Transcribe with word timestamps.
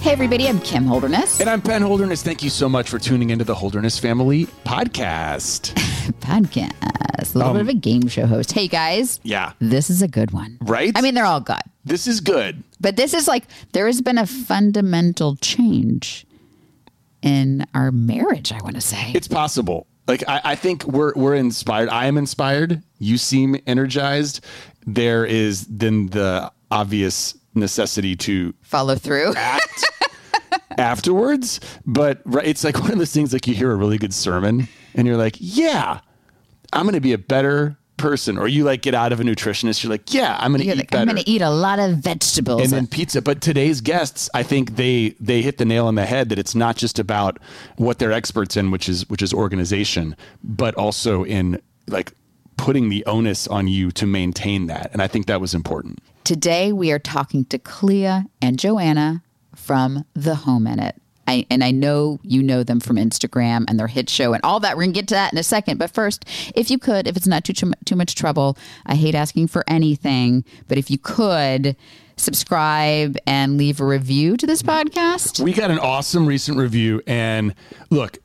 Hey, 0.00 0.12
everybody, 0.12 0.48
I'm 0.48 0.60
Kim 0.60 0.86
Holderness. 0.86 1.40
And 1.40 1.50
I'm 1.50 1.60
Penn 1.60 1.82
Holderness. 1.82 2.22
Thank 2.22 2.42
you 2.42 2.48
so 2.50 2.68
much 2.68 2.88
for 2.88 2.98
tuning 2.98 3.30
into 3.30 3.44
the 3.44 3.54
Holderness 3.54 3.98
Family 3.98 4.46
podcast. 4.64 5.74
Podcast. 6.20 7.34
A 7.34 7.38
little 7.38 7.52
bit 7.52 7.62
of 7.62 7.68
a 7.68 7.72
um, 7.72 7.80
game 7.80 8.08
show 8.08 8.24
host. 8.26 8.52
Hey, 8.52 8.68
guys. 8.68 9.20
Yeah. 9.22 9.52
This 9.58 9.90
is 9.90 10.00
a 10.00 10.08
good 10.08 10.30
one. 10.30 10.56
Right? 10.62 10.92
I 10.96 11.02
mean, 11.02 11.14
they're 11.14 11.26
all 11.26 11.40
good. 11.40 11.56
This 11.84 12.06
is 12.06 12.20
good. 12.20 12.62
But 12.80 12.96
this 12.96 13.12
is 13.12 13.28
like, 13.28 13.44
there 13.72 13.86
has 13.86 14.00
been 14.00 14.16
a 14.18 14.26
fundamental 14.26 15.36
change 15.36 16.26
in 17.20 17.66
our 17.74 17.90
marriage, 17.90 18.52
I 18.52 18.60
want 18.62 18.76
to 18.76 18.80
say. 18.80 19.12
It's 19.14 19.28
possible. 19.28 19.86
Like 20.06 20.24
I, 20.26 20.40
I 20.44 20.54
think 20.54 20.84
we're 20.84 21.12
we're 21.14 21.34
inspired. 21.34 21.90
I 21.90 22.06
am 22.06 22.16
inspired. 22.16 22.82
You 22.98 23.18
seem 23.18 23.56
energized. 23.66 24.42
There 24.86 25.26
is 25.26 25.66
then 25.66 26.06
the 26.06 26.50
obvious 26.70 27.34
necessity 27.58 28.16
to 28.16 28.54
Follow 28.62 28.94
through. 28.96 29.34
act 29.36 29.84
afterwards. 30.78 31.60
But 31.86 32.20
right, 32.24 32.46
it's 32.46 32.64
like 32.64 32.78
one 32.80 32.92
of 32.92 32.98
those 32.98 33.12
things 33.12 33.32
like 33.32 33.46
you 33.46 33.54
hear 33.54 33.70
a 33.72 33.76
really 33.76 33.98
good 33.98 34.14
sermon 34.14 34.68
and 34.94 35.06
you're 35.06 35.16
like, 35.16 35.36
yeah, 35.38 36.00
I'm 36.72 36.82
going 36.84 36.94
to 36.94 37.00
be 37.00 37.12
a 37.12 37.18
better 37.18 37.76
person. 37.96 38.38
Or 38.38 38.46
you 38.46 38.64
like 38.64 38.82
get 38.82 38.94
out 38.94 39.12
of 39.12 39.20
a 39.20 39.24
nutritionist, 39.24 39.82
you're 39.82 39.90
like, 39.90 40.12
yeah, 40.14 40.36
I'm 40.40 40.52
going 40.52 40.60
to 40.60 40.66
You're 40.66 40.74
eat 40.74 40.78
like, 40.78 40.90
better. 40.90 41.00
I'm 41.02 41.14
going 41.14 41.22
to 41.24 41.28
eat 41.30 41.42
a 41.42 41.50
lot 41.50 41.78
of 41.80 41.96
vegetables. 41.98 42.62
and 42.62 42.70
then 42.70 42.86
pizza. 42.86 43.20
But 43.20 43.40
today's 43.40 43.80
guests, 43.80 44.30
I 44.34 44.42
think 44.42 44.76
they 44.76 45.16
they 45.20 45.42
hit 45.42 45.58
the 45.58 45.64
nail 45.64 45.86
on 45.86 45.96
the 45.96 46.06
head 46.06 46.28
that 46.28 46.38
it's 46.38 46.54
not 46.54 46.76
just 46.76 46.98
about 46.98 47.38
what 47.76 47.98
they're 47.98 48.12
experts 48.12 48.56
in, 48.56 48.70
which 48.70 48.88
is 48.88 49.08
which 49.08 49.22
is 49.22 49.34
organization, 49.34 50.16
but 50.44 50.74
also 50.76 51.24
in 51.24 51.60
like 51.88 52.12
putting 52.58 52.90
the 52.90 53.06
onus 53.06 53.48
on 53.48 53.66
you 53.68 53.90
to 53.92 54.06
maintain 54.06 54.66
that. 54.66 54.90
And 54.92 55.00
I 55.00 55.06
think 55.06 55.26
that 55.26 55.40
was 55.40 55.54
important. 55.54 56.00
Today, 56.24 56.72
we 56.72 56.92
are 56.92 56.98
talking 56.98 57.46
to 57.46 57.58
Clea 57.58 58.24
and 58.42 58.58
Joanna 58.58 59.22
from 59.54 60.04
The 60.12 60.34
Home 60.34 60.66
Edit. 60.66 60.96
I, 61.26 61.46
and 61.50 61.62
I 61.62 61.70
know 61.70 62.20
you 62.22 62.42
know 62.42 62.62
them 62.62 62.80
from 62.80 62.96
Instagram 62.96 63.64
and 63.68 63.78
their 63.78 63.86
hit 63.86 64.08
show 64.08 64.32
and 64.32 64.42
all 64.44 64.60
that. 64.60 64.76
We're 64.76 64.84
going 64.84 64.94
to 64.94 65.00
get 65.00 65.08
to 65.08 65.14
that 65.14 65.32
in 65.32 65.38
a 65.38 65.42
second. 65.42 65.78
But 65.78 65.90
first, 65.90 66.24
if 66.54 66.70
you 66.70 66.78
could, 66.78 67.06
if 67.06 67.16
it's 67.16 67.26
not 67.26 67.44
too, 67.44 67.52
too, 67.52 67.96
much 67.96 68.14
trouble, 68.14 68.56
I 68.86 68.94
hate 68.94 69.14
asking 69.14 69.48
for 69.48 69.62
anything, 69.68 70.44
but 70.68 70.78
if 70.78 70.90
you 70.90 70.98
could 70.98 71.76
subscribe 72.16 73.16
and 73.26 73.56
leave 73.56 73.80
a 73.80 73.84
review 73.84 74.36
to 74.36 74.46
this 74.46 74.62
podcast. 74.62 75.40
We 75.40 75.52
got 75.52 75.70
an 75.70 75.78
awesome 75.78 76.26
recent 76.26 76.58
review, 76.58 77.02
and 77.06 77.54
look, 77.90 78.18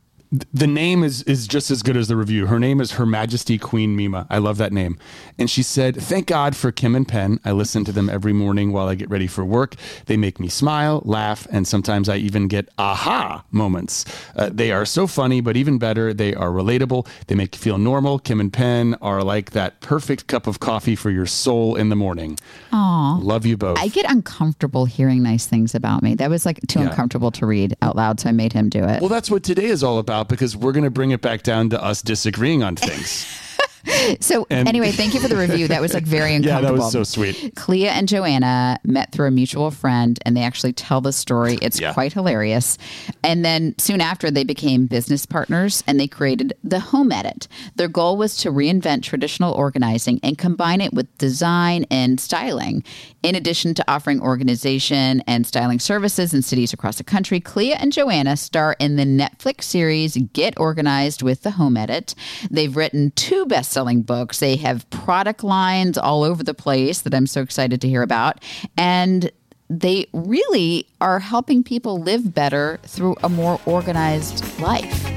the 0.54 0.68
name 0.68 1.04
is 1.04 1.22
is 1.24 1.48
just 1.48 1.70
as 1.70 1.84
good 1.84 1.96
as 1.96 2.08
the 2.08 2.16
review. 2.16 2.48
Her 2.48 2.60
name 2.60 2.82
is 2.82 2.94
Her 2.94 3.06
Majesty 3.06 3.58
Queen 3.58 3.96
Mima. 3.96 4.26
I 4.30 4.40
love 4.40 4.58
that 4.58 4.74
name. 4.74 4.98
And 5.38 5.50
she 5.50 5.62
said, 5.62 5.96
"Thank 5.96 6.28
God 6.28 6.56
for 6.56 6.72
Kim 6.72 6.96
and 6.96 7.08
Penn. 7.08 7.40
I 7.46 7.52
listen 7.52 7.86
to 7.86 7.92
them 7.92 8.10
every 8.10 8.34
morning 8.34 8.72
while 8.72 8.88
I 8.88 8.96
get 8.96 9.10
ready 9.10 9.28
for 9.28 9.46
work. 9.46 9.76
They 10.08 10.18
make 10.18 10.40
me 10.40 10.48
smile, 10.48 11.02
laugh, 11.06 11.48
and 11.52 11.68
sometimes 11.68 12.10
I 12.10 12.18
even 12.18 12.48
get 12.48 12.70
aha 12.80 13.44
moments. 13.52 14.06
Uh, 14.36 14.50
they 14.52 14.72
are 14.72 14.86
so 14.86 15.06
funny, 15.06 15.40
but 15.42 15.56
even 15.56 15.78
better, 15.78 16.14
they 16.14 16.34
are 16.34 16.50
relatable. 16.50 17.08
They 17.28 17.36
make 17.36 17.56
you 17.56 17.60
feel 17.62 17.78
normal. 17.78 18.18
Kim 18.20 18.40
and 18.40 18.52
Penn 18.52 18.96
are 19.02 19.24
like 19.24 19.52
that 19.52 19.82
perfect 19.82 20.28
cup 20.28 20.48
of 20.48 20.60
coffee 20.60 20.96
for 20.96 21.12
your 21.12 21.26
soul 21.28 21.76
in 21.76 21.90
the 21.90 21.96
morning. 21.96 22.40
Aw. 22.72 23.20
Love 23.22 23.46
you 23.46 23.56
both. 23.58 23.78
I 23.78 23.88
get 23.88 24.10
uncomfortable 24.10 24.86
hearing 24.86 25.22
nice 25.22 25.46
things 25.46 25.76
about 25.76 26.02
me. 26.02 26.16
That 26.16 26.30
was 26.32 26.46
like 26.46 26.60
too 26.68 26.80
Yeah. 26.80 26.90
uncomfortable 26.90 27.30
to 27.32 27.46
read 27.46 27.76
out 27.82 27.96
loud, 27.96 28.20
so 28.20 28.30
I 28.30 28.32
made 28.32 28.54
him 28.54 28.70
do 28.70 28.84
it. 28.84 29.00
Well, 29.00 29.10
that's 29.10 29.30
what 29.30 29.44
today 29.44 29.66
is 29.66 29.84
all 29.84 30.00
about 30.00 30.23
because 30.28 30.56
we're 30.56 30.72
going 30.72 30.84
to 30.84 30.92
bring 30.92 31.12
it 31.12 31.22
back 31.22 31.44
down 31.44 31.70
to 31.70 31.84
us 31.84 32.02
disagreeing 32.02 32.64
on 32.64 32.76
things. 32.76 33.26
So 34.20 34.46
And- 34.50 34.68
anyway, 34.68 34.92
thank 34.92 35.14
you 35.14 35.20
for 35.20 35.28
the 35.28 35.36
review. 35.38 35.68
That 35.68 35.82
was 35.82 35.94
like 35.94 36.04
very 36.04 36.36
uncomfortable. 36.36 36.62
yeah, 36.64 36.72
that 36.72 36.84
was 36.84 36.92
so 36.92 37.04
sweet. 37.04 37.54
Clea 37.56 37.88
and 37.88 38.08
Joanna 38.08 38.80
met 38.84 39.12
through 39.12 39.28
a 39.28 39.32
mutual 39.32 39.72
friend 39.72 40.20
and 40.26 40.36
they 40.38 40.42
actually 40.42 40.74
tell 40.74 41.02
the 41.02 41.12
story. 41.14 41.58
It's 41.62 41.80
Yeah. 41.80 41.94
quite 41.94 42.14
hilarious. 42.14 42.78
And 43.24 43.44
then 43.46 43.76
soon 43.78 44.02
after, 44.02 44.30
they 44.32 44.44
became 44.44 44.86
business 44.88 45.26
partners 45.26 45.84
and 45.88 46.00
they 46.00 46.08
created 46.08 46.54
the 46.64 46.80
Home 46.80 47.12
Edit. 47.12 47.48
Their 47.76 47.88
goal 47.88 48.18
was 48.18 48.38
to 48.38 48.52
reinvent 48.52 49.04
traditional 49.04 49.54
organizing 49.54 50.20
and 50.24 50.38
combine 50.38 50.82
it 50.82 50.94
with 50.94 51.16
design 51.18 51.86
and 51.90 52.20
styling. 52.20 52.84
In 53.24 53.36
addition 53.36 53.74
to 53.76 53.86
offering 53.92 54.22
organization 54.22 55.22
and 55.28 55.48
styling 55.48 55.80
services 55.80 56.34
in 56.34 56.42
cities 56.42 56.74
across 56.74 56.98
the 56.98 57.04
country, 57.04 57.40
Clea 57.40 57.74
and 57.74 57.92
Joanna 57.92 58.38
star 58.38 58.76
in 58.80 58.96
the 58.98 59.06
Netflix 59.06 59.64
series 59.64 60.18
Get 60.34 60.60
Organized 60.60 61.22
with 61.22 61.42
the 61.44 61.52
Home 61.52 61.78
Edit. 61.78 62.16
They've 62.52 62.76
written 62.76 63.12
two 63.16 63.46
best 63.46 63.72
selling 63.74 64.04
books. 64.04 64.40
They 64.40 64.56
have 64.58 64.90
product 64.92 65.44
lines 65.44 65.98
all 65.98 66.24
over 66.24 66.44
the 66.44 66.54
place 66.54 67.02
that 67.02 67.14
I'm 67.14 67.28
so 67.28 67.42
excited 67.42 67.82
to 67.82 67.88
hear 67.90 68.04
about. 68.04 68.44
And 68.78 69.32
they 69.70 70.06
really 70.14 70.88
are 71.02 71.20
helping 71.20 71.64
people 71.64 72.00
live 72.00 72.34
better 72.34 72.80
through 72.84 73.16
a 73.24 73.30
more 73.30 73.60
organized 73.66 74.44
life. 74.60 75.10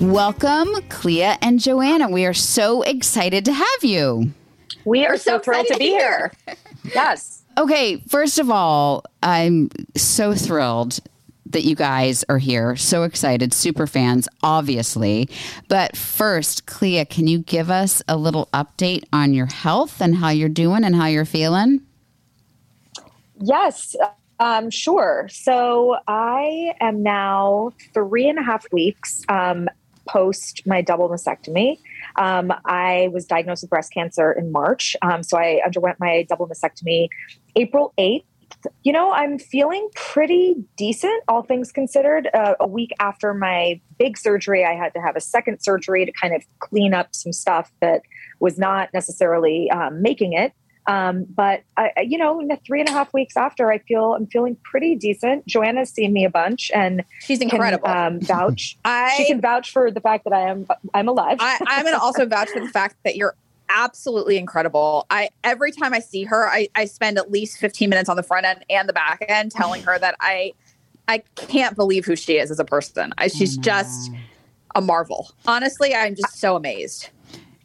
Welcome, 0.00 0.68
Clea 0.88 1.36
and 1.40 1.60
Joanna. 1.60 2.08
We 2.08 2.24
are 2.26 2.34
so 2.34 2.82
excited 2.82 3.44
to 3.44 3.52
have 3.52 3.84
you. 3.84 4.32
We 4.84 5.06
are 5.06 5.16
so, 5.16 5.38
thrilled 5.38 5.66
to 5.68 5.78
be 5.78 5.86
here. 5.86 6.32
yes. 6.94 7.42
Okay, 7.56 7.98
first 8.08 8.38
of 8.38 8.50
all, 8.50 9.04
I'm 9.22 9.70
so 9.96 10.34
thrilled 10.34 11.00
that 11.54 11.64
you 11.64 11.74
guys 11.74 12.24
are 12.28 12.38
here. 12.38 12.76
So 12.76 13.04
excited, 13.04 13.54
super 13.54 13.86
fans, 13.86 14.28
obviously. 14.42 15.28
But 15.68 15.96
first, 15.96 16.66
Clea, 16.66 17.06
can 17.06 17.26
you 17.26 17.38
give 17.38 17.70
us 17.70 18.02
a 18.06 18.16
little 18.16 18.48
update 18.52 19.04
on 19.12 19.32
your 19.32 19.46
health 19.46 20.02
and 20.02 20.16
how 20.16 20.28
you're 20.28 20.48
doing 20.50 20.84
and 20.84 20.94
how 20.94 21.06
you're 21.06 21.24
feeling? 21.24 21.80
Yes. 23.40 23.96
Um, 24.38 24.70
sure. 24.70 25.28
So 25.30 25.96
I 26.06 26.74
am 26.80 27.02
now 27.02 27.72
three 27.94 28.28
and 28.28 28.38
a 28.38 28.42
half 28.42 28.70
weeks 28.72 29.22
um, 29.28 29.68
post 30.06 30.62
my 30.66 30.82
double 30.82 31.08
mastectomy. 31.08 31.78
Um, 32.16 32.52
I 32.64 33.08
was 33.12 33.26
diagnosed 33.26 33.62
with 33.62 33.70
breast 33.70 33.92
cancer 33.92 34.32
in 34.32 34.52
March. 34.52 34.96
Um, 35.02 35.22
so 35.22 35.38
I 35.38 35.60
underwent 35.64 35.98
my 36.00 36.26
double 36.28 36.48
mastectomy 36.48 37.08
April 37.56 37.92
8th. 37.98 38.24
You 38.82 38.92
know, 38.92 39.12
I'm 39.12 39.38
feeling 39.38 39.88
pretty 39.94 40.56
decent, 40.76 41.22
all 41.28 41.42
things 41.42 41.72
considered. 41.72 42.28
Uh, 42.32 42.54
a 42.60 42.66
week 42.66 42.90
after 43.00 43.34
my 43.34 43.80
big 43.98 44.16
surgery, 44.16 44.64
I 44.64 44.74
had 44.74 44.94
to 44.94 45.00
have 45.00 45.16
a 45.16 45.20
second 45.20 45.60
surgery 45.60 46.04
to 46.06 46.12
kind 46.12 46.34
of 46.34 46.42
clean 46.60 46.94
up 46.94 47.14
some 47.14 47.32
stuff 47.32 47.70
that 47.80 48.02
was 48.40 48.58
not 48.58 48.88
necessarily 48.92 49.70
um, 49.70 50.02
making 50.02 50.32
it. 50.32 50.52
Um, 50.86 51.24
but 51.34 51.62
I, 51.76 51.92
you 52.06 52.18
know, 52.18 52.40
in 52.40 52.48
the 52.48 52.58
three 52.66 52.80
and 52.80 52.88
a 52.88 52.92
half 52.92 53.12
weeks 53.14 53.36
after, 53.36 53.70
I 53.70 53.78
feel 53.78 54.14
I'm 54.14 54.26
feeling 54.26 54.56
pretty 54.64 54.96
decent. 54.96 55.46
Joanna's 55.46 55.90
seen 55.90 56.12
me 56.12 56.24
a 56.24 56.30
bunch, 56.30 56.70
and 56.74 57.04
she's 57.20 57.40
incredible. 57.40 57.86
Can, 57.86 58.14
um, 58.14 58.20
vouch. 58.20 58.76
I, 58.84 59.14
she 59.16 59.26
can 59.26 59.40
vouch 59.40 59.72
for 59.72 59.90
the 59.90 60.00
fact 60.00 60.24
that 60.24 60.34
I 60.34 60.50
am 60.50 60.66
I'm 60.92 61.08
alive. 61.08 61.38
I, 61.40 61.58
I'm 61.66 61.84
going 61.84 61.94
to 61.94 62.00
also 62.00 62.26
vouch 62.26 62.50
for 62.50 62.60
the 62.60 62.68
fact 62.68 62.96
that 63.04 63.16
you're 63.16 63.34
absolutely 63.68 64.36
incredible. 64.36 65.06
I 65.10 65.30
every 65.42 65.72
time 65.72 65.94
I 65.94 66.00
see 66.00 66.24
her, 66.24 66.48
I, 66.48 66.68
I 66.74 66.84
spend 66.84 67.18
at 67.18 67.30
least 67.30 67.58
15 67.58 67.90
minutes 67.90 68.08
on 68.08 68.16
the 68.16 68.22
front 68.22 68.46
end 68.46 68.64
and 68.70 68.88
the 68.88 68.92
back 68.92 69.24
end 69.28 69.52
telling 69.52 69.82
her 69.82 69.98
that 69.98 70.16
I 70.20 70.52
I 71.06 71.22
can't 71.34 71.76
believe 71.76 72.04
who 72.04 72.16
she 72.16 72.38
is 72.38 72.50
as 72.50 72.58
a 72.58 72.64
person. 72.64 73.12
I, 73.18 73.28
she's 73.28 73.58
mm. 73.58 73.62
just 73.62 74.10
a 74.74 74.80
marvel. 74.80 75.30
Honestly, 75.46 75.94
I'm 75.94 76.14
just 76.14 76.38
so 76.38 76.56
amazed. 76.56 77.10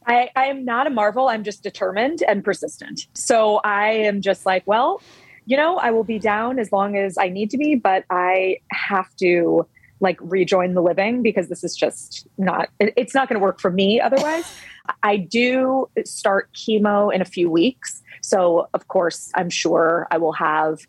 I, 0.05 0.29
I 0.35 0.45
am 0.45 0.65
not 0.65 0.87
a 0.87 0.89
marvel. 0.89 1.29
I'm 1.29 1.43
just 1.43 1.63
determined 1.63 2.23
and 2.27 2.43
persistent. 2.43 3.07
So 3.13 3.57
I 3.63 3.91
am 3.91 4.21
just 4.21 4.45
like, 4.45 4.63
well, 4.65 5.01
you 5.45 5.55
know, 5.55 5.77
I 5.77 5.91
will 5.91 6.03
be 6.03 6.19
down 6.19 6.59
as 6.59 6.71
long 6.71 6.97
as 6.97 7.17
I 7.17 7.29
need 7.29 7.49
to 7.51 7.57
be, 7.57 7.75
but 7.75 8.05
I 8.09 8.57
have 8.71 9.15
to 9.17 9.67
like 9.99 10.17
rejoin 10.21 10.73
the 10.73 10.81
living 10.81 11.21
because 11.21 11.49
this 11.49 11.63
is 11.63 11.75
just 11.75 12.27
not 12.37 12.69
it's 12.79 13.13
not 13.13 13.27
going 13.27 13.39
to 13.39 13.43
work 13.43 13.59
for 13.59 13.69
me 13.69 13.99
otherwise 13.99 14.49
i 15.03 15.17
do 15.17 15.87
start 16.05 16.49
chemo 16.53 17.13
in 17.13 17.21
a 17.21 17.25
few 17.25 17.49
weeks 17.49 18.01
so 18.21 18.67
of 18.73 18.87
course 18.87 19.31
i'm 19.35 19.49
sure 19.49 20.07
i 20.11 20.17
will 20.17 20.33
have 20.33 20.79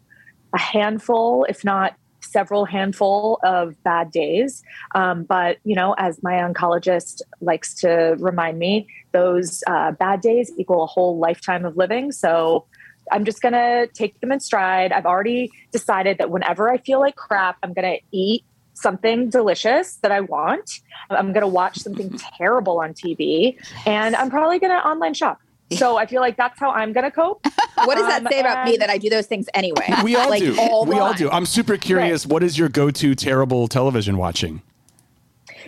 a 0.55 0.59
handful 0.59 1.45
if 1.49 1.65
not 1.65 1.95
several 2.23 2.65
handful 2.65 3.39
of 3.43 3.83
bad 3.83 4.11
days. 4.11 4.63
Um, 4.95 5.25
but, 5.25 5.59
you 5.65 5.75
know, 5.75 5.95
as 5.99 6.23
my 6.23 6.35
oncologist 6.35 7.23
likes 7.41 7.75
to 7.77 8.17
remind 8.19 8.59
me, 8.59 8.87
those 9.13 9.63
uh, 9.67 9.93
bad 9.93 10.21
days 10.21 10.53
equal 10.57 10.83
a 10.83 10.87
whole 10.87 11.19
lifetime 11.19 11.65
of 11.65 11.77
living. 11.77 12.13
So 12.13 12.67
I'm 13.11 13.25
just 13.25 13.43
going 13.43 13.55
to 13.55 13.89
take 13.93 14.21
them 14.21 14.31
in 14.31 14.41
stride. 14.41 14.93
I've 14.93 15.07
already 15.07 15.51
decided 15.73 16.19
that 16.19 16.31
whenever 16.31 16.71
I 16.71 16.79
feel 16.79 17.01
like 17.01 17.17
crap, 17.17 17.57
I'm 17.63 17.73
going 17.73 17.97
to 17.97 18.01
eat 18.13 18.45
something 18.75 19.29
delicious 19.31 19.97
that 19.97 20.13
I 20.13 20.21
want. 20.21 20.81
I'm 21.11 21.33
going 21.33 21.43
to 21.43 21.49
watch 21.49 21.79
something 21.79 22.19
terrible 22.39 22.81
on 22.81 22.95
TV 22.95 23.57
and 23.87 24.17
I'm 24.17 24.31
probably 24.31 24.59
going 24.59 24.73
to 24.73 24.87
online 24.87 25.15
shop. 25.15 25.41
So 25.73 25.97
I 25.97 26.07
feel 26.07 26.21
like 26.21 26.37
that's 26.37 26.59
how 26.59 26.73
I'm 26.73 26.93
going 26.93 27.05
to 27.05 27.11
cope. 27.11 27.47
What 27.85 27.97
does 27.97 28.09
that 28.09 28.27
um, 28.27 28.29
say 28.31 28.41
about 28.41 28.67
me 28.67 28.77
that 28.77 28.91
I 28.91 28.99
do 28.99 29.09
those 29.09 29.27
things 29.27 29.47
anyway? 29.55 29.89
We 30.05 30.15
all 30.15 30.29
like, 30.29 30.43
do. 30.43 30.55
All 30.61 30.85
we 30.85 30.99
all 30.99 31.15
do. 31.15 31.31
I'm 31.31 31.47
super 31.47 31.79
curious. 31.79 32.27
Right. 32.27 32.33
What 32.33 32.43
is 32.43 32.59
your 32.59 32.69
go-to 32.69 33.15
terrible 33.15 33.69
television 33.69 34.19
watching? 34.19 34.61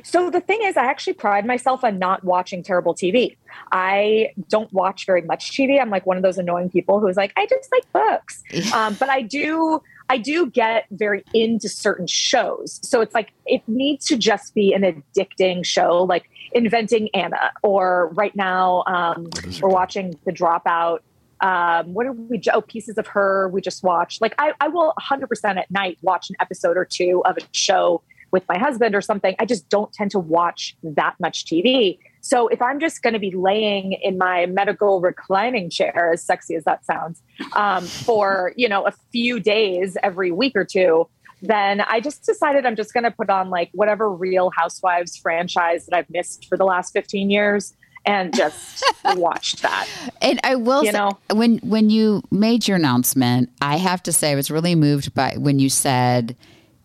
So 0.04 0.28
the 0.28 0.40
thing 0.40 0.60
is, 0.62 0.76
I 0.76 0.84
actually 0.84 1.14
pride 1.14 1.46
myself 1.46 1.84
on 1.84 1.98
not 1.98 2.22
watching 2.22 2.62
terrible 2.62 2.94
TV. 2.94 3.36
I 3.70 4.32
don't 4.50 4.70
watch 4.74 5.06
very 5.06 5.22
much 5.22 5.52
TV. 5.52 5.80
I'm 5.80 5.88
like 5.88 6.04
one 6.04 6.18
of 6.18 6.22
those 6.22 6.36
annoying 6.36 6.68
people 6.68 7.00
who's 7.00 7.16
like, 7.16 7.32
I 7.36 7.46
just 7.46 7.70
like 7.72 7.90
books. 7.92 8.42
Um, 8.74 8.94
but 8.98 9.08
I 9.08 9.22
do. 9.22 9.82
I 10.12 10.18
do 10.18 10.50
get 10.50 10.84
very 10.90 11.24
into 11.32 11.70
certain 11.70 12.06
shows. 12.06 12.80
So 12.82 13.00
it's 13.00 13.14
like 13.14 13.32
it 13.46 13.62
needs 13.66 14.04
to 14.08 14.18
just 14.18 14.54
be 14.54 14.74
an 14.74 14.82
addicting 14.82 15.64
show. 15.64 16.02
Like 16.02 16.28
Inventing 16.52 17.08
Anna, 17.14 17.50
or 17.62 18.10
right 18.12 18.36
now 18.36 18.84
um, 18.86 19.30
we're 19.62 19.70
watching 19.70 20.18
The 20.26 20.32
Dropout. 20.32 20.98
Um, 21.40 21.94
what 21.94 22.04
are 22.04 22.12
we? 22.12 22.42
Oh, 22.52 22.60
Pieces 22.60 22.98
of 22.98 23.06
Her. 23.06 23.48
We 23.48 23.62
just 23.62 23.82
watched. 23.82 24.20
Like 24.20 24.34
I, 24.36 24.52
I 24.60 24.68
will 24.68 24.92
100% 25.00 25.56
at 25.56 25.70
night 25.70 25.96
watch 26.02 26.28
an 26.28 26.36
episode 26.40 26.76
or 26.76 26.84
two 26.84 27.22
of 27.24 27.38
a 27.38 27.40
show 27.52 28.02
with 28.32 28.46
my 28.50 28.58
husband 28.58 28.94
or 28.94 29.00
something. 29.00 29.34
I 29.38 29.46
just 29.46 29.66
don't 29.70 29.90
tend 29.94 30.10
to 30.10 30.18
watch 30.18 30.76
that 30.82 31.14
much 31.20 31.46
TV. 31.46 31.98
So 32.22 32.46
if 32.48 32.62
I'm 32.62 32.78
just 32.78 33.02
going 33.02 33.14
to 33.14 33.18
be 33.18 33.32
laying 33.32 33.94
in 33.94 34.16
my 34.16 34.46
medical 34.46 35.00
reclining 35.00 35.68
chair, 35.68 36.12
as 36.12 36.22
sexy 36.22 36.54
as 36.54 36.62
that 36.64 36.84
sounds, 36.84 37.20
um, 37.54 37.84
for 37.84 38.52
you 38.56 38.68
know 38.68 38.86
a 38.86 38.92
few 39.10 39.40
days 39.40 39.96
every 40.02 40.30
week 40.30 40.52
or 40.54 40.64
two, 40.64 41.08
then 41.42 41.80
I 41.80 42.00
just 42.00 42.24
decided 42.24 42.64
I'm 42.64 42.76
just 42.76 42.94
going 42.94 43.04
to 43.04 43.10
put 43.10 43.28
on 43.28 43.50
like 43.50 43.70
whatever 43.74 44.10
Real 44.10 44.50
Housewives 44.56 45.16
franchise 45.16 45.86
that 45.86 45.96
I've 45.96 46.08
missed 46.10 46.46
for 46.48 46.56
the 46.56 46.64
last 46.64 46.92
15 46.92 47.28
years 47.28 47.74
and 48.06 48.34
just 48.34 48.84
watched 49.04 49.62
that. 49.62 49.88
And 50.20 50.40
I 50.44 50.54
will 50.54 50.84
you 50.84 50.92
say, 50.92 50.98
know 50.98 51.18
when 51.34 51.58
when 51.58 51.90
you 51.90 52.22
made 52.30 52.68
your 52.68 52.76
announcement, 52.76 53.50
I 53.60 53.76
have 53.78 54.02
to 54.04 54.12
say 54.12 54.30
I 54.30 54.34
was 54.36 54.48
really 54.48 54.76
moved 54.76 55.12
by 55.12 55.34
when 55.36 55.58
you 55.58 55.68
said, 55.68 56.36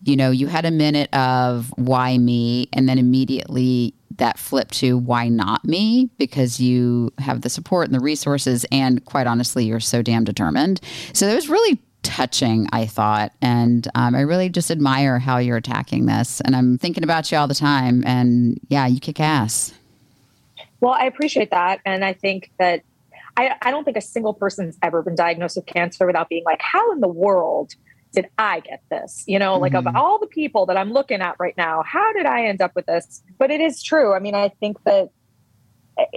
you 0.02 0.16
know, 0.16 0.32
you 0.32 0.48
had 0.48 0.64
a 0.64 0.72
minute 0.72 1.12
of 1.14 1.72
why 1.76 2.18
me 2.18 2.68
and 2.72 2.88
then 2.88 2.98
immediately 2.98 3.94
that 4.18 4.38
flipped 4.38 4.74
to 4.74 4.96
why 4.98 5.28
not 5.28 5.64
me 5.64 6.10
because 6.18 6.60
you 6.60 7.12
have 7.18 7.40
the 7.40 7.50
support 7.50 7.86
and 7.86 7.94
the 7.94 8.00
resources 8.00 8.64
and 8.70 9.04
quite 9.04 9.26
honestly 9.26 9.64
you're 9.64 9.80
so 9.80 10.02
damn 10.02 10.24
determined. 10.24 10.80
So 11.12 11.26
it 11.26 11.34
was 11.34 11.48
really 11.48 11.80
touching, 12.02 12.66
I 12.72 12.86
thought. 12.86 13.32
And 13.42 13.88
um, 13.94 14.14
I 14.14 14.20
really 14.20 14.48
just 14.48 14.70
admire 14.70 15.18
how 15.18 15.38
you're 15.38 15.56
attacking 15.56 16.06
this. 16.06 16.40
And 16.42 16.54
I'm 16.54 16.78
thinking 16.78 17.04
about 17.04 17.30
you 17.30 17.38
all 17.38 17.48
the 17.48 17.54
time. 17.54 18.02
And 18.06 18.60
yeah, 18.68 18.86
you 18.86 19.00
kick 19.00 19.20
ass. 19.20 19.74
Well, 20.80 20.92
I 20.92 21.04
appreciate 21.04 21.50
that. 21.50 21.80
And 21.84 22.04
I 22.04 22.12
think 22.12 22.50
that 22.58 22.82
I, 23.36 23.54
I 23.62 23.70
don't 23.70 23.84
think 23.84 23.96
a 23.96 24.02
single 24.02 24.34
person's 24.34 24.78
ever 24.82 25.02
been 25.02 25.14
diagnosed 25.14 25.56
with 25.56 25.66
cancer 25.66 26.06
without 26.06 26.28
being 26.28 26.44
like, 26.44 26.60
how 26.60 26.92
in 26.92 27.00
the 27.00 27.08
world 27.08 27.74
did 28.12 28.28
I 28.38 28.60
get 28.60 28.82
this? 28.90 29.24
You 29.26 29.38
know, 29.38 29.54
mm-hmm. 29.54 29.62
like 29.62 29.74
of 29.74 29.84
mm-hmm. 29.84 29.96
all 29.96 30.18
the 30.18 30.26
people 30.26 30.66
that 30.66 30.76
I'm 30.76 30.92
looking 30.92 31.20
at 31.20 31.36
right 31.38 31.56
now, 31.56 31.82
how 31.86 32.12
did 32.12 32.26
I 32.26 32.46
end 32.46 32.62
up 32.62 32.72
with 32.74 32.86
this? 32.86 33.22
But 33.38 33.50
it 33.50 33.60
is 33.60 33.82
true. 33.82 34.14
I 34.14 34.18
mean, 34.18 34.34
I 34.34 34.48
think 34.60 34.82
that 34.84 35.10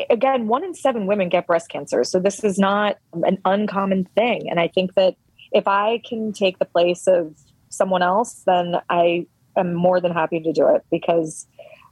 again, 0.09 0.47
one 0.47 0.63
in 0.63 0.73
seven 0.73 1.07
women 1.07 1.29
get 1.29 1.47
breast 1.47 1.69
cancer. 1.69 2.03
So 2.03 2.19
this 2.19 2.43
is 2.43 2.59
not 2.59 2.97
an 3.23 3.39
uncommon 3.45 4.05
thing. 4.15 4.49
And 4.49 4.59
I 4.59 4.67
think 4.67 4.93
that 4.95 5.15
if 5.51 5.67
I 5.67 6.01
can 6.07 6.33
take 6.33 6.59
the 6.59 6.65
place 6.65 7.07
of 7.07 7.35
someone 7.69 8.01
else, 8.01 8.43
then 8.45 8.75
I 8.89 9.25
am 9.55 9.73
more 9.73 9.99
than 9.99 10.11
happy 10.11 10.39
to 10.39 10.53
do 10.53 10.67
it 10.67 10.83
because 10.91 11.47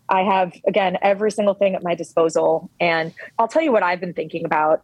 I 0.07 0.21
have, 0.21 0.53
again, 0.67 0.97
every 1.01 1.31
single 1.31 1.53
thing 1.53 1.75
at 1.75 1.83
my 1.83 1.95
disposal. 1.95 2.69
And 2.79 3.13
I'll 3.37 3.47
tell 3.47 3.61
you 3.61 3.71
what 3.71 3.83
I've 3.83 3.99
been 3.99 4.13
thinking 4.13 4.45
about. 4.45 4.83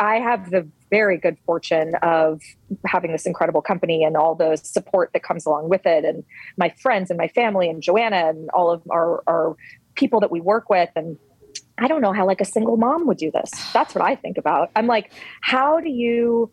I 0.00 0.16
have 0.16 0.50
the 0.50 0.68
very 0.90 1.18
good 1.18 1.36
fortune 1.44 1.94
of 2.02 2.40
having 2.86 3.12
this 3.12 3.26
incredible 3.26 3.60
company 3.60 4.04
and 4.04 4.16
all 4.16 4.34
the 4.34 4.56
support 4.56 5.10
that 5.12 5.22
comes 5.22 5.44
along 5.46 5.68
with 5.68 5.84
it, 5.84 6.04
and 6.04 6.24
my 6.56 6.72
friends 6.80 7.10
and 7.10 7.18
my 7.18 7.28
family, 7.28 7.68
and 7.68 7.82
Joanna, 7.82 8.28
and 8.28 8.50
all 8.50 8.70
of 8.70 8.82
our, 8.90 9.22
our 9.26 9.56
people 9.94 10.20
that 10.20 10.30
we 10.30 10.40
work 10.40 10.70
with. 10.70 10.90
And 10.96 11.18
I 11.78 11.88
don't 11.88 12.00
know 12.00 12.12
how 12.12 12.26
like 12.26 12.40
a 12.40 12.44
single 12.44 12.76
mom 12.76 13.06
would 13.06 13.18
do 13.18 13.30
this. 13.30 13.50
That's 13.72 13.94
what 13.94 14.04
I 14.04 14.14
think 14.14 14.38
about. 14.38 14.70
I'm 14.76 14.86
like, 14.86 15.12
how 15.42 15.80
do 15.80 15.90
you 15.90 16.50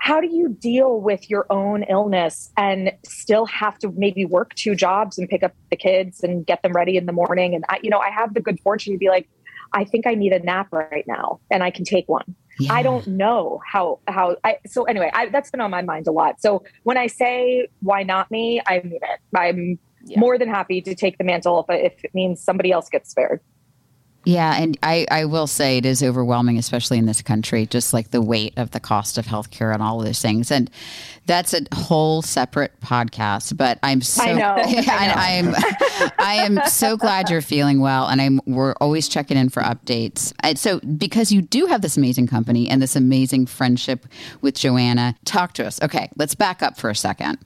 how 0.00 0.18
do 0.18 0.34
you 0.34 0.48
deal 0.48 0.98
with 0.98 1.28
your 1.28 1.46
own 1.50 1.82
illness 1.82 2.50
and 2.56 2.90
still 3.04 3.44
have 3.44 3.78
to 3.78 3.92
maybe 3.96 4.24
work 4.24 4.54
two 4.54 4.74
jobs 4.74 5.18
and 5.18 5.28
pick 5.28 5.42
up 5.42 5.52
the 5.68 5.76
kids 5.76 6.22
and 6.22 6.46
get 6.46 6.62
them 6.62 6.72
ready 6.72 6.96
in 6.96 7.04
the 7.04 7.12
morning 7.12 7.54
and 7.54 7.64
I, 7.68 7.78
you 7.82 7.90
know 7.90 7.98
i 7.98 8.08
have 8.10 8.32
the 8.32 8.40
good 8.40 8.58
fortune 8.60 8.94
to 8.94 8.98
be 8.98 9.08
like 9.08 9.28
i 9.72 9.84
think 9.84 10.06
i 10.06 10.14
need 10.14 10.32
a 10.32 10.38
nap 10.40 10.68
right 10.72 11.04
now 11.06 11.40
and 11.50 11.62
i 11.62 11.70
can 11.70 11.84
take 11.84 12.08
one. 12.08 12.34
Yeah. 12.58 12.72
i 12.74 12.82
don't 12.82 13.06
know 13.06 13.60
how 13.66 14.00
how 14.06 14.36
i 14.44 14.58
so 14.66 14.84
anyway 14.84 15.10
I, 15.14 15.28
that's 15.30 15.50
been 15.50 15.60
on 15.60 15.70
my 15.70 15.82
mind 15.82 16.06
a 16.06 16.12
lot. 16.12 16.40
So 16.40 16.62
when 16.82 16.96
i 16.96 17.06
say 17.06 17.68
why 17.80 18.02
not 18.02 18.30
me? 18.30 18.60
I 18.66 18.80
mean 18.80 19.00
it. 19.02 19.20
I'm 19.34 19.78
yeah. 20.04 20.18
more 20.18 20.38
than 20.38 20.48
happy 20.48 20.80
to 20.82 20.94
take 20.94 21.18
the 21.18 21.24
mantle 21.24 21.64
if, 21.68 21.92
if 21.92 22.04
it 22.04 22.14
means 22.14 22.42
somebody 22.42 22.72
else 22.72 22.88
gets 22.88 23.10
spared 23.10 23.40
yeah, 24.24 24.60
and 24.60 24.76
I, 24.82 25.06
I 25.10 25.24
will 25.24 25.46
say 25.46 25.78
it 25.78 25.86
is 25.86 26.02
overwhelming, 26.02 26.58
especially 26.58 26.98
in 26.98 27.06
this 27.06 27.22
country, 27.22 27.64
just 27.64 27.94
like 27.94 28.10
the 28.10 28.20
weight 28.20 28.52
of 28.58 28.70
the 28.72 28.80
cost 28.80 29.16
of 29.16 29.24
healthcare 29.24 29.72
and 29.72 29.82
all 29.82 29.98
of 29.98 30.04
those 30.04 30.20
things. 30.20 30.50
And 30.50 30.70
that's 31.24 31.54
a 31.54 31.62
whole 31.74 32.20
separate 32.20 32.78
podcast. 32.80 33.56
But 33.56 33.78
I'm 33.82 34.02
so 34.02 34.22
I 34.22 34.32
know, 34.34 34.54
I 34.58 35.30
am 35.30 35.54
I 36.18 36.34
am 36.34 36.60
so 36.66 36.98
glad 36.98 37.30
you're 37.30 37.40
feeling 37.40 37.80
well, 37.80 38.08
and 38.08 38.20
I'm 38.20 38.40
we're 38.46 38.74
always 38.74 39.08
checking 39.08 39.38
in 39.38 39.48
for 39.48 39.62
updates. 39.62 40.34
And 40.40 40.58
so 40.58 40.80
because 40.80 41.32
you 41.32 41.40
do 41.40 41.66
have 41.66 41.80
this 41.80 41.96
amazing 41.96 42.26
company 42.26 42.68
and 42.68 42.82
this 42.82 42.96
amazing 42.96 43.46
friendship 43.46 44.06
with 44.42 44.54
Joanna, 44.54 45.16
talk 45.24 45.54
to 45.54 45.66
us. 45.66 45.80
Okay, 45.80 46.10
let's 46.16 46.34
back 46.34 46.62
up 46.62 46.76
for 46.76 46.90
a 46.90 46.94
second. 46.94 47.38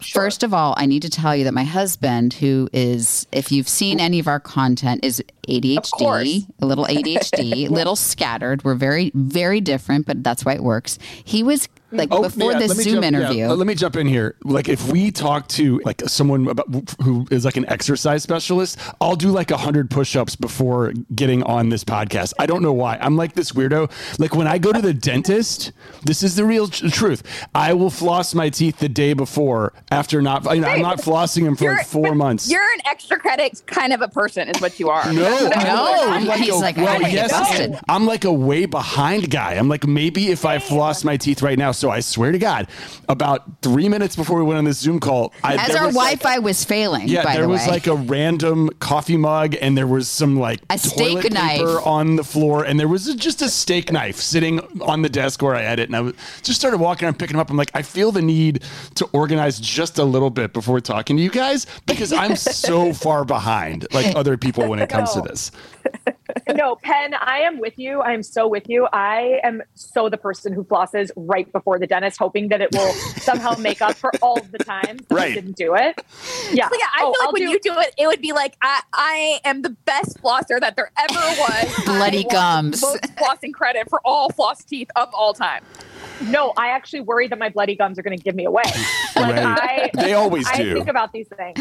Sure. 0.00 0.22
First 0.22 0.42
of 0.42 0.52
all, 0.52 0.74
I 0.76 0.84
need 0.86 1.02
to 1.02 1.10
tell 1.10 1.34
you 1.34 1.44
that 1.44 1.54
my 1.54 1.64
husband, 1.64 2.34
who 2.34 2.68
is, 2.72 3.26
if 3.32 3.50
you've 3.50 3.68
seen 3.68 3.98
any 3.98 4.18
of 4.18 4.28
our 4.28 4.38
content, 4.38 5.04
is 5.04 5.22
ADHD, 5.48 6.46
a 6.60 6.66
little 6.66 6.84
ADHD, 6.84 7.66
a 7.66 7.68
little 7.72 7.96
scattered. 7.96 8.62
We're 8.62 8.74
very, 8.74 9.10
very 9.14 9.60
different, 9.60 10.06
but 10.06 10.22
that's 10.22 10.44
why 10.44 10.54
it 10.54 10.62
works. 10.62 10.98
He 11.24 11.42
was 11.42 11.68
like 11.92 12.08
Oh, 12.10 12.22
before 12.22 12.52
yeah, 12.52 12.58
the 12.60 12.66
let 12.68 12.76
me 12.76 12.82
Zoom 12.84 12.94
jump- 12.94 13.02
yeah, 13.02 13.08
interview. 13.08 13.44
Uh, 13.46 13.54
let 13.54 13.66
me 13.66 13.74
jump 13.74 13.96
in 13.96 14.06
here. 14.06 14.36
Like, 14.44 14.68
if 14.68 14.90
we 14.90 15.10
talk 15.10 15.48
to 15.48 15.80
like 15.84 16.02
someone 16.06 16.48
about 16.48 16.66
who 17.02 17.26
is 17.30 17.44
like 17.44 17.56
an 17.56 17.68
exercise 17.68 18.22
specialist, 18.22 18.78
I'll 19.00 19.16
do 19.16 19.30
like 19.30 19.50
a 19.50 19.56
hundred 19.56 19.90
push-ups 19.90 20.36
before 20.36 20.92
getting 21.14 21.42
on 21.44 21.68
this 21.68 21.84
podcast. 21.84 22.32
I 22.38 22.46
don't 22.46 22.62
know 22.62 22.72
why. 22.72 22.98
I'm 23.00 23.16
like 23.16 23.34
this 23.34 23.52
weirdo. 23.52 23.90
Like 24.18 24.34
when 24.34 24.46
I 24.46 24.58
go 24.58 24.72
to 24.72 24.80
the 24.82 24.94
dentist, 24.94 25.72
this 26.04 26.22
is 26.22 26.36
the 26.36 26.44
real 26.44 26.68
tr- 26.68 26.88
truth. 26.88 27.22
I 27.54 27.72
will 27.72 27.90
floss 27.90 28.34
my 28.34 28.48
teeth 28.50 28.78
the 28.78 28.88
day 28.88 29.12
before 29.12 29.72
after 29.90 30.20
not. 30.20 30.46
I, 30.46 30.54
I'm 30.54 30.82
not 30.82 30.98
flossing 30.98 31.44
them 31.44 31.56
for 31.56 31.64
You're- 31.64 31.76
like 31.78 31.86
four 31.86 32.14
months. 32.14 32.50
You're 32.50 32.62
an 32.62 32.80
extra 32.86 33.18
credit 33.18 33.62
kind 33.66 33.92
of 33.92 34.00
a 34.02 34.08
person, 34.08 34.48
is 34.48 34.60
what 34.60 34.78
you 34.80 34.88
are. 34.90 35.04
No, 35.12 35.48
No, 35.48 35.94
I'm 36.10 36.24
like 36.26 36.40
he's 36.40 36.50
a, 36.54 36.56
like, 36.56 36.76
well, 36.76 36.98
gotta 37.00 37.12
yes, 37.12 37.80
I'm 37.88 38.06
like 38.06 38.24
a 38.24 38.32
way 38.32 38.66
behind 38.66 39.30
guy. 39.30 39.54
I'm 39.54 39.68
like 39.68 39.86
maybe 39.86 40.28
if 40.30 40.44
I 40.44 40.58
floss 40.58 41.04
my 41.04 41.16
teeth 41.16 41.42
right 41.42 41.58
now. 41.58 41.72
So 41.76 41.90
I 41.90 42.00
swear 42.00 42.32
to 42.32 42.38
God, 42.38 42.68
about 43.08 43.62
three 43.62 43.88
minutes 43.88 44.16
before 44.16 44.38
we 44.38 44.44
went 44.44 44.58
on 44.58 44.64
this 44.64 44.78
Zoom 44.78 45.00
call, 45.00 45.32
I, 45.44 45.54
As 45.54 45.74
our 45.74 45.86
Wi-Fi 45.88 46.38
was 46.40 46.64
failing, 46.64 47.08
yeah, 47.08 47.24
by 47.24 47.34
there 47.34 47.42
the 47.42 47.48
was 47.48 47.60
way. 47.66 47.72
like 47.72 47.86
a 47.86 47.94
random 47.94 48.70
coffee 48.80 49.16
mug, 49.16 49.54
and 49.60 49.76
there 49.76 49.86
was 49.86 50.08
some 50.08 50.38
like 50.38 50.60
A 50.70 50.78
steak 50.78 51.20
toilet 51.20 51.32
knife. 51.32 51.86
on 51.86 52.16
the 52.16 52.24
floor, 52.24 52.64
and 52.64 52.78
there 52.80 52.88
was 52.88 53.14
just 53.16 53.42
a 53.42 53.48
steak 53.48 53.92
knife 53.92 54.16
sitting 54.16 54.60
on 54.82 55.02
the 55.02 55.08
desk 55.08 55.42
where 55.42 55.54
I 55.54 55.62
had 55.62 55.78
it, 55.78 55.88
and 55.88 55.96
I 55.96 56.00
was, 56.00 56.14
just 56.42 56.58
started 56.58 56.78
walking 56.78 57.06
around 57.06 57.18
picking 57.18 57.34
them 57.34 57.40
up. 57.40 57.50
I'm 57.50 57.56
like, 57.56 57.70
I 57.74 57.82
feel 57.82 58.12
the 58.12 58.22
need 58.22 58.62
to 58.94 59.04
organize 59.12 59.58
just 59.60 59.98
a 59.98 60.04
little 60.04 60.30
bit 60.30 60.52
before 60.52 60.80
talking 60.80 61.16
to 61.16 61.22
you 61.22 61.30
guys 61.30 61.66
because 61.86 62.12
I'm 62.12 62.36
so 62.36 62.92
far 62.92 63.24
behind 63.24 63.86
like 63.92 64.14
other 64.16 64.36
people 64.36 64.68
when 64.68 64.78
it 64.78 64.88
comes 64.88 65.12
to 65.12 65.20
this. 65.20 65.50
no, 66.54 66.76
Penn, 66.76 67.14
I 67.14 67.38
am 67.40 67.58
with 67.58 67.78
you. 67.78 68.00
I 68.00 68.12
am 68.12 68.22
so 68.22 68.46
with 68.46 68.68
you. 68.68 68.86
I 68.92 69.40
am 69.42 69.62
so 69.74 70.08
the 70.08 70.16
person 70.16 70.52
who 70.52 70.64
flosses 70.64 71.10
right 71.16 71.50
before 71.52 71.65
the 71.78 71.86
dentist, 71.86 72.18
hoping 72.18 72.48
that 72.48 72.60
it 72.60 72.68
will 72.72 72.92
somehow 73.20 73.54
make 73.58 73.82
up 73.82 73.94
for 73.96 74.12
all 74.22 74.40
the 74.52 74.58
times 74.58 75.02
that 75.08 75.14
Right. 75.14 75.32
I 75.32 75.34
didn't 75.34 75.56
do 75.56 75.74
it. 75.74 75.96
Yeah. 76.52 76.68
So 76.68 76.76
yeah, 76.78 76.86
I 76.94 77.02
Oh, 77.02 77.04
feel 77.04 77.10
like 77.10 77.16
I'll 77.26 77.32
when 77.32 77.42
do- 77.42 77.50
you 77.50 77.60
do 77.60 77.72
it, 77.80 77.94
it 77.98 78.06
would 78.06 78.20
be 78.22 78.32
like 78.32 78.56
I, 78.62 78.80
I 78.92 79.40
am 79.44 79.62
the 79.62 79.70
best 79.70 80.22
flosser 80.22 80.60
that 80.60 80.76
there 80.76 80.90
ever 80.96 81.14
was. 81.18 81.84
Bloody 81.84 82.24
I 82.30 82.32
gums. 82.32 82.80
Most 82.82 83.02
flossing 83.16 83.52
credit 83.52 83.88
for 83.90 84.00
all 84.04 84.30
floss 84.30 84.62
teeth 84.64 84.88
of 84.96 85.08
all 85.12 85.34
time. 85.34 85.64
No, 86.22 86.52
I 86.56 86.68
actually 86.68 87.00
worry 87.00 87.28
that 87.28 87.38
my 87.38 87.48
bloody 87.48 87.74
gums 87.76 87.98
are 87.98 88.02
going 88.02 88.16
to 88.16 88.22
give 88.22 88.34
me 88.34 88.44
away. 88.44 88.62
Like 89.16 89.34
Right. 89.36 89.46
I, 89.46 89.90
They 89.94 90.12
always 90.12 90.46
I 90.46 90.58
do. 90.58 90.74
think 90.74 90.88
about 90.88 91.10
these 91.12 91.26
things. 91.28 91.58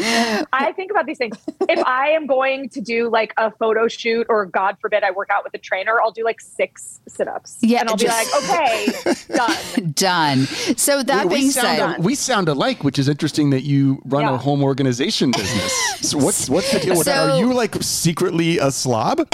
I 0.51 0.73
think 0.75 0.91
about 0.91 1.05
these 1.05 1.17
things. 1.17 1.37
If 1.69 1.79
I 1.85 2.09
am 2.09 2.27
going 2.27 2.67
to 2.69 2.81
do 2.81 3.09
like 3.09 3.33
a 3.37 3.49
photo 3.49 3.87
shoot, 3.87 4.25
or 4.29 4.45
God 4.45 4.77
forbid, 4.81 5.03
I 5.05 5.11
work 5.11 5.29
out 5.31 5.45
with 5.45 5.53
a 5.53 5.57
trainer, 5.57 6.01
I'll 6.01 6.11
do 6.11 6.25
like 6.25 6.41
six 6.41 6.99
sit-ups. 7.07 7.57
Yeah, 7.61 7.79
and 7.79 7.89
I'll 7.89 7.95
be 7.95 8.07
like, 8.07 8.27
okay, 8.35 8.87
done. 9.33 9.91
done. 9.93 10.39
So 10.77 11.01
that 11.03 11.27
we, 11.27 11.29
we 11.29 11.35
being 11.39 11.51
sound, 11.51 11.95
said, 11.95 12.03
we 12.03 12.15
sound 12.15 12.49
alike, 12.49 12.83
which 12.83 12.99
is 12.99 13.07
interesting 13.07 13.51
that 13.51 13.61
you 13.63 14.01
run 14.03 14.25
a 14.25 14.37
home 14.37 14.61
organization 14.61 15.31
business. 15.31 15.71
so 16.01 16.17
what's 16.17 16.49
what's 16.49 16.71
the 16.73 16.79
deal 16.79 16.97
with 16.97 17.05
that? 17.05 17.29
Are 17.29 17.39
you 17.39 17.53
like 17.53 17.75
secretly 17.81 18.57
a 18.57 18.69
slob? 18.69 19.27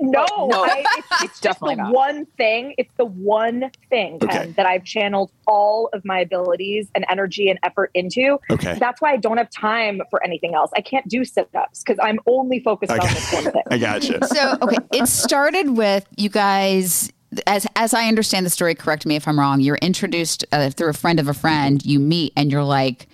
No, 0.00 0.24
No, 0.48 0.64
I, 0.64 0.84
it's, 0.96 1.06
it's 1.22 1.40
just 1.40 1.42
definitely 1.42 1.76
the 1.76 1.82
not. 1.84 1.92
one 1.94 2.26
thing. 2.36 2.74
It's 2.78 2.92
the 2.96 3.04
one 3.04 3.70
thing 3.90 4.18
Okay. 4.22 4.44
Kim, 4.44 4.52
that 4.54 4.66
I've 4.66 4.84
channeled 4.84 5.30
all 5.46 5.88
of 5.92 6.04
my 6.04 6.18
abilities 6.20 6.88
and 6.94 7.04
energy 7.08 7.48
and 7.50 7.58
effort 7.62 7.90
into. 7.94 8.38
Okay. 8.50 8.76
That's 8.78 9.00
why 9.00 9.12
I 9.12 9.16
don't 9.16 9.36
have 9.36 9.50
time 9.50 10.00
for 10.10 10.22
anything 10.24 10.54
else. 10.54 10.70
I 10.76 10.80
can't 10.80 11.06
do 11.08 11.24
sit-ups 11.24 11.82
because 11.84 11.98
I'm 12.02 12.18
only 12.26 12.60
focused 12.60 12.92
on 12.92 13.00
Okay. 13.00 13.14
this 13.14 13.32
one 13.32 13.44
thing. 13.44 13.62
I 13.70 13.78
gotcha. 13.78 14.26
so 14.26 14.56
okay, 14.62 14.76
it 14.92 15.06
started 15.08 15.76
with 15.76 16.06
you 16.16 16.28
guys. 16.28 17.12
As 17.46 17.66
as 17.76 17.92
I 17.92 18.06
understand 18.06 18.46
the 18.46 18.50
story, 18.50 18.74
correct 18.74 19.04
me 19.04 19.16
if 19.16 19.26
I'm 19.28 19.38
wrong. 19.38 19.60
You're 19.60 19.76
introduced 19.76 20.44
uh, 20.52 20.70
through 20.70 20.88
a 20.90 20.94
friend 20.94 21.18
of 21.20 21.28
a 21.28 21.34
friend. 21.34 21.84
You 21.84 21.98
meet 21.98 22.32
and 22.36 22.50
you're 22.50 22.64
like, 22.64 23.08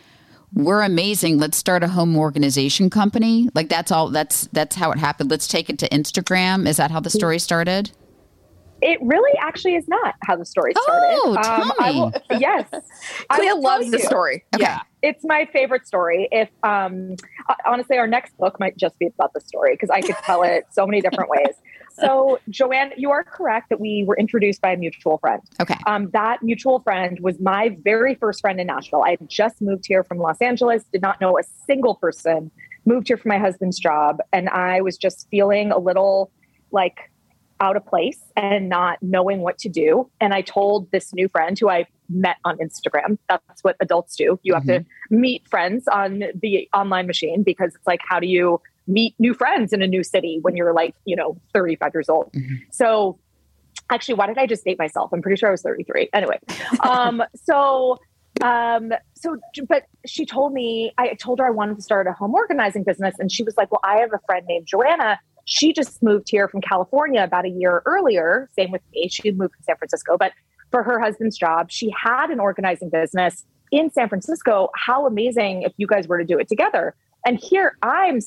"We're 0.55 0.83
amazing. 0.83 1.39
Let's 1.39 1.57
start 1.57 1.83
a 1.83 1.89
home 1.89 2.17
organization 2.17 2.91
company." 2.91 3.49
Like 3.55 3.69
that's 3.69 3.91
all. 3.91 4.09
That's 4.11 4.49
that's 4.53 4.77
how 4.77 4.91
it 4.93 4.99
happened. 4.99 5.31
Let's 5.31 5.49
take 5.49 5.71
it 5.71 5.79
to 5.81 5.89
Instagram. 5.89 6.67
Is 6.67 6.77
that 6.77 6.91
how 6.91 7.01
the 7.01 7.11
story 7.11 7.39
started? 7.39 7.91
It 8.85 8.99
really 9.01 9.39
actually 9.39 9.77
is 9.77 9.87
not 9.87 10.15
how 10.25 10.35
the 10.35 10.45
story 10.45 10.73
started. 10.73 11.21
Oh, 11.23 11.37
I 11.39 11.93
tell 11.93 12.11
will, 12.11 12.41
yes. 12.41 12.69
I 13.31 13.39
Clea 13.39 13.53
loves 13.53 13.91
the 13.93 14.01
story. 14.01 14.45
Yeah, 14.59 14.81
it's 15.03 15.25
my 15.25 15.49
favorite 15.53 15.87
story. 15.87 16.29
If 16.33 16.49
um, 16.65 17.15
honestly, 17.65 17.99
our 17.99 18.09
next 18.09 18.37
book 18.39 18.59
might 18.59 18.77
just 18.77 18.99
be 18.99 19.07
about 19.07 19.35
the 19.35 19.41
story 19.41 19.75
because 19.75 19.91
I 19.91 20.01
could 20.01 20.17
tell 20.25 20.43
it 20.43 20.67
so 20.73 20.85
many 20.85 21.01
different 21.01 21.31
ways. 21.31 21.55
So, 21.95 22.41
Joanne, 22.49 22.93
you 22.97 23.11
are 23.11 23.23
correct 23.23 23.69
that 23.71 23.81
we 23.81 24.05
were 24.07 24.17
introduced 24.17 24.61
by 24.61 24.73
a 24.73 24.77
mutual 24.77 25.19
friend. 25.19 25.43
Okay. 25.61 25.77
Um, 25.87 26.11
that 26.13 26.43
mutual 26.43 26.81
friend 26.81 27.19
was 27.21 27.39
my 27.41 27.77
very 27.83 28.15
first 28.15 28.41
friend 28.41 28.61
in 28.61 28.67
Nashville. 28.67 29.03
I 29.05 29.11
had 29.11 29.29
just 29.29 29.61
moved 29.61 29.85
here 29.87 30.03
from 30.03 30.19
Los 30.19 30.41
Angeles, 30.41 30.85
did 30.93 31.03
not 31.03 31.21
know 31.21 31.39
a 31.39 31.43
single 31.67 31.95
person, 31.97 32.51
moved 32.87 33.09
here 33.09 33.17
for 33.17 33.29
my 33.29 33.39
husband's 33.39 33.79
job, 33.79 34.19
and 34.33 34.49
I 34.49 34.81
was 34.81 34.97
just 34.97 35.29
feeling 35.31 35.71
a 35.71 35.79
little 35.79 36.31
like 36.71 37.11
out 37.61 37.77
of 37.77 37.87
place 37.87 38.21
and 38.37 38.69
not 38.69 38.99
knowing 39.03 39.41
what 39.41 39.57
to 39.59 39.69
do. 39.69 40.11
And 40.21 40.35
I 40.35 40.41
told 40.41 40.91
this 40.91 41.15
new 41.15 41.29
friend 41.29 41.57
who 41.59 41.71
I 41.71 41.87
met 42.11 42.37
on 42.45 42.59
Instagram. 42.59 43.19
That's 43.29 43.63
what 43.63 43.77
adults 43.81 44.17
do. 44.17 44.39
You 44.43 44.55
have 44.55 44.67
to 44.67 44.85
meet 45.11 45.47
friends 45.49 45.87
on 45.87 46.25
the 46.41 46.69
online 46.75 47.07
machine 47.07 47.43
because 47.45 47.75
it's 47.75 47.87
like, 47.87 48.01
how 48.07 48.19
do 48.19 48.27
you 48.27 48.61
meet 48.87 49.15
new 49.19 49.35
friends 49.35 49.73
in 49.73 49.83
a 49.83 49.87
new 49.87 50.03
city 50.03 50.39
when 50.43 50.57
you're 50.57 50.73
like, 50.73 50.95
you 51.05 51.17
know, 51.17 51.37
35 51.55 51.95
years 51.95 52.09
old? 52.09 52.35
So 52.71 53.19
actually, 53.91 54.15
why 54.15 54.27
did 54.27 54.39
I 54.39 54.47
just 54.47 54.65
date 54.65 54.79
myself? 54.79 55.11
I'm 55.13 55.23
pretty 55.23 55.39
sure 55.39 55.49
I 55.49 55.53
was 55.53 55.63
33. 55.63 56.11
Anyway, 56.13 56.39
um, 56.83 57.23
so 57.37 57.99
um 58.41 58.93
so 59.15 59.37
but 59.69 59.85
she 60.07 60.25
told 60.25 60.53
me 60.53 60.93
i 60.97 61.13
told 61.15 61.39
her 61.39 61.47
i 61.47 61.51
wanted 61.51 61.77
to 61.77 61.83
start 61.83 62.07
a 62.07 62.13
home 62.13 62.35
organizing 62.35 62.83
business 62.83 63.15
and 63.19 63.31
she 63.31 63.43
was 63.43 63.57
like 63.57 63.71
well 63.71 63.81
i 63.85 63.97
have 63.97 64.13
a 64.13 64.19
friend 64.27 64.47
named 64.49 64.67
joanna 64.67 65.19
she 65.45 65.73
just 65.73 66.03
moved 66.03 66.31
here 66.31 66.49
from 66.49 66.61
california 66.61 67.23
about 67.23 67.45
a 67.45 67.51
year 67.51 67.83
earlier 67.85 68.49
same 68.57 68.71
with 68.71 68.81
me 68.93 69.09
she 69.09 69.31
moved 69.33 69.55
from 69.55 69.63
san 69.65 69.77
francisco 69.77 70.17
but 70.17 70.33
for 70.71 70.83
her 70.83 70.99
husband's 70.99 71.37
job 71.37 71.71
she 71.71 71.91
had 71.91 72.31
an 72.31 72.41
organizing 72.41 72.89
business 72.89 73.45
in 73.71 73.91
san 73.91 74.09
francisco 74.09 74.71
how 74.75 75.07
amazing 75.07 75.63
if 75.63 75.73
you 75.77 75.87
guys 75.87 76.09
were 76.09 76.19
to 76.19 76.25
do 76.25 76.39
it 76.39 76.49
together 76.49 76.95
and 77.27 77.39
here 77.39 77.77
i'm 77.83 78.19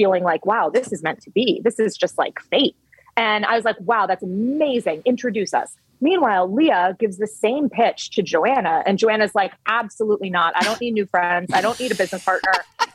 feeling 0.00 0.24
like 0.24 0.46
wow 0.46 0.70
this 0.72 0.92
is 0.92 1.02
meant 1.02 1.20
to 1.20 1.30
be 1.30 1.60
this 1.64 1.78
is 1.78 1.96
just 1.96 2.16
like 2.16 2.40
fate 2.50 2.74
and 3.16 3.44
I 3.44 3.54
was 3.54 3.64
like, 3.64 3.76
wow, 3.80 4.06
that's 4.06 4.22
amazing. 4.22 5.02
Introduce 5.04 5.52
us. 5.52 5.76
Meanwhile, 6.00 6.52
Leah 6.52 6.96
gives 6.98 7.18
the 7.18 7.26
same 7.26 7.68
pitch 7.68 8.10
to 8.12 8.22
Joanna, 8.22 8.82
and 8.86 8.98
Joanna's 8.98 9.34
like, 9.34 9.52
absolutely 9.66 10.30
not. 10.30 10.54
I 10.56 10.64
don't 10.64 10.80
need 10.80 10.92
new 10.92 11.04
friends. 11.04 11.50
I 11.52 11.60
don't 11.60 11.78
need 11.78 11.92
a 11.92 11.94
business 11.94 12.24
partner. 12.24 12.52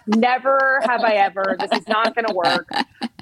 Never 0.07 0.81
have 0.87 1.01
I 1.01 1.13
ever. 1.13 1.55
This 1.59 1.79
is 1.79 1.87
not 1.87 2.15
going 2.15 2.25
to 2.25 2.33
work. 2.33 2.67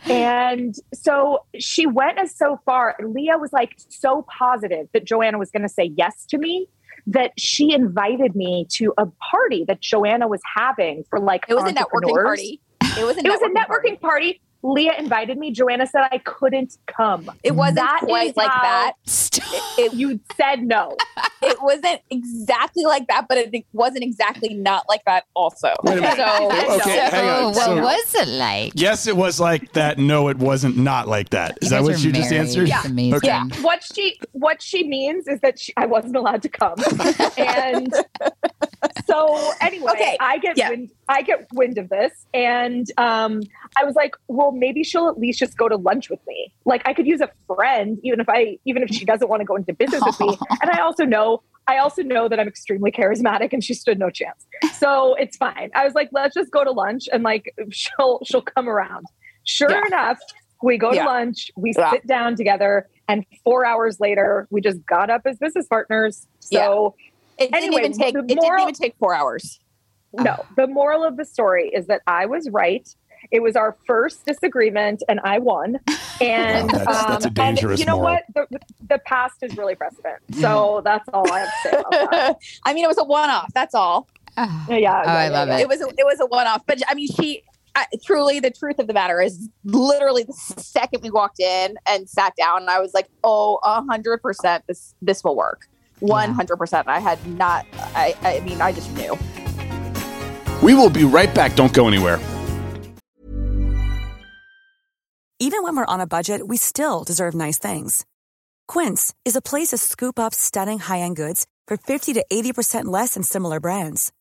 And 0.05 0.75
so 0.93 1.45
she 1.59 1.85
went 1.85 2.19
as 2.19 2.35
so 2.35 2.59
far. 2.65 2.95
Leah 3.01 3.37
was 3.37 3.51
like 3.51 3.75
so 3.89 4.25
positive 4.37 4.87
that 4.93 5.05
Joanna 5.05 5.37
was 5.37 5.49
going 5.51 5.63
to 5.63 5.69
say 5.69 5.91
yes 5.95 6.25
to 6.27 6.37
me 6.37 6.67
that 7.07 7.31
she 7.37 7.73
invited 7.73 8.35
me 8.35 8.65
to 8.71 8.93
a 8.97 9.05
party 9.31 9.65
that 9.67 9.81
Joanna 9.81 10.27
was 10.27 10.41
having 10.55 11.03
for 11.09 11.19
like 11.19 11.45
It 11.49 11.55
was 11.55 11.69
a 11.69 11.73
networking 11.73 12.21
party. 12.21 12.61
It 12.97 13.05
was 13.05 13.17
a 13.17 13.19
It 13.21 13.29
was 13.29 13.41
a 13.41 13.45
networking 13.45 13.53
networking 13.53 14.01
party. 14.01 14.33
party. 14.33 14.41
Leah 14.65 14.93
invited 14.97 15.37
me. 15.37 15.51
Joanna 15.51 15.85
said 15.85 16.07
I 16.09 16.19
couldn't 16.19 16.77
come. 16.87 17.29
It 17.43 17.51
wasn't 17.53 17.79
That 17.79 17.99
quite 18.05 18.37
like 18.37 18.47
that. 18.47 18.93
Stop. 19.05 19.43
It, 19.77 19.93
You 19.93 20.21
said 20.37 20.63
no. 20.63 20.95
it 21.41 21.61
wasn't 21.61 21.99
exactly 22.09 22.85
like 22.85 23.05
that, 23.07 23.25
but 23.27 23.37
it 23.37 23.65
wasn't 23.73 24.03
exactly 24.05 24.53
not 24.53 24.85
like 24.87 25.03
that 25.03 25.25
also. 25.35 25.73
Wait 25.83 25.97
a. 26.01 26.15
So, 26.15 26.75
Okay, 26.79 26.97
hang 27.09 27.29
on. 27.29 27.43
what 27.47 27.55
So- 27.55 27.75
was 27.81 28.15
it 28.15 28.27
like? 28.29 28.71
Yes, 28.75 29.05
it 29.05 29.17
was 29.17 29.37
like 29.37 29.73
that. 29.73 29.97
No, 29.97 30.29
it 30.29 30.37
wasn't 30.37 30.77
not 30.77 31.09
like 31.09 31.31
that. 31.31 31.57
Is 31.61 31.71
that 31.71 31.83
what 31.83 31.95
are 31.95 31.97
you 31.97 32.13
just 32.13 32.31
answered? 32.31 32.69
It's 32.69 32.85
amazing. 32.85 33.15
Okay. 33.15 33.27
Yeah. 33.27 33.43
What 33.63 33.83
she 33.83 34.17
what 34.31 34.61
she 34.61 34.87
means 34.87 35.27
is 35.27 35.41
that 35.41 35.59
she, 35.59 35.73
I 35.75 35.87
wasn't 35.87 36.15
allowed 36.15 36.41
to 36.43 36.47
come. 36.49 36.75
and 37.37 37.93
so 39.13 39.51
anyway, 39.61 39.91
Okay, 39.93 40.17
I 40.19 40.37
get 40.39 40.57
yeah. 40.57 40.69
wind 40.69 40.89
I 41.07 41.21
get 41.21 41.47
wind 41.53 41.77
of 41.77 41.89
this 41.89 42.11
and 42.33 42.85
um 42.97 43.41
I 43.77 43.83
was 43.85 43.95
like, 43.95 44.15
well, 44.27 44.51
maybe 44.51 44.83
she'll 44.83 45.07
at 45.09 45.17
least 45.19 45.39
just 45.39 45.57
go 45.57 45.67
to 45.69 45.75
lunch 45.75 46.09
with 46.09 46.19
me. 46.27 46.53
Like 46.65 46.81
I 46.87 46.93
could 46.93 47.07
use 47.07 47.21
a 47.21 47.29
friend 47.47 47.97
even 48.03 48.19
if 48.19 48.29
I 48.29 48.57
even 48.65 48.83
if 48.83 48.89
she 48.89 49.05
doesn't 49.05 49.29
want 49.29 49.41
to 49.41 49.45
go 49.45 49.55
into 49.55 49.73
business 49.73 50.03
with 50.05 50.19
me. 50.19 50.37
And 50.61 50.69
I 50.71 50.79
also 50.81 51.05
know 51.05 51.43
I 51.67 51.77
also 51.77 52.01
know 52.03 52.27
that 52.27 52.39
I'm 52.39 52.47
extremely 52.47 52.91
charismatic 52.91 53.53
and 53.53 53.63
she 53.63 53.73
stood 53.73 53.97
no 53.99 54.09
chance. 54.09 54.45
So 54.73 55.15
it's 55.15 55.37
fine. 55.37 55.69
I 55.75 55.85
was 55.85 55.93
like, 55.93 56.09
let's 56.11 56.33
just 56.33 56.51
go 56.51 56.63
to 56.63 56.71
lunch 56.71 57.03
and 57.13 57.23
like 57.23 57.53
she'll 57.71 58.19
she'll 58.25 58.41
come 58.41 58.67
around. 58.67 59.07
Sure 59.45 59.71
Yeah. 59.71 59.81
enough, 59.87 60.19
we 60.61 60.77
go 60.77 60.91
Yeah. 60.93 61.03
to 61.03 61.09
lunch, 61.09 61.51
we 61.57 61.73
Yeah. 61.77 61.91
sit 61.91 62.05
down 62.07 62.35
together, 62.35 62.87
and 63.07 63.25
four 63.43 63.65
hours 63.65 63.99
later, 63.99 64.47
we 64.51 64.59
just 64.61 64.85
got 64.85 65.09
up 65.09 65.21
as 65.25 65.37
business 65.37 65.67
partners. 65.67 66.27
So 66.39 66.95
it 67.37 67.51
didn't 67.51 67.55
Anyway, 67.55 67.81
even 67.81 67.93
take 67.93 68.13
the 68.13 68.19
it 68.19 68.27
didn't 68.27 68.59
even 68.59 68.73
take 68.73 68.95
four 68.97 69.13
hours. 69.13 69.59
no, 70.13 70.35
ah. 70.39 70.45
the 70.55 70.67
moral 70.67 71.03
of 71.03 71.17
the 71.17 71.25
story 71.25 71.69
is 71.73 71.87
that 71.87 72.01
I 72.07 72.25
was 72.25 72.49
right 72.49 72.87
It 73.31 73.41
was 73.41 73.55
our 73.55 73.77
first 73.87 74.25
disagreement, 74.25 75.01
and 75.07 75.19
I 75.23 75.39
won. 75.39 75.79
And 76.21 76.69
That's- 76.69 76.85
that's 77.05 77.25
um, 77.25 77.27
a 77.27 77.27
um, 77.27 77.33
dangerous 77.33 77.71
and 77.71 77.79
you 77.79 77.85
know 77.85 77.97
moral. 77.97 78.19
what? 78.35 78.49
The, 78.51 78.59
the 78.87 78.99
past 78.99 79.37
is 79.41 79.57
really 79.57 79.75
precedent. 79.75 80.17
Mm. 80.31 80.41
So 80.41 80.81
that's 80.85 81.07
all 81.11 81.29
I 81.31 81.39
have 81.39 81.49
to 81.49 81.69
say 81.69 81.77
about 81.79 82.11
that. 82.11 82.37
I 82.65 82.73
mean, 82.73 82.83
it 82.85 82.87
was 82.87 82.99
a 82.99 83.03
one-off. 83.03 83.51
That's 83.53 83.73
all. 83.73 84.07
Oh, 84.37 84.65
Yeah, 84.69 84.77
yeah, 84.77 85.01
oh, 85.05 85.09
I 85.09 85.27
love 85.29 85.47
yeah. 85.47 85.57
it. 85.57 85.61
It 85.61 85.67
was 85.67 85.81
a, 85.81 85.87
it 85.87 86.05
was 86.05 86.19
a 86.21 86.27
one-off. 86.27 86.61
But 86.67 86.81
I 86.87 86.93
mean, 86.93 87.07
she 87.07 87.43
I, 87.75 87.87
truly 88.05 88.39
the 88.39 88.51
truth 88.51 88.77
of 88.79 88.85
the 88.87 88.93
matter 88.93 89.19
is 89.21 89.49
literally 89.65 90.23
the 90.23 90.33
second 90.33 91.01
we 91.01 91.09
walked 91.09 91.39
in 91.39 91.75
and 91.87 92.07
sat 92.07 92.33
down, 92.37 92.69
I 92.69 92.79
was 92.79 92.93
like, 92.93 93.07
oh, 93.23 93.59
a 93.63 93.81
hundred 93.83 94.21
percent, 94.21 94.63
this 94.67 94.93
this 95.01 95.23
will 95.23 95.35
work. 95.35 95.61
One 96.03 96.33
hundred 96.33 96.57
percent. 96.57 96.89
I 96.89 96.99
had 96.99 97.25
not. 97.37 97.65
I 97.95 98.13
I 98.21 98.39
mean, 98.41 98.59
I 98.59 98.73
just 98.73 98.91
knew. 98.91 99.17
We 100.61 100.73
will 100.73 100.89
be 100.89 101.05
right 101.05 101.33
back. 101.33 101.55
Don't 101.55 101.73
go 101.73 101.87
anywhere. 101.87 102.19
Even 105.39 105.63
when 105.63 105.75
we're 105.75 105.93
on 105.93 105.99
a 106.01 106.07
budget, 106.07 106.47
we 106.47 106.57
still 106.57 107.03
deserve 107.03 107.33
nice 107.35 107.57
things. 107.57 108.05
Quince 108.67 109.13
is 109.25 109.35
a 109.35 109.41
place 109.41 109.69
to 109.69 109.77
scoop 109.77 110.17
up 110.17 110.33
stunning 110.33 110.79
high-end 110.79 111.17
goods 111.17 111.45
for 111.67 111.75
50 111.75 112.13
to 112.13 112.25
80% 112.31 112.85
less 112.85 113.15
than 113.15 113.23
similar 113.23 113.59
brands. 113.59 114.13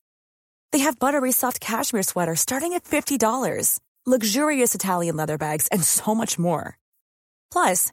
They 0.73 0.81
have 0.81 0.99
buttery 0.99 1.31
soft 1.31 1.61
cashmere 1.61 2.03
sweaters 2.03 2.41
starting 2.41 2.73
at 2.73 2.83
$50, 2.85 3.79
luxurious 4.05 4.75
Italian 4.75 5.17
leather 5.17 5.39
bags, 5.39 5.69
and 5.69 5.85
so 5.85 6.13
much 6.15 6.39
more. 6.41 6.77
Plus, 7.53 7.93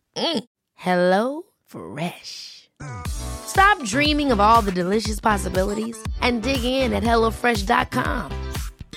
Mm. 0.15 0.43
Hello 0.75 1.43
Fresh. 1.65 2.69
Stop 3.07 3.83
dreaming 3.83 4.31
of 4.31 4.39
all 4.39 4.61
the 4.61 4.71
delicious 4.71 5.19
possibilities 5.19 6.01
and 6.21 6.41
dig 6.41 6.63
in 6.63 6.93
at 6.93 7.03
HelloFresh.com. 7.03 8.31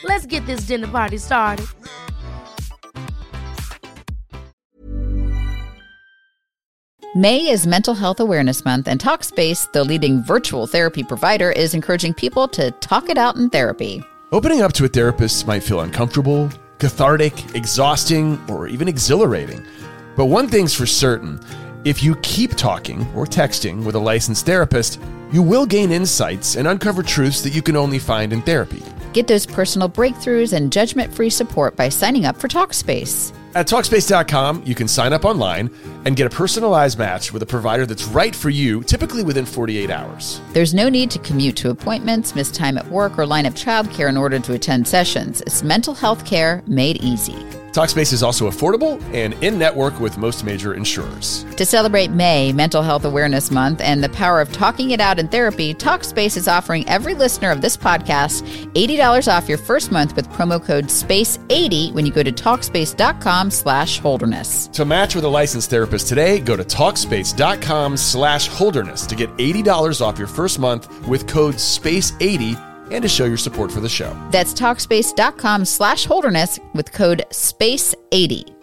Let's 0.05 0.27
get 0.27 0.47
this 0.47 0.61
dinner 0.61 0.89
party 0.89 1.19
started. 1.19 1.67
May 7.17 7.49
is 7.49 7.65
Mental 7.65 7.95
Health 7.95 8.19
Awareness 8.19 8.65
Month, 8.65 8.89
and 8.89 8.99
Talkspace, 8.99 9.71
the 9.71 9.85
leading 9.85 10.21
virtual 10.25 10.67
therapy 10.67 11.05
provider, 11.05 11.53
is 11.53 11.73
encouraging 11.73 12.13
people 12.13 12.49
to 12.49 12.73
talk 12.73 13.09
it 13.09 13.17
out 13.17 13.37
in 13.37 13.51
therapy. 13.51 14.03
Opening 14.33 14.63
up 14.63 14.73
to 14.73 14.85
a 14.85 14.89
therapist 14.89 15.47
might 15.47 15.63
feel 15.63 15.83
uncomfortable, 15.83 16.51
cathartic, 16.81 17.55
exhausting, 17.55 18.37
or 18.49 18.67
even 18.67 18.89
exhilarating. 18.89 19.65
But 20.17 20.27
one 20.27 20.49
thing's 20.49 20.75
for 20.75 20.87
certain 20.87 21.41
if 21.85 22.03
you 22.03 22.17
keep 22.17 22.53
talking 22.55 23.03
or 23.15 23.27
texting 23.27 23.85
with 23.85 23.95
a 23.95 23.99
licensed 23.99 24.47
therapist, 24.47 24.99
you 25.31 25.43
will 25.43 25.67
gain 25.67 25.91
insights 25.91 26.57
and 26.57 26.67
uncover 26.67 27.03
truths 27.03 27.43
that 27.43 27.51
you 27.51 27.61
can 27.61 27.77
only 27.77 27.99
find 27.99 28.33
in 28.33 28.41
therapy. 28.41 28.83
Get 29.13 29.27
those 29.27 29.45
personal 29.45 29.89
breakthroughs 29.89 30.55
and 30.55 30.73
judgment 30.73 31.13
free 31.13 31.31
support 31.31 31.77
by 31.77 31.89
signing 31.89 32.25
up 32.25 32.37
for 32.37 32.49
Talkspace. 32.49 33.33
At 33.55 33.69
Talkspace.com, 33.69 34.63
you 34.65 34.75
can 34.75 34.89
sign 34.89 35.13
up 35.13 35.25
online 35.25 35.71
and 36.05 36.17
get 36.17 36.27
a 36.27 36.31
personalized 36.31 36.99
match 36.99 37.33
with 37.33 37.43
a 37.43 37.47
provider 37.47 37.87
that's 37.87 38.05
right 38.05 38.35
for 38.35 38.51
you, 38.51 38.83
typically 38.83 39.23
within 39.23 39.45
48 39.45 39.91
hours. 39.91 40.41
There's 40.53 40.75
no 40.75 40.89
need 40.89 41.11
to 41.13 41.19
commute 41.21 41.57
to 41.57 41.71
appointments, 41.71 42.35
miss 42.35 42.51
time 42.51 42.79
at 42.79 42.89
work, 42.89 43.19
or 43.19 43.27
line 43.27 43.47
up 43.47 43.55
childcare 43.55 44.09
in 44.09 44.17
order 44.17 44.41
to 44.41 44.55
attend 44.55 44.89
sessions. 44.89 45.43
It's 45.43 45.63
mental 45.63 45.95
health 45.95 46.25
care 46.25 46.63
made 46.67 46.97
easy. 47.05 47.37
Talkspace 47.75 48.13
is 48.13 48.23
also 48.23 48.49
affordable 48.49 49.03
and 49.13 49.35
in 49.43 49.59
network 49.59 49.99
with 49.99 50.17
most 50.17 50.45
major 50.45 50.75
insurers. 50.75 51.45
To 51.57 51.67
celebrate 51.67 52.13
May, 52.13 52.53
Mental 52.53 52.83
Health 52.83 53.05
Awareness 53.05 53.51
Month, 53.51 53.81
and 53.81 54.03
the 54.03 54.09
power 54.11 54.41
of 54.41 54.53
talking 54.53 54.93
it 54.93 55.01
out 55.01 55.19
in 55.19 55.27
therapy, 55.27 55.75
Talkspace 55.75 56.37
is 56.37 56.47
offering 56.47 56.89
every 56.89 57.15
listener 57.15 57.51
of 57.51 57.63
this 57.63 57.77
podcast 57.77 58.45
$80 58.75 59.27
off 59.27 59.49
your 59.49 59.59
first 59.59 59.91
month 59.91 60.15
with 60.15 60.29
promo 60.29 60.65
code 60.65 60.85
SPACE80 60.85 61.93
when 61.95 62.07
you 62.07 62.13
go 62.13 62.23
to 62.23 62.31
Talkspace.com 62.31 63.51
slash 63.51 63.99
Holderness. 63.99 64.69
To 64.69 64.85
match 64.85 65.17
with 65.17 65.25
a 65.25 65.29
licensed 65.29 65.69
therapist 65.69 66.07
today, 66.07 66.39
go 66.39 66.57
to 66.57 66.63
Talkspace.com 66.63 67.97
slash 67.97 68.47
Holderness 68.47 69.05
to 69.07 69.17
get 69.17 69.37
$80 69.37 70.01
off 70.01 70.17
your 70.17 70.29
first 70.29 70.61
month 70.61 71.09
with 71.09 71.27
code 71.27 71.57
SPACE80 71.57 72.74
and 72.95 73.03
to 73.03 73.09
show 73.09 73.25
your 73.25 73.37
support 73.37 73.71
for 73.71 73.81
the 73.81 73.89
show. 73.89 74.17
That's 74.31 74.55
Talkspace.com 74.55 75.65
slash 75.65 76.07
Holderness 76.07 76.59
with 76.75 76.93
code 76.93 77.25
SPACE80. 77.31 78.55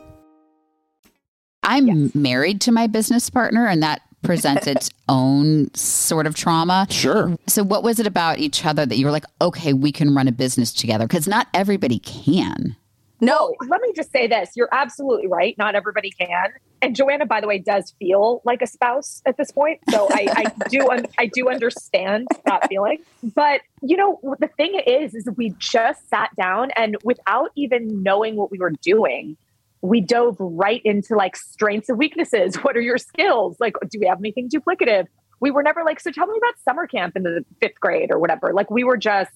I'm 1.63 2.11
married 2.15 2.61
to 2.61 2.71
my 2.71 2.87
business 2.87 3.29
partner, 3.29 3.67
and 3.67 3.83
that 3.83 4.01
presents 4.23 4.65
its 4.67 4.89
own 5.09 5.73
sort 5.75 6.25
of 6.25 6.35
trauma. 6.35 6.87
Sure. 6.89 7.37
So, 7.47 7.63
what 7.63 7.83
was 7.83 7.99
it 7.99 8.07
about 8.07 8.39
each 8.39 8.65
other 8.65 8.85
that 8.85 8.97
you 8.97 9.05
were 9.05 9.11
like, 9.11 9.25
okay, 9.41 9.73
we 9.73 9.91
can 9.91 10.15
run 10.15 10.27
a 10.27 10.31
business 10.31 10.73
together? 10.73 11.07
Because 11.07 11.27
not 11.27 11.47
everybody 11.53 11.99
can. 11.99 12.75
No, 13.21 13.55
oh, 13.61 13.65
Let 13.69 13.81
me 13.81 13.93
just 13.95 14.11
say 14.11 14.25
this. 14.25 14.51
You're 14.55 14.69
absolutely 14.71 15.27
right. 15.27 15.55
Not 15.57 15.75
everybody 15.75 16.09
can. 16.09 16.49
And 16.81 16.95
Joanna, 16.95 17.27
by 17.27 17.39
the 17.39 17.47
way, 17.47 17.59
does 17.59 17.93
feel 17.99 18.41
like 18.43 18.63
a 18.63 18.67
spouse 18.67 19.21
at 19.27 19.37
this 19.37 19.51
point. 19.51 19.79
So 19.91 20.07
I, 20.09 20.27
I 20.35 20.67
do 20.69 20.89
un- 20.89 21.05
I 21.19 21.27
do 21.27 21.47
understand 21.47 22.27
that 22.45 22.67
feeling. 22.67 22.97
But 23.35 23.61
you 23.83 23.95
know, 23.95 24.19
the 24.39 24.47
thing 24.47 24.81
is, 24.87 25.13
is 25.13 25.29
we 25.37 25.53
just 25.59 26.09
sat 26.09 26.35
down 26.35 26.71
and 26.75 26.97
without 27.03 27.51
even 27.55 28.01
knowing 28.01 28.35
what 28.35 28.49
we 28.49 28.57
were 28.57 28.73
doing, 28.81 29.37
we 29.81 30.01
dove 30.01 30.35
right 30.39 30.81
into 30.83 31.15
like 31.15 31.35
strengths 31.35 31.89
and 31.89 31.99
weaknesses. 31.99 32.55
What 32.63 32.75
are 32.75 32.81
your 32.81 32.97
skills? 32.97 33.57
Like, 33.59 33.75
do 33.91 33.99
we 33.99 34.07
have 34.07 34.19
anything 34.19 34.49
duplicative? 34.49 35.05
We 35.39 35.51
were 35.51 35.63
never 35.63 35.83
like, 35.83 35.99
so 35.99 36.11
tell 36.11 36.27
me 36.27 36.37
about 36.37 36.53
summer 36.63 36.87
camp 36.87 37.15
in 37.15 37.23
the 37.23 37.45
fifth 37.59 37.79
grade 37.79 38.11
or 38.11 38.19
whatever. 38.19 38.53
Like 38.53 38.71
we 38.71 38.83
were 38.83 38.97
just 38.97 39.31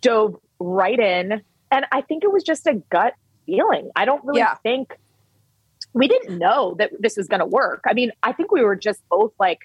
dove 0.00 0.36
right 0.58 0.98
in. 0.98 1.42
And 1.72 1.86
I 1.90 2.02
think 2.02 2.22
it 2.22 2.30
was 2.32 2.44
just 2.44 2.66
a 2.68 2.74
gut 2.90 3.14
feeling. 3.46 3.90
I 3.96 4.04
don't 4.04 4.24
really 4.24 4.40
Yeah. 4.40 4.54
think 4.62 4.96
we 5.94 6.06
didn't 6.06 6.38
know 6.38 6.74
that 6.78 6.90
this 7.00 7.16
was 7.16 7.26
going 7.26 7.40
to 7.40 7.46
work. 7.46 7.82
I 7.86 7.92
mean, 7.94 8.12
I 8.22 8.32
think 8.32 8.52
we 8.52 8.62
were 8.62 8.76
just 8.76 9.00
both 9.10 9.32
like, 9.40 9.58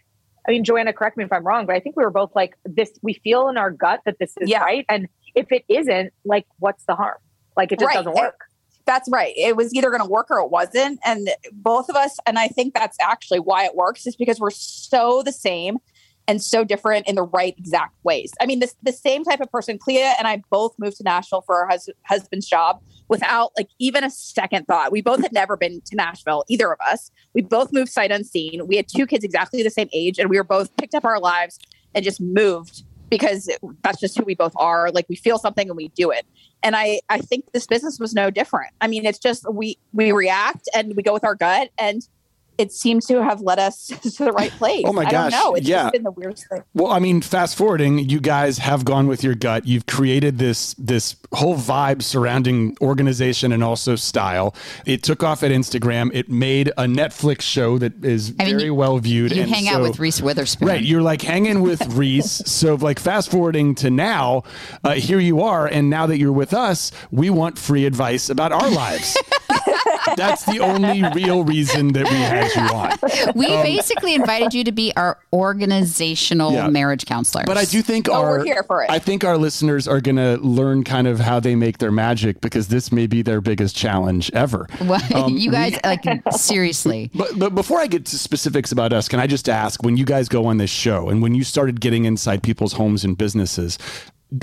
I 0.48 0.52
mean, 0.52 0.64
Joanna, 0.64 0.94
correct 0.94 1.18
me 1.18 1.24
if 1.26 1.32
I'm 1.32 1.46
wrong, 1.46 1.66
but 1.66 1.76
I 1.76 1.80
think 1.80 1.96
we 1.96 2.04
were 2.04 2.10
both 2.10 2.32
like, 2.36 2.56
this, 2.66 2.92
we 3.02 3.14
feel 3.14 3.50
in 3.50 3.58
our 3.58 3.70
gut 3.70 4.02
that 4.06 4.18
this 4.20 4.34
is 4.40 4.50
Yeah. 4.50 4.62
right. 4.64 4.86
And 4.90 5.08
if 5.36 5.52
it 5.52 5.64
isn't, 5.68 6.14
like, 6.26 6.48
what's 6.60 6.84
the 6.86 6.96
harm? 6.96 7.18
Like, 7.56 7.72
it 7.72 7.80
just 7.80 7.88
Right. 7.88 7.96
doesn't 7.96 8.16
work. 8.16 8.40
that's 8.86 9.10
right. 9.12 9.34
It 9.36 9.58
was 9.58 9.74
either 9.74 9.90
going 9.90 10.02
to 10.02 10.08
work 10.08 10.28
or 10.32 10.40
it 10.40 10.50
wasn't. 10.50 10.98
And 11.04 11.30
both 11.52 11.90
of 11.90 11.98
us, 11.98 12.18
and 12.26 12.40
I 12.40 12.48
think 12.48 12.74
that's 12.74 12.96
actually 13.02 13.40
why 13.42 13.66
it 13.66 13.76
works, 13.76 14.08
is 14.08 14.16
because 14.16 14.40
we're 14.40 14.50
so 14.50 15.22
the 15.24 15.34
same 15.34 15.80
and 16.28 16.42
so 16.42 16.64
different 16.64 17.08
in 17.08 17.16
the 17.16 17.24
right 17.24 17.56
exact 17.58 17.96
ways. 18.04 18.34
I 18.42 18.46
mean, 18.46 18.60
this 18.60 18.76
the 18.84 18.92
same 18.92 19.24
type 19.24 19.40
of 19.40 19.52
person, 19.52 19.78
Clea 19.78 20.02
and 20.18 20.28
I 20.28 20.42
both 20.50 20.76
moved 20.78 20.98
to 20.98 21.04
Nashville 21.04 21.42
for 21.42 21.56
our 21.56 21.68
hus- 21.68 21.90
husband's 22.04 22.48
job 22.48 22.82
without 23.08 23.52
like 23.58 23.70
even 23.80 24.04
a 24.04 24.10
second 24.10 24.66
thought. 24.66 24.92
We 24.92 25.02
both 25.02 25.22
had 25.22 25.32
never 25.32 25.56
been 25.56 25.82
to 25.82 25.96
Nashville, 25.96 26.44
either 26.50 26.72
of 26.72 26.80
us. 26.82 27.12
We 27.34 27.42
both 27.42 27.72
moved 27.72 27.92
sight 27.92 28.12
unseen. 28.12 28.68
We 28.68 28.76
had 28.76 28.88
two 28.88 29.06
kids 29.06 29.24
exactly 29.24 29.64
the 29.64 29.70
same 29.70 29.90
age, 29.94 30.20
and 30.20 30.30
we 30.30 30.38
were 30.38 30.44
both 30.44 30.76
picked 30.78 30.96
up 30.96 31.06
our 31.06 31.20
lives 31.20 31.60
and 31.96 32.04
just 32.04 32.20
moved 32.20 32.84
because 33.10 33.50
that's 33.84 34.00
just 34.00 34.18
who 34.18 34.26
we 34.26 34.36
both 34.36 34.54
are. 34.58 34.92
Like 34.92 35.06
we 35.08 35.16
feel 35.16 35.38
something 35.38 35.70
and 35.70 35.78
we 35.78 35.88
do 35.90 36.12
it. 36.12 36.26
And 36.64 36.76
I, 36.76 37.00
I 37.10 37.20
think 37.20 37.52
this 37.54 37.66
business 37.66 38.00
was 38.00 38.14
no 38.14 38.30
different. 38.30 38.74
I 38.82 38.88
mean, 38.88 39.06
it's 39.06 39.20
just 39.20 39.46
we 39.52 39.78
we 39.94 40.12
react 40.12 40.68
and 40.76 40.96
we 40.96 41.04
go 41.04 41.14
with 41.14 41.24
our 41.24 41.36
gut, 41.36 41.70
and 41.78 42.02
it 42.58 42.72
seems 42.72 43.06
to 43.08 43.24
have 43.24 43.42
led 43.42 43.60
us 43.60 43.88
to 44.16 44.24
the 44.26 44.32
right 44.32 44.52
place. 44.52 44.84
Oh 44.88 44.94
my 44.94 45.04
I 45.04 45.12
gosh, 45.12 45.32
don't 45.32 45.44
know. 45.44 45.56
It's 45.56 45.68
yeah. 45.68 45.84
just 45.84 45.94
been 45.94 46.04
the 46.04 46.12
weirdest 46.12 46.48
thing. 46.50 46.64
Well, 46.74 46.92
I 46.92 47.00
mean, 47.00 47.22
fast 47.22 47.56
forwarding, 47.58 48.00
you 48.00 48.20
guys 48.20 48.58
have 48.60 48.86
gone 48.86 49.08
with 49.08 49.24
your 49.24 49.36
gut. 49.36 49.66
You've 49.68 49.86
created 49.86 50.38
this 50.38 50.74
this 50.78 51.16
whole 51.34 51.56
vibe 51.56 52.02
surrounding 52.02 52.76
organization 52.82 53.52
and 53.52 53.64
also 53.64 53.96
style. 53.96 54.56
It 54.86 55.04
took 55.04 55.24
off 55.24 55.44
at 55.44 55.52
Instagram. 55.52 56.10
It 56.14 56.30
made 56.30 56.70
a 56.70 56.86
Netflix 56.86 57.42
show 57.42 57.78
that 57.78 58.04
is 58.04 58.34
I 58.40 58.46
mean, 58.46 58.56
very 58.58 58.66
you- 58.66 58.76
well 58.76 58.98
viewed. 59.00 59.32
You 59.36 59.44
and 59.44 59.52
hang 59.52 59.68
out 59.68 59.82
with 59.82 60.00
Reese 60.00 60.22
Witherspoon. 60.22 60.68
Right, 60.68 60.82
you're 60.82 61.02
like 61.02 61.22
hanging 61.22 61.62
with 61.62 61.86
Reese. 61.94 62.32
so, 62.32 62.76
like, 62.76 63.00
fast 63.00 63.32
forwarding 63.32 63.76
to 63.76 63.90
now, 63.90 64.44
uh, 64.84 64.94
here 64.94 65.20
you 65.20 65.42
are, 65.42 65.68
and 65.68 65.90
now 65.90 66.06
that 66.08 66.18
you're 66.18 66.32
with 66.32 66.54
us, 66.54 66.92
we 67.12 67.30
want 67.30 67.58
free 67.58 67.86
advice 67.86 68.30
about 68.30 68.52
our 68.52 68.70
lives. 68.70 69.18
That's 70.16 70.46
the 70.46 70.60
only 70.60 71.04
real 71.14 71.44
reason 71.44 71.94
that 71.94 72.04
we 72.10 72.16
had 72.16 72.52
you 72.56 72.62
on. 72.76 73.34
We 73.36 73.48
basically 73.48 74.16
invited 74.16 74.54
you 74.54 74.64
to 74.64 74.72
be 74.72 74.94
our 74.96 75.20
organizational 75.34 76.52
Yeah. 76.54 76.68
marriage 76.68 77.06
counselor. 77.06 77.44
But 77.46 77.58
I 77.58 77.66
do 77.66 77.82
think 77.82 78.08
Oh, 78.10 78.14
our 78.14 78.38
we're 78.40 78.44
here 78.46 78.64
for 78.64 78.84
it. 78.84 78.90
I 78.90 79.00
think 79.00 79.24
our 79.24 79.38
listeners 79.38 79.88
are 79.88 80.00
going 80.02 80.16
to 80.18 80.38
learn 80.38 80.84
kind 80.84 81.08
of 81.08 81.20
how 81.20 81.40
they 81.40 81.56
make 81.56 81.80
their 81.80 81.92
magic 81.92 82.42
because 82.42 82.68
this 82.68 82.92
may 82.92 83.08
be 83.08 83.22
their 83.22 83.42
biggest 83.42 83.76
challenge 83.76 84.32
ever. 84.34 84.68
Well, 84.82 85.02
Um, 85.16 85.36
you 85.38 85.52
guys, 85.52 85.78
like, 85.84 86.04
seriously. 86.32 87.10
But, 87.14 87.38
but 87.38 87.56
before 87.56 87.80
I 87.80 87.88
get 87.88 88.06
to 88.08 88.18
specifics 88.20 88.72
about 88.72 88.94
us, 88.94 89.08
can 89.08 89.20
I 89.20 89.28
just 89.28 89.50
ask 89.50 89.84
when 89.84 89.98
you 89.98 90.06
guys 90.06 90.30
go 90.30 90.46
on 90.46 90.58
this 90.58 90.70
show 90.70 91.10
and 91.10 91.22
when 91.22 91.34
you 91.36 91.44
started 91.44 91.82
getting 91.82 92.06
inside 92.06 92.44
people's 92.44 92.74
homes 92.74 93.04
and 93.04 93.18
businesses, 93.18 93.78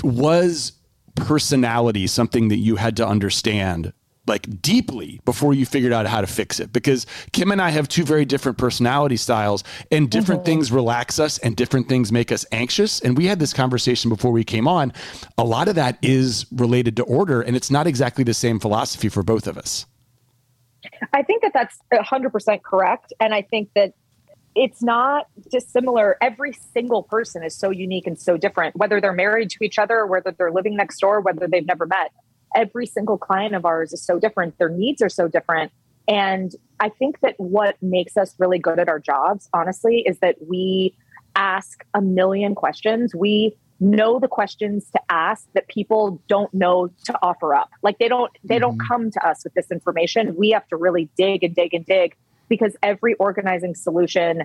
was 0.03 0.73
personality 1.15 2.07
something 2.07 2.49
that 2.49 2.57
you 2.57 2.75
had 2.75 2.97
to 2.97 3.07
understand 3.07 3.93
like 4.27 4.61
deeply 4.61 5.19
before 5.25 5.53
you 5.53 5.65
figured 5.65 5.93
out 5.93 6.05
how 6.05 6.21
to 6.21 6.27
fix 6.27 6.59
it? 6.59 6.73
Because 6.73 7.05
Kim 7.31 7.51
and 7.51 7.61
I 7.61 7.69
have 7.69 7.87
two 7.87 8.03
very 8.03 8.25
different 8.25 8.57
personality 8.57 9.17
styles 9.17 9.63
and 9.91 10.09
different 10.09 10.41
mm-hmm. 10.41 10.51
things 10.51 10.71
relax 10.71 11.19
us 11.19 11.37
and 11.39 11.55
different 11.55 11.87
things 11.89 12.11
make 12.11 12.31
us 12.31 12.45
anxious. 12.51 12.99
And 13.01 13.17
we 13.17 13.27
had 13.27 13.39
this 13.39 13.53
conversation 13.53 14.09
before 14.09 14.31
we 14.31 14.43
came 14.43 14.67
on. 14.67 14.93
A 15.37 15.43
lot 15.43 15.67
of 15.67 15.75
that 15.75 15.97
is 16.01 16.45
related 16.51 16.97
to 16.97 17.03
order 17.03 17.41
and 17.41 17.55
it's 17.55 17.71
not 17.71 17.87
exactly 17.87 18.23
the 18.23 18.33
same 18.33 18.59
philosophy 18.59 19.09
for 19.09 19.23
both 19.23 19.47
of 19.47 19.57
us. 19.57 19.85
I 21.13 21.23
think 21.23 21.41
that 21.41 21.53
that's 21.53 21.79
100% 21.91 22.63
correct. 22.63 23.13
And 23.19 23.33
I 23.33 23.41
think 23.41 23.69
that 23.75 23.93
it's 24.55 24.81
not 24.81 25.27
dissimilar. 25.51 26.17
Every 26.21 26.53
single 26.53 27.03
person 27.03 27.43
is 27.43 27.55
so 27.55 27.69
unique 27.69 28.07
and 28.07 28.17
so 28.17 28.37
different, 28.37 28.75
whether 28.75 29.01
they're 29.01 29.13
married 29.13 29.49
to 29.51 29.63
each 29.63 29.77
other, 29.77 30.05
whether 30.05 30.31
they're 30.31 30.51
living 30.51 30.77
next 30.77 30.99
door, 30.99 31.19
whether 31.19 31.47
they've 31.47 31.65
never 31.65 31.85
met. 31.85 32.11
Every 32.55 32.85
single 32.85 33.17
client 33.17 33.55
of 33.55 33.65
ours 33.65 33.93
is 33.93 34.01
so 34.01 34.19
different. 34.19 34.57
Their 34.57 34.69
needs 34.69 35.01
are 35.01 35.09
so 35.09 35.27
different. 35.27 35.71
And 36.07 36.53
I 36.79 36.89
think 36.89 37.21
that 37.21 37.35
what 37.37 37.81
makes 37.81 38.15
us 38.17 38.35
really 38.37 38.59
good 38.59 38.79
at 38.79 38.89
our 38.89 38.99
jobs, 38.99 39.49
honestly, 39.53 40.03
is 40.05 40.19
that 40.19 40.35
we 40.47 40.95
ask 41.35 41.85
a 41.93 42.01
million 42.01 42.55
questions. 42.55 43.15
We 43.15 43.55
know 43.79 44.19
the 44.19 44.27
questions 44.27 44.89
to 44.91 45.01
ask 45.09 45.47
that 45.53 45.67
people 45.67 46.21
don't 46.27 46.53
know 46.53 46.89
to 47.05 47.19
offer 47.21 47.53
up. 47.53 47.69
Like 47.81 47.97
they 47.97 48.07
don't 48.07 48.31
they 48.43 48.59
don't 48.59 48.77
mm-hmm. 48.77 48.87
come 48.87 49.11
to 49.11 49.27
us 49.27 49.43
with 49.43 49.53
this 49.53 49.69
information. 49.71 50.35
We 50.35 50.51
have 50.51 50.67
to 50.69 50.77
really 50.77 51.09
dig 51.17 51.43
and 51.43 51.53
dig 51.53 51.73
and 51.73 51.85
dig 51.85 52.15
because 52.47 52.75
every 52.83 53.15
organizing 53.15 53.75
solution 53.75 54.43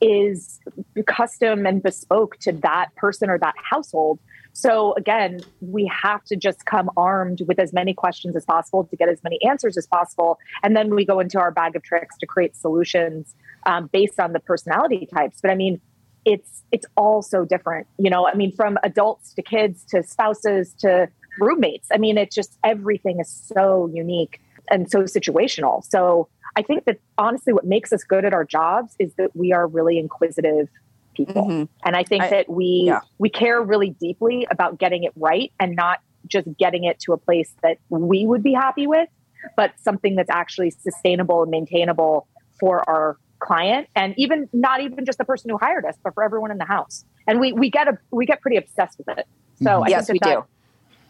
is 0.00 0.60
custom 1.06 1.66
and 1.66 1.82
bespoke 1.82 2.36
to 2.38 2.52
that 2.52 2.94
person 2.96 3.28
or 3.28 3.38
that 3.38 3.54
household. 3.56 4.18
So 4.60 4.92
again, 4.98 5.40
we 5.62 5.86
have 5.86 6.22
to 6.24 6.36
just 6.36 6.66
come 6.66 6.90
armed 6.94 7.40
with 7.48 7.58
as 7.58 7.72
many 7.72 7.94
questions 7.94 8.36
as 8.36 8.44
possible 8.44 8.84
to 8.84 8.94
get 8.94 9.08
as 9.08 9.24
many 9.24 9.42
answers 9.42 9.78
as 9.78 9.86
possible, 9.86 10.38
and 10.62 10.76
then 10.76 10.94
we 10.94 11.06
go 11.06 11.18
into 11.18 11.38
our 11.38 11.50
bag 11.50 11.76
of 11.76 11.82
tricks 11.82 12.14
to 12.18 12.26
create 12.26 12.54
solutions 12.54 13.34
um, 13.64 13.88
based 13.90 14.20
on 14.20 14.34
the 14.34 14.40
personality 14.40 15.06
types. 15.06 15.40
But 15.40 15.50
I 15.50 15.54
mean, 15.54 15.80
it's 16.26 16.62
it's 16.72 16.84
all 16.94 17.22
so 17.22 17.46
different, 17.46 17.86
you 17.96 18.10
know. 18.10 18.28
I 18.28 18.34
mean, 18.34 18.52
from 18.52 18.76
adults 18.82 19.32
to 19.34 19.42
kids 19.42 19.82
to 19.92 20.02
spouses 20.02 20.74
to 20.80 21.08
roommates. 21.38 21.88
I 21.90 21.96
mean, 21.96 22.18
it's 22.18 22.34
just 22.34 22.58
everything 22.62 23.18
is 23.18 23.30
so 23.30 23.90
unique 23.94 24.42
and 24.70 24.90
so 24.90 25.04
situational. 25.04 25.82
So 25.88 26.28
I 26.56 26.60
think 26.60 26.84
that 26.84 26.98
honestly, 27.16 27.54
what 27.54 27.64
makes 27.64 27.94
us 27.94 28.04
good 28.04 28.26
at 28.26 28.34
our 28.34 28.44
jobs 28.44 28.94
is 28.98 29.14
that 29.14 29.34
we 29.34 29.52
are 29.52 29.66
really 29.66 29.98
inquisitive 29.98 30.68
people, 31.14 31.46
Mhm. 31.46 31.68
and 31.84 31.96
I 31.96 32.04
think 32.04 32.24
I- 32.24 32.30
that 32.30 32.48
we 32.48 32.84
yeah. 32.86 33.00
we 33.18 33.28
care 33.30 33.60
really 33.62 33.90
deeply 34.00 34.46
about 34.50 34.78
getting 34.78 35.04
it 35.04 35.12
right 35.16 35.52
and 35.60 35.74
not 35.76 36.00
just 36.26 36.46
getting 36.58 36.84
it 36.84 36.98
to 37.00 37.12
a 37.12 37.16
place 37.18 37.54
that 37.62 37.78
we 37.88 38.26
would 38.26 38.42
be 38.42 38.52
happy 38.52 38.86
with, 38.86 39.08
but 39.56 39.72
something 39.78 40.16
that's 40.16 40.30
actually 40.30 40.70
sustainable 40.70 41.42
and 41.42 41.50
maintainable 41.50 42.26
for 42.58 42.88
our 42.88 43.16
client 43.38 43.88
and 43.96 44.12
even 44.18 44.48
not 44.52 44.82
even 44.82 45.04
just 45.06 45.16
the 45.18 45.24
person 45.24 45.48
who 45.50 45.56
hired 45.56 45.86
us, 45.86 45.96
but 46.04 46.12
for 46.14 46.22
everyone 46.22 46.50
in 46.50 46.58
the 46.58 46.64
house. 46.66 47.04
And 47.26 47.40
we 47.40 47.52
we 47.52 47.70
get 47.70 47.88
a 47.88 47.96
we 48.10 48.26
get 48.26 48.40
pretty 48.42 48.56
obsessed 48.58 48.98
with 48.98 49.08
it. 49.18 49.26
So 49.62 49.82
I 49.82 49.88
Yes, 49.88 50.06
think 50.06 50.22
we 50.22 50.28
that 50.28 50.44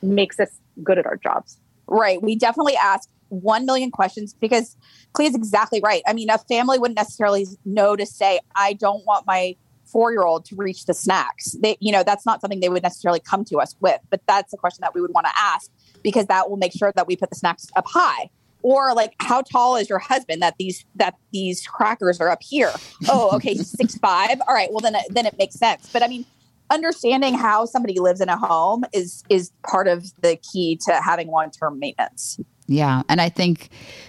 that 0.01 0.07
makes 0.09 0.39
us 0.41 0.61
good 0.83 0.99
at 0.99 1.07
our 1.07 1.17
jobs. 1.17 1.59
Right. 1.89 2.23
We 2.23 2.37
definitely 2.37 2.77
ask 2.77 3.09
1 3.31 3.67
million 3.67 3.91
questions 3.91 4.35
because 4.41 4.77
Clea 5.13 5.27
is 5.27 5.35
exactly 5.35 5.81
right. 5.83 6.03
I 6.07 6.13
mean, 6.13 6.31
a 6.31 6.39
family 6.39 6.79
wouldn't 6.79 6.97
necessarily 6.99 7.47
know 7.65 7.97
to 7.97 8.07
say, 8.07 8.41
I 8.57 8.73
don't 8.75 9.05
want 9.07 9.27
my 9.27 9.57
four 9.91 10.13
year 10.13 10.23
old 10.23 10.45
to 10.47 10.57
reach 10.57 10.87
the 10.87 10.95
snacks. 10.95 11.57
They, 11.63 11.77
you 11.81 11.93
know, 11.93 12.03
that's 12.03 12.27
not 12.27 12.41
something 12.41 12.61
they 12.61 12.69
would 12.69 12.83
necessarily 12.83 13.21
come 13.21 13.45
to 13.47 13.59
us 13.59 13.75
with, 13.81 14.01
but 14.11 14.21
that's 14.27 14.53
a 14.53 14.57
question 14.57 14.83
that 14.83 14.95
we 14.95 15.01
would 15.01 15.13
want 15.13 15.27
to 15.27 15.33
ask 15.37 15.71
because 16.03 16.27
that 16.27 16.49
will 16.49 16.57
make 16.57 16.73
sure 16.73 16.93
that 16.95 17.07
we 17.07 17.17
put 17.17 17.31
the 17.31 17.37
snacks 17.37 17.69
up 17.77 17.87
high. 17.87 18.31
Or 18.63 18.93
like, 18.95 19.15
how 19.21 19.41
tall 19.41 19.77
is 19.77 19.89
your 19.89 19.99
husband 19.99 20.43
that 20.43 20.57
these 20.59 20.85
that 20.97 21.15
these 21.33 21.67
crackers 21.67 22.21
are 22.21 22.29
up 22.29 22.43
here? 22.43 22.73
Oh, 23.09 23.35
okay, 23.37 23.55
six 23.55 23.97
five. 23.97 24.39
All 24.47 24.55
right, 24.55 24.69
well 24.71 24.81
then 24.81 24.97
then 25.09 25.25
it 25.25 25.39
makes 25.39 25.55
sense. 25.55 25.89
But 25.91 26.03
I 26.03 26.09
mean, 26.09 26.27
understanding 26.71 27.35
how 27.35 27.65
somebody 27.65 27.99
lives 27.99 28.21
in 28.21 28.29
a 28.29 28.37
home 28.37 28.85
is 28.93 29.25
is 29.29 29.51
part 29.67 29.89
of 29.89 30.13
the 30.21 30.37
key 30.37 30.79
to 30.85 30.93
having 30.93 31.29
long 31.29 31.51
term 31.51 31.79
maintenance. 31.79 32.39
Yeah. 32.71 33.03
And 33.09 33.21
I 33.21 33.29
think 33.29 33.69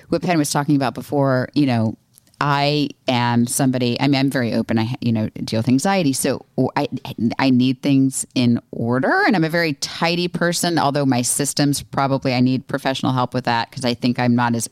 what 0.10 0.22
Penn 0.22 0.38
was 0.38 0.52
talking 0.52 0.76
about 0.76 0.94
before, 0.94 1.50
you 1.56 1.66
know, 1.66 1.98
I 2.44 2.90
am 3.08 3.46
somebody, 3.46 4.02
I 4.02 4.08
mean, 4.08 4.20
I'm 4.20 4.32
very 4.32 4.56
open. 4.56 4.80
I, 4.80 4.96
you 5.00 5.12
know, 5.12 5.30
deal 5.30 5.60
with 5.60 5.68
anxiety. 5.70 6.12
So 6.12 6.44
I, 6.76 6.90
I 7.38 7.52
need 7.52 7.84
things 7.84 8.26
in 8.34 8.60
order 8.72 9.12
and 9.28 9.36
I'm 9.36 9.44
a 9.44 9.50
very 9.50 9.74
tidy 9.74 10.28
person, 10.28 10.80
although 10.80 11.06
my 11.06 11.22
systems 11.22 11.84
probably, 11.84 12.34
I 12.34 12.40
need 12.40 12.68
professional 12.68 13.12
help 13.12 13.36
with 13.36 13.44
that 13.44 13.70
because 13.70 13.86
I 13.86 13.94
think 13.94 14.18
I'm 14.18 14.36
not 14.36 14.56
as 14.56 14.68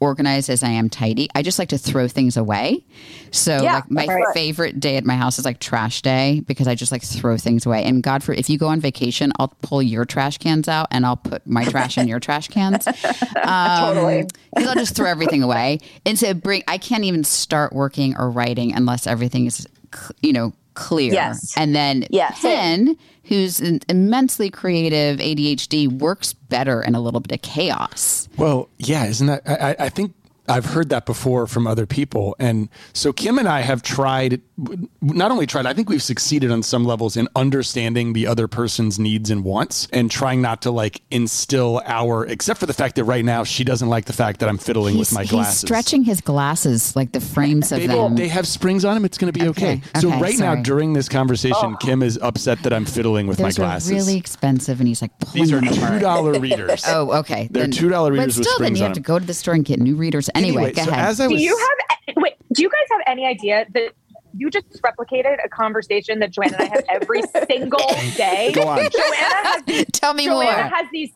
organized 0.00 0.50
as 0.50 0.62
I 0.62 0.70
am 0.70 0.88
tidy. 0.88 1.28
I 1.34 1.42
just 1.42 1.58
like 1.58 1.68
to 1.70 1.78
throw 1.78 2.08
things 2.08 2.36
away. 2.36 2.84
So 3.30 3.62
Yeah, 3.62 3.74
like 3.74 3.90
my 3.90 4.06
right. 4.06 4.24
favorite 4.34 4.80
day 4.80 4.96
at 4.96 5.04
my 5.04 5.16
house 5.16 5.38
is 5.38 5.44
like 5.44 5.60
trash 5.60 6.02
day 6.02 6.40
because 6.46 6.66
I 6.66 6.74
just 6.74 6.90
like 6.90 7.02
throw 7.02 7.36
things 7.36 7.66
away. 7.66 7.84
And 7.84 8.02
God 8.02 8.22
for 8.24 8.32
if 8.32 8.48
you 8.50 8.58
go 8.58 8.68
on 8.68 8.80
vacation, 8.80 9.32
I'll 9.38 9.54
pull 9.62 9.82
your 9.82 10.04
trash 10.04 10.38
cans 10.38 10.68
out 10.68 10.88
and 10.90 11.04
I'll 11.06 11.16
put 11.16 11.46
my 11.46 11.64
trash 11.64 11.98
in 11.98 12.08
your 12.08 12.20
trash 12.20 12.48
cans. 12.48 12.88
Um, 13.42 13.94
Totally. 13.94 14.24
Because 14.54 14.68
I'll 14.68 14.74
just 14.74 14.94
throw 14.96 15.08
everything 15.08 15.42
away. 15.42 15.78
And 16.04 16.18
so 16.18 16.34
bring 16.34 16.62
I 16.68 16.78
can't 16.78 17.04
even 17.04 17.24
start 17.24 17.72
working 17.72 18.16
or 18.16 18.30
writing 18.30 18.74
unless 18.74 19.06
everything 19.06 19.46
is 19.46 19.66
you 20.20 20.32
know 20.32 20.52
clear. 20.80 21.12
Yes. 21.12 21.54
And 21.56 21.74
then 21.74 22.06
Yeah, 22.10 22.32
same. 22.34 22.56
Penn, 22.86 22.96
who's 23.24 23.60
an 23.60 23.80
immensely 23.88 24.50
creative 24.50 25.18
ADHD, 25.20 25.86
works 25.88 26.32
better 26.32 26.82
in 26.82 26.94
a 26.94 27.00
little 27.00 27.20
bit 27.20 27.32
of 27.32 27.42
chaos. 27.42 28.28
Well, 28.36 28.68
yeah, 28.78 29.04
isn't 29.06 29.26
that? 29.28 29.42
I, 29.46 29.54
I- 29.70 29.76
I 29.86 29.88
think 29.90 30.14
I've 30.48 30.64
heard 30.66 30.88
that 30.88 31.06
before 31.06 31.46
from 31.46 31.66
other 31.68 31.86
people, 31.86 32.34
and 32.40 32.68
so 32.92 33.12
Kim 33.12 33.38
and 33.38 33.46
I 33.48 33.60
have 33.60 33.82
tried. 33.82 34.40
Not 35.00 35.30
only 35.30 35.46
tried, 35.46 35.66
I 35.66 35.72
think 35.74 35.88
we've 35.88 36.02
succeeded 36.02 36.50
on 36.50 36.62
some 36.62 36.84
levels 36.84 37.16
in 37.16 37.28
understanding 37.36 38.12
the 38.12 38.26
other 38.26 38.46
person's 38.48 38.98
needs 38.98 39.30
and 39.30 39.44
wants, 39.44 39.88
and 39.92 40.10
trying 40.10 40.42
not 40.42 40.62
to 40.62 40.70
like 40.70 41.02
instill 41.10 41.80
our. 41.86 42.26
Except 42.26 42.60
for 42.60 42.66
the 42.66 42.72
fact 42.72 42.96
that 42.96 43.04
right 43.04 43.24
now 43.24 43.44
she 43.44 43.64
doesn't 43.64 43.88
like 43.88 44.04
the 44.04 44.12
fact 44.12 44.40
that 44.40 44.48
I'm 44.48 44.58
fiddling 44.58 44.98
with 44.98 45.12
my 45.12 45.24
glasses. 45.24 45.62
He's 45.62 45.68
stretching 45.68 46.04
his 46.04 46.20
glasses 46.20 46.94
like 46.96 47.12
the 47.12 47.20
frames 47.20 47.72
of 47.72 47.78
They, 47.80 47.86
them. 47.86 48.16
they 48.16 48.28
have 48.28 48.46
springs 48.46 48.84
on 48.84 48.94
them. 48.94 49.04
It's 49.04 49.18
going 49.18 49.32
to 49.32 49.38
be 49.38 49.46
okay. 49.48 49.60
Okay, 49.60 50.00
So 50.00 50.08
okay, 50.08 50.20
right 50.20 50.38
now 50.38 50.54
during 50.56 50.92
this 50.92 51.08
conversation, 51.08 51.74
oh. 51.74 51.76
Kim 51.76 52.02
is 52.02 52.18
upset 52.22 52.62
that 52.62 52.72
I'm 52.72 52.84
fiddling 52.84 53.26
with 53.26 53.38
Those 53.38 53.58
my 53.58 53.64
are 53.64 53.68
glasses. 53.68 53.92
really 53.92 54.16
expensive, 54.16 54.80
and 54.80 54.88
he's 54.88 55.00
like 55.02 55.12
These 55.32 55.52
are 55.52 55.60
$2 55.60 56.40
readers. 56.42 56.84
Oh, 56.86 57.18
okay. 57.20 57.48
They're 57.50 57.62
Then- 57.66 57.72
$2 57.72 58.10
readers 58.10 58.18
But 58.18 58.26
with 58.26 58.32
still, 58.34 58.44
then 58.44 58.74
springs 58.74 58.78
you 58.78 58.84
on 58.84 58.90
have 58.90 58.94
to 58.96 59.00
go 59.00 59.18
to 59.18 59.24
the 59.24 59.34
store 59.34 59.54
and 59.54 59.64
get 59.64 59.80
new 59.80 59.96
readers. 59.96 60.28
Anyway, 60.34 60.50
Anyway, 60.62 60.72
go 60.72 60.84
so 60.84 60.90
ahead. 60.90 61.04
as 61.08 61.20
I 61.20 61.26
was, 61.28 61.38
Do 61.38 61.44
you 61.44 61.56
have 61.56 62.16
wait? 62.16 62.34
Do 62.52 62.62
you 62.62 62.68
guys 62.68 62.78
have 62.90 63.00
any 63.06 63.24
idea 63.26 63.64
that 63.74 63.92
you 64.36 64.50
just 64.50 64.66
replicated 64.82 65.36
a 65.44 65.48
conversation 65.48 66.18
that 66.20 66.30
Joanna 66.30 66.56
and 66.58 66.68
I 66.70 66.74
have 66.74 66.84
every 66.88 67.22
single 67.50 67.78
day? 68.16 68.52
Go 68.54 68.66
on. 68.68 68.78
Joanna 68.78 68.90
has 69.18 69.84
Tell 69.92 70.14
me 70.14 70.24
Joanna 70.26 70.44
more. 70.68 70.76
has 70.76 70.86
these 70.92 71.10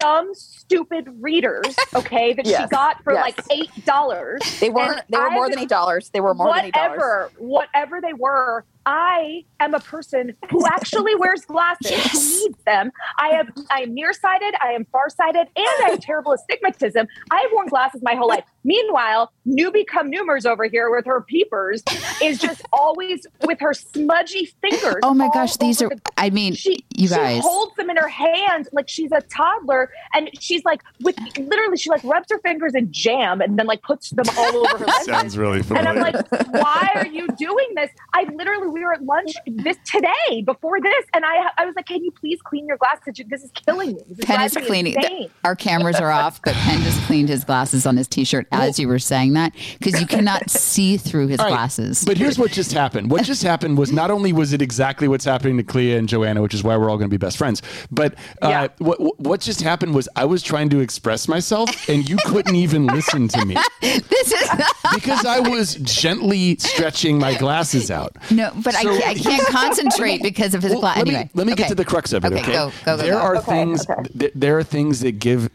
dumb, 0.00 0.34
stupid 0.34 1.06
readers. 1.20 1.76
Okay, 1.94 2.32
that 2.32 2.46
Yes. 2.46 2.62
she 2.62 2.68
got 2.68 3.02
for 3.04 3.12
Yes. 3.12 3.22
like 3.22 3.40
eight 3.50 3.84
dollars. 3.84 4.40
They 4.60 4.70
weren't. 4.70 5.02
They 5.10 5.18
were 5.18 5.30
more 5.30 5.48
than 5.50 5.58
eight 5.58 5.68
dollars. 5.68 6.10
They 6.10 6.20
were 6.20 6.34
more 6.34 6.54
than 6.54 6.66
eight 6.66 6.74
dollars. 6.74 6.98
whatever, 6.98 7.30
whatever 7.38 8.00
they 8.00 8.14
were. 8.14 8.64
I 8.90 9.44
am 9.60 9.74
a 9.74 9.80
person 9.80 10.34
who 10.50 10.66
actually 10.66 11.14
wears 11.16 11.44
glasses, 11.44 11.90
who 12.10 12.44
needs 12.48 12.58
them. 12.64 12.90
I 13.18 13.28
have, 13.34 13.48
I 13.70 13.82
am 13.82 13.92
nearsighted, 13.92 14.54
I 14.62 14.72
am 14.72 14.86
farsighted, 14.86 15.46
and 15.54 15.66
I 15.84 15.90
have 15.90 16.00
terrible 16.00 16.32
astigmatism. 16.32 17.06
I 17.30 17.36
have 17.36 17.50
worn 17.52 17.68
glasses 17.68 18.00
my 18.02 18.14
whole 18.14 18.28
life. 18.28 18.44
Meanwhile, 18.64 19.30
newbie 19.46 19.86
come 19.86 20.08
numers 20.08 20.46
over 20.46 20.64
here 20.64 20.90
with 20.90 21.04
her 21.04 21.20
peepers 21.20 21.82
is 22.22 22.38
just 22.38 22.62
always 22.72 23.26
with 23.44 23.60
her 23.60 23.74
smudgy 23.74 24.46
fingers. 24.62 25.00
Oh 25.02 25.12
my 25.12 25.28
gosh, 25.34 25.58
these 25.58 25.82
are. 25.82 25.90
the 25.90 26.00
I 26.16 26.30
mean, 26.30 26.54
she 26.54 26.84
you 26.96 27.08
she 27.08 27.14
guys. 27.14 27.42
holds 27.42 27.76
them 27.76 27.90
in 27.90 27.96
her 27.98 28.08
hand 28.08 28.68
like 28.72 28.88
she's 28.88 29.12
a 29.12 29.20
toddler 29.22 29.90
and 30.14 30.30
she's 30.40 30.64
like 30.64 30.82
with 31.02 31.16
literally 31.38 31.76
she 31.76 31.90
like 31.90 32.02
rubs 32.04 32.26
her 32.30 32.38
fingers 32.38 32.74
in 32.74 32.90
jam 32.90 33.40
and 33.42 33.58
then 33.58 33.66
like 33.66 33.82
puts 33.82 34.10
them 34.10 34.26
all 34.36 34.56
over 34.66 34.78
her 34.78 34.86
lenses. 34.86 35.04
sounds 35.06 35.38
really 35.38 35.62
funny. 35.62 35.80
and. 35.80 35.88
I'm 35.88 35.96
like, 35.98 36.30
why 36.52 36.90
are 36.96 37.06
you 37.06 37.26
doing 37.38 37.68
this? 37.74 37.90
I 38.14 38.24
literally 38.34 38.68
we 38.78 38.84
were 38.84 38.92
at 38.94 39.02
lunch 39.02 39.32
this 39.46 39.76
today 39.90 40.42
before 40.42 40.80
this, 40.80 41.04
and 41.14 41.24
I 41.24 41.48
I 41.58 41.66
was 41.66 41.74
like, 41.74 41.86
"Can 41.86 42.02
you 42.04 42.10
please 42.12 42.38
clean 42.42 42.66
your 42.66 42.76
glasses? 42.76 43.14
This 43.28 43.42
is 43.42 43.50
killing 43.66 43.94
me." 43.94 44.00
This 44.08 44.18
is 44.20 44.24
Penn 44.24 44.40
is 44.42 44.56
cleaning. 44.66 44.94
insane." 44.94 45.30
Our 45.44 45.56
cameras 45.56 45.96
are 45.96 46.10
off, 46.10 46.40
but 46.44 46.54
Penn 46.54 46.82
just 46.82 47.00
cleaned 47.02 47.28
his 47.28 47.44
glasses 47.44 47.86
on 47.86 47.96
his 47.96 48.08
t-shirt 48.08 48.46
as 48.52 48.78
you 48.78 48.88
were 48.88 48.98
saying 48.98 49.34
that 49.34 49.52
because 49.78 50.00
you 50.00 50.06
cannot 50.06 50.48
see 50.50 50.96
through 50.96 51.28
his 51.28 51.38
All 51.40 51.46
right, 51.46 51.52
glasses. 51.52 52.04
But 52.04 52.16
here's 52.16 52.38
what 52.38 52.50
just 52.52 52.72
happened. 52.72 53.10
What 53.10 53.24
just 53.24 53.42
happened 53.42 53.78
was 53.78 53.92
not 53.92 54.10
only 54.10 54.32
was 54.32 54.52
it 54.52 54.62
exactly 54.62 55.08
what's 55.08 55.24
happening 55.24 55.56
to 55.56 55.62
Clea 55.62 55.96
and 55.96 56.08
Joanna, 56.08 56.40
which 56.42 56.54
is 56.54 56.62
why 56.62 56.76
we're 56.76 56.90
all 56.90 56.96
going 56.98 57.08
to 57.10 57.14
be 57.14 57.16
best 57.18 57.36
friends, 57.36 57.62
but 57.90 58.14
uh, 58.42 58.48
Yeah. 58.48 58.68
what 58.78 58.98
what 59.20 59.40
just 59.40 59.60
happened 59.62 59.94
was 59.94 60.08
I 60.16 60.24
was 60.24 60.42
trying 60.42 60.68
to 60.70 60.80
express 60.80 61.28
myself 61.28 61.88
and 61.88 62.08
you 62.08 62.16
couldn't 62.24 62.54
even 62.56 62.86
listen 62.86 63.28
to 63.28 63.44
me 63.44 63.56
this 63.80 64.32
is 64.32 64.50
because 64.94 65.24
I 65.24 65.40
was 65.40 65.74
gently 65.76 66.56
stretching 66.56 67.18
my 67.18 67.34
glasses 67.36 67.90
out. 67.90 68.16
no, 68.30 68.50
but 68.62 68.74
I, 68.74 68.82
So- 68.82 68.98
can't, 68.98 69.04
I 69.06 69.14
can't 69.22 69.46
concentrate 69.48 70.22
because 70.22 70.54
of 70.54 70.62
his 70.62 70.72
Well, 70.72 70.80
glasses. 70.80 71.04
let 71.04 71.08
Anyway, 71.08 71.24
me 71.24 71.30
let 71.34 71.46
me 71.46 71.54
get 71.54 71.68
to 71.68 71.74
the 71.74 71.84
crux 71.84 72.12
of 72.12 72.24
it. 72.24 72.32
Okay, 72.32 72.40
Okay, 72.42 72.52
go, 72.52 72.68
go, 72.68 72.72
go, 72.84 72.96
there 73.02 73.12
go. 73.12 73.18
are 73.18 73.36
Okay, 73.36 73.46
things. 73.46 73.88
okay. 73.88 74.02
th- 74.18 74.32
there 74.34 74.58
are 74.58 74.62
things 74.64 75.00
that 75.00 75.12
give 75.18 75.48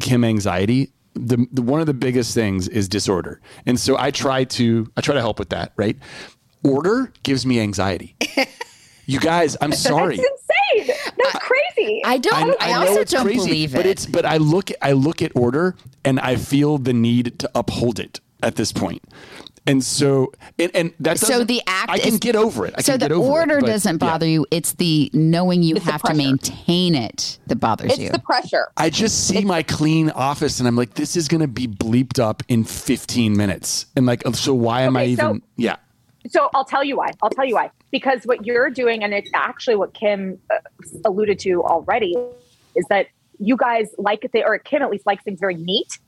Kim 0.00 0.24
anxiety. 0.24 0.90
The, 1.14 1.44
the 1.52 1.62
one 1.62 1.80
of 1.80 1.86
the 1.86 1.94
biggest 1.94 2.34
things 2.34 2.68
is 2.68 2.88
disorder, 2.88 3.40
and 3.66 3.78
so 3.80 3.98
I 3.98 4.10
try 4.12 4.44
to 4.44 4.90
I 4.96 5.00
try 5.00 5.14
to 5.14 5.20
help 5.20 5.38
with 5.38 5.48
that. 5.50 5.72
Right, 5.76 5.96
order 6.62 7.12
gives 7.22 7.44
me 7.44 7.58
anxiety. 7.60 8.14
you 9.06 9.18
guys, 9.18 9.56
I'm 9.60 9.72
sorry. 9.88 10.16
That's 10.16 10.28
insane. 10.76 10.96
That's 11.18 11.38
crazy. 11.44 12.00
I 12.04 12.18
don't. 12.18 12.56
I, 12.62 12.68
I 12.68 12.72
know 12.72 12.88
also 12.88 13.00
it's 13.00 13.12
don't 13.12 13.24
crazy, 13.24 13.38
believe 13.44 13.74
it. 13.74 13.76
but 13.76 13.86
it's 13.86 14.06
but 14.06 14.24
I 14.24 14.36
look 14.36 14.70
I 14.82 14.92
look 14.92 15.20
at 15.20 15.32
order 15.34 15.74
and 16.04 16.20
I 16.20 16.36
feel 16.36 16.78
the 16.78 16.92
need 16.92 17.38
to 17.40 17.50
uphold 17.54 17.98
it 17.98 18.20
at 18.42 18.54
this 18.56 18.72
point. 18.72 19.02
And 19.66 19.84
so 19.84 20.32
and, 20.58 20.70
and 20.74 20.92
that 21.00 21.18
so 21.18 21.44
the 21.44 21.62
act 21.66 21.90
I 21.90 21.98
can 21.98 22.14
is, 22.14 22.18
get 22.18 22.34
over 22.34 22.66
it. 22.66 22.74
I 22.76 22.80
so 22.80 22.92
can 22.92 23.00
the 23.00 23.08
get 23.08 23.12
over 23.12 23.26
it, 23.26 23.30
order 23.30 23.60
but- 23.60 23.66
doesn't 23.66 23.94
yeah. 23.94 23.98
bother 24.10 24.26
you. 24.26 24.46
It's 24.50 24.72
the 24.72 25.10
knowing 25.12 25.62
you 25.62 25.76
It's 25.76 25.84
have 25.84 26.02
to 26.04 26.14
maintain 26.14 26.94
it 26.94 27.38
that 27.46 27.56
bothers 27.56 27.90
It's 27.92 27.98
you. 28.00 28.06
It's 28.06 28.16
the 28.16 28.22
pressure. 28.22 28.68
I 28.76 28.90
just 28.90 29.28
see 29.28 29.44
my 29.44 29.62
clean 29.62 30.10
office 30.10 30.58
and 30.60 30.66
I'm 30.66 30.76
like, 30.76 30.94
this 30.94 31.14
is 31.16 31.28
going 31.28 31.42
to 31.42 31.48
be 31.48 31.68
bleeped 31.68 32.18
up 32.18 32.42
in 32.48 32.64
15 32.64 33.36
minutes. 33.36 33.86
And 33.96 34.06
like, 34.06 34.22
so 34.32 34.54
why 34.54 34.82
am 34.82 34.96
I 34.96 35.02
Okay, 35.02 35.16
so- 35.16 35.28
even? 35.30 35.42
yeah. 35.56 35.76
So 36.28 36.50
I'll 36.54 36.64
tell 36.66 36.84
you 36.84 36.96
why. 36.96 37.12
I'll 37.22 37.30
tell 37.30 37.46
you 37.46 37.54
why. 37.54 37.70
Because 37.90 38.24
what 38.24 38.44
you're 38.44 38.68
doing, 38.70 39.02
and 39.02 39.14
it's 39.14 39.30
actually 39.34 39.76
what 39.76 39.94
Kim 39.94 40.38
uh, 40.52 40.56
alluded 41.06 41.38
to 41.40 41.62
already, 41.64 42.14
is 42.76 42.84
that 42.90 43.06
you 43.38 43.56
guys 43.56 43.88
like 43.96 44.24
it, 44.24 44.42
or 44.46 44.58
Kim 44.58 44.82
at 44.82 44.90
least 44.90 45.06
likes 45.06 45.24
things 45.24 45.40
very 45.40 45.54
neat, 45.54 45.98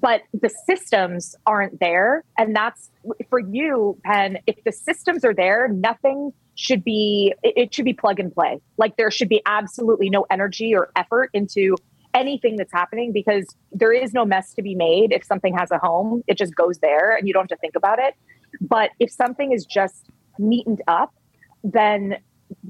but 0.00 0.22
the 0.32 0.50
systems 0.66 1.36
aren't 1.46 1.78
there. 1.80 2.24
And 2.38 2.54
that's 2.54 2.90
for 3.28 3.38
you, 3.38 3.98
Penn. 4.04 4.38
If 4.46 4.56
the 4.64 4.72
systems 4.72 5.24
are 5.24 5.34
there, 5.34 5.68
nothing 5.68 6.32
should 6.56 6.84
be, 6.84 7.34
it, 7.42 7.54
it 7.56 7.74
should 7.74 7.84
be 7.84 7.92
plug 7.92 8.20
and 8.20 8.32
play. 8.32 8.60
Like 8.76 8.96
there 8.96 9.10
should 9.10 9.28
be 9.28 9.42
absolutely 9.46 10.10
no 10.10 10.26
energy 10.30 10.74
or 10.74 10.90
effort 10.96 11.30
into 11.32 11.76
anything 12.14 12.56
that's 12.56 12.72
happening 12.72 13.12
because 13.12 13.44
there 13.72 13.92
is 13.92 14.12
no 14.12 14.24
mess 14.24 14.54
to 14.54 14.62
be 14.62 14.74
made 14.74 15.12
if 15.12 15.24
something 15.24 15.56
has 15.56 15.70
a 15.70 15.78
home. 15.78 16.22
It 16.26 16.38
just 16.38 16.54
goes 16.54 16.78
there 16.78 17.16
and 17.16 17.26
you 17.26 17.34
don't 17.34 17.42
have 17.42 17.58
to 17.58 17.60
think 17.60 17.74
about 17.76 17.98
it. 17.98 18.14
But 18.60 18.90
if 19.00 19.10
something 19.10 19.52
is 19.52 19.64
just 19.64 20.06
neatened 20.38 20.82
up, 20.86 21.12
then 21.64 22.18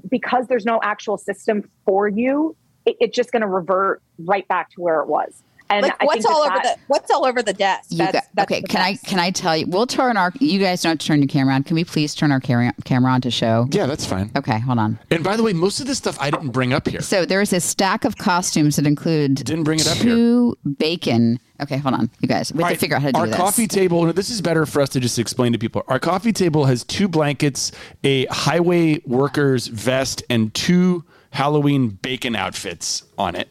because 0.09 0.47
there's 0.47 0.65
no 0.65 0.81
actual 0.83 1.19
system 1.19 1.69
for 1.85 2.09
you, 2.09 2.57
it, 2.87 2.97
it's 3.01 3.15
just 3.15 3.33
going 3.33 3.43
to 3.43 3.49
revert 3.49 4.03
right 4.19 4.47
back 4.49 4.71
to 4.71 4.81
where 4.81 5.01
it 5.01 5.09
was. 5.09 5.43
And 5.71 5.83
Like 5.83 5.97
I 6.01 6.05
what's 6.05 6.23
think 6.25 6.35
all 6.35 6.43
that 6.45 6.53
over 6.53 6.61
that- 6.63 6.77
the 6.77 6.83
what's 6.89 7.11
all 7.11 7.25
over 7.25 7.43
the 7.43 7.55
desk? 7.55 7.89
That's, 7.91 8.13
got- 8.13 8.25
that's 8.35 8.53
okay, 8.53 8.61
the 8.61 8.69
can 8.69 8.83
I 8.83 8.97
can 8.97 9.19
I 9.19 9.31
tell 9.31 9.57
you? 9.57 9.67
We'll 9.67 9.87
turn 9.87 10.17
our. 10.19 10.31
You 10.39 10.59
guys 10.61 10.83
don't 10.83 10.91
have 10.91 10.99
to 10.99 11.07
turn 11.07 11.21
your 11.21 11.27
camera 11.29 11.55
on. 11.55 11.63
Can 11.65 11.75
we 11.75 11.85
please 11.85 12.15
turn 12.15 12.31
our 12.33 12.41
camera 12.41 12.73
camera 12.85 13.11
on 13.13 13.23
to 13.23 13.31
show? 13.31 13.67
Yeah, 13.71 13.87
that's 13.87 14.05
fine. 14.05 14.31
Okay, 14.37 14.59
hold 14.61 14.79
on. 14.79 14.99
And 15.11 15.25
by 15.25 15.37
the 15.37 15.43
way, 15.43 15.55
most 15.55 15.81
of 15.81 15.87
this 15.87 15.97
stuff 15.99 16.19
I 16.21 16.31
didn't 16.31 16.51
bring 16.51 16.73
up 16.75 16.87
here. 16.87 17.01
So 17.01 17.25
there 17.25 17.41
is 17.41 17.53
a 17.55 17.61
stack 17.61 18.05
of 18.05 18.19
costumes 18.19 18.77
that 18.77 18.87
include 18.87 19.37
Didn't 19.37 19.65
bring 19.65 19.81
it 19.81 19.89
up 19.89 19.97
here. 19.97 20.05
two 20.15 20.57
bacon. 20.79 21.41
Okay, 21.63 21.79
hold 21.79 21.95
on, 21.95 22.11
you 22.21 22.29
guys. 22.29 22.53
We 22.53 22.59
have 22.59 22.65
All 22.65 22.69
to 22.69 22.73
right, 22.75 22.81
figure 22.81 22.97
out 22.97 23.03
how 23.03 23.11
to 23.13 23.19
our 23.19 23.25
do 23.27 23.31
this. 23.31 23.41
coffee 23.41 23.67
table. 23.67 24.13
This 24.13 24.29
is 24.29 24.43
better 24.43 24.67
for 24.67 24.83
us 24.83 24.91
to 24.91 25.01
just 25.01 25.19
explain 25.19 25.53
to 25.53 25.59
people. 25.59 25.83
Our 25.89 25.99
coffee 26.01 26.33
table 26.33 26.67
has 26.67 26.85
two 26.85 27.09
blankets, 27.09 27.73
a 28.03 28.27
highway 28.27 29.01
worker's 29.07 29.69
vest, 29.69 30.23
and 30.29 30.53
two 30.53 31.05
Halloween 31.31 31.89
bacon 31.89 32.37
outfits 32.37 33.05
on 33.17 33.35
it. 33.35 33.49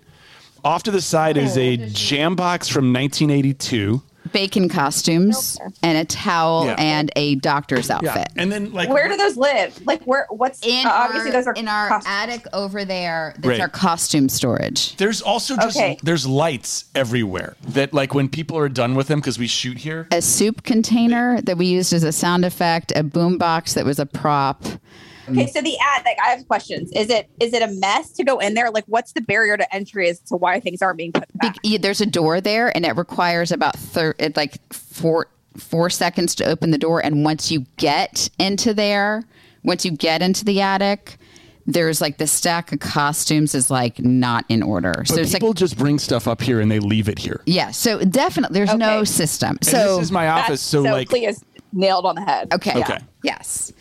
Off 0.64 0.84
to 0.84 0.92
the 0.92 1.02
side 1.02 1.38
is 1.38 1.58
a 1.58 1.78
jam 1.78 2.36
box 2.36 2.68
from 2.70 2.94
1982. 2.94 4.02
bacon 4.32 4.70
costumes 4.70 5.60
and 5.84 5.98
a 5.98 6.06
towel 6.06 6.66
Yeah. 6.66 6.76
and 6.80 7.12
a 7.18 7.36
doctor's 7.36 7.90
outfit. 7.92 8.30
and 8.38 8.50
then 8.52 8.72
like 8.72 8.88
Where 8.90 9.10
do 9.10 9.18
those 9.18 9.36
live? 9.36 9.78
Like 9.86 10.02
where? 10.06 10.26
What's 10.30 10.66
In 10.66 10.88
uh, 10.88 10.90
obviously 10.90 11.30
our, 11.32 11.34
those 11.34 11.48
are 11.48 11.54
in 11.54 11.68
our 11.68 11.90
cost- 11.90 12.08
attic 12.08 12.46
over 12.54 12.86
there. 12.86 13.34
that's 13.36 13.46
Right. 13.48 13.60
our 13.60 13.68
costume 13.68 14.30
storage. 14.30 14.96
There's 14.96 15.22
also 15.22 15.58
just 15.58 15.76
Okay. 15.78 15.98
there's 16.02 16.26
lights 16.26 16.86
everywhere 16.96 17.58
that 17.68 17.94
like 17.94 18.14
when 18.16 18.30
people 18.30 18.58
are 18.58 18.70
done 18.70 18.96
with 18.96 19.08
them 19.10 19.20
because 19.20 19.38
we 19.38 19.46
shoot 19.48 19.78
here. 19.80 20.08
A 20.12 20.22
soup 20.22 20.64
container 20.64 21.42
that 21.42 21.58
we 21.58 21.66
used 21.66 21.92
as 21.92 22.04
a 22.04 22.14
sound 22.14 22.46
effect. 22.46 22.94
A 22.96 23.04
boom 23.04 23.38
box 23.38 23.74
that 23.74 23.84
was 23.86 24.00
a 24.00 24.06
prop. 24.06 24.64
Okay, 25.30 25.46
mm. 25.46 25.50
so 25.50 25.62
the 25.62 25.78
attic. 25.96 26.18
I 26.24 26.30
have 26.30 26.48
questions. 26.48 26.92
Is 26.94 27.10
it 27.10 27.30
is 27.40 27.54
it 27.54 27.62
a 27.62 27.68
mess 27.68 28.12
to 28.14 28.24
go 28.24 28.40
in 28.40 28.54
there? 28.54 28.70
Like, 28.72 28.86
what's 28.88 29.14
the 29.14 29.22
barrier 29.22 29.58
to 29.58 29.74
entry 29.76 30.10
as 30.10 30.20
to 30.22 30.36
why 30.36 30.60
things 30.60 30.82
aren't 30.82 30.98
being 30.98 31.12
put 31.14 31.26
back? 31.38 31.56
yeah, 31.64 31.78
there's 31.82 32.02
a 32.02 32.06
door 32.06 32.42
there, 32.42 32.76
and 32.76 32.86
it 32.86 32.96
requires 32.98 33.52
about 33.52 33.76
thir- 33.78 34.16
like 34.36 34.60
four 34.74 35.28
four 35.58 35.90
seconds 35.90 36.36
to 36.36 36.46
open 36.46 36.72
the 36.72 36.78
door. 36.78 37.04
And 37.04 37.24
once 37.24 37.52
you 37.52 37.66
get 37.78 38.30
into 38.40 38.74
there, 38.74 39.24
once 39.64 39.86
you 39.86 39.92
get 39.92 40.22
into 40.22 40.44
the 40.44 40.62
attic, 40.62 41.18
there's 41.66 42.02
like 42.02 42.18
the 42.18 42.28
stack 42.28 42.72
of 42.74 42.80
costumes 42.80 43.56
is 43.56 43.70
like 43.72 44.00
not 44.00 44.44
in 44.50 44.62
order. 44.64 45.04
so 45.06 45.16
But 45.16 45.22
it's 45.22 45.32
people 45.34 45.50
like 45.50 45.58
just 45.58 45.78
bring 45.78 46.00
stuff 46.00 46.28
up 46.28 46.42
here 46.42 46.60
and 46.60 46.70
they 46.72 46.80
leave 46.80 47.08
it 47.08 47.20
here. 47.20 47.42
yeah. 47.46 47.72
So 47.72 48.00
definitely, 48.04 48.56
there's 48.56 48.76
no 48.76 48.98
Okay. 48.98 49.06
system. 49.06 49.52
And 49.62 49.66
So 49.66 49.96
this 49.98 50.06
is 50.08 50.12
my 50.12 50.28
office, 50.28 50.62
so, 50.62 50.82
like 50.82 51.08
Clea's 51.08 51.42
nailed 51.72 52.06
on 52.06 52.16
the 52.16 52.22
head. 52.22 52.54
okay, 52.54 52.80
Okay. 52.82 53.00
yes. 53.24 53.72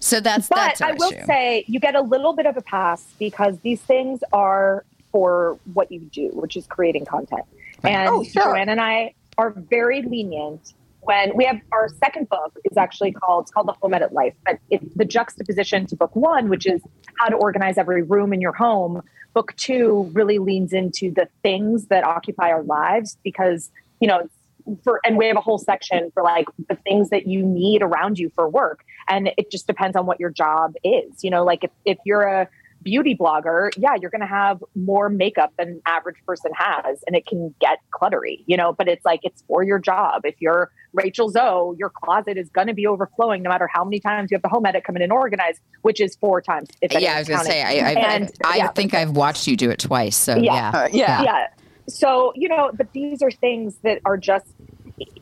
So 0.00 0.20
that's 0.20 0.48
But 0.48 0.56
that's 0.56 0.80
I 0.80 0.92
will 0.92 1.12
issue. 1.12 1.26
say 1.26 1.64
you 1.68 1.78
get 1.78 1.94
a 1.94 2.00
little 2.00 2.32
bit 2.32 2.46
of 2.46 2.56
a 2.56 2.62
pass 2.62 3.04
because 3.18 3.58
these 3.60 3.80
things 3.80 4.20
are 4.32 4.84
for 5.12 5.58
what 5.74 5.92
you 5.92 6.00
do, 6.00 6.30
which 6.32 6.56
is 6.56 6.66
creating 6.66 7.04
content. 7.04 7.44
And 7.84 8.08
Oh, 8.08 8.24
sure. 8.24 8.42
Joanna 8.44 8.72
and 8.72 8.80
I 8.80 9.14
are 9.38 9.50
very 9.50 10.02
lenient 10.02 10.74
when 11.02 11.34
we 11.36 11.44
have 11.44 11.60
our 11.72 11.88
second 12.02 12.28
book 12.28 12.56
is 12.70 12.76
actually 12.76 13.12
called 13.12 13.44
it's 13.44 13.50
called 13.50 13.66
the 13.66 13.72
home 13.80 13.94
edit 13.94 14.12
life 14.12 14.34
but 14.44 14.58
it's 14.68 14.84
the 14.96 15.04
juxtaposition 15.04 15.86
to 15.86 15.96
book 15.96 16.14
one 16.14 16.48
which 16.48 16.66
is 16.66 16.82
how 17.18 17.26
to 17.26 17.36
organize 17.36 17.78
every 17.78 18.02
room 18.02 18.32
in 18.32 18.40
your 18.40 18.52
home 18.52 19.02
book 19.32 19.54
two 19.56 20.10
really 20.12 20.38
leans 20.38 20.72
into 20.72 21.10
the 21.10 21.26
things 21.42 21.86
that 21.86 22.04
occupy 22.04 22.50
our 22.50 22.62
lives 22.64 23.16
because 23.24 23.70
you 24.00 24.08
know 24.08 24.28
for 24.84 25.00
and 25.04 25.16
we 25.16 25.26
have 25.26 25.36
a 25.36 25.40
whole 25.40 25.58
section 25.58 26.10
for 26.12 26.22
like 26.22 26.46
the 26.68 26.74
things 26.76 27.10
that 27.10 27.26
you 27.26 27.42
need 27.44 27.82
around 27.82 28.18
you 28.18 28.30
for 28.34 28.48
work 28.48 28.84
and 29.08 29.30
it 29.36 29.50
just 29.50 29.66
depends 29.66 29.96
on 29.96 30.06
what 30.06 30.20
your 30.20 30.30
job 30.30 30.74
is 30.84 31.22
you 31.22 31.30
know 31.30 31.44
like 31.44 31.64
if, 31.64 31.70
if 31.84 31.98
you're 32.04 32.22
a 32.22 32.48
beauty 32.82 33.14
blogger 33.14 33.70
yeah 33.76 33.94
you're 34.00 34.10
going 34.10 34.20
to 34.22 34.26
have 34.26 34.62
more 34.74 35.08
makeup 35.10 35.52
than 35.58 35.68
an 35.68 35.82
average 35.86 36.16
person 36.26 36.50
has 36.54 37.02
and 37.06 37.14
it 37.14 37.26
can 37.26 37.54
get 37.60 37.78
cluttery 37.92 38.42
you 38.46 38.56
know 38.56 38.72
but 38.72 38.88
it's 38.88 39.04
like 39.04 39.20
it's 39.22 39.42
for 39.46 39.62
your 39.62 39.78
job 39.78 40.22
if 40.24 40.34
you're 40.40 40.70
rachel 40.94 41.28
zoe 41.28 41.76
your 41.78 41.90
closet 41.90 42.38
is 42.38 42.48
going 42.48 42.66
to 42.66 42.72
be 42.74 42.86
overflowing 42.86 43.42
no 43.42 43.50
matter 43.50 43.68
how 43.70 43.84
many 43.84 44.00
times 44.00 44.30
you 44.30 44.34
have 44.34 44.42
the 44.42 44.48
home 44.48 44.64
edit 44.64 44.82
come 44.82 44.96
in 44.96 45.02
and 45.02 45.12
organize 45.12 45.60
which 45.82 46.00
is 46.00 46.16
four 46.16 46.40
times 46.40 46.68
if 46.80 46.92
yeah, 46.92 47.14
I 47.14 47.18
was 47.18 47.28
gonna 47.28 47.44
say. 47.44 47.62
I 47.62 47.90
I, 47.90 47.92
And, 47.92 48.30
I, 48.44 48.52
I 48.52 48.56
yeah. 48.56 48.68
think 48.68 48.94
I've 48.94 49.10
watched 49.10 49.46
you 49.46 49.56
do 49.56 49.70
it 49.70 49.78
twice. 49.78 50.16
So 50.16 50.36
Yeah. 50.36 50.54
yeah, 50.54 50.70
Uh, 50.78 50.88
yeah. 50.92 51.22
yeah. 51.22 51.46
So, 51.88 52.32
you 52.36 52.48
know, 52.48 52.70
but 52.74 52.92
these 52.92 53.22
are 53.22 53.30
things 53.30 53.76
that 53.82 54.00
are 54.04 54.16
just, 54.16 54.46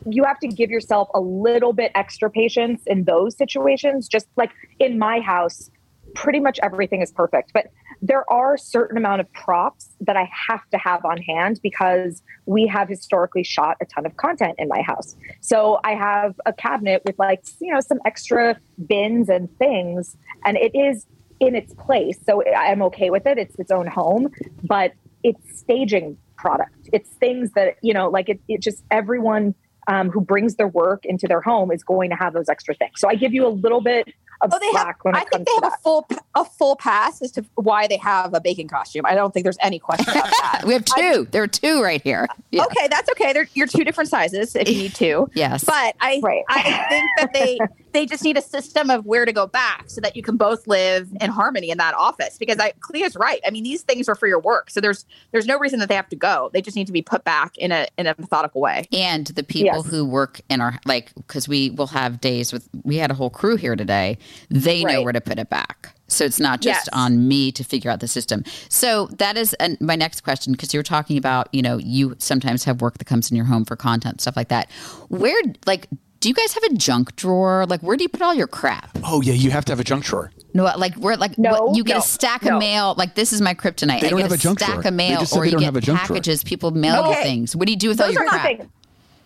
you 0.07 0.23
have 0.23 0.39
to 0.39 0.47
give 0.47 0.69
yourself 0.69 1.09
a 1.13 1.19
little 1.19 1.73
bit 1.73 1.91
extra 1.95 2.29
patience 2.29 2.81
in 2.85 3.03
those 3.05 3.35
situations. 3.37 4.07
Just 4.07 4.27
like 4.35 4.51
in 4.79 4.97
my 4.97 5.19
house, 5.19 5.69
pretty 6.15 6.39
much 6.39 6.59
everything 6.63 7.01
is 7.01 7.11
perfect. 7.11 7.51
But 7.53 7.67
there 8.01 8.29
are 8.31 8.57
certain 8.57 8.97
amount 8.97 9.21
of 9.21 9.31
props 9.33 9.89
that 10.01 10.15
I 10.15 10.29
have 10.47 10.67
to 10.71 10.77
have 10.77 11.03
on 11.03 11.17
hand 11.17 11.59
because 11.61 12.23
we 12.45 12.65
have 12.67 12.87
historically 12.87 13.43
shot 13.43 13.77
a 13.81 13.85
ton 13.85 14.05
of 14.05 14.15
content 14.17 14.55
in 14.57 14.67
my 14.67 14.81
house. 14.81 15.15
So 15.41 15.79
I 15.83 15.95
have 15.95 16.39
a 16.45 16.53
cabinet 16.53 17.01
with 17.05 17.19
like, 17.19 17.43
you 17.59 17.73
know, 17.73 17.81
some 17.81 17.99
extra 18.05 18.57
bins 18.87 19.29
and 19.29 19.55
things. 19.57 20.15
And 20.45 20.57
it 20.57 20.73
is 20.73 21.05
in 21.39 21.55
its 21.55 21.73
place. 21.73 22.17
So 22.25 22.43
I'm 22.55 22.81
okay 22.83 23.09
with 23.09 23.25
it. 23.25 23.37
It's 23.37 23.55
its 23.59 23.71
own 23.71 23.87
home, 23.87 24.29
but 24.63 24.93
it's 25.23 25.59
staging 25.59 26.17
product. 26.37 26.89
It's 26.93 27.09
things 27.09 27.51
that, 27.51 27.75
you 27.81 27.93
know, 27.93 28.09
like 28.09 28.29
it, 28.29 28.39
it 28.47 28.61
just 28.61 28.83
everyone 28.91 29.55
um, 29.89 30.09
who 30.09 30.21
brings 30.21 30.55
their 30.55 30.67
work 30.67 31.03
into 31.03 31.27
their 31.27 31.41
home 31.41 31.71
is 31.71 31.83
going 31.83 32.09
to 32.11 32.15
have 32.15 32.33
those 32.33 32.47
extra 32.47 32.75
things. 32.75 32.93
So 32.97 33.09
I 33.09 33.15
give 33.15 33.33
you 33.33 33.45
a 33.45 33.49
little 33.49 33.81
bit 33.81 34.13
of 34.41 34.53
Oh, 34.53 34.59
they 34.59 34.71
have. 34.77 34.95
I 35.05 35.25
think 35.25 35.45
they 35.47 35.53
have 35.53 35.61
that. 35.63 35.73
a 35.79 35.81
full 35.81 36.07
a 36.35 36.45
full 36.45 36.75
pass 36.75 37.21
as 37.21 37.31
to 37.33 37.43
why 37.55 37.87
they 37.87 37.97
have 37.97 38.33
a 38.33 38.39
bacon 38.41 38.67
costume. 38.67 39.05
I 39.05 39.15
don't 39.15 39.33
think 39.33 39.43
there's 39.43 39.57
any 39.61 39.79
question 39.79 40.09
about 40.09 40.25
that. 40.41 40.61
We 40.65 40.73
have 40.73 40.85
two. 40.85 41.27
there 41.31 41.43
are 41.43 41.47
two 41.47 41.81
right 41.83 42.01
here. 42.01 42.27
Yeah. 42.51 42.63
Okay, 42.65 42.87
that's 42.89 43.09
okay. 43.11 43.33
They're, 43.33 43.47
you're 43.53 43.67
two 43.67 43.83
different 43.83 44.09
sizes 44.09 44.55
if 44.55 44.69
you 44.69 44.75
need 44.75 44.95
to. 44.95 45.29
Yes. 45.33 45.63
But 45.63 45.95
I 46.01 46.19
Right. 46.23 46.43
I 46.49 46.61
think 46.89 47.05
that 47.17 47.33
they 47.33 47.59
they 47.91 48.05
just 48.05 48.23
need 48.23 48.37
a 48.37 48.41
system 48.41 48.89
of 48.89 49.05
where 49.05 49.25
to 49.25 49.33
go 49.33 49.47
back 49.47 49.85
so 49.89 49.99
that 50.01 50.15
you 50.15 50.21
can 50.21 50.37
both 50.37 50.67
live 50.67 51.09
in 51.19 51.29
harmony 51.31 51.69
in 51.71 51.77
that 51.79 51.93
office. 51.95 52.37
Because 52.37 52.57
I 52.59 52.73
Clea's 52.79 53.15
right. 53.15 53.39
I 53.45 53.49
mean, 53.51 53.63
these 53.63 53.81
things 53.81 54.07
are 54.07 54.15
for 54.15 54.27
your 54.27 54.39
work, 54.39 54.69
so 54.69 54.79
there's 54.79 55.05
there's 55.31 55.45
no 55.47 55.57
reason 55.59 55.79
that 55.79 55.89
they 55.89 55.95
have 55.95 56.09
to 56.09 56.15
go. 56.15 56.49
They 56.53 56.61
just 56.61 56.75
need 56.77 56.87
to 56.87 56.93
be 56.93 57.01
put 57.01 57.23
back 57.23 57.57
in 57.57 57.71
a 57.71 57.87
in 57.97 58.07
a 58.07 58.15
methodical 58.17 58.61
way. 58.61 58.85
and 58.93 59.27
the 59.27 59.43
people 59.43 59.77
Yes. 59.83 59.87
who 59.87 60.05
work 60.05 60.41
in 60.49 60.61
our 60.61 60.79
like 60.85 61.13
because 61.15 61.47
we 61.47 61.69
will 61.71 61.87
have 61.87 62.21
days 62.21 62.53
with 62.53 62.67
we 62.83 62.97
had 62.97 63.11
a 63.11 63.13
whole 63.13 63.29
crew 63.29 63.55
here 63.55 63.75
today 63.75 64.17
they 64.49 64.83
know 64.83 65.01
where 65.01 65.13
to 65.13 65.21
put 65.21 65.39
it 65.39 65.49
back 65.49 65.93
so 66.07 66.25
it's 66.25 66.39
not 66.39 66.59
just 66.61 66.85
Yes. 66.85 66.89
on 66.91 67.27
me 67.27 67.51
to 67.51 67.63
figure 67.63 67.91
out 67.91 67.99
the 67.99 68.07
system 68.07 68.43
so 68.69 69.07
that 69.17 69.37
is 69.37 69.53
an, 69.55 69.77
my 69.79 69.95
next 69.95 70.21
question 70.21 70.53
because 70.53 70.73
you 70.73 70.79
were 70.79 70.83
talking 70.83 71.17
about 71.17 71.47
you 71.53 71.61
know 71.61 71.77
you 71.77 72.15
sometimes 72.19 72.63
have 72.63 72.81
work 72.81 72.97
that 72.97 73.05
comes 73.05 73.29
in 73.29 73.37
your 73.37 73.45
home 73.45 73.65
for 73.65 73.75
content 73.75 74.21
stuff 74.21 74.35
like 74.35 74.47
that 74.49 74.71
where 75.09 75.39
like 75.65 75.87
do 76.19 76.27
you 76.27 76.35
guys 76.35 76.53
have 76.53 76.63
a 76.63 76.73
junk 76.73 77.15
drawer 77.15 77.65
like 77.67 77.81
where 77.81 77.95
do 77.95 78.03
you 78.03 78.09
put 78.09 78.21
all 78.21 78.33
your 78.33 78.47
crap 78.47 78.97
Oh 79.03 79.21
yeah, 79.21 79.33
you 79.33 79.51
have 79.51 79.63
to 79.65 79.71
have 79.71 79.79
a 79.79 79.83
junk 79.85 80.03
drawer. 80.03 80.31
no 80.53 80.63
like 80.63 80.95
where 80.95 81.15
like 81.15 81.37
No, 81.37 81.51
what, 81.67 81.77
you 81.77 81.83
get 81.83 81.93
no, 81.93 81.99
a 81.99 82.01
stack 82.01 82.43
no. 82.43 82.55
of 82.55 82.59
mail 82.59 82.93
like 82.97 83.15
this 83.15 83.31
is 83.31 83.39
my 83.39 83.53
kryptonite 83.53 84.01
They 84.01 84.09
don't 84.09 84.19
get 84.19 84.29
have 84.31 84.37
a 84.39 84.41
junk 84.41 84.59
stack 84.59 84.73
drawer. 84.81 84.87
of 84.87 84.93
mail 84.93 85.23
or 85.33 85.45
you 85.45 85.51
get 85.51 85.61
have 85.61 85.75
a 85.75 85.81
junk 85.81 85.99
drawer. 85.99 86.07
packages 86.07 86.43
people 86.43 86.71
mail 86.71 87.07
you 87.09 87.15
things 87.23 87.55
what 87.55 87.67
do 87.67 87.71
you 87.71 87.77
do 87.77 87.87
with 87.87 88.01
all 88.01 88.09
your 88.11 88.23
are 88.23 88.27
crap 88.29 88.43
nothing. 88.51 88.71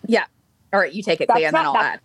Yeah. 0.06 0.26
All 0.74 0.80
right, 0.80 0.92
you 0.94 1.02
take 1.04 1.22
it, 1.22 1.28
That's 1.28 1.38
Clea, 1.38 1.46
and 1.46 1.56
then 1.56 1.64
not- 1.64 1.76
I'll 1.76 1.82
that- 1.82 1.94
add. 1.94 2.00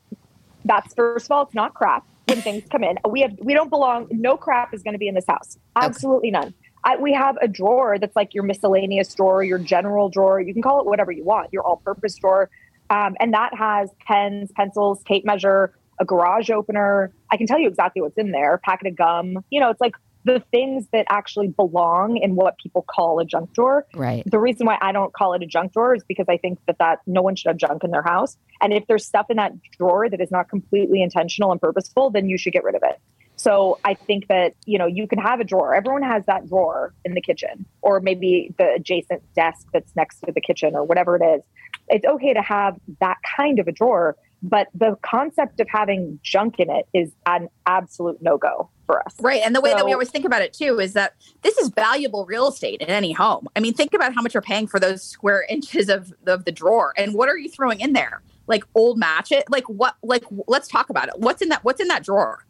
That's 0.65 0.95
first 0.95 1.27
of 1.27 1.33
all, 1.33 1.43
it's 1.45 1.55
not 1.55 1.73
crap 1.75 2.05
when 2.29 2.43
things 2.43 2.65
come 2.71 2.85
in. 2.85 2.99
We 3.09 3.23
have 3.23 3.33
we 3.41 3.55
don't 3.55 3.71
belong. 3.71 4.09
No 4.11 4.37
crap 4.37 4.75
is 4.75 4.83
going 4.83 4.95
to 4.95 4.99
be 4.99 5.09
in 5.09 5.15
this 5.15 5.27
house. 5.27 5.59
Absolutely 5.77 6.31
none. 6.31 6.55
I, 6.85 6.97
we 6.97 7.13
have 7.13 7.37
a 7.43 7.49
drawer 7.49 7.99
that's 7.99 8.15
like 8.15 8.35
your 8.35 8.45
miscellaneous 8.45 9.13
drawer, 9.15 9.43
your 9.43 9.59
general 9.59 10.09
drawer. 10.09 10.41
You 10.41 10.53
can 10.53 10.63
call 10.63 10.81
it 10.81 10.87
whatever 10.87 11.11
you 11.11 11.25
want. 11.25 11.53
Your 11.53 11.65
all-purpose 11.65 12.17
drawer, 12.17 12.51
um, 12.91 13.17
and 13.19 13.35
that 13.35 13.53
has 13.55 13.91
pens, 14.07 14.53
pencils, 14.55 15.03
tape 15.03 15.25
measure, 15.25 15.75
a 16.01 16.05
garage 16.05 16.51
opener. 16.51 17.13
I 17.31 17.37
can 17.37 17.47
tell 17.47 17.59
you 17.59 17.69
exactly 17.69 18.01
what's 18.01 18.17
in 18.17 18.31
there. 18.31 18.55
A 18.55 18.59
packet 18.59 18.89
of 18.89 18.97
gum. 18.97 19.45
You 19.51 19.61
know, 19.61 19.71
it's 19.71 19.81
like 19.81 19.97
the 20.25 20.41
things 20.51 20.87
that 20.93 21.07
actually 21.09 21.49
belong 21.49 22.17
in 22.17 22.35
what 22.35 22.57
people 22.59 22.83
call 22.83 23.19
a 23.21 23.25
junk 23.25 23.53
drawer 23.53 23.87
right 23.95 24.23
the 24.27 24.39
reason 24.39 24.67
why 24.67 24.79
I 24.81 24.93
don't 24.93 25.13
call 25.13 25.35
it 25.35 25.43
a 25.43 25.47
junk 25.47 25.73
drawer 25.73 25.95
is 25.95 26.05
because 26.05 26.27
I 26.29 26.37
think 26.37 26.59
that 26.67 26.79
that 26.79 27.01
no 27.07 27.23
one 27.23 27.37
should 27.37 27.49
have 27.49 27.57
junk 27.57 27.85
in 27.85 27.91
their 27.91 28.03
house. 28.03 28.37
And 28.61 28.73
if 28.73 28.87
there's 28.87 29.05
stuff 29.05 29.27
in 29.31 29.37
that 29.37 29.53
drawer 29.79 30.09
that 30.09 30.21
is 30.21 30.31
not 30.31 30.49
completely 30.49 31.03
intentional 31.03 31.53
and 31.53 31.61
purposeful, 31.61 32.11
then 32.11 32.29
you 32.29 32.39
should 32.39 32.53
get 32.53 32.65
rid 32.65 32.75
of 32.75 32.83
it. 32.85 33.01
So 33.37 33.79
I 33.85 33.95
think 33.95 34.27
that 34.29 34.55
you 34.67 34.79
know 34.79 34.87
you 34.87 35.07
can 35.07 35.19
have 35.19 35.39
a 35.39 35.45
drawer. 35.45 35.75
Everyone 35.75 36.03
has 36.03 36.25
that 36.27 36.49
drawer 36.49 36.93
in 37.05 37.15
the 37.15 37.21
kitchen, 37.21 37.67
or 37.83 38.01
maybe 38.01 38.53
the 38.59 38.75
adjacent 38.75 39.23
desk 39.35 39.67
that's 39.73 39.95
next 39.95 40.21
to 40.27 40.33
the 40.33 40.41
kitchen, 40.41 40.75
or 40.75 40.83
whatever 40.85 41.17
it 41.17 41.25
is. 41.25 41.43
It's 41.89 42.05
okay 42.05 42.35
to 42.35 42.43
have 42.43 42.77
that 43.01 43.19
kind 43.37 43.61
of 43.61 43.69
a 43.69 43.73
drawer, 43.73 44.17
but 44.43 44.69
the 44.75 44.97
concept 45.03 45.61
of 45.61 45.69
having 45.69 46.19
junk 46.23 46.59
in 46.59 46.71
it 46.71 46.87
is 46.95 47.11
an 47.27 47.49
absolute 47.67 48.23
no 48.23 48.39
go 48.39 48.69
for 48.87 49.05
us. 49.05 49.15
Right. 49.21 49.43
And 49.45 49.55
the 49.55 49.61
way 49.61 49.75
that 49.75 49.85
we 49.85 49.93
always 49.93 50.11
think 50.11 50.25
about 50.25 50.43
it 50.43 50.53
too 50.53 50.79
is 50.81 50.93
that 50.95 51.15
this 51.43 51.59
is 51.59 51.69
valuable 51.69 52.25
real 52.25 52.49
estate 52.49 52.81
in 52.81 52.89
any 52.89 53.13
home. 53.13 53.49
I 53.57 53.61
mean, 53.61 53.75
think 53.75 53.93
about 53.95 54.15
how 54.15 54.23
much 54.23 54.35
you're 54.35 54.43
paying 54.43 54.67
for 54.67 54.81
those 54.81 55.03
square 55.03 55.45
inches 55.49 55.89
of, 55.89 56.13
of 56.27 56.45
the 56.45 56.53
drawer. 56.53 56.95
And 56.97 57.15
what 57.15 57.29
are 57.29 57.37
you 57.37 57.51
throwing 57.51 57.81
in 57.81 57.93
there? 57.93 58.23
Like 58.47 58.65
old 58.75 58.99
match 58.99 59.31
it? 59.31 59.45
Like 59.51 59.69
what 59.69 59.97
like 60.03 60.25
let's 60.47 60.69
talk 60.69 60.89
about 60.89 61.09
it. 61.09 61.15
What's 61.19 61.43
in 61.43 61.51
that 61.51 61.65
what's 61.65 61.81
in 61.81 61.89
that 61.89 62.03
drawer? 62.03 62.47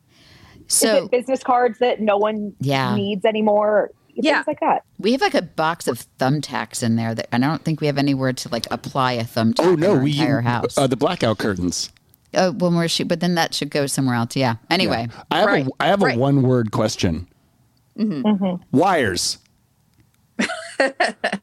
Is 0.68 0.74
so 0.74 1.04
it 1.06 1.10
business 1.10 1.42
cards 1.42 1.78
that 1.78 2.00
no 2.00 2.16
one 2.18 2.54
Yeah. 2.60 2.94
needs 2.94 3.24
anymore? 3.24 3.90
Things 4.22 4.26
Yeah. 4.32 4.42
like 4.46 4.60
that. 4.60 4.84
We 4.98 5.12
have 5.12 5.20
like 5.20 5.34
a 5.34 5.42
box 5.42 5.86
of 5.88 6.06
thumbtacks 6.18 6.82
in 6.82 6.96
there 6.96 7.14
that 7.14 7.28
and 7.32 7.44
I 7.44 7.48
don't 7.48 7.62
think 7.62 7.80
we 7.80 7.86
have 7.86 7.98
anywhere 7.98 8.32
to 8.32 8.48
like 8.50 8.66
apply 8.70 9.12
a 9.12 9.24
thumbtack 9.24 9.60
Oh 9.64 9.74
no, 9.76 9.92
in 9.92 9.98
our 9.98 10.02
we 10.04 10.10
entire 10.12 10.40
house. 10.40 10.76
uh, 10.76 10.86
the 10.86 10.96
blackout 10.96 11.38
curtains. 11.38 11.90
oh, 12.34 12.52
when 12.52 12.74
we're 12.74 12.88
shoot, 12.88 13.06
but 13.08 13.20
then 13.20 13.36
that 13.36 13.54
should 13.54 13.70
go 13.70 13.86
somewhere 13.86 14.16
else. 14.16 14.34
Yeah. 14.36 14.56
Anyway, 14.70 15.08
I 15.30 15.38
have 15.38 15.46
Right, 15.46 15.66
a 15.66 15.70
I 15.80 15.86
have 15.86 16.02
right. 16.02 16.16
a 16.16 16.18
one 16.18 16.42
word 16.42 16.72
question. 16.72 17.26
Wires. 18.72 19.38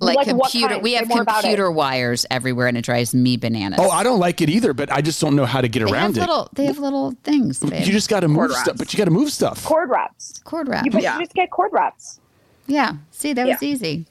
like, 0.00 0.16
Like 0.16 0.26
computer, 0.28 0.78
we 0.78 0.94
have 0.94 1.08
more 1.08 1.22
about 1.22 1.38
it. 1.38 1.42
computer 1.42 1.70
wires 1.70 2.24
everywhere, 2.30 2.66
and 2.66 2.76
it 2.78 2.82
drives 2.82 3.14
me 3.14 3.36
bananas. 3.36 3.78
Oh, 3.82 3.90
I 3.90 4.02
don't 4.02 4.18
like 4.18 4.40
it 4.40 4.48
either, 4.50 4.72
but 4.72 4.90
I 4.90 5.00
just 5.00 5.20
don't 5.20 5.36
know 5.36 5.46
how 5.46 5.60
to 5.60 5.68
get 5.68 5.84
they 5.84 5.92
around 5.92 6.16
have 6.16 6.16
it. 6.16 6.20
little, 6.20 6.48
they 6.54 6.64
have 6.66 6.78
little 6.78 7.12
things. 7.22 7.58
Babe. 7.60 7.84
you 7.86 7.92
just 7.92 8.08
got 8.08 8.20
to 8.20 8.28
move 8.28 8.52
stuff, 8.52 8.76
but 8.78 8.92
you 8.92 8.96
got 8.98 9.04
to 9.04 9.10
move 9.10 9.30
stuff. 9.32 9.64
cord 9.64 9.90
wraps. 9.90 10.40
cord 10.44 10.68
wraps. 10.68 10.86
You, 10.92 11.00
Yeah. 11.00 11.14
you 11.18 11.24
just 11.24 11.34
get 11.34 11.50
cord 11.50 11.72
wraps. 11.72 12.20
Yeah. 12.66 12.94
See, 13.10 13.32
that 13.32 13.46
was 13.46 13.62
easy. 13.62 14.06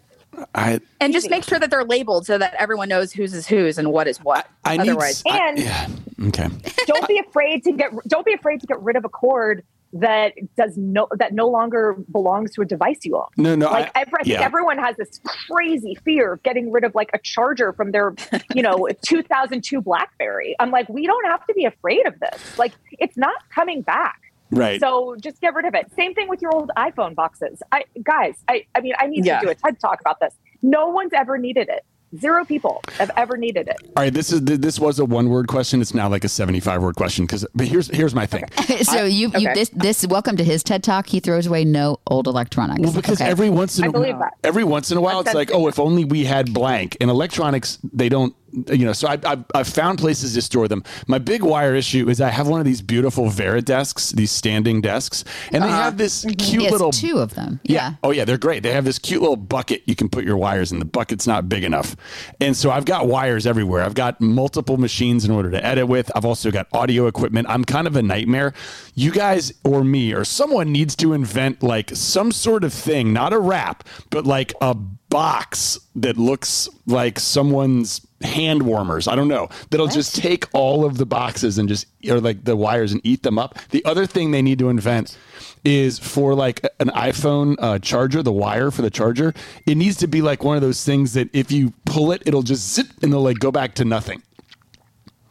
I 0.54 0.80
And 1.02 1.12
just 1.12 1.30
make 1.30 1.44
sure 1.44 1.60
that 1.60 1.70
they're 1.72 1.84
labeled 1.84 2.26
so 2.26 2.38
that 2.38 2.54
everyone 2.60 2.88
knows 2.88 3.12
whose 3.12 3.34
is 3.34 3.48
whose 3.48 3.78
and 3.78 3.92
what 3.92 4.08
is 4.08 4.18
what. 4.24 4.48
I 4.64 4.78
need. 4.78 4.90
Otherwise, 4.90 5.24
I- 5.28 5.48
And- 5.50 5.60
yeah. 5.60 5.88
Okay. 6.28 6.48
Don't 6.86 7.08
be 7.08 7.20
afraid 7.20 7.64
to 7.64 7.72
get. 7.72 7.92
Don't 8.08 8.26
be 8.26 8.34
afraid 8.34 8.62
to 8.62 8.68
get 8.68 8.80
rid 8.82 8.96
of 8.96 9.06
a 9.06 9.10
cord 9.10 9.64
that 9.94 10.34
does 10.56 10.78
no 10.78 11.08
that 11.18 11.34
no 11.34 11.48
longer 11.48 11.96
belongs 12.12 12.54
to 12.54 12.62
a 12.62 12.66
device 12.66 13.00
you 13.04 13.18
own. 13.18 13.26
No, 13.38 13.56
no. 13.56 13.72
Like 13.72 13.92
I, 13.96 14.02
every, 14.02 14.14
I 14.20 14.24
think 14.24 14.28
yeah. 14.40 14.42
everyone 14.46 14.78
has 14.78 14.96
this 14.98 15.20
crazy 15.50 15.96
fear 16.06 16.34
of 16.34 16.44
getting 16.44 16.72
rid 16.72 16.84
of 16.84 16.94
like 16.94 17.10
a 17.14 17.20
charger 17.20 17.74
from 17.74 17.92
their, 17.92 18.14
you 18.54 18.62
know, 18.62 18.88
2002 19.06 19.82
BlackBerry. 19.82 20.56
I'm 20.60 20.70
like, 20.72 20.88
we 20.90 21.08
don't 21.08 21.26
have 21.26 21.46
to 21.48 21.54
be 21.54 21.66
afraid 21.66 22.06
of 22.06 22.20
this. 22.20 22.58
Like, 22.60 22.74
it's 23.00 23.18
not 23.18 23.36
coming 23.54 23.82
back. 23.82 24.22
right. 24.52 24.80
So 24.80 25.16
just 25.20 25.42
get 25.42 25.54
rid 25.56 25.66
of 25.66 25.74
it. 25.74 25.92
Same 25.96 26.14
thing 26.14 26.28
with 26.30 26.42
your 26.42 26.54
old 26.54 26.72
iPhone 26.78 27.16
boxes. 27.16 27.62
I 27.72 27.86
guys, 28.04 28.36
I, 28.48 28.66
I 28.76 28.82
mean, 28.82 28.94
I 29.00 29.08
need 29.08 29.26
Yeah. 29.26 29.40
to 29.40 29.46
do 29.48 29.52
a 29.52 29.56
TED 29.56 29.80
talk 29.80 30.02
about 30.02 30.20
this. 30.20 30.34
No 30.62 30.90
one's 30.90 31.14
ever 31.14 31.38
needed 31.38 31.68
it. 31.70 31.84
Zero 32.18 32.44
people 32.44 32.82
have 32.94 33.12
ever 33.16 33.38
needed 33.38 33.68
it. 33.68 33.78
All 33.96 34.04
right. 34.04 34.14
This 34.14 34.32
is 34.32 34.42
this 34.42 34.80
was 34.80 34.98
a 34.98 35.06
one 35.06 35.30
word 35.30 35.48
question. 35.48 35.80
It's 35.80 35.94
now 35.94 36.10
like 36.10 36.24
a 36.24 36.30
seventy 36.30 36.60
five 36.60 36.82
word 36.82 36.96
question. 36.96 37.26
Because 37.26 37.46
but 37.54 37.68
here's 37.68 37.88
here's 37.88 38.16
my 38.16 38.26
thing. 38.26 38.46
so 38.84 39.04
you, 39.04 39.30
you 39.38 39.50
okay. 39.50 39.54
this 39.54 39.70
this 39.70 40.08
welcome 40.08 40.36
to 40.38 40.44
his 40.44 40.64
TED 40.64 40.84
talk. 40.84 41.08
He 41.08 41.20
throws 41.20 41.46
away 41.46 41.66
no 41.66 42.00
old 42.08 42.26
electronics. 42.26 42.82
Well, 42.82 42.94
because 42.94 43.20
Okay. 43.22 43.30
every 43.30 43.50
once 43.50 43.78
in 43.78 43.86
a, 43.86 43.92
believe 43.92 44.18
that. 44.20 44.34
every 44.44 44.64
once 44.64 44.92
in 44.92 44.98
a 44.98 45.02
while, 45.02 45.20
it's 45.20 45.34
like, 45.34 45.52
oh, 45.54 45.68
if 45.68 45.78
only 45.80 46.06
we 46.06 46.24
had 46.26 46.54
blank. 46.54 46.96
And 47.02 47.10
electronics, 47.10 47.78
they 47.94 48.08
don't, 48.08 48.34
you 48.52 48.86
know. 48.86 48.94
So 48.94 49.08
I, 49.08 49.20
I, 49.26 49.44
I've 49.56 49.68
found 49.68 49.98
places 49.98 50.34
to 50.36 50.42
store 50.42 50.68
them. 50.68 50.84
My 51.08 51.18
big 51.18 51.42
wire 51.42 51.76
issue 51.76 52.08
is 52.10 52.22
I 52.22 52.30
have 52.30 52.48
one 52.48 52.60
of 52.60 52.66
these 52.66 52.82
beautiful 52.82 53.26
Varidesks, 53.26 54.14
these 54.14 54.32
standing 54.32 54.82
desks, 54.82 55.24
and 55.52 55.64
they 55.64 55.70
have 55.70 55.80
uh-huh. 55.80 55.98
this 55.98 56.26
mm-hmm. 56.26 56.36
cute 56.36 56.62
he 56.62 56.64
has 56.66 56.72
little. 56.72 56.92
two 56.92 57.18
of 57.18 57.34
them. 57.34 57.60
Yeah. 57.64 57.80
Yeah. 57.80 57.96
Oh, 58.04 58.12
yeah. 58.12 58.26
They're 58.26 58.38
great. 58.38 58.64
They 58.64 58.74
have 58.74 58.84
this 58.84 59.00
cute 59.00 59.22
little 59.22 59.38
bucket 59.38 59.84
you 59.86 59.96
can 59.96 60.10
put 60.10 60.26
your 60.26 60.36
wires 60.36 60.72
in. 60.72 60.80
The 60.80 60.86
bucket's 60.86 61.26
not 61.26 61.48
big 61.48 61.64
enough. 61.64 61.96
And 62.42 62.56
so 62.56 62.72
I've 62.72 62.84
got 62.84 63.08
wires 63.08 63.48
everywhere. 63.48 63.84
I've 63.84 63.94
got 63.94 64.20
multiple 64.20 64.78
machines 64.78 65.24
in 65.24 65.32
order 65.32 65.50
to 65.50 65.66
edit 65.66 65.88
with. 65.88 66.12
I've 66.16 66.26
also 66.26 66.52
got 66.52 66.68
audio 66.74 67.08
equipment. 67.08 67.48
I'm 67.50 67.64
kind 67.64 67.88
of 67.88 67.96
a 67.96 68.02
nightmare. 68.02 68.54
You 68.96 69.12
guys 69.12 69.54
or 69.64 69.84
me 69.86 70.14
or 70.14 70.26
someone 70.26 70.74
needs 70.74 70.96
to 70.98 71.14
invent 71.14 71.64
like 71.64 71.92
some 71.94 72.34
sort 72.34 72.66
of 72.66 72.74
thing, 72.74 73.14
not 73.14 73.32
a 73.32 73.40
wrap, 73.40 73.88
but 74.10 74.26
like 74.26 74.54
a 74.60 74.74
box 74.74 75.80
that 75.96 76.18
looks 76.18 76.70
like 76.86 77.20
someone's 77.20 78.06
hand 78.22 78.64
warmers. 78.64 79.08
I 79.08 79.16
don't 79.16 79.28
know. 79.28 79.50
That'll 79.70 79.88
just 79.88 80.16
take 80.16 80.46
all 80.54 80.86
of 80.86 80.98
the 80.98 81.06
boxes 81.06 81.58
and 81.58 81.70
just 81.70 81.86
or 82.10 82.20
like 82.20 82.44
the 82.44 82.56
wires 82.56 82.92
and 82.92 83.02
eat 83.04 83.24
them 83.24 83.40
up. 83.40 83.58
The 83.70 83.84
other 83.86 84.06
thing 84.06 84.32
they 84.32 84.42
need 84.42 84.60
to 84.60 84.70
invent 84.70 85.18
is 85.66 86.00
for 86.00 86.34
like 86.36 86.62
an 86.80 86.88
iPhone 86.90 87.56
uh, 87.60 87.80
charger, 87.80 88.22
the 88.24 88.32
wire 88.32 88.72
for 88.72 88.82
the 88.82 88.90
charger. 88.90 89.34
It 89.66 89.76
needs 89.76 89.98
to 89.98 90.08
be 90.08 90.22
like 90.22 90.44
one 90.44 90.56
of 90.56 90.62
those 90.62 90.84
things 90.84 91.14
that 91.14 91.30
if 91.34 91.52
you 91.52 91.74
pull 91.86 92.12
it, 92.12 92.24
it'll 92.26 92.44
just 92.44 92.74
zip 92.74 92.88
and 93.02 93.12
they'll 93.12 93.22
like 93.22 93.40
go 93.40 93.52
back 93.52 93.76
to 93.76 93.86
nothing. 93.86 94.22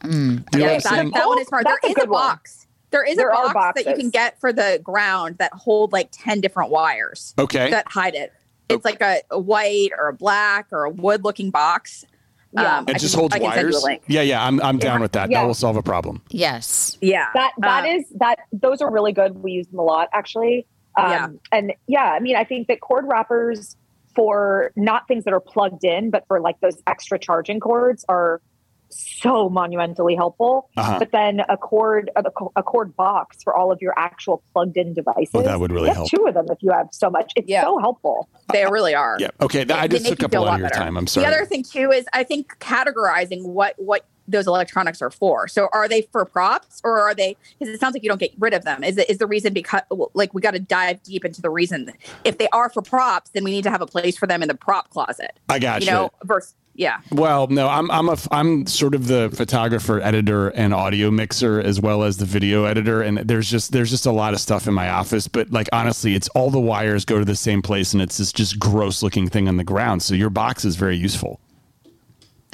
Do 0.03 0.09
you 0.11 0.37
know 0.61 0.79
that, 0.79 0.83
that 1.13 1.27
one 1.27 1.41
is 1.41 1.49
smart. 1.49 1.65
That's 1.65 1.81
There 1.83 1.89
a 1.89 1.93
is 1.93 1.97
a 1.97 2.01
good 2.01 2.11
one. 2.11 2.21
box. 2.23 2.67
There 2.91 3.05
is 3.05 3.17
There 3.17 3.29
a 3.31 3.37
are 3.37 3.53
box 3.53 3.83
that 3.83 3.91
you 3.91 3.97
can 4.01 4.11
get 4.11 4.41
for 4.41 4.53
the 4.53 4.81
ground 4.83 5.37
that 5.39 5.53
hold 5.53 5.93
like 5.93 6.09
10 6.13 6.41
different 6.41 6.71
wires 6.71 7.35
Okay. 7.39 7.71
that 7.71 7.87
hide 7.89 8.15
it. 8.15 8.33
It's 8.71 8.85
like 8.85 9.01
a, 9.03 9.21
a 9.31 9.39
white 9.39 9.91
or 9.99 10.09
a 10.09 10.13
black 10.13 10.69
or 10.73 10.85
a 10.85 10.91
wood 10.91 11.25
looking 11.25 11.51
box. 11.51 12.05
Yeah. 12.53 12.79
Um, 12.79 12.85
It 12.89 12.99
just 12.99 13.15
can- 13.15 13.21
holds 13.21 13.35
I 13.35 13.39
can 13.39 13.53
send 13.53 13.73
you 13.73 13.79
a 13.79 13.83
wires. 13.83 14.01
Yeah, 14.07 14.23
yeah, 14.23 14.45
I'm 14.45 14.61
I'm 14.63 14.79
down 14.79 15.01
with 15.01 15.13
that. 15.13 15.31
Yeah. 15.31 15.41
That 15.41 15.47
will 15.47 15.55
solve 15.55 15.77
a 15.77 15.83
problem. 15.83 16.23
Yes. 16.31 16.97
Yeah. 17.01 17.27
That 17.35 17.53
that 17.59 17.85
Uh, 17.85 17.89
is 17.89 18.09
that 18.17 18.39
those 18.53 18.81
are 18.81 18.91
really 18.91 19.13
good. 19.13 19.43
We 19.43 19.53
use 19.53 19.67
them 19.69 19.79
a 19.81 19.83
lot 19.85 20.09
actually. 20.13 20.67
Um, 20.97 21.11
Yeah. 21.11 21.29
And 21.53 21.75
yeah, 21.87 22.05
I 22.13 22.21
mean, 22.21 22.37
I 22.37 22.45
think 22.45 22.69
that 22.69 22.81
cord 22.81 23.05
wrappers 23.07 23.77
for 24.15 24.73
not 24.77 25.07
things 25.07 25.25
that 25.25 25.33
are 25.35 25.41
plugged 25.41 25.85
in, 25.85 26.11
but 26.11 26.27
for 26.27 26.41
like 26.41 26.59
those 26.61 26.83
extra 26.87 27.19
charging 27.19 27.61
cords 27.61 28.05
are 28.09 28.41
so 28.91 29.49
monumentally 29.49 30.15
helpful. 30.15 30.69
Uh-huh. 30.77 30.99
But 30.99 31.13
then 31.13 31.41
a 31.49 31.57
cord 31.57 32.11
a, 32.17 32.25
a 32.57 32.63
cord 32.63 32.97
box 32.97 33.43
for 33.43 33.55
all 33.55 33.71
of 33.73 33.81
your 33.83 33.95
actual 33.99 34.43
plugged 34.53 34.77
in 34.77 34.95
devices. 34.95 35.31
Oh, 35.35 35.43
that 35.43 35.61
would 35.61 35.73
really 35.73 35.89
Get 35.89 35.97
help. 35.97 36.11
Two 36.11 36.27
of 36.27 36.35
them 36.35 36.47
if 36.51 36.59
you 36.63 36.71
have 36.73 36.89
so 36.93 37.11
much. 37.11 37.33
It's 37.37 37.49
Yeah. 37.49 37.63
so 37.63 37.79
helpful. 37.79 38.29
They 38.53 38.65
really 38.67 38.95
are. 38.95 39.17
Yeah. 39.19 39.29
Okay. 39.41 39.65
That, 39.65 39.79
I 39.79 39.89
just 39.89 40.07
took 40.07 40.23
up 40.23 40.31
a 40.31 40.33
feel 40.33 40.43
lot 40.43 40.55
of 40.55 40.61
your 40.61 40.69
better. 40.71 40.81
time. 40.81 40.97
I'm 40.97 41.07
sorry. 41.07 41.27
The 41.27 41.33
other 41.37 41.47
thing 41.47 41.63
too 41.63 41.91
is 41.91 42.07
I 42.13 42.23
think 42.25 42.59
categorizing 42.59 43.45
what 43.45 43.75
what 43.79 44.05
those 44.31 44.47
electronics 44.47 45.01
are 45.01 45.11
for. 45.11 45.49
So 45.49 45.69
are 45.73 45.89
they 45.89 46.03
for 46.13 46.25
props 46.27 46.83
or 46.85 47.01
are 47.01 47.15
they 47.15 47.35
because 47.59 47.75
it 47.75 47.81
sounds 47.81 47.95
like 47.95 48.03
you 48.03 48.11
don't 48.11 48.21
get 48.21 48.33
rid 48.39 48.53
of 48.53 48.63
them. 48.65 48.85
Is 48.85 48.99
it 48.99 49.09
is 49.09 49.17
the 49.19 49.27
reason 49.27 49.55
because 49.55 49.81
like 50.15 50.35
we 50.35 50.43
got 50.43 50.51
to 50.51 50.59
dive 50.61 51.03
deep 51.03 51.25
into 51.25 51.41
the 51.41 51.49
reason 51.51 51.93
if 52.25 52.37
they 52.37 52.49
are 52.49 52.69
for 52.69 52.83
props 52.83 53.31
then 53.31 53.43
we 53.43 53.51
need 53.51 53.63
to 53.63 53.71
have 53.71 53.81
a 53.81 53.87
place 53.87 54.19
for 54.19 54.27
them 54.27 54.43
in 54.43 54.49
the 54.49 54.55
prop 54.55 54.91
closet. 54.91 55.39
I 55.49 55.59
got 55.59 55.81
you. 55.83 55.91
know, 55.91 56.11
versus 56.25 56.55
yeah. 56.79 57.01
Well, 57.11 57.49
no, 57.49 57.67
I'm 57.69 57.91
I'm 57.91 58.09
a 58.09 58.17
I'm 58.31 58.65
sort 58.67 58.95
of 58.95 59.09
the 59.09 59.31
photographer, 59.35 60.01
editor, 60.01 60.51
and 60.51 60.73
audio 60.73 61.11
mixer 61.11 61.61
as 61.61 61.81
well 61.81 62.05
as 62.05 62.19
the 62.19 62.25
video 62.25 62.67
editor, 62.67 63.03
and 63.03 63.19
there's 63.19 63.51
just 63.51 63.73
there's 63.73 63.91
just 63.91 64.07
a 64.07 64.13
lot 64.13 64.33
of 64.33 64.39
stuff 64.39 64.69
in 64.69 64.75
my 64.75 64.89
office. 64.89 65.27
But 65.27 65.51
like 65.51 65.69
honestly, 65.73 66.15
it's 66.15 66.29
all 66.29 66.51
the 66.51 66.61
wires 66.61 67.05
go 67.05 67.19
to 67.19 67.25
the 67.25 67.35
same 67.35 67.63
place, 67.63 67.95
and 67.95 68.01
it's 68.01 68.19
this 68.19 68.33
just 68.33 68.61
gross 68.61 69.03
looking 69.03 69.29
thing 69.29 69.49
on 69.49 69.57
the 69.57 69.65
ground. 69.65 70.05
So 70.05 70.15
your 70.15 70.31
box 70.31 70.65
is 70.65 70.77
very 70.77 70.97
useful. 70.97 71.41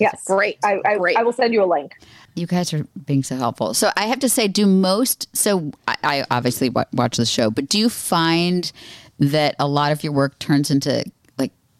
Yes, 0.00 0.24
great. 0.24 0.58
I, 0.64 0.78
I, 0.86 0.96
great. 0.96 1.18
I 1.18 1.22
will 1.22 1.34
send 1.34 1.52
you 1.52 1.62
a 1.62 1.66
link. 1.66 1.94
You 2.34 2.46
guys 2.46 2.72
are 2.72 2.84
being 3.04 3.22
so 3.22 3.36
helpful. 3.36 3.74
So 3.74 3.90
I 3.94 4.06
have 4.06 4.20
to 4.20 4.28
say, 4.30 4.48
do 4.48 4.64
most? 4.64 5.28
So 5.36 5.70
I, 5.86 5.96
I 6.02 6.24
obviously 6.30 6.70
watch 6.70 7.18
the 7.18 7.26
show, 7.26 7.50
but 7.50 7.68
do 7.68 7.78
you 7.78 7.90
find 7.90 8.72
that 9.18 9.54
a 9.58 9.68
lot 9.68 9.92
of 9.92 10.02
your 10.02 10.14
work 10.14 10.38
turns 10.38 10.70
into 10.70 11.04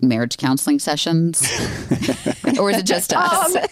marriage 0.08 0.36
counseling 0.36 0.78
sessions? 0.78 1.42
or 2.58 2.70
is 2.70 2.78
it 2.78 2.86
just 2.86 3.12
us? 3.12 3.56
Um, 3.56 3.64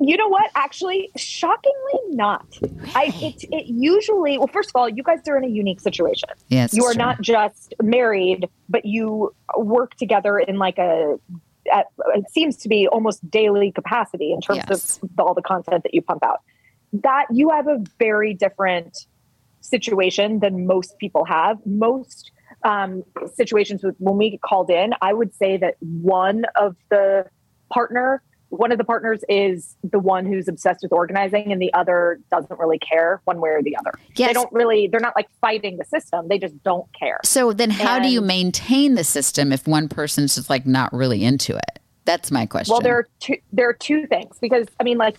you 0.00 0.16
know 0.16 0.28
what? 0.28 0.50
Actually, 0.54 1.10
shockingly 1.16 2.00
not. 2.08 2.46
I 2.94 3.12
it, 3.16 3.44
it 3.52 3.66
usually 3.66 4.38
well, 4.38 4.46
first 4.46 4.70
of 4.70 4.76
all, 4.76 4.88
you 4.88 5.02
guys 5.02 5.20
are 5.28 5.36
in 5.36 5.44
a 5.44 5.48
unique 5.48 5.80
situation. 5.80 6.30
Yes, 6.48 6.74
you 6.74 6.84
are 6.84 6.94
true. 6.94 6.98
not 6.98 7.20
just 7.20 7.74
married, 7.82 8.48
but 8.68 8.86
you 8.86 9.34
work 9.56 9.94
together 9.96 10.38
in 10.38 10.56
like 10.56 10.78
a. 10.78 11.18
At, 11.70 11.86
it 12.14 12.24
seems 12.30 12.56
to 12.58 12.68
be 12.68 12.88
almost 12.88 13.28
daily 13.30 13.70
capacity 13.70 14.32
in 14.32 14.40
terms 14.40 14.62
yes. 14.68 14.98
of 15.02 15.10
all 15.18 15.34
the 15.34 15.42
content 15.42 15.82
that 15.82 15.92
you 15.92 16.00
pump 16.00 16.24
out. 16.24 16.40
That 16.94 17.26
you 17.30 17.50
have 17.50 17.68
a 17.68 17.84
very 17.98 18.32
different 18.32 19.06
situation 19.60 20.40
than 20.40 20.66
most 20.66 20.98
people 20.98 21.26
have. 21.26 21.58
Most 21.66 22.32
um, 22.64 23.04
situations 23.34 23.82
with 23.82 23.96
when 23.98 24.16
we 24.16 24.30
get 24.30 24.42
called 24.42 24.70
in, 24.70 24.92
I 25.00 25.12
would 25.12 25.34
say 25.34 25.56
that 25.58 25.76
one 25.80 26.44
of 26.56 26.76
the 26.90 27.26
partner, 27.70 28.22
one 28.48 28.72
of 28.72 28.78
the 28.78 28.84
partners 28.84 29.22
is 29.28 29.76
the 29.84 29.98
one 29.98 30.26
who's 30.26 30.48
obsessed 30.48 30.80
with 30.82 30.92
organizing, 30.92 31.52
and 31.52 31.62
the 31.62 31.72
other 31.72 32.20
doesn't 32.30 32.58
really 32.58 32.78
care 32.78 33.20
one 33.24 33.40
way 33.40 33.50
or 33.50 33.62
the 33.62 33.76
other. 33.76 33.92
Yes. 34.16 34.28
They 34.28 34.32
don't 34.34 34.52
really. 34.52 34.88
They're 34.88 35.00
not 35.00 35.14
like 35.16 35.28
fighting 35.40 35.78
the 35.78 35.84
system. 35.84 36.28
They 36.28 36.38
just 36.38 36.62
don't 36.62 36.86
care. 36.98 37.20
So 37.24 37.52
then, 37.52 37.70
how 37.70 37.96
and, 37.96 38.04
do 38.04 38.10
you 38.10 38.20
maintain 38.20 38.94
the 38.94 39.04
system 39.04 39.52
if 39.52 39.66
one 39.66 39.88
person's 39.88 40.34
just 40.34 40.50
like 40.50 40.66
not 40.66 40.92
really 40.92 41.24
into 41.24 41.56
it? 41.56 41.80
That's 42.04 42.30
my 42.30 42.46
question. 42.46 42.72
Well, 42.72 42.80
there 42.80 42.96
are 42.96 43.08
two. 43.20 43.36
There 43.52 43.68
are 43.68 43.74
two 43.74 44.06
things 44.06 44.36
because 44.40 44.66
I 44.80 44.82
mean, 44.82 44.98
like, 44.98 45.18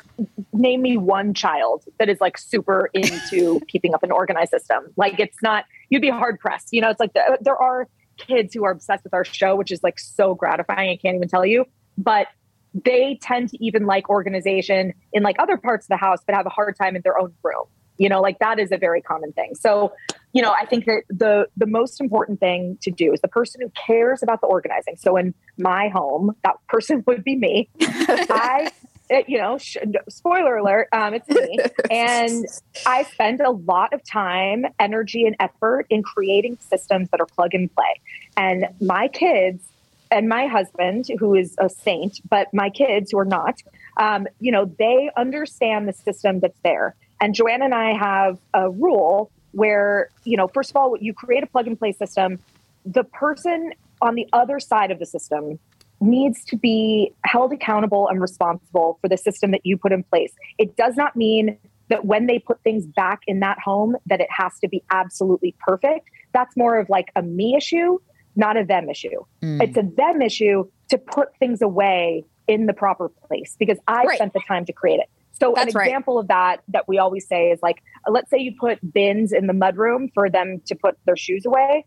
name 0.52 0.82
me 0.82 0.98
one 0.98 1.34
child 1.34 1.84
that 2.00 2.10
is 2.10 2.20
like 2.20 2.38
super 2.38 2.90
into 2.94 3.62
keeping 3.68 3.94
up 3.94 4.04
an 4.04 4.12
organized 4.12 4.52
system. 4.52 4.92
Like, 4.98 5.20
it's 5.20 5.42
not. 5.42 5.66
You'd 5.92 6.02
be 6.02 6.10
hard 6.10 6.40
pressed. 6.40 6.70
You 6.72 6.82
know, 6.82 6.90
it's 6.90 7.00
like 7.00 7.14
the, 7.14 7.38
there 7.42 7.58
are 7.58 7.88
kids 8.18 8.54
who 8.54 8.66
are 8.66 8.72
obsessed 8.72 9.04
with 9.04 9.14
our 9.14 9.26
show, 9.26 9.56
which 9.56 9.72
is 9.72 9.84
like 9.84 10.00
so 10.00 10.34
gratifying. 10.34 10.90
I 10.90 10.96
can't 10.96 11.16
even 11.16 11.28
tell 11.28 11.46
you. 11.46 11.66
But 11.98 12.28
they 12.74 13.20
tend 13.22 13.50
to 13.50 13.64
even 13.64 13.86
like 13.86 14.10
organization 14.10 14.94
in 15.12 15.24
like 15.24 15.36
other 15.40 15.58
parts 15.58 15.86
of 15.86 15.90
the 15.90 15.98
house, 15.98 16.20
but 16.26 16.36
have 16.36 16.46
a 16.46 16.50
hard 16.50 16.76
time 16.78 16.96
in 16.96 17.02
their 17.04 17.20
own 17.20 17.34
room. 17.44 17.66
You 17.98 18.10
know, 18.10 18.22
like 18.22 18.40
that 18.40 18.58
is 18.58 18.72
a 18.72 18.78
very 18.78 19.02
common 19.02 19.32
thing. 19.34 19.54
So, 19.54 19.94
you 20.34 20.42
know, 20.42 20.56
I 20.60 20.66
think 20.66 20.86
that 20.86 21.04
the 21.10 21.48
the 21.58 21.68
most 21.68 22.00
important 22.00 22.40
thing 22.40 22.78
to 22.82 22.90
do 22.90 23.14
is 23.14 23.22
the 23.22 23.28
person 23.28 23.62
who 23.62 23.70
cares 23.70 24.24
about 24.24 24.42
the 24.42 24.48
organizing. 24.48 24.96
So 24.98 25.18
in 25.18 25.34
my 25.58 25.90
home, 25.90 26.36
that 26.44 26.56
person 26.68 27.04
would 27.08 27.24
be 27.24 27.36
me. 27.36 27.70
I 27.82 28.72
it, 29.12 29.28
you 29.28 29.38
know, 29.38 29.58
sh- 29.58 29.78
spoiler 30.08 30.56
alert, 30.56 30.88
um, 30.94 31.14
it's 31.14 31.28
me. 31.28 31.60
and 31.92 32.46
I 32.86 33.04
spend 33.04 33.42
a 33.42 33.52
lot 33.52 33.94
of 33.94 34.04
time, 34.04 34.66
energy, 34.80 35.26
and 35.26 35.36
effort 35.40 35.86
in 35.90 36.02
creating 36.02 36.58
systems 36.62 37.10
that 37.10 37.20
are 37.20 37.26
plug 37.26 37.54
and 37.54 37.74
play. 37.74 38.00
And 38.38 38.68
my 38.80 39.10
kids 39.10 39.62
and 40.10 40.30
my 40.30 40.48
husband, 40.48 41.08
who 41.20 41.36
is 41.36 41.56
a 41.60 41.70
saint, 41.70 42.22
but 42.30 42.54
my 42.54 42.70
kids 42.70 43.12
who 43.12 43.20
are 43.20 43.26
not, 43.26 43.62
um, 43.98 44.28
you 44.40 44.52
know, 44.52 44.66
they 44.80 45.12
understand 45.18 45.90
the 45.90 45.94
system 45.94 46.40
that's 46.40 46.60
there. 46.64 46.96
And 47.20 47.36
Joanna 47.36 47.66
and 47.66 47.76
I 47.76 47.92
have 47.94 48.38
a 48.54 48.70
rule 48.70 49.30
where, 49.52 50.10
you 50.24 50.38
know, 50.38 50.48
first 50.48 50.70
of 50.70 50.78
all, 50.78 50.98
you 50.98 51.14
create 51.14 51.44
a 51.44 51.48
plug 51.48 51.68
and 51.68 51.78
play 51.78 51.92
system. 51.92 52.40
The 52.86 53.04
person 53.04 53.74
on 54.02 54.16
the 54.16 54.28
other 54.32 54.62
side 54.62 54.90
of 54.90 55.00
the 55.00 55.06
system 55.06 55.60
needs 56.02 56.44
to 56.46 56.58
be 56.58 57.14
held 57.24 57.54
accountable 57.54 58.08
and 58.08 58.22
responsible 58.22 58.98
for 59.02 59.08
the 59.08 59.18
system 59.18 59.52
that 59.52 59.62
you 59.64 59.78
put 59.78 59.92
in 59.92 60.04
place. 60.04 60.34
It 60.58 60.76
does 60.76 60.96
not 60.96 61.16
mean 61.16 61.58
that 61.90 62.06
when 62.06 62.26
they 62.26 62.40
put 62.40 62.62
things 62.64 62.86
back 62.88 63.22
in 63.28 63.42
that 63.42 63.60
home 63.60 63.96
that 64.06 64.22
it 64.22 64.30
has 64.30 64.58
to 64.60 64.68
be 64.68 64.82
absolutely 64.92 65.56
perfect. 65.60 66.10
That's 66.34 66.56
more 66.56 66.80
of 66.80 66.90
like 66.90 67.12
a 67.16 67.22
me 67.22 67.56
issue, 67.56 68.00
not 68.36 68.58
a 68.58 68.64
them 68.64 68.90
issue. 68.90 69.26
Mm. 69.44 69.62
It's 69.62 69.78
a 69.78 69.84
them 69.84 70.22
issue 70.22 70.64
to 70.90 70.98
put 70.98 71.36
things 71.38 71.62
away 71.62 72.26
in 72.48 72.66
the 72.66 72.74
proper 72.74 73.10
place 73.28 73.56
because 73.60 73.78
I 73.88 74.04
right. 74.04 74.16
spent 74.16 74.34
the 74.34 74.42
time 74.48 74.66
to 74.66 74.74
create 74.74 75.00
it. 75.00 75.10
So 75.40 75.54
That's 75.56 75.74
an 75.74 75.82
example 75.82 76.16
right. 76.16 76.22
of 76.22 76.28
that 76.28 76.64
that 76.70 76.88
we 76.88 76.98
always 76.98 77.28
say 77.28 77.50
is 77.50 77.60
like, 77.64 77.82
let's 78.08 78.30
say 78.30 78.38
you 78.38 78.54
put 78.60 78.80
bins 78.94 79.34
in 79.34 79.48
the 79.48 79.54
mudroom 79.54 80.14
for 80.14 80.30
them 80.30 80.62
to 80.68 80.76
put 80.76 80.98
their 81.06 81.18
shoes 81.18 81.46
away. 81.46 81.86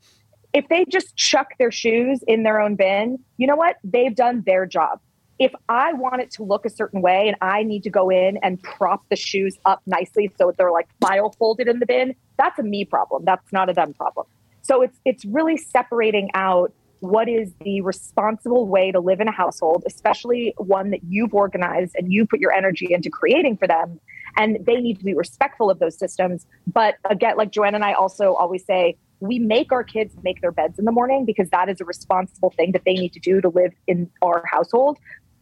If 0.54 0.68
they 0.68 0.84
just 0.88 1.16
chuck 1.16 1.48
their 1.58 1.72
shoes 1.72 2.20
in 2.28 2.44
their 2.44 2.60
own 2.60 2.76
bin, 2.76 3.18
you 3.36 3.46
know 3.46 3.56
what? 3.56 3.76
They've 3.82 4.14
done 4.14 4.44
their 4.46 4.66
job. 4.66 5.00
If 5.40 5.52
I 5.68 5.92
want 5.92 6.22
it 6.22 6.30
to 6.32 6.44
look 6.44 6.64
a 6.64 6.70
certain 6.70 7.02
way 7.02 7.26
and 7.26 7.36
I 7.42 7.64
need 7.64 7.82
to 7.82 7.90
go 7.90 8.08
in 8.08 8.38
and 8.40 8.62
prop 8.62 9.02
the 9.10 9.16
shoes 9.16 9.58
up 9.64 9.82
nicely 9.84 10.30
so 10.38 10.52
they're 10.56 10.70
like 10.70 10.88
file 11.00 11.34
folded 11.38 11.66
in 11.66 11.80
the 11.80 11.86
bin, 11.86 12.14
that's 12.38 12.56
a 12.60 12.62
me 12.62 12.84
problem. 12.84 13.24
That's 13.24 13.52
not 13.52 13.68
a 13.68 13.72
them 13.72 13.94
problem. 13.94 14.26
So 14.62 14.80
it's 14.82 14.96
it's 15.04 15.24
really 15.24 15.56
separating 15.56 16.30
out 16.34 16.72
what 17.00 17.28
is 17.28 17.52
the 17.60 17.80
responsible 17.82 18.66
way 18.66 18.90
to 18.92 19.00
live 19.00 19.20
in 19.20 19.28
a 19.28 19.32
household, 19.32 19.82
especially 19.86 20.54
one 20.56 20.90
that 20.90 21.00
you've 21.08 21.34
organized 21.34 21.94
and 21.98 22.12
you 22.12 22.26
put 22.26 22.40
your 22.40 22.52
energy 22.52 22.88
into 22.90 23.10
creating 23.10 23.56
for 23.56 23.66
them. 23.66 24.00
And 24.36 24.58
they 24.64 24.76
need 24.76 24.98
to 24.98 25.04
be 25.04 25.14
respectful 25.14 25.70
of 25.70 25.78
those 25.80 25.98
systems. 25.98 26.46
But 26.66 26.96
uh, 27.04 27.08
again, 27.10 27.36
like 27.36 27.50
Joanna 27.50 27.76
and 27.76 27.84
I 27.84 27.92
also 27.92 28.34
always 28.34 28.64
say, 28.64 28.96
we 29.24 29.38
make 29.38 29.72
our 29.72 29.82
kids 29.82 30.14
make 30.22 30.40
their 30.40 30.52
beds 30.52 30.78
in 30.78 30.84
the 30.84 30.92
morning 30.92 31.24
because 31.24 31.48
that 31.50 31.68
is 31.68 31.80
a 31.80 31.84
responsible 31.84 32.50
thing 32.50 32.72
that 32.72 32.82
they 32.84 32.92
need 32.92 33.12
to 33.14 33.20
do 33.20 33.40
to 33.40 33.48
live 33.48 33.72
in 33.86 34.10
our 34.22 34.44
household. 34.50 34.98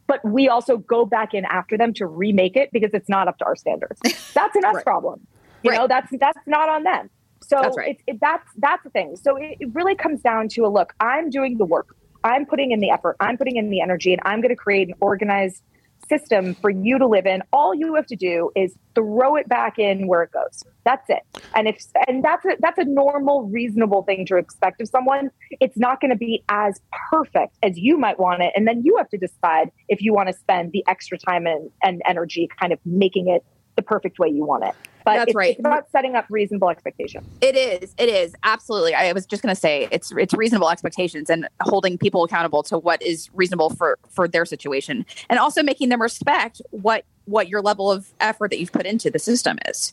But 0.07 0.25
we 0.25 0.49
also 0.49 0.77
go 0.77 1.05
back 1.05 1.35
in 1.35 1.45
after 1.47 1.77
them 1.77 1.93
to 1.95 2.07
remake 2.07 2.57
it 2.57 2.71
because 2.73 2.91
it's 2.93 3.09
not 3.09 3.29
up 3.29 3.39
to 3.39 3.45
our 3.45 3.57
standards. 3.57 4.01
That's 4.35 4.55
an 4.57 4.65
us 4.65 4.77
right. 4.77 4.85
problem. 4.85 5.27
You 5.63 5.71
right. 5.71 5.79
know, 5.79 5.87
that's 5.87 6.11
that's 6.19 6.41
not 6.45 6.69
on 6.69 6.83
them. 6.83 7.09
So 7.41 7.61
that's 7.63 7.77
right. 7.77 7.91
it, 7.91 8.15
it, 8.15 8.19
that's 8.21 8.49
that's 8.57 8.83
the 8.83 8.91
thing. 8.91 9.15
So 9.15 9.37
it, 9.37 9.59
it 9.61 9.69
really 9.75 9.95
comes 9.95 10.21
down 10.21 10.49
to 10.51 10.63
a 10.63 10.67
look. 10.67 10.93
I'm 10.99 11.31
doing 11.31 11.57
the 11.57 11.65
work. 11.65 11.95
I'm 12.25 12.47
putting 12.47 12.73
in 12.73 12.81
the 12.81 12.91
effort. 12.91 13.17
I'm 13.21 13.37
putting 13.37 13.57
in 13.57 13.71
the 13.71 13.81
energy, 13.81 14.13
and 14.13 14.21
I'm 14.25 14.41
going 14.41 14.51
to 14.51 14.57
create 14.57 14.89
an 14.89 14.95
organized 15.01 15.63
system 16.09 16.55
for 16.55 16.71
you 16.71 16.99
to 16.99 17.07
live 17.07 17.27
in. 17.27 17.43
All 17.53 17.75
you 17.75 17.95
have 17.95 18.07
to 18.07 18.17
do 18.17 18.51
is 18.57 18.75
throw 18.95 19.37
it 19.37 19.49
back 19.49 19.79
in 19.79 20.07
where 20.07 20.23
it 20.23 20.33
goes. 20.33 20.65
That's 20.85 21.09
it. 21.09 21.23
And 21.55 21.69
if 21.69 21.83
and 22.09 22.25
that's 22.25 22.45
a 22.45 22.57
that's 22.61 22.79
a 22.79 22.85
normal, 22.85 23.49
reasonable 23.49 24.03
thing 24.03 24.27
to 24.27 24.37
expect 24.37 24.81
of 24.81 24.89
someone. 24.89 25.31
It's 25.61 25.77
not 25.77 26.01
going 26.01 26.11
to 26.11 26.17
be 26.17 26.43
as 26.49 26.81
perfect 27.11 27.57
as 27.63 27.79
you 27.79 27.99
might 27.99 28.19
want 28.19 28.43
it, 28.43 28.53
and 28.57 28.67
then 28.67 28.83
you 28.85 28.97
have 28.97 29.09
to 29.11 29.19
decide 29.19 29.71
if 29.89 30.01
you 30.01 30.13
want 30.13 30.29
to 30.29 30.35
spend 30.35 30.73
the 30.73 30.85
extra 30.89 31.19
time 31.19 31.47
and, 31.47 31.71
and 31.83 32.03
energy 32.07 32.49
kind 32.59 32.73
of 32.73 32.79
making 32.85 33.29
it 33.29 33.45
the 33.77 33.83
perfect 33.83 34.19
way 34.19 34.29
you 34.29 34.45
want 34.45 34.65
it. 34.65 34.75
But 35.05 35.15
that's 35.15 35.29
it's, 35.31 35.37
right. 35.37 35.51
It's 35.51 35.61
about 35.61 35.91
setting 35.91 36.15
up 36.15 36.27
reasonable 36.31 36.71
expectations. 36.71 37.27
It 37.41 37.57
is. 37.57 37.95
It 37.99 38.09
is 38.09 38.35
absolutely. 38.45 38.95
I 38.95 39.13
was 39.13 39.27
just 39.27 39.43
going 39.43 39.55
to 39.55 39.61
say 39.61 39.89
it's 39.91 40.13
it's 40.13 40.33
reasonable 40.35 40.71
expectations 40.71 41.29
and 41.29 41.49
holding 41.61 41.99
people 41.99 42.23
accountable 42.23 42.63
to 42.65 42.79
what 42.79 43.03
is 43.03 43.29
reasonable 43.35 43.71
for 43.71 43.99
for 44.09 44.29
their 44.29 44.45
situation, 44.45 45.05
and 45.29 45.39
also 45.39 45.63
making 45.63 45.89
them 45.89 46.01
respect 46.01 46.63
what 46.71 47.05
what 47.25 47.49
your 47.49 47.63
level 47.63 47.91
of 47.91 48.13
effort 48.21 48.51
that 48.51 48.61
you've 48.61 48.73
put 48.73 48.87
into 48.87 49.11
the 49.11 49.19
system 49.19 49.59
is 49.69 49.93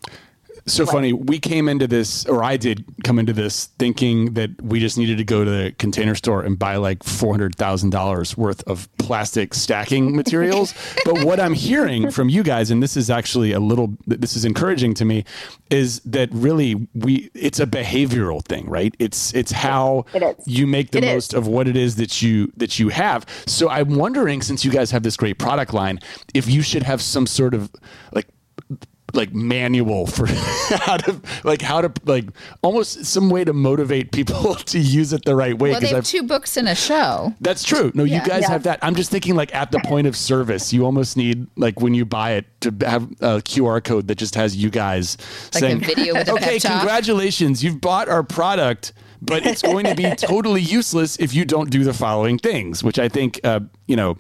so 0.66 0.86
funny. 0.86 1.14
We 1.14 1.40
came 1.40 1.70
into 1.70 1.88
this, 1.88 2.26
or 2.26 2.44
I 2.44 2.58
did 2.58 2.86
come 3.04 3.20
into 3.20 3.34
this, 3.34 3.68
thinking 3.80 4.34
that 4.34 4.62
we 4.62 4.80
just 4.80 4.98
needed 4.98 5.18
to 5.18 5.24
go 5.24 5.44
to 5.44 5.50
the 5.50 5.76
container 5.78 6.16
store 6.16 6.42
and 6.42 6.58
buy 6.58 6.76
like 6.78 7.04
four 7.04 7.34
hundred 7.34 7.56
thousand 7.56 7.92
dollars 7.92 8.38
worth 8.38 8.64
of 8.68 8.88
plastic 8.98 9.54
stacking 9.54 10.16
materials. 10.22 10.74
but 11.06 11.24
what 11.24 11.40
I'm 11.40 11.54
hearing 11.54 12.12
from 12.12 12.30
you 12.30 12.44
guys, 12.44 12.72
and 12.72 12.82
this 12.82 12.98
is 12.98 13.10
actually 13.10 13.52
a 13.52 13.60
little, 13.60 13.96
this 14.08 14.36
is 14.36 14.46
encouraging 14.46 14.94
to 14.96 15.06
me, 15.06 15.26
is 15.70 16.00
that 16.02 16.30
really 16.32 16.88
we, 16.94 17.30
it's 17.34 17.60
a 17.60 17.68
behavioral 17.68 18.44
thing, 18.44 18.68
right? 18.70 18.96
It's 19.00 19.34
it's 19.34 19.52
how 19.52 20.06
you 20.46 20.68
make 20.68 20.92
the 20.92 21.00
it 21.00 21.06
most 21.14 21.34
is. 21.34 21.38
of 21.38 21.48
what 21.48 21.68
it 21.68 21.78
is 21.78 21.96
that 21.98 22.22
you 22.22 22.52
that 22.58 22.80
you 22.80 22.90
have. 22.90 23.26
So 23.46 23.70
I'm 23.70 23.96
wondering, 23.96 24.42
since 24.42 24.64
you 24.66 24.72
guys 24.72 24.92
have 24.92 25.04
this 25.04 25.18
great 25.18 25.38
product 25.38 25.74
line, 25.74 26.00
if 26.34 26.48
you 26.48 26.62
should 26.62 26.84
have 26.84 27.02
some 27.02 27.26
sort 27.26 27.54
of 27.54 27.72
like 28.12 28.28
like 29.14 29.34
manual 29.34 30.06
for 30.08 30.26
how 30.86 30.98
to 30.98 31.20
like 31.44 31.62
how 31.62 31.82
to 31.82 31.92
like 32.06 32.26
almost 32.62 33.06
some 33.06 33.30
way 33.30 33.44
to 33.44 33.54
motivate 33.54 34.12
people 34.12 34.56
to 34.74 34.80
use 34.80 35.14
it 35.14 35.24
the 35.26 35.36
right 35.36 35.58
way. 35.58 35.72
Well, 35.72 35.80
they 35.80 35.88
'cause 35.88 35.96
have 35.96 35.98
I've- 36.00 36.08
two 36.08 36.24
books 36.24 36.58
in 36.58 36.68
a 36.68 36.76
show. 36.76 37.34
that's 37.42 37.64
true. 37.64 37.92
No, 37.96 38.04
Yeah. 38.04 38.22
you 38.22 38.28
guys 38.30 38.42
Yeah. 38.44 38.52
have 38.52 38.64
that. 38.64 38.80
I'm 38.82 38.96
just 38.96 39.12
thinking 39.12 39.36
like 39.36 39.54
at 39.56 39.72
the 39.72 39.80
point 39.80 40.08
of 40.08 40.16
service, 40.16 40.72
you 40.74 40.86
almost 40.86 41.18
need 41.18 41.48
like 41.58 41.80
when 41.82 41.94
you 41.94 42.06
buy 42.06 42.32
it 42.32 42.46
to 42.62 42.74
have 42.86 43.04
a 43.22 43.42
QR 43.42 43.84
code 43.84 44.08
that 44.08 44.16
just 44.16 44.36
has 44.36 44.56
you 44.56 44.70
guys 44.70 45.18
Like 45.54 45.64
a 45.64 45.68
saying, 45.68 45.80
video 45.82 46.14
with 46.14 46.28
a 46.28 46.34
"Okay, 46.34 46.60
pep 46.60 46.62
talk." 46.62 46.72
congratulations, 46.82 47.64
you've 47.64 47.82
bought 47.82 48.10
our 48.10 48.24
product." 48.24 48.94
But 49.22 49.46
it's 49.46 49.62
going 49.62 49.86
to 49.86 49.96
be 49.96 50.10
totally 50.18 50.62
useless 50.62 51.18
if 51.18 51.34
you 51.34 51.46
don't 51.46 51.70
do 51.70 51.84
the 51.84 51.94
following 51.94 52.38
things, 52.38 52.84
which 52.84 52.98
I 52.98 53.10
think, 53.10 53.40
uh, 53.44 53.60
you 53.88 53.96
know, 53.96 54.18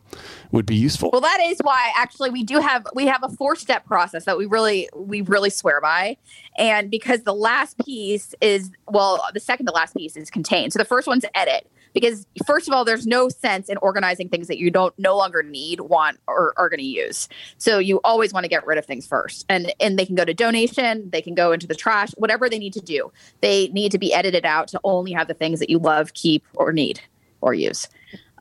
would 0.51 0.65
be 0.65 0.75
useful. 0.75 1.09
Well, 1.11 1.21
that 1.21 1.39
is 1.41 1.59
why 1.61 1.91
actually 1.95 2.29
we 2.29 2.43
do 2.43 2.59
have 2.59 2.85
we 2.93 3.05
have 3.05 3.23
a 3.23 3.29
four 3.29 3.55
step 3.55 3.85
process 3.85 4.25
that 4.25 4.37
we 4.37 4.45
really 4.45 4.89
we 4.95 5.21
really 5.21 5.49
swear 5.49 5.79
by, 5.79 6.17
and 6.57 6.89
because 6.89 7.23
the 7.23 7.33
last 7.33 7.77
piece 7.85 8.33
is 8.41 8.71
well, 8.87 9.23
the 9.33 9.39
second 9.39 9.67
to 9.67 9.71
last 9.71 9.95
piece 9.95 10.17
is 10.17 10.29
contained. 10.29 10.73
So 10.73 10.79
the 10.79 10.85
first 10.85 11.07
one's 11.07 11.25
edit. 11.35 11.69
Because 11.93 12.25
first 12.45 12.67
of 12.67 12.73
all, 12.73 12.85
there's 12.85 13.07
no 13.07 13.29
sense 13.29 13.69
in 13.69 13.77
organizing 13.77 14.29
things 14.29 14.47
that 14.47 14.57
you 14.59 14.69
don't 14.71 14.93
no 14.99 15.15
longer 15.17 15.41
need, 15.43 15.79
want, 15.81 16.19
or 16.27 16.53
are 16.57 16.69
going 16.69 16.79
to 16.79 16.85
use. 16.85 17.27
So 17.57 17.79
you 17.79 17.99
always 18.03 18.31
want 18.33 18.43
to 18.43 18.47
get 18.47 18.65
rid 18.65 18.77
of 18.77 18.85
things 18.85 19.07
first, 19.07 19.45
and 19.49 19.73
and 19.79 19.97
they 19.97 20.05
can 20.05 20.15
go 20.15 20.25
to 20.25 20.33
donation, 20.33 21.09
they 21.09 21.21
can 21.21 21.35
go 21.35 21.51
into 21.51 21.67
the 21.67 21.75
trash, 21.75 22.11
whatever 22.17 22.49
they 22.49 22.59
need 22.59 22.73
to 22.73 22.81
do. 22.81 23.11
They 23.41 23.67
need 23.69 23.91
to 23.91 23.97
be 23.97 24.13
edited 24.13 24.45
out 24.45 24.67
to 24.69 24.79
only 24.83 25.11
have 25.13 25.27
the 25.27 25.33
things 25.33 25.59
that 25.59 25.69
you 25.69 25.79
love, 25.79 26.13
keep, 26.13 26.45
or 26.55 26.71
need, 26.71 27.01
or 27.41 27.53
use. 27.53 27.87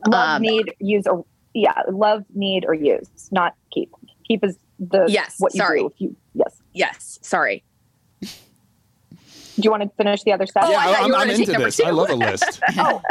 Love, 0.07 0.37
Um, 0.37 0.43
need, 0.43 0.75
use, 0.79 1.07
or 1.07 1.25
yeah, 1.55 1.83
love, 1.91 2.25
need, 2.35 2.65
or 2.67 2.75
use, 2.75 3.09
not 3.31 3.55
keep. 3.73 3.91
Keep 4.27 4.45
is 4.45 4.59
the 4.79 5.07
Yes, 5.09 5.37
What 5.39 5.55
you 5.55 5.59
sorry. 5.59 5.81
do. 5.81 5.87
If 5.87 6.01
you, 6.01 6.17
yes. 6.35 6.63
Yes, 6.75 7.19
sorry. 7.23 7.65
Do 8.21 8.29
you 9.65 9.71
want 9.73 9.83
to 9.83 9.89
finish 9.97 10.23
the 10.23 10.33
other 10.33 10.47
step? 10.47 10.65
Oh, 10.67 10.73
I 10.75 10.85
I'm, 10.85 11.11
were 11.11 11.17
I'm 11.17 11.27
gonna 11.27 11.33
take 11.33 11.41
into 11.41 11.53
number 11.53 11.67
this. 11.67 11.81
I 11.81 11.91
love 11.91 12.11
a 12.11 12.15
list. 12.15 12.61
oh, 12.79 13.03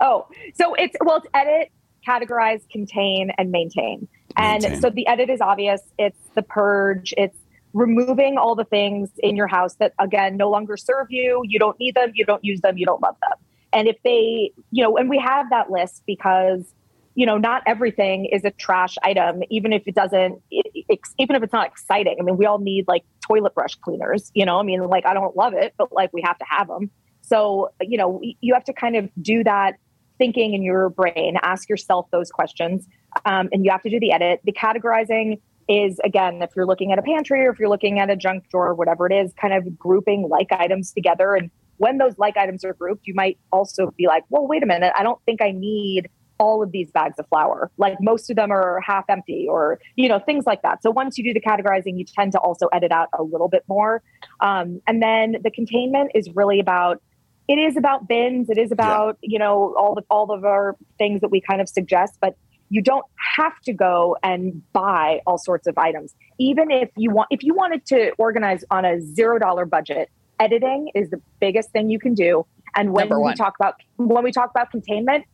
oh, 0.00 0.26
so 0.54 0.74
it's 0.74 0.96
well, 1.00 1.16
it's 1.16 1.26
edit, 1.34 1.70
categorize, 2.06 2.68
contain, 2.70 3.30
and 3.38 3.50
maintain. 3.50 4.08
And 4.36 4.62
Maintain. 4.62 4.80
so 4.80 4.90
the 4.90 5.06
edit 5.06 5.30
is 5.30 5.40
obvious. 5.40 5.80
It's 5.98 6.20
the 6.34 6.42
purge. 6.42 7.12
It's 7.16 7.38
removing 7.72 8.38
all 8.38 8.54
the 8.54 8.64
things 8.64 9.10
in 9.18 9.36
your 9.36 9.46
house 9.46 9.74
that 9.76 9.94
again 9.98 10.36
no 10.36 10.50
longer 10.50 10.76
serve 10.76 11.08
you. 11.10 11.42
You 11.44 11.58
don't 11.58 11.78
need 11.78 11.94
them. 11.94 12.12
You 12.14 12.24
don't 12.24 12.44
use 12.44 12.60
them. 12.60 12.78
You 12.78 12.86
don't 12.86 13.02
love 13.02 13.16
them. 13.20 13.38
And 13.72 13.88
if 13.88 13.96
they, 14.02 14.52
you 14.70 14.82
know, 14.82 14.96
and 14.96 15.10
we 15.10 15.18
have 15.18 15.50
that 15.50 15.70
list 15.70 16.02
because 16.06 16.72
you 17.18 17.26
know 17.26 17.36
not 17.36 17.62
everything 17.66 18.26
is 18.26 18.44
a 18.44 18.52
trash 18.52 18.94
item 19.02 19.42
even 19.50 19.72
if 19.72 19.82
it 19.86 19.94
doesn't 19.96 20.40
it, 20.52 21.00
even 21.18 21.34
if 21.34 21.42
it's 21.42 21.52
not 21.52 21.66
exciting 21.66 22.16
i 22.20 22.22
mean 22.22 22.36
we 22.36 22.46
all 22.46 22.60
need 22.60 22.84
like 22.86 23.02
toilet 23.26 23.52
brush 23.56 23.74
cleaners 23.74 24.30
you 24.34 24.46
know 24.46 24.60
i 24.60 24.62
mean 24.62 24.80
like 24.84 25.04
i 25.04 25.12
don't 25.14 25.36
love 25.36 25.52
it 25.52 25.74
but 25.76 25.90
like 25.90 26.10
we 26.12 26.22
have 26.22 26.38
to 26.38 26.44
have 26.48 26.68
them 26.68 26.88
so 27.22 27.70
you 27.80 27.98
know 27.98 28.20
you 28.40 28.54
have 28.54 28.62
to 28.62 28.72
kind 28.72 28.94
of 28.94 29.10
do 29.20 29.42
that 29.42 29.74
thinking 30.18 30.54
in 30.54 30.62
your 30.62 30.90
brain 30.90 31.36
ask 31.42 31.68
yourself 31.68 32.06
those 32.10 32.30
questions 32.30 32.86
um, 33.24 33.48
and 33.52 33.64
you 33.64 33.70
have 33.70 33.82
to 33.82 33.90
do 33.90 33.98
the 34.00 34.12
edit 34.12 34.40
the 34.44 34.52
categorizing 34.52 35.40
is 35.68 35.98
again 36.04 36.42
if 36.42 36.50
you're 36.56 36.66
looking 36.66 36.92
at 36.92 36.98
a 36.98 37.02
pantry 37.02 37.46
or 37.46 37.50
if 37.50 37.58
you're 37.58 37.68
looking 37.68 37.98
at 37.98 38.10
a 38.10 38.16
junk 38.16 38.48
drawer 38.50 38.68
or 38.68 38.74
whatever 38.74 39.06
it 39.06 39.12
is 39.12 39.32
kind 39.34 39.54
of 39.54 39.78
grouping 39.78 40.28
like 40.28 40.50
items 40.50 40.92
together 40.92 41.34
and 41.34 41.50
when 41.76 41.98
those 41.98 42.18
like 42.18 42.36
items 42.36 42.64
are 42.64 42.74
grouped 42.74 43.06
you 43.06 43.14
might 43.14 43.38
also 43.52 43.92
be 43.96 44.06
like 44.06 44.24
well 44.28 44.46
wait 44.46 44.62
a 44.62 44.66
minute 44.66 44.92
i 44.96 45.02
don't 45.02 45.20
think 45.26 45.40
i 45.40 45.50
need 45.50 46.08
all 46.38 46.62
of 46.62 46.72
these 46.72 46.90
bags 46.90 47.18
of 47.18 47.26
flour. 47.28 47.70
Like 47.76 47.98
most 48.00 48.30
of 48.30 48.36
them 48.36 48.50
are 48.50 48.80
half 48.80 49.04
empty 49.08 49.46
or, 49.48 49.80
you 49.96 50.08
know, 50.08 50.18
things 50.18 50.46
like 50.46 50.62
that. 50.62 50.82
So 50.82 50.90
once 50.90 51.18
you 51.18 51.24
do 51.24 51.34
the 51.34 51.40
categorizing, 51.40 51.98
you 51.98 52.04
tend 52.04 52.32
to 52.32 52.38
also 52.38 52.68
edit 52.68 52.92
out 52.92 53.08
a 53.18 53.22
little 53.22 53.48
bit 53.48 53.64
more. 53.68 54.02
Um, 54.40 54.80
and 54.86 55.02
then 55.02 55.36
the 55.42 55.50
containment 55.50 56.12
is 56.14 56.28
really 56.34 56.60
about, 56.60 57.02
it 57.48 57.58
is 57.58 57.76
about 57.76 58.06
bins. 58.06 58.50
It 58.50 58.58
is 58.58 58.70
about, 58.70 59.16
you 59.22 59.38
know, 59.38 59.74
all 59.76 59.94
the, 59.94 60.02
all 60.10 60.30
of 60.30 60.44
our 60.44 60.76
things 60.98 61.22
that 61.22 61.30
we 61.30 61.40
kind 61.40 61.60
of 61.60 61.68
suggest, 61.68 62.18
but 62.20 62.36
you 62.68 62.82
don't 62.82 63.06
have 63.36 63.58
to 63.60 63.72
go 63.72 64.16
and 64.22 64.62
buy 64.74 65.20
all 65.26 65.38
sorts 65.38 65.66
of 65.66 65.78
items. 65.78 66.14
Even 66.38 66.70
if 66.70 66.90
you 66.96 67.10
want, 67.10 67.28
if 67.30 67.42
you 67.42 67.54
wanted 67.54 67.86
to 67.86 68.12
organize 68.18 68.64
on 68.70 68.84
a 68.84 69.00
zero 69.00 69.38
dollar 69.38 69.64
budget, 69.64 70.10
editing 70.38 70.90
is 70.94 71.08
the 71.10 71.20
biggest 71.40 71.70
thing 71.70 71.88
you 71.88 71.98
can 71.98 72.14
do. 72.14 72.46
And 72.76 72.92
when 72.92 73.08
we 73.08 73.34
talk 73.34 73.54
about, 73.58 73.74
when 73.96 74.22
we 74.22 74.30
talk 74.30 74.50
about 74.50 74.70
containment, 74.70 75.24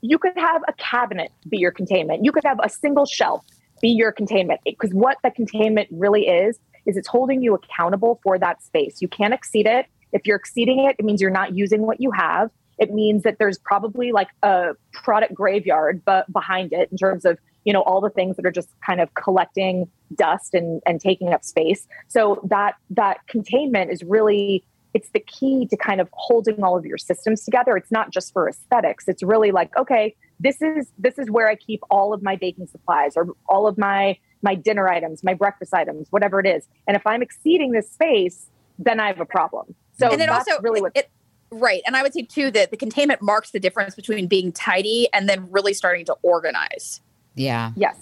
you 0.00 0.16
could 0.18 0.36
have 0.36 0.62
a 0.68 0.72
cabinet 0.74 1.32
be 1.48 1.58
your 1.58 1.72
containment. 1.72 2.24
You 2.24 2.30
could 2.30 2.44
have 2.44 2.60
a 2.62 2.68
single 2.68 3.04
shelf 3.04 3.44
be 3.82 3.88
your 3.88 4.12
containment. 4.12 4.60
Because 4.64 4.92
what 4.92 5.18
the 5.24 5.30
containment 5.32 5.88
really 5.90 6.28
is, 6.28 6.58
is 6.86 6.96
it's 6.96 7.08
holding 7.08 7.42
you 7.42 7.54
accountable 7.54 8.20
for 8.22 8.38
that 8.38 8.62
space. 8.62 9.02
You 9.02 9.08
can't 9.08 9.34
exceed 9.34 9.66
it. 9.66 9.86
If 10.12 10.26
you're 10.26 10.36
exceeding 10.36 10.80
it, 10.80 10.96
it 10.98 11.04
means 11.04 11.20
you're 11.20 11.30
not 11.30 11.54
using 11.54 11.82
what 11.82 12.00
you 12.00 12.10
have. 12.10 12.50
It 12.78 12.92
means 12.92 13.24
that 13.24 13.38
there's 13.38 13.58
probably 13.58 14.12
like 14.12 14.28
a 14.42 14.70
product 14.92 15.34
graveyard 15.34 16.02
but 16.04 16.32
behind 16.32 16.72
it 16.72 16.90
in 16.90 16.96
terms 16.96 17.24
of, 17.24 17.38
you 17.64 17.72
know, 17.72 17.82
all 17.82 18.00
the 18.00 18.10
things 18.10 18.36
that 18.36 18.46
are 18.46 18.52
just 18.52 18.68
kind 18.86 19.00
of 19.00 19.12
collecting 19.14 19.90
dust 20.14 20.54
and, 20.54 20.80
and 20.86 21.00
taking 21.00 21.32
up 21.32 21.44
space. 21.44 21.86
So 22.06 22.40
that 22.48 22.74
that 22.90 23.26
containment 23.26 23.90
is 23.90 24.02
really 24.02 24.64
it's 24.94 25.10
the 25.10 25.20
key 25.20 25.66
to 25.66 25.76
kind 25.76 26.00
of 26.00 26.08
holding 26.12 26.62
all 26.62 26.76
of 26.76 26.86
your 26.86 26.98
systems 26.98 27.44
together. 27.44 27.76
It's 27.76 27.90
not 27.90 28.10
just 28.10 28.32
for 28.32 28.48
aesthetics. 28.48 29.06
It's 29.06 29.22
really 29.22 29.50
like, 29.50 29.76
okay, 29.76 30.14
this 30.40 30.62
is 30.62 30.90
this 30.98 31.18
is 31.18 31.30
where 31.30 31.48
I 31.48 31.56
keep 31.56 31.82
all 31.90 32.12
of 32.12 32.22
my 32.22 32.36
baking 32.36 32.68
supplies 32.68 33.16
or 33.16 33.28
all 33.48 33.66
of 33.66 33.76
my 33.76 34.16
my 34.42 34.54
dinner 34.54 34.88
items, 34.88 35.24
my 35.24 35.34
breakfast 35.34 35.74
items, 35.74 36.06
whatever 36.10 36.38
it 36.40 36.46
is. 36.46 36.66
And 36.86 36.96
if 36.96 37.06
I'm 37.06 37.22
exceeding 37.22 37.72
this 37.72 37.90
space, 37.90 38.50
then 38.78 39.00
I 39.00 39.08
have 39.08 39.20
a 39.20 39.26
problem. 39.26 39.74
So 39.98 40.08
and 40.10 40.20
then 40.20 40.28
also 40.30 40.60
really 40.60 40.80
what 40.82 40.92
it 40.94 41.10
right 41.50 41.80
and 41.86 41.96
i 41.96 42.02
would 42.02 42.12
say 42.12 42.22
too 42.22 42.50
that 42.50 42.70
the 42.70 42.76
containment 42.76 43.22
marks 43.22 43.52
the 43.52 43.58
difference 43.60 43.94
between 43.94 44.26
being 44.26 44.52
tidy 44.52 45.08
and 45.14 45.28
then 45.28 45.50
really 45.50 45.72
starting 45.72 46.04
to 46.04 46.14
organize 46.22 47.00
Yeah. 47.36 47.72
yes. 47.74 47.96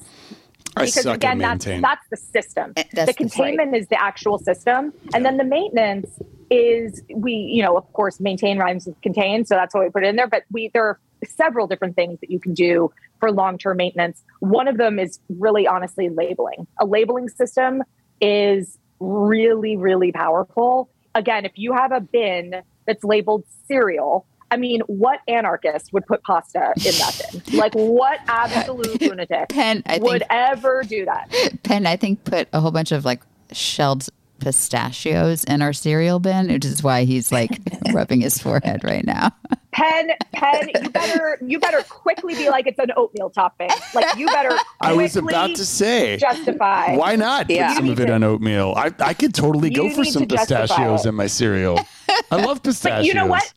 I 0.76 0.84
because 0.84 1.05
suck 1.05 1.16
again, 1.16 1.40
at 1.40 1.61
that's 1.61 1.80
that's 1.80 2.07
the 2.11 2.16
system. 2.18 2.72
That's 2.76 2.90
the 2.92 3.07
the- 3.07 3.14
containment 3.14 3.74
is 3.74 3.86
the 3.88 4.01
actual 4.01 4.38
system, 4.38 4.92
and 5.14 5.24
then 5.24 5.38
the 5.38 5.44
maintenance 5.44 6.11
is 6.51 7.03
we, 7.14 7.32
you 7.32 7.62
know, 7.62 7.78
of 7.78 7.90
course, 7.94 8.20
maintain 8.20 8.59
rhymes 8.59 8.86
with 8.86 9.01
contain, 9.01 9.47
so 9.47 9.55
that's 9.55 9.74
why 9.74 9.84
we 9.84 9.90
put 9.90 10.05
it 10.05 10.09
in 10.09 10.16
there. 10.16 10.26
But 10.26 10.42
we 10.51 10.70
there 10.74 10.84
are 10.84 11.01
several 11.24 11.66
different 11.66 11.97
things 11.97 12.20
that 12.20 12.30
you 12.30 12.38
can 12.38 12.53
do 12.53 12.92
for 13.20 13.32
long 13.32 13.57
term 13.57 13.78
maintenance. 13.78 14.22
One 14.40 14.68
of 14.68 14.76
them 14.76 14.99
is 14.99 15.18
really 15.30 15.66
honestly 15.66 16.11
labeling. 16.11 16.66
A 16.78 16.84
labeling 16.84 17.30
system 17.30 17.82
is 18.20 18.76
really 19.01 19.78
really 19.78 20.12
powerful. 20.12 20.90
Again, 21.16 21.46
if 21.46 21.52
you 21.56 21.72
have 21.72 21.92
a 21.92 22.00
bin 22.00 22.62
that's 22.86 23.02
labeled 23.04 23.44
cereal. 23.66 24.26
I 24.50 24.56
mean, 24.56 24.80
what 24.82 25.20
anarchist 25.26 25.92
would 25.92 26.06
put 26.06 26.22
pasta 26.22 26.72
in 26.76 26.92
that 26.92 27.20
bin? 27.32 27.42
Like, 27.58 27.74
what 27.74 28.20
absolute 28.28 29.00
lunatic 29.00 29.48
Penn, 29.48 29.82
I 29.86 29.98
would 29.98 30.20
think 30.20 30.30
ever 30.30 30.84
do 30.84 31.04
that. 31.06 31.28
Penn, 31.64 31.84
I 31.86 31.96
think 31.96 32.22
put 32.22 32.48
a 32.52 32.60
whole 32.60 32.70
bunch 32.70 32.92
of 32.92 33.04
like 33.04 33.22
shelled 33.50 34.08
pistachios 34.38 35.42
in 35.44 35.62
our 35.62 35.72
cereal 35.72 36.20
bin, 36.20 36.48
which 36.48 36.64
is 36.64 36.82
why 36.82 37.04
he's 37.04 37.32
like 37.32 37.58
rubbing 37.92 38.20
his 38.20 38.38
forehead 38.38 38.84
right 38.84 39.04
now. 39.04 39.30
Penn, 39.76 40.08
Pen, 40.32 40.70
you 40.82 40.88
better 40.88 41.38
you 41.42 41.58
better 41.60 41.82
quickly 41.82 42.34
be 42.34 42.48
like 42.48 42.66
it's 42.66 42.78
an 42.78 42.92
oatmeal 42.96 43.28
topping. 43.28 43.68
Like 43.94 44.16
you 44.16 44.26
better. 44.26 44.56
I 44.80 44.94
was 44.94 45.16
about 45.16 45.54
to 45.56 45.66
say, 45.66 46.16
justify. 46.16 46.96
why 46.96 47.14
not 47.16 47.46
put 47.46 47.56
Yeah. 47.56 47.74
some 47.74 47.90
of 47.90 48.00
it 48.00 48.08
on 48.08 48.24
oatmeal? 48.24 48.72
I, 48.74 48.90
I 49.00 49.12
could 49.12 49.34
totally 49.34 49.68
go 49.68 49.90
for 49.90 50.02
some 50.06 50.26
pistachios 50.26 51.04
it. 51.04 51.10
in 51.10 51.14
my 51.14 51.26
cereal. 51.26 51.78
I 52.30 52.36
love 52.36 52.62
pistachios. 52.62 53.00
But 53.02 53.04
you 53.04 53.12
know 53.12 53.26
what? 53.26 53.52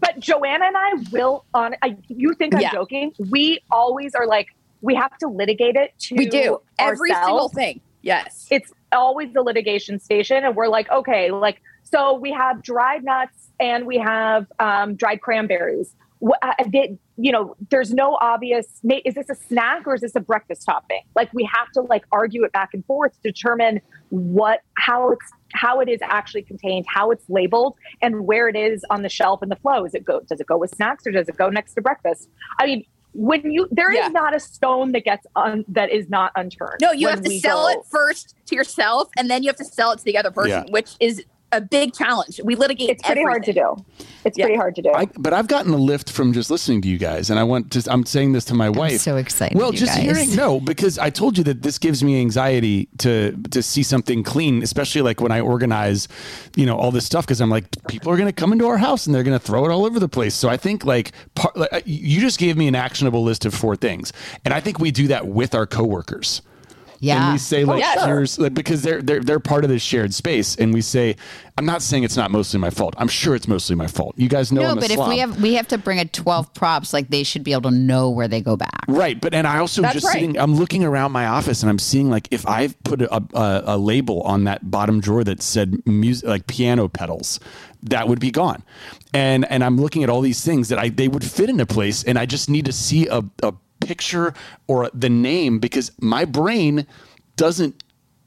But 0.00 0.20
Joanna 0.20 0.66
and 0.66 0.76
I 0.76 0.90
will 1.10 1.44
on. 1.52 1.74
I, 1.82 1.96
you 2.06 2.34
think 2.34 2.54
I'm 2.54 2.60
Yeah. 2.60 2.70
joking? 2.72 3.12
We 3.18 3.60
always 3.68 4.14
are 4.14 4.26
like 4.28 4.46
we 4.80 4.94
have 4.94 5.16
to 5.18 5.26
litigate 5.28 5.74
it 5.74 5.92
to 5.98 6.14
we 6.14 6.26
do 6.26 6.58
every 6.78 7.10
single 7.12 7.48
thing 7.48 7.80
yes 8.02 8.46
it's 8.48 8.72
always 8.92 9.32
the 9.32 9.42
litigation 9.42 9.98
station 9.98 10.44
and 10.44 10.54
we're 10.54 10.68
like 10.68 10.88
okay 10.88 11.32
like 11.32 11.60
so 11.82 12.14
we 12.14 12.30
have 12.30 12.62
dried 12.62 13.02
nuts 13.02 13.47
and 13.60 13.86
we 13.86 13.98
have 13.98 14.46
um, 14.58 14.94
dried 14.94 15.20
cranberries 15.20 15.94
Wh- 16.22 16.30
uh, 16.42 16.52
they- 16.72 16.98
you 17.16 17.32
know 17.32 17.56
there's 17.70 17.92
no 17.92 18.16
obvious 18.20 18.66
is 19.04 19.14
this 19.14 19.28
a 19.30 19.34
snack 19.34 19.86
or 19.86 19.94
is 19.94 20.00
this 20.02 20.14
a 20.14 20.20
breakfast 20.20 20.64
topping 20.66 21.02
like 21.16 21.32
we 21.32 21.48
have 21.52 21.70
to 21.72 21.80
like 21.80 22.04
argue 22.12 22.44
it 22.44 22.52
back 22.52 22.70
and 22.74 22.84
forth 22.86 23.12
to 23.14 23.20
determine 23.32 23.80
what 24.10 24.60
how 24.74 25.10
it's 25.10 25.32
how 25.52 25.80
it 25.80 25.88
is 25.88 25.98
actually 26.02 26.42
contained 26.42 26.84
how 26.88 27.10
it's 27.10 27.24
labeled 27.28 27.74
and 28.02 28.20
where 28.26 28.48
it 28.48 28.54
is 28.56 28.84
on 28.90 29.02
the 29.02 29.08
shelf 29.08 29.42
and 29.42 29.50
the 29.50 29.56
flow 29.56 29.84
is 29.84 29.94
it 29.94 30.04
go 30.04 30.20
does 30.28 30.40
it 30.40 30.46
go 30.46 30.56
with 30.56 30.72
snacks 30.74 31.06
or 31.06 31.10
does 31.10 31.28
it 31.28 31.36
go 31.36 31.48
next 31.48 31.74
to 31.74 31.80
breakfast 31.82 32.28
i 32.60 32.66
mean 32.66 32.84
when 33.14 33.50
you 33.50 33.66
there 33.72 33.90
is 33.90 33.96
Yeah. 33.98 34.08
not 34.08 34.34
a 34.36 34.38
stone 34.40 34.92
that 34.92 35.04
gets 35.04 35.26
un, 35.34 35.64
that 35.68 35.90
is 35.90 36.08
not 36.08 36.30
unturned 36.36 36.78
no 36.80 36.92
you 36.92 37.08
have 37.08 37.22
to 37.22 37.38
sell 37.40 37.62
go- 37.64 37.80
it 37.80 37.86
first 37.90 38.34
to 38.46 38.54
yourself 38.54 39.08
and 39.16 39.28
then 39.30 39.42
you 39.42 39.48
have 39.48 39.56
to 39.56 39.64
sell 39.64 39.90
it 39.92 39.98
to 39.98 40.04
the 40.04 40.16
other 40.16 40.30
person 40.30 40.64
Yeah. 40.66 40.70
which 40.72 40.90
is 41.00 41.24
a 41.52 41.60
big 41.60 41.94
challenge. 41.94 42.40
We 42.44 42.54
litigate. 42.54 42.90
It's 42.90 43.02
pretty 43.02 43.22
hard 43.22 43.44
to 43.44 43.52
do. 43.52 43.84
It's 44.24 44.36
pretty 44.36 44.56
hard 44.56 44.74
to 44.76 44.82
do. 44.82 44.90
I, 44.92 45.06
but 45.18 45.32
I've 45.32 45.48
gotten 45.48 45.72
a 45.72 45.76
lift 45.76 46.10
from 46.10 46.32
just 46.32 46.50
listening 46.50 46.82
to 46.82 46.88
you 46.88 46.98
guys, 46.98 47.30
and 47.30 47.38
I 47.38 47.44
want 47.44 47.70
to. 47.72 47.90
I'm 47.90 48.04
saying 48.04 48.32
this 48.32 48.44
to 48.46 48.54
my 48.54 48.68
wife. 48.68 49.00
so 49.00 49.16
excited, 49.16 49.56
Well, 49.56 49.72
you 49.72 49.78
just 49.78 49.94
guys. 49.94 50.02
hearing 50.04 50.34
no, 50.36 50.60
because 50.60 50.98
I 50.98 51.10
told 51.10 51.38
you 51.38 51.44
that 51.44 51.62
this 51.62 51.78
gives 51.78 52.04
me 52.04 52.20
anxiety 52.20 52.88
to 52.98 53.32
to 53.50 53.62
see 53.62 53.82
something 53.82 54.22
clean, 54.22 54.62
especially 54.62 55.02
like 55.02 55.20
when 55.20 55.32
I 55.32 55.40
organize, 55.40 56.08
you 56.56 56.66
know, 56.66 56.76
all 56.76 56.90
this 56.90 57.06
stuff. 57.06 57.26
Because 57.26 57.40
I'm 57.40 57.50
like, 57.50 57.64
people 57.88 58.12
are 58.12 58.16
going 58.16 58.28
to 58.28 58.32
come 58.32 58.52
into 58.52 58.66
our 58.66 58.78
house 58.78 59.06
and 59.06 59.14
they're 59.14 59.22
going 59.22 59.38
to 59.38 59.44
throw 59.44 59.64
it 59.64 59.70
all 59.70 59.86
over 59.86 59.98
the 59.98 60.08
place. 60.08 60.34
So 60.34 60.48
I 60.48 60.56
think 60.56 60.84
like, 60.84 61.12
part, 61.34 61.56
like 61.56 61.72
uh, 61.72 61.80
you 61.86 62.20
just 62.20 62.38
gave 62.38 62.56
me 62.56 62.68
an 62.68 62.74
actionable 62.74 63.22
list 63.22 63.44
of 63.46 63.54
four 63.54 63.76
things, 63.76 64.12
and 64.44 64.52
I 64.52 64.60
think 64.60 64.78
we 64.78 64.90
do 64.90 65.06
that 65.08 65.26
with 65.26 65.54
our 65.54 65.66
coworkers. 65.66 66.42
Yeah. 67.00 67.24
And 67.24 67.32
we 67.34 67.38
say 67.38 67.64
like, 67.64 67.80
yeah, 67.80 67.94
sure. 67.94 68.06
here's 68.06 68.38
like, 68.38 68.54
because 68.54 68.82
they're 68.82 69.00
they're 69.00 69.20
they're 69.20 69.40
part 69.40 69.64
of 69.64 69.70
this 69.70 69.82
shared 69.82 70.12
space, 70.12 70.56
and 70.56 70.74
we 70.74 70.80
say, 70.80 71.16
I'm 71.56 71.64
not 71.64 71.82
saying 71.82 72.02
it's 72.02 72.16
not 72.16 72.30
mostly 72.30 72.58
my 72.58 72.70
fault. 72.70 72.94
I'm 72.98 73.08
sure 73.08 73.34
it's 73.34 73.46
mostly 73.46 73.76
my 73.76 73.86
fault. 73.86 74.14
You 74.16 74.28
guys 74.28 74.50
know 74.50 74.62
no, 74.62 74.74
but 74.74 74.90
if 74.90 74.98
we 75.08 75.18
have 75.18 75.40
we 75.40 75.54
have 75.54 75.68
to 75.68 75.78
bring 75.78 76.00
a 76.00 76.04
twelve 76.04 76.52
props, 76.54 76.92
like 76.92 77.08
they 77.08 77.22
should 77.22 77.44
be 77.44 77.52
able 77.52 77.70
to 77.70 77.76
know 77.76 78.10
where 78.10 78.26
they 78.26 78.40
go 78.40 78.56
back. 78.56 78.84
Right, 78.88 79.20
but 79.20 79.32
and 79.32 79.46
I 79.46 79.58
also 79.58 79.82
That's 79.82 79.94
just 79.94 80.06
right. 80.06 80.14
sitting. 80.14 80.38
I'm 80.38 80.56
looking 80.56 80.84
around 80.84 81.12
my 81.12 81.26
office 81.26 81.62
and 81.62 81.70
I'm 81.70 81.78
seeing 81.78 82.10
like 82.10 82.28
if 82.30 82.46
I've 82.46 82.80
put 82.82 83.02
a, 83.02 83.14
a, 83.14 83.62
a 83.66 83.78
label 83.78 84.22
on 84.22 84.44
that 84.44 84.70
bottom 84.70 85.00
drawer 85.00 85.22
that 85.24 85.40
said 85.42 85.86
music, 85.86 86.28
like 86.28 86.46
piano 86.46 86.88
pedals, 86.88 87.38
that 87.82 88.08
would 88.08 88.20
be 88.20 88.30
gone. 88.30 88.62
And 89.14 89.44
and 89.50 89.62
I'm 89.62 89.80
looking 89.80 90.02
at 90.02 90.10
all 90.10 90.20
these 90.20 90.44
things 90.44 90.68
that 90.68 90.78
I 90.78 90.88
they 90.88 91.08
would 91.08 91.24
fit 91.24 91.48
in 91.48 91.60
a 91.60 91.66
place, 91.66 92.02
and 92.02 92.18
I 92.18 92.26
just 92.26 92.50
need 92.50 92.64
to 92.64 92.72
see 92.72 93.06
a, 93.06 93.22
a 93.42 93.54
picture 93.88 94.34
or 94.66 94.90
the 94.92 95.08
name 95.08 95.58
because 95.58 95.90
my 96.00 96.24
brain 96.24 96.86
doesn't. 97.36 97.82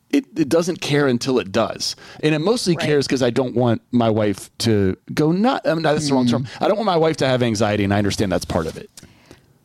It, 0.09 0.25
it 0.37 0.49
doesn't 0.49 0.81
care 0.81 1.07
until 1.07 1.39
it 1.39 1.53
does, 1.53 1.95
and 2.21 2.35
it 2.35 2.39
mostly 2.39 2.75
cares 2.75 3.07
because 3.07 3.23
I 3.23 3.29
don't 3.29 3.55
want 3.55 3.81
my 3.91 4.09
wife 4.09 4.49
to 4.57 4.97
go 5.13 5.31
nut. 5.31 5.61
I 5.65 5.73
mean, 5.73 5.83
that's 5.83 6.09
the 6.09 6.13
wrong 6.13 6.27
term. 6.27 6.47
I 6.59 6.67
don't 6.67 6.75
want 6.75 6.87
my 6.87 6.97
wife 6.97 7.15
to 7.17 7.27
have 7.27 7.41
anxiety, 7.41 7.85
and 7.85 7.93
I 7.93 7.97
understand 7.97 8.29
that's 8.29 8.43
part 8.43 8.67
of 8.67 8.75
it. 8.75 8.89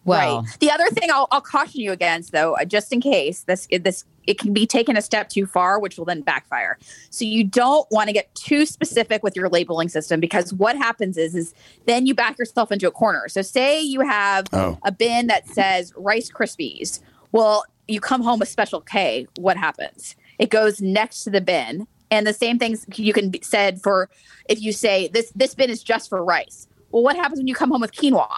Well, 0.05 0.42
right. 0.42 0.61
The 0.61 0.70
other 0.70 0.86
thing 0.90 1.11
I'll, 1.11 1.26
I'll 1.32 1.40
caution 1.40 1.80
you 1.80 1.90
against, 1.90 2.30
though, 2.30 2.55
uh, 2.55 2.64
just 2.64 2.92
in 2.92 3.01
case 3.01 3.42
this 3.42 3.66
this 3.80 4.05
it 4.27 4.39
can 4.39 4.53
be 4.53 4.66
taken 4.66 4.97
a 4.97 5.03
step 5.03 5.29
too 5.29 5.47
far, 5.47 5.79
which 5.79 5.97
will 5.99 6.05
then 6.05 6.20
backfire. 6.22 6.79
So 7.11 7.24
you 7.24 7.45
don't 7.45 7.87
want 7.91 8.09
to 8.09 8.12
get 8.12 8.35
too 8.35 8.66
specific 8.66 9.22
with 9.22 9.37
your 9.37 9.49
labeling 9.49 9.89
system 9.89 10.20
because 10.20 10.53
what 10.55 10.77
happens 10.77 11.16
is 11.16 11.35
is 11.35 11.55
then 11.87 12.07
you 12.07 12.14
back 12.14 12.39
yourself 12.39 12.70
into 12.72 12.87
a 12.89 12.91
corner. 12.91 13.29
So 13.29 13.43
say 13.43 13.81
you 13.81 14.01
have 14.01 14.47
Oh. 14.53 14.79
a 14.85 14.93
bin 14.93 15.27
that 15.29 15.47
says 15.49 15.93
Rice 15.97 16.31
Krispies. 16.31 17.01
Well, 17.33 17.64
you 17.89 18.01
come 18.01 18.22
home 18.22 18.39
with 18.41 18.49
Special 18.49 18.81
K. 18.81 19.27
What 19.39 19.57
happens? 19.57 20.16
It 20.39 20.51
goes 20.51 20.81
next 20.81 21.24
to 21.24 21.31
the 21.31 21.41
bin, 21.41 21.87
and 22.11 22.27
the 22.27 22.33
same 22.33 22.59
things 22.59 22.85
you 22.95 23.12
can 23.12 23.31
be 23.31 23.41
said 23.43 23.81
for 23.83 24.09
if 24.49 24.61
you 24.61 24.72
say 24.72 25.09
this 25.09 25.31
this 25.37 25.55
bin 25.55 25.70
is 25.70 25.83
just 25.83 26.09
for 26.09 26.24
rice. 26.24 26.66
Well, 26.91 27.03
what 27.03 27.16
happens 27.16 27.39
when 27.39 27.47
you 27.47 27.55
come 27.55 27.70
home 27.70 27.81
with 27.81 27.93
quinoa? 27.93 28.29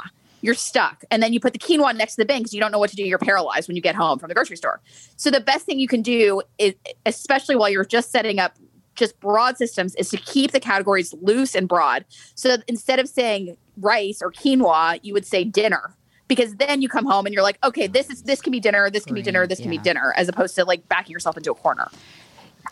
You're 0.41 0.55
stuck, 0.55 1.05
and 1.11 1.23
then 1.23 1.33
you 1.33 1.41
put 1.41 1.53
the 1.53 1.59
quinoa 1.59 1.97
next 1.97 2.15
to 2.15 2.23
the 2.23 2.25
bin 2.25 2.39
because 2.39 2.55
you 2.55 2.61
don't 2.61 2.71
know 2.71 2.79
what 2.79 2.91
to 2.91 2.97
do. 2.97 3.03
You're 3.03 3.19
paralyzed 3.19 3.69
when 3.69 3.77
you 3.77 3.83
get 3.83 3.95
home 3.95 4.19
from 4.19 4.29
the 4.29 4.35
grocery 4.35 4.57
store. 4.57 4.81
So 5.17 5.31
the 5.31 5.41
best 5.41 5.67
thing 5.67 5.79
you 5.79 5.89
can 5.89 6.03
do 6.03 6.43
is, 6.59 6.75
especially 7.07 7.57
while 7.57 7.69
you're 7.69 7.85
just 7.85 8.11
setting 8.13 8.39
up 8.39 8.57
just 8.95 9.19
broad 9.21 9.57
systems, 9.57 9.95
is 9.97 10.11
to 10.11 10.17
keep 10.17 10.53
the 10.53 10.61
categories 10.61 11.15
loose 11.21 11.55
and 11.55 11.69
broad. 11.69 12.05
So 12.35 12.49
that 12.49 12.65
instead 12.69 12.99
of 12.99 13.09
saying 13.09 13.57
rice 13.77 14.21
or 14.23 14.31
quinoa, 14.31 15.01
you 15.03 15.13
would 15.13 15.27
say 15.27 15.45
dinner 15.45 15.95
because 16.29 16.57
then 16.57 16.83
you 16.83 16.89
come 16.89 17.07
home 17.07 17.27
and 17.27 17.35
you're 17.35 17.43
like, 17.43 17.59
okay, 17.65 17.87
this 17.87 18.11
is 18.11 18.23
this 18.23 18.41
can 18.41 18.53
be 18.53 18.61
dinner, 18.61 18.91
this 18.91 19.05
can 19.05 19.15
be 19.15 19.23
dinner, 19.23 19.47
this 19.47 19.59
can 19.59 19.71
be 19.71 19.79
dinner, 19.79 20.13
as 20.17 20.29
opposed 20.29 20.55
to 20.57 20.65
like 20.65 20.87
backing 20.89 21.13
yourself 21.13 21.37
into 21.37 21.51
a 21.51 21.55
corner. 21.55 21.89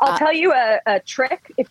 I'll 0.01 0.19
tell 0.19 0.33
you 0.33 0.53
a, 0.53 0.79
a 0.87 1.01
trick 1.01 1.53
if 1.57 1.69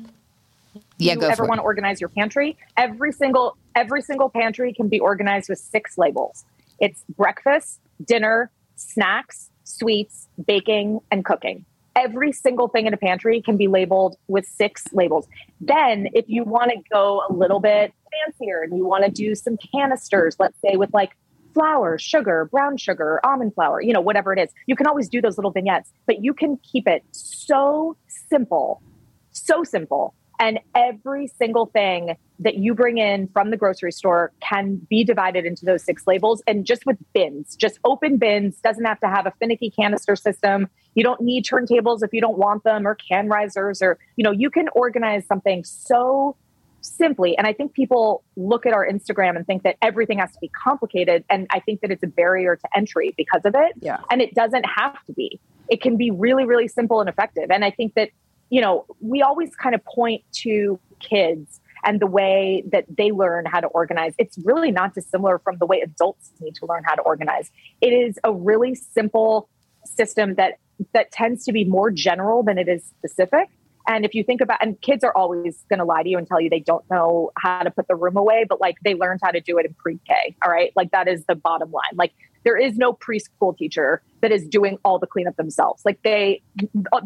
yeah, 0.97 1.13
you 1.13 1.21
ever 1.23 1.45
want 1.45 1.59
to 1.59 1.63
organize 1.63 1.99
your 1.99 2.09
pantry. 2.09 2.57
Every 2.77 3.11
single 3.11 3.57
every 3.75 4.01
single 4.01 4.29
pantry 4.29 4.73
can 4.73 4.87
be 4.87 4.99
organized 4.99 5.49
with 5.49 5.59
six 5.59 5.97
labels. 5.97 6.45
It's 6.79 7.03
breakfast, 7.15 7.79
dinner, 8.03 8.51
snacks, 8.75 9.49
sweets, 9.63 10.27
baking, 10.45 10.99
and 11.11 11.23
cooking. 11.25 11.65
Every 11.95 12.31
single 12.33 12.67
thing 12.67 12.87
in 12.87 12.93
a 12.93 12.97
pantry 12.97 13.41
can 13.41 13.55
be 13.55 13.67
labeled 13.67 14.17
with 14.27 14.45
six 14.45 14.83
labels. 14.91 15.27
Then, 15.61 16.09
if 16.13 16.25
you 16.27 16.43
want 16.43 16.71
to 16.71 16.77
go 16.91 17.21
a 17.29 17.33
little 17.33 17.59
bit 17.59 17.93
fancier 18.25 18.61
and 18.63 18.77
you 18.77 18.85
want 18.85 19.05
to 19.05 19.11
do 19.11 19.35
some 19.35 19.57
canisters, 19.57 20.35
let's 20.39 20.59
say 20.61 20.75
with 20.75 20.93
like 20.93 21.11
flour, 21.53 21.97
sugar, 21.97 22.49
brown 22.51 22.75
sugar, 22.75 23.21
almond 23.23 23.53
flour, 23.53 23.81
you 23.81 23.93
know, 23.93 24.01
whatever 24.01 24.33
it 24.33 24.39
is, 24.39 24.49
you 24.67 24.75
can 24.75 24.87
always 24.87 25.07
do 25.07 25.21
those 25.21 25.37
little 25.37 25.51
vignettes, 25.51 25.93
but 26.05 26.21
you 26.21 26.33
can 26.33 26.57
keep 26.57 26.85
it 26.85 27.03
so 27.11 27.95
simple 28.29 28.81
so 29.35 29.63
simple. 29.63 30.13
And 30.39 30.59
every 30.75 31.27
single 31.27 31.67
thing 31.67 32.17
that 32.39 32.55
you 32.55 32.73
bring 32.73 32.97
in 32.97 33.27
from 33.29 33.49
the 33.49 33.57
grocery 33.57 33.91
store 33.91 34.33
can 34.41 34.75
be 34.89 35.03
divided 35.03 35.45
into 35.45 35.65
those 35.65 35.83
six 35.83 36.05
labels. 36.05 36.43
And 36.47 36.65
just 36.65 36.85
with 36.85 36.97
bins, 37.13 37.55
just 37.55 37.79
open 37.85 38.17
bins, 38.17 38.57
doesn't 38.57 38.83
have 38.83 38.99
to 38.99 39.07
have 39.07 39.25
a 39.25 39.33
finicky 39.39 39.69
canister 39.69 40.15
system. 40.15 40.67
You 40.95 41.03
don't 41.03 41.21
need 41.21 41.45
turntables 41.45 42.03
if 42.03 42.13
you 42.13 42.21
don't 42.21 42.37
want 42.37 42.63
them 42.63 42.85
or 42.85 42.95
can 42.95 43.29
risers 43.29 43.81
or, 43.81 43.97
you 44.17 44.23
know, 44.23 44.31
you 44.31 44.49
can 44.49 44.67
organize 44.75 45.25
something 45.25 45.63
so 45.63 46.35
simply. 46.81 47.37
And 47.37 47.47
I 47.47 47.53
think 47.53 47.73
people 47.73 48.23
look 48.35 48.65
at 48.65 48.73
our 48.73 48.87
Instagram 48.87 49.35
and 49.35 49.45
think 49.45 49.63
that 49.63 49.77
everything 49.81 50.19
has 50.19 50.31
to 50.33 50.39
be 50.39 50.49
complicated. 50.49 51.23
And 51.29 51.47
I 51.49 51.59
think 51.59 51.81
that 51.81 51.91
it's 51.91 52.03
a 52.03 52.07
barrier 52.07 52.55
to 52.55 52.77
entry 52.77 53.13
because 53.17 53.41
of 53.45 53.55
it. 53.55 53.73
Yeah. 53.81 53.97
And 54.11 54.21
it 54.21 54.35
doesn't 54.35 54.65
have 54.65 54.93
to 55.07 55.13
be. 55.13 55.39
It 55.69 55.81
can 55.81 55.97
be 55.97 56.11
really, 56.11 56.45
really 56.45 56.67
simple 56.67 56.99
and 56.99 57.09
effective. 57.09 57.49
And 57.49 57.65
I 57.65 57.71
think 57.71 57.95
that 57.95 58.09
you 58.49 58.61
know, 58.61 58.85
we 58.99 59.21
always 59.21 59.55
kind 59.55 59.75
of 59.75 59.83
point 59.85 60.23
to 60.43 60.79
kids 60.99 61.59
and 61.83 61.99
the 61.99 62.07
way 62.07 62.63
that 62.71 62.85
they 62.89 63.11
learn 63.11 63.45
how 63.45 63.59
to 63.59 63.67
organize. 63.67 64.13
It's 64.17 64.37
really 64.43 64.71
not 64.71 64.93
dissimilar 64.93 65.39
from 65.39 65.57
the 65.59 65.65
way 65.65 65.81
adults 65.81 66.31
need 66.39 66.55
to 66.55 66.65
learn 66.65 66.83
how 66.83 66.95
to 66.95 67.01
organize. 67.03 67.51
It 67.81 67.93
is 67.93 68.19
a 68.23 68.33
really 68.33 68.75
simple 68.75 69.49
system 69.83 70.35
that 70.35 70.59
that 70.93 71.11
tends 71.11 71.45
to 71.45 71.53
be 71.53 71.63
more 71.63 71.89
general 71.89 72.43
than 72.43 72.57
it 72.57 72.67
is 72.67 72.83
specific. 72.83 73.49
And 73.87 74.03
if 74.03 74.15
you 74.15 74.23
think 74.23 74.41
about, 74.41 74.57
and 74.61 74.81
kids 74.81 75.03
are 75.03 75.15
always 75.15 75.63
going 75.69 75.79
to 75.79 75.85
lie 75.85 76.03
to 76.03 76.09
you 76.09 76.17
and 76.17 76.27
tell 76.27 76.41
you 76.41 76.49
they 76.49 76.59
don't 76.59 76.83
know 76.89 77.31
how 77.37 77.61
to 77.61 77.69
put 77.69 77.87
the 77.87 77.95
room 77.95 78.17
away, 78.17 78.45
but 78.47 78.59
like 78.59 78.75
they 78.83 78.95
learned 78.95 79.19
how 79.23 79.31
to 79.31 79.39
do 79.39 79.57
it 79.57 79.65
in 79.65 79.73
pre 79.75 79.99
K. 80.07 80.35
All 80.43 80.51
right. 80.51 80.71
Like 80.75 80.91
that 80.91 81.07
is 81.07 81.23
the 81.25 81.35
bottom 81.35 81.71
line. 81.71 81.93
Like 81.93 82.13
there 82.45 82.55
is 82.55 82.77
no 82.77 82.93
preschool 82.93 83.57
teacher 83.57 84.01
that 84.21 84.31
is 84.31 84.47
doing 84.47 84.77
all 84.85 84.97
the 84.99 85.07
cleanup 85.07 85.35
themselves. 85.35 85.83
Like 85.83 85.99
they, 86.03 86.41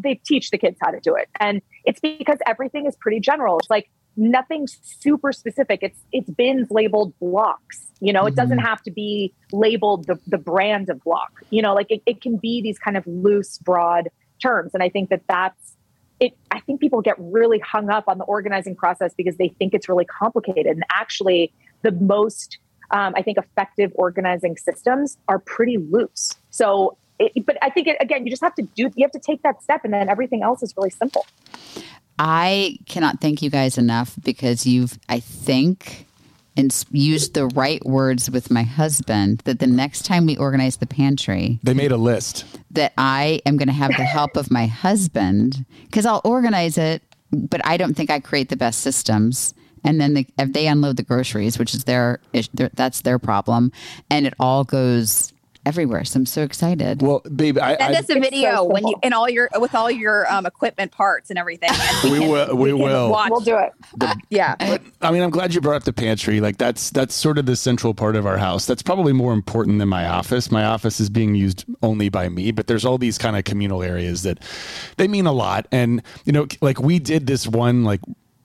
they 0.04 0.16
teach 0.16 0.52
the 0.52 0.60
kids 0.60 0.78
how 0.80 0.92
to 0.92 1.00
do 1.00 1.16
it. 1.16 1.28
And 1.40 1.62
it's 1.86 2.00
because 2.00 2.38
everything 2.46 2.86
is 2.86 2.96
pretty 2.98 3.20
general. 3.20 3.58
It's 3.58 3.70
like 3.70 3.90
nothing 4.16 4.68
super 4.68 5.32
specific. 5.32 5.80
It's, 5.82 6.00
it's 6.12 6.30
bins 6.30 6.68
labeled 6.70 7.18
blocks. 7.20 7.88
You 8.02 8.14
know, 8.14 8.26
it 8.26 8.32
mm-hmm. 8.32 8.42
doesn't 8.42 8.60
have 8.60 8.82
to 8.84 8.92
be 8.92 9.34
labeled 9.52 10.06
the, 10.08 10.20
the 10.28 10.38
brand 10.38 10.90
of 10.90 11.02
block, 11.04 11.32
you 11.50 11.62
know, 11.62 11.74
like 11.74 11.88
it, 11.90 12.04
it 12.06 12.22
can 12.22 12.38
be 12.38 12.62
these 12.62 12.78
kind 12.78 12.98
of 12.98 13.08
loose, 13.08 13.58
broad 13.58 14.10
terms. 14.42 14.74
And 14.74 14.84
I 14.84 14.90
think 14.90 15.10
that 15.10 15.24
that's, 15.28 15.76
it, 16.20 16.34
I 16.52 16.60
think 16.60 16.82
people 16.82 17.02
get 17.02 17.16
really 17.18 17.60
hung 17.60 17.90
up 17.90 18.10
on 18.10 18.18
the 18.18 18.26
organizing 18.26 18.76
process 18.76 19.14
because 19.16 19.38
they 19.38 19.50
think 19.58 19.74
it's 19.74 19.88
really 19.88 20.06
complicated. 20.06 20.68
And 20.68 20.84
actually, 20.94 21.54
the 21.82 21.92
most, 21.92 22.58
um, 22.92 23.14
I 23.16 23.22
think, 23.22 23.38
effective 23.38 23.92
organizing 23.96 24.58
systems 24.58 25.18
are 25.28 25.40
pretty 25.40 25.78
loose. 25.78 26.36
So, 26.50 26.98
it, 27.20 27.46
but 27.46 27.58
I 27.62 27.70
think, 27.70 27.88
it, 27.88 27.98
again, 28.00 28.26
you 28.26 28.30
just 28.32 28.42
have 28.44 28.56
to 28.56 28.64
do, 28.64 28.90
you 28.96 29.04
have 29.04 29.12
to 29.12 29.20
take 29.20 29.42
that 29.44 29.62
step, 29.62 29.84
and 29.84 29.94
then 29.94 30.10
everything 30.10 30.42
else 30.44 30.64
is 30.64 30.74
really 30.78 30.90
simple. 30.90 31.26
I 32.18 32.78
cannot 32.86 33.22
thank 33.22 33.42
you 33.42 33.50
guys 33.50 33.78
enough 33.78 34.16
because 34.24 34.66
you've, 34.66 35.00
I 35.08 35.20
think, 35.20 36.06
and 36.58 36.72
s- 36.72 36.86
used 36.92 37.34
the 37.34 37.48
right 37.48 37.84
words 37.86 38.30
with 38.30 38.52
my 38.52 38.64
husband 38.64 39.40
that 39.46 39.60
the 39.60 39.68
next 39.68 40.04
time 40.06 40.26
we 40.26 40.36
organize 40.36 40.78
the 40.78 40.86
pantry, 40.88 41.60
They 41.64 41.74
made 41.74 41.92
a 41.94 41.98
list. 41.98 42.46
that 42.72 42.92
I 42.98 43.42
am 43.46 43.56
going 43.58 43.68
to 43.70 43.74
have 43.74 43.96
the 43.96 44.04
help 44.04 44.36
of 44.36 44.52
my 44.52 44.66
husband 44.68 45.66
because 45.86 46.06
I'll 46.06 46.22
organize 46.26 46.78
it, 46.78 47.02
but 47.32 47.66
I 47.66 47.78
don't 47.78 47.94
think 47.96 48.10
I 48.10 48.20
create 48.20 48.50
the 48.50 48.58
best 48.58 48.82
systems. 48.82 49.54
And 49.84 50.00
then 50.00 50.14
the, 50.14 50.28
if 50.38 50.54
they 50.54 50.68
unload 50.68 50.98
the 50.98 51.04
groceries, 51.04 51.58
which 51.60 51.74
is 51.74 51.84
their, 51.86 52.20
ish- 52.34 52.50
their 52.54 52.70
that's 52.74 53.02
their 53.02 53.20
problem, 53.20 53.72
and 54.10 54.26
it 54.26 54.34
all 54.40 54.64
goes 54.64 55.34
everywhere. 55.66 56.06
So 56.06 56.18
I'm 56.18 56.26
so 56.26 56.42
excited. 56.42 57.02
Well, 57.02 57.20
babe, 57.36 57.58
I, 57.60 57.76
Send 57.76 57.96
I 57.96 58.00
us 58.00 58.10
a 58.10 58.18
video 58.20 58.56
so 58.56 58.64
when 58.64 58.84
you 58.88 58.94
simple. 58.94 59.08
in 59.08 59.14
all 59.14 59.30
your 59.30 59.50
with 59.58 59.76
all 59.76 59.92
your 59.92 60.32
um, 60.32 60.46
equipment 60.46 60.92
parts 60.94 61.30
and 61.30 61.38
everything. 61.38 61.70
And 62.04 62.12
We 62.12 62.20
can- 62.20 62.30
will- 62.30 62.56
we 62.56 62.70
can 62.70 62.80
will. 62.80 63.10
watch. 63.12 63.30
We'll 63.30 63.42
do 63.42 63.58
it. 63.58 63.74
Yeah. 64.30 64.56
I 65.02 65.12
mean, 65.12 65.22
I'm 65.22 65.30
glad 65.30 65.54
you 65.54 65.60
brought 65.62 65.76
up 65.76 65.84
the 65.84 65.94
pantry. 65.94 66.40
Like 66.40 66.58
that's 66.58 66.90
that's 66.92 67.14
sort 67.14 67.38
of 67.38 67.46
the 67.46 67.58
central 67.58 67.94
part 67.94 68.16
of 68.16 68.26
our 68.26 68.38
house. 68.38 68.66
That's 68.66 68.82
probably 68.82 69.12
more 69.14 69.34
important 69.34 69.80
than 69.80 69.90
my 69.90 70.08
office. 70.08 70.50
My 70.50 70.64
office 70.64 71.00
is 71.02 71.10
being 71.10 71.36
used 71.36 71.66
only 71.84 72.08
by 72.10 72.30
me, 72.30 72.52
but 72.52 72.68
there's 72.68 72.86
all 72.86 72.98
these 72.98 73.18
kind 73.18 73.36
of 73.36 73.44
communal 73.44 73.84
areas 73.84 74.24
that 74.24 74.40
they 74.96 75.08
mean 75.10 75.26
a 75.28 75.34
lot. 75.34 75.68
And 75.74 76.02
you 76.26 76.32
know, 76.32 76.48
like 76.62 76.80
we 76.80 77.00
did 77.00 77.28
this 77.28 77.46
one 77.48 77.84
like 77.84 78.00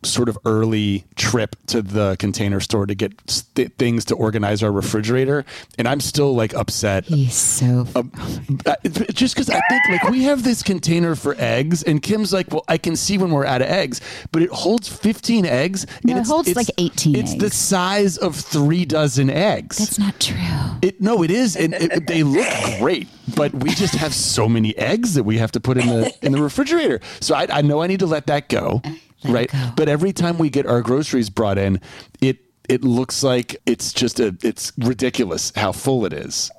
sort 0.04 0.28
of 0.28 0.38
early 0.44 1.04
trip 1.16 1.56
to 1.66 1.82
the 1.82 2.16
container 2.18 2.60
store 2.60 2.86
to 2.86 2.94
get 2.94 3.12
st- 3.30 3.76
things 3.78 4.04
to 4.06 4.14
organize 4.14 4.62
our 4.62 4.70
refrigerator, 4.72 5.44
and 5.78 5.88
I'm 5.88 6.00
still 6.00 6.34
like 6.34 6.54
upset. 6.54 7.04
He's 7.04 7.34
so. 7.34 7.86
Uh, 7.94 8.74
just 9.12 9.34
because 9.34 9.50
I 9.50 9.60
think 9.68 9.82
like 9.88 10.04
we 10.10 10.24
have 10.24 10.42
this 10.44 10.62
container 10.62 11.14
for 11.14 11.34
eggs, 11.38 11.82
and 11.82 12.02
Kim's 12.02 12.32
like, 12.32 12.50
well, 12.52 12.64
I 12.68 12.78
can 12.78 12.96
see 12.96 13.18
when 13.18 13.30
we're 13.30 13.46
out 13.46 13.62
of 13.62 13.68
eggs, 13.68 14.00
but 14.32 14.42
it 14.42 14.50
holds 14.50 14.88
15 14.88 15.46
eggs. 15.46 15.86
No, 16.04 16.12
and 16.16 16.20
it 16.20 16.26
holds 16.28 16.48
it's- 16.48 16.68
like 16.68 16.74
18 16.78 17.16
It's 17.16 17.32
eggs. 17.32 17.40
the 17.42 17.50
size 17.50 18.16
of 18.18 18.36
three 18.36 18.84
dozen 18.84 19.30
eggs. 19.30 19.78
That's 19.78 19.98
not 19.98 20.20
true. 20.20 20.36
It, 20.82 21.00
no, 21.00 21.22
it 21.22 21.30
is, 21.30 21.56
and 21.56 21.74
it, 21.74 22.06
they 22.06 22.22
look 22.22 22.46
great. 22.78 23.08
But 23.34 23.54
we 23.54 23.70
just 23.70 23.94
have 23.94 24.12
so 24.14 24.48
many 24.48 24.76
eggs 24.76 25.14
that 25.14 25.22
we 25.24 25.38
have 25.38 25.50
to 25.52 25.60
put 25.60 25.78
in 25.78 25.86
the 25.86 26.14
in 26.22 26.32
the 26.32 26.42
refrigerator. 26.42 27.00
So 27.20 27.34
I, 27.34 27.46
I 27.50 27.62
know 27.62 27.80
I 27.82 27.86
need 27.86 28.00
to 28.00 28.06
let 28.06 28.26
that 28.26 28.50
go, 28.50 28.82
right? 29.24 29.50
But 29.76 29.88
every 29.88 30.12
time 30.12 30.38
we 30.38 30.50
get 30.50 30.66
our 30.66 30.80
groceries 30.82 31.30
brought 31.30 31.58
in, 31.58 31.80
it 32.20 32.38
it 32.68 32.82
looks 32.84 33.22
like 33.22 33.56
it's 33.66 33.92
just 33.92 34.20
a 34.20 34.36
it's 34.42 34.72
ridiculous 34.78 35.52
how 35.56 35.72
full 35.72 36.04
it 36.06 36.12
is. 36.12 36.50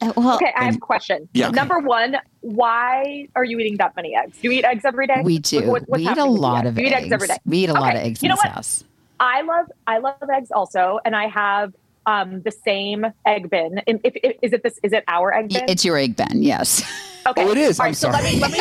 Uh, 0.00 0.12
well, 0.16 0.34
Okay, 0.36 0.52
I 0.56 0.64
have 0.64 0.76
a 0.76 0.78
question. 0.78 1.28
Yeah. 1.32 1.48
Number 1.50 1.78
one, 1.78 2.16
why 2.40 3.28
are 3.36 3.44
you 3.44 3.58
eating 3.60 3.76
that 3.78 3.94
many 3.96 4.14
eggs? 4.14 4.36
Do 4.42 4.48
you 4.48 4.58
eat 4.58 4.64
eggs 4.64 4.84
every 4.84 5.06
day? 5.06 5.22
we 5.24 5.38
do. 5.38 5.62
What- 5.70 5.88
what's 5.88 5.98
we 5.98 6.02
eat 6.02 6.06
a 6.06 6.08
happening 6.10 6.32
with 6.32 6.36
the 6.36 6.40
lot 6.42 6.66
of 6.66 6.78
You 6.78 6.86
eggs. 6.86 6.92
eat 6.92 6.96
eggs 7.04 7.12
every 7.12 7.28
day. 7.28 7.36
We 7.46 7.58
eat 7.58 7.70
a 7.70 7.74
lot 7.74 7.94
of 7.94 8.00
eggs 8.02 8.22
you 8.22 8.26
in 8.26 8.30
know 8.30 8.34
this 8.36 8.44
what? 8.44 8.52
house. 8.52 8.84
I 9.20 9.42
love 9.42 9.66
I 9.86 9.98
love 9.98 10.16
eggs 10.30 10.50
also, 10.50 10.98
and 11.04 11.14
I 11.16 11.28
have 11.28 11.72
um, 12.06 12.42
the 12.42 12.50
same 12.50 13.06
egg 13.24 13.48
bin. 13.48 13.80
If, 13.86 14.00
if, 14.04 14.14
if- 14.22 14.36
is 14.42 14.52
it 14.52 14.62
this? 14.62 14.78
Is 14.82 14.92
it 14.92 15.04
our 15.08 15.32
egg 15.32 15.48
bin? 15.50 15.64
It's 15.68 15.84
your 15.84 15.96
egg 15.96 16.16
bin, 16.16 16.42
yes. 16.42 16.82
Okay. 17.26 17.42
Oh, 17.42 17.52
it 17.52 17.56
is. 17.56 17.80
All 17.80 17.84
I'm 17.86 17.90
right, 17.90 17.96
so 17.96 18.10
let 18.10 18.20
sorry. 18.22 18.34
me, 18.34 18.40
let 18.40 18.52
me, 18.52 18.60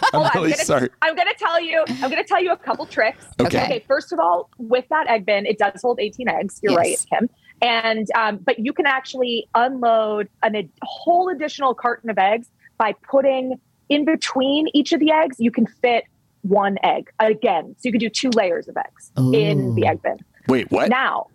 I'm 0.12 0.20
on, 0.22 0.30
really 0.34 0.50
gonna, 0.50 0.64
sorry. 0.64 0.88
I'm 1.02 1.14
going 1.14 1.28
to 1.28 1.34
tell 1.38 1.60
you. 1.60 1.84
I'm 1.88 2.10
to 2.10 2.24
tell 2.24 2.42
you 2.42 2.52
a 2.52 2.56
couple 2.56 2.86
tricks. 2.86 3.26
Okay. 3.40 3.62
Okay. 3.64 3.84
First 3.86 4.12
of 4.12 4.18
all, 4.18 4.50
with 4.58 4.84
that 4.90 5.08
egg 5.08 5.26
bin, 5.26 5.46
it 5.46 5.58
does 5.58 5.80
hold 5.82 6.00
18 6.00 6.28
eggs. 6.28 6.60
You're 6.62 6.72
Yes. 6.72 6.78
right, 7.10 7.20
Kim. 7.20 7.30
And 7.60 8.06
um, 8.16 8.36
but 8.38 8.58
you 8.60 8.72
can 8.72 8.86
actually 8.86 9.48
unload 9.54 10.28
an, 10.42 10.54
a 10.54 10.68
whole 10.82 11.28
additional 11.28 11.74
carton 11.74 12.08
of 12.10 12.18
eggs 12.18 12.48
by 12.76 12.94
putting 13.10 13.60
in 13.88 14.04
between 14.04 14.68
each 14.74 14.92
of 14.92 15.00
the 15.00 15.10
eggs. 15.10 15.36
You 15.40 15.50
can 15.50 15.66
fit 15.66 16.04
one 16.42 16.76
egg 16.84 17.10
again, 17.18 17.74
so 17.78 17.88
you 17.88 17.92
can 17.92 17.98
do 17.98 18.08
two 18.08 18.30
layers 18.30 18.68
of 18.68 18.76
eggs 18.76 19.10
in 19.34 19.74
the 19.74 19.86
egg 19.86 20.00
bin. 20.02 20.18
Wait, 20.46 20.70
what? 20.70 20.88
Now, 20.88 21.26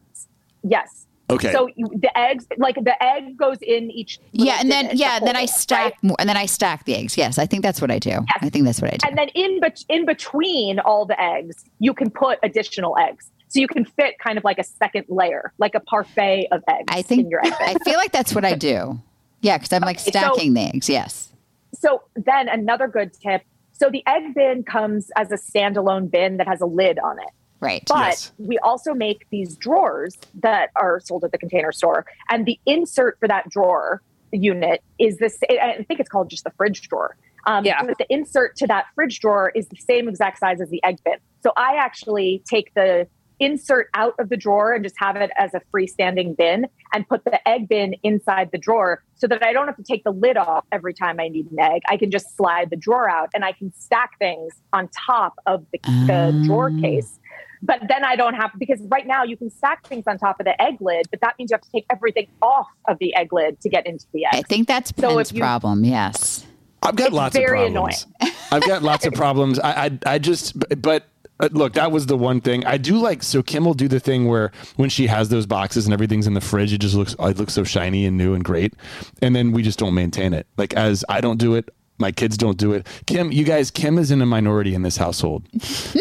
yes. 0.64 1.03
Okay. 1.34 1.52
So 1.52 1.70
the 1.76 2.12
eggs, 2.18 2.46
like 2.58 2.76
the 2.76 3.02
egg, 3.04 3.38
goes 3.38 3.58
in 3.62 3.92
each. 3.92 4.20
Yeah, 4.32 4.58
and 4.60 4.72
then 4.72 4.92
yeah, 4.94 5.20
the 5.20 5.26
then 5.26 5.36
I 5.36 5.46
stack 5.46 5.84
right? 5.84 6.04
more, 6.04 6.16
and 6.20 6.28
then 6.30 6.38
I 6.38 6.46
stack 6.46 6.86
the 6.86 6.96
eggs. 6.96 7.18
Yes, 7.18 7.38
I 7.38 7.46
think 7.46 7.64
that's 7.64 7.82
what 7.82 7.92
I 7.92 8.00
do. 8.00 8.26
I 8.42 8.50
think 8.50 8.66
that's 8.66 8.82
what 8.82 8.94
I 8.94 8.98
do. 8.98 9.08
And 9.08 9.18
then 9.18 9.30
in 9.30 9.60
bet- 9.60 9.86
in 9.90 10.06
between 10.06 10.80
all 10.80 11.06
the 11.06 11.20
eggs, 11.20 11.66
you 11.80 11.94
can 11.94 12.10
put 12.10 12.40
additional 12.44 12.98
eggs. 12.98 13.30
So 13.48 13.60
you 13.60 13.68
can 13.68 13.86
fit 13.86 14.18
kind 14.18 14.38
of 14.40 14.44
like 14.44 14.58
a 14.58 14.64
second 14.64 15.06
layer, 15.10 15.54
like 15.60 15.76
a 15.76 15.80
parfait 15.80 16.48
of 16.52 16.64
eggs 16.68 16.86
I 16.88 17.04
think 17.04 17.22
in 17.26 17.30
your 17.30 17.46
egg. 17.46 17.54
I 17.60 17.76
feel 17.86 17.98
like 17.98 18.12
that's 18.12 18.34
what 18.34 18.44
I 18.46 18.56
do. 18.56 19.00
Yeah, 19.42 19.58
because 19.58 19.72
I'm 19.74 19.82
like 19.82 19.98
Okay, 19.98 20.12
so- 20.12 20.20
stacking 20.20 20.54
the 20.56 20.62
eggs. 20.62 20.90
Yes. 20.90 21.30
So 21.74 22.02
then 22.16 22.50
another 22.50 22.88
good 22.88 23.14
tip. 23.14 23.44
So 23.74 23.90
the 23.90 24.04
egg 24.08 24.34
bin 24.36 24.64
comes 24.64 25.12
as 25.16 25.32
a 25.32 25.36
standalone 25.36 26.10
bin 26.10 26.38
that 26.38 26.48
has 26.48 26.62
a 26.62 26.66
lid 26.66 26.98
on 27.00 27.20
it. 27.20 27.30
Right. 27.64 27.84
But 27.88 28.08
Yes. 28.10 28.32
we 28.38 28.58
also 28.60 28.94
make 28.94 29.26
these 29.32 29.56
drawers 29.56 30.18
that 30.42 30.70
are 30.76 31.00
sold 31.00 31.24
at 31.24 31.32
the 31.32 31.38
container 31.38 31.72
store. 31.72 32.06
And 32.30 32.46
the 32.46 32.60
insert 32.66 33.18
for 33.20 33.28
that 33.28 33.50
drawer 33.50 34.02
unit 34.32 34.84
is 35.00 35.18
this, 35.18 35.38
I 35.50 35.84
think 35.88 36.00
it's 36.00 36.10
called 36.10 36.30
just 36.30 36.44
the 36.44 36.52
fridge 36.52 36.82
drawer. 36.90 37.16
Um, 37.46 37.66
Yeah. 37.66 37.84
But 37.84 37.98
the 37.98 38.06
insert 38.12 38.56
to 38.58 38.68
that 38.68 38.86
fridge 38.96 39.20
drawer 39.20 39.52
is 39.56 39.68
the 39.70 39.76
same 39.78 40.08
exact 40.10 40.40
size 40.40 40.60
as 40.62 40.70
the 40.70 40.84
egg 40.84 40.98
bin. 41.06 41.16
So 41.42 41.52
I 41.58 41.76
actually 41.76 42.42
take 42.50 42.74
the 42.74 43.08
insert 43.40 43.90
out 43.96 44.14
of 44.20 44.30
the 44.30 44.38
drawer 44.38 44.74
and 44.74 44.84
just 44.84 44.96
have 44.98 45.16
it 45.18 45.30
as 45.38 45.54
a 45.54 45.62
freestanding 45.74 46.38
bin 46.38 46.66
and 46.94 47.08
put 47.10 47.26
the 47.26 47.46
egg 47.48 47.68
bin 47.68 47.94
inside 48.04 48.50
the 48.52 48.58
drawer 48.58 49.04
so 49.16 49.28
that 49.28 49.44
I 49.46 49.52
don't 49.52 49.66
have 49.68 49.76
to 49.78 49.84
take 49.84 50.04
the 50.04 50.12
lid 50.12 50.38
off 50.38 50.64
every 50.72 50.94
time 50.94 51.20
I 51.20 51.28
need 51.28 51.52
an 51.52 51.60
egg. 51.60 51.82
I 51.90 51.98
can 51.98 52.10
just 52.12 52.38
slide 52.38 52.70
the 52.70 52.76
drawer 52.78 53.10
out 53.10 53.30
and 53.34 53.44
I 53.44 53.52
can 53.52 53.74
stack 53.74 54.18
things 54.20 54.54
on 54.72 54.88
top 54.90 55.34
of 55.46 55.66
the, 55.74 55.80
the 56.08 56.44
drawer 56.46 56.72
Ah. 56.78 56.82
case. 56.82 57.20
But 57.66 57.80
then 57.88 58.04
I 58.04 58.16
don't 58.18 58.34
have 58.34 58.52
because 58.58 58.82
right 58.90 59.08
now 59.08 59.24
you 59.24 59.38
can 59.38 59.50
stack 59.50 59.88
things 59.88 60.04
on 60.06 60.18
top 60.18 60.40
of 60.40 60.46
the 60.46 60.62
egg 60.62 60.78
lid, 60.82 61.06
but 61.10 61.22
that 61.22 61.36
means 61.40 61.50
you 61.50 61.56
have 61.56 61.62
to 61.62 61.72
take 61.72 61.86
everything 61.90 62.28
off 62.42 62.68
of 62.90 63.00
the 63.00 63.16
egg 63.16 63.32
lid 63.32 63.60
to 63.62 63.70
get 63.70 63.88
into 63.88 64.06
the 64.14 64.26
egg. 64.26 64.34
I 64.36 64.42
think 64.42 64.68
that's 64.68 64.92
So 65.00 65.16
Penn's 65.16 65.32
if 65.32 65.36
you- 65.38 65.42
problem. 65.42 65.86
Yes. 65.86 66.46
I've 66.82 66.98
got 66.98 67.08
It's 67.08 67.16
lots 67.16 67.36
of 67.38 67.42
very 67.44 67.72
problems. 67.72 68.06
I've 68.52 68.64
got 68.68 68.84
lots 68.84 69.06
of 69.06 69.14
problems. 69.14 69.58
I, 69.60 69.86
I, 69.86 70.00
I 70.06 70.20
just, 70.20 70.60
but 70.82 71.08
uh, 71.40 71.48
look, 71.54 71.74
that 71.76 71.94
was 71.94 72.08
the 72.08 72.18
one 72.18 72.42
thing 72.42 72.66
I 72.66 72.76
do 72.78 72.98
like. 72.98 73.24
So 73.24 73.42
Kim 73.42 73.64
will 73.64 73.74
do 73.74 73.88
the 73.88 74.02
thing 74.02 74.28
where 74.28 74.52
when 74.76 74.90
she 74.90 75.08
has 75.08 75.30
those 75.30 75.46
boxes 75.46 75.86
and 75.86 75.94
everything's 75.94 76.28
in 76.28 76.34
the 76.34 76.42
fridge, 76.42 76.74
it 76.74 76.80
just 76.80 76.96
looks, 76.96 77.14
it 77.18 77.38
looks 77.38 77.54
so 77.54 77.64
shiny 77.64 78.06
and 78.06 78.18
new 78.18 78.34
and 78.34 78.44
great. 78.44 78.74
And 79.22 79.34
then 79.34 79.54
we 79.54 79.64
just 79.64 79.80
don't 79.80 79.94
maintain 79.94 80.34
it. 80.34 80.46
Like 80.58 80.74
as 80.74 81.06
I 81.08 81.22
don't 81.22 81.38
do 81.38 81.56
it, 81.56 81.70
my 82.04 82.12
kids 82.12 82.36
don't 82.36 82.58
do 82.58 82.74
it. 82.74 82.86
Kim, 83.08 83.32
you 83.32 83.46
guys, 83.46 83.72
Kim 83.72 83.98
is 83.98 84.12
in 84.12 84.22
a 84.22 84.26
minority 84.26 84.76
in 84.76 84.82
this 84.82 84.98
household. 84.98 85.48
I 85.56 85.58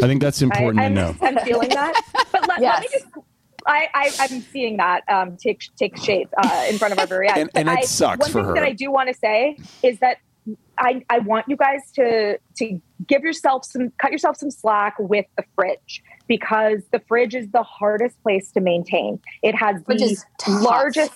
think 0.08 0.20
that's 0.20 0.42
important 0.48 0.80
I, 0.80 0.88
to 0.88 0.94
know. 0.94 1.14
I'm 1.22 1.38
feeling 1.38 1.68
that. 1.68 1.94
But 2.32 2.48
let, 2.48 2.60
let 2.60 2.80
me 2.82 2.88
just. 2.92 3.06
I, 3.64 3.86
I, 3.94 4.10
I'm 4.18 4.40
seeing 4.40 4.78
that 4.78 5.02
um, 5.08 5.36
take 5.36 5.62
take 5.76 5.96
shape 5.96 6.28
uh, 6.36 6.66
in 6.68 6.78
front 6.78 6.92
of 6.92 6.98
our 6.98 7.06
very 7.06 7.28
eyes. 7.28 7.38
And- 7.38 7.50
and 7.54 7.66
But 7.66 7.72
it 7.74 7.78
I, 7.78 7.82
sucks 7.82 8.18
one 8.22 8.30
for 8.32 8.38
thing 8.40 8.44
her. 8.48 8.54
that 8.54 8.64
I 8.64 8.72
do 8.72 8.90
want 8.90 9.08
to 9.08 9.14
say 9.14 9.56
is 9.84 10.00
that 10.00 10.16
I, 10.76 11.04
I 11.08 11.20
want 11.20 11.46
you 11.48 11.56
guys 11.56 11.80
to 11.94 12.38
to 12.56 12.80
give 13.06 13.22
yourself 13.22 13.64
some 13.64 13.92
cut 13.98 14.10
yourself 14.10 14.36
some 14.36 14.50
slack 14.50 14.96
with 14.98 15.26
the 15.36 15.44
fridge 15.54 16.02
because 16.26 16.80
the 16.90 16.98
fridge 17.06 17.36
is 17.36 17.48
the 17.52 17.62
hardest 17.62 18.20
place 18.24 18.50
to 18.52 18.60
maintain. 18.60 19.20
It 19.44 19.54
has 19.54 19.80
Fridge 19.84 20.00
the 20.00 20.06
is 20.06 20.24
largest 20.48 21.12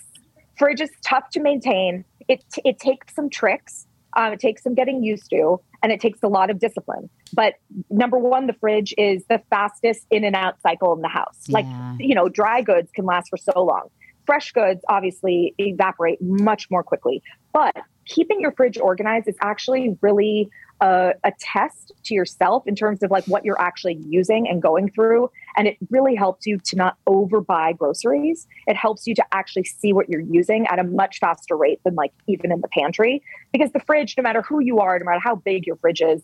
fridge 0.57 0.81
is 0.81 0.91
tough 1.05 1.29
to 1.31 1.41
maintain. 1.41 2.05
It 2.29 2.45
it 2.65 2.79
takes 2.79 3.13
some 3.17 3.29
tricks. 3.29 3.89
Um, 4.17 4.33
it 4.33 4.41
takes 4.41 4.63
some 4.63 4.75
getting 4.75 5.05
used 5.05 5.31
to, 5.31 5.61
and 5.83 5.93
it 5.93 6.01
takes 6.01 6.23
a 6.23 6.29
lot 6.29 6.51
of 6.51 6.59
discipline. 6.59 7.09
But 7.33 7.55
number 7.91 8.19
one, 8.19 8.47
the 8.47 8.55
fridge 8.55 8.95
is 8.97 9.25
the 9.29 9.41
fastest 9.51 10.07
in 10.11 10.25
and 10.25 10.35
out 10.35 10.61
cycle 10.63 10.95
in 10.95 11.03
the 11.03 11.09
house. 11.09 11.49
Like 11.49 11.67
you 11.99 12.15
know, 12.15 12.29
dry 12.29 12.63
goods 12.63 12.91
can 12.93 13.05
last 13.05 13.29
for 13.29 13.37
so 13.37 13.63
long. 13.63 13.89
Fresh 14.25 14.53
goods 14.53 14.81
obviously 14.89 15.55
evaporate 15.59 16.21
much 16.21 16.69
more 16.71 16.83
quickly. 16.83 17.23
But 17.53 17.77
keeping 18.07 18.41
your 18.41 18.53
fridge 18.53 18.79
organized 18.79 19.29
is 19.29 19.37
actually 19.41 19.97
really 20.01 20.51
a, 20.81 21.13
a 21.25 21.33
test 21.39 21.93
to 22.05 22.15
yourself 22.15 22.67
in 22.67 22.75
terms 22.75 23.03
of 23.03 23.11
like 23.11 23.25
what 23.27 23.45
you're 23.45 23.61
actually 23.61 23.99
using 24.07 24.49
and 24.49 24.61
going 24.61 24.91
through. 24.91 25.31
And 25.57 25.67
it 25.67 25.77
really 25.91 26.15
helps 26.15 26.47
you 26.47 26.59
to 26.59 26.77
not 26.77 26.97
overbuy 27.09 27.77
groceries. 27.79 28.47
It 28.67 28.77
helps 28.77 29.07
you 29.07 29.15
to 29.15 29.25
actually 29.33 29.65
see 29.65 29.93
what 29.93 30.09
you're 30.09 30.21
using 30.21 30.67
at 30.67 30.79
a 30.79 30.85
much 30.85 31.19
faster 31.19 31.57
rate 31.57 31.81
than 31.85 31.95
like 31.95 32.13
even 32.27 32.53
in 32.53 32.61
the 32.61 32.69
pantry. 32.69 33.23
Because 33.53 33.73
the 33.73 33.81
fridge, 33.81 34.15
no 34.17 34.23
matter 34.23 34.43
who 34.43 34.61
you 34.61 34.81
are, 34.81 34.99
no 34.99 35.05
matter 35.07 35.21
how 35.23 35.37
big 35.37 35.67
your 35.67 35.77
fridge 35.77 36.03
is, 36.03 36.23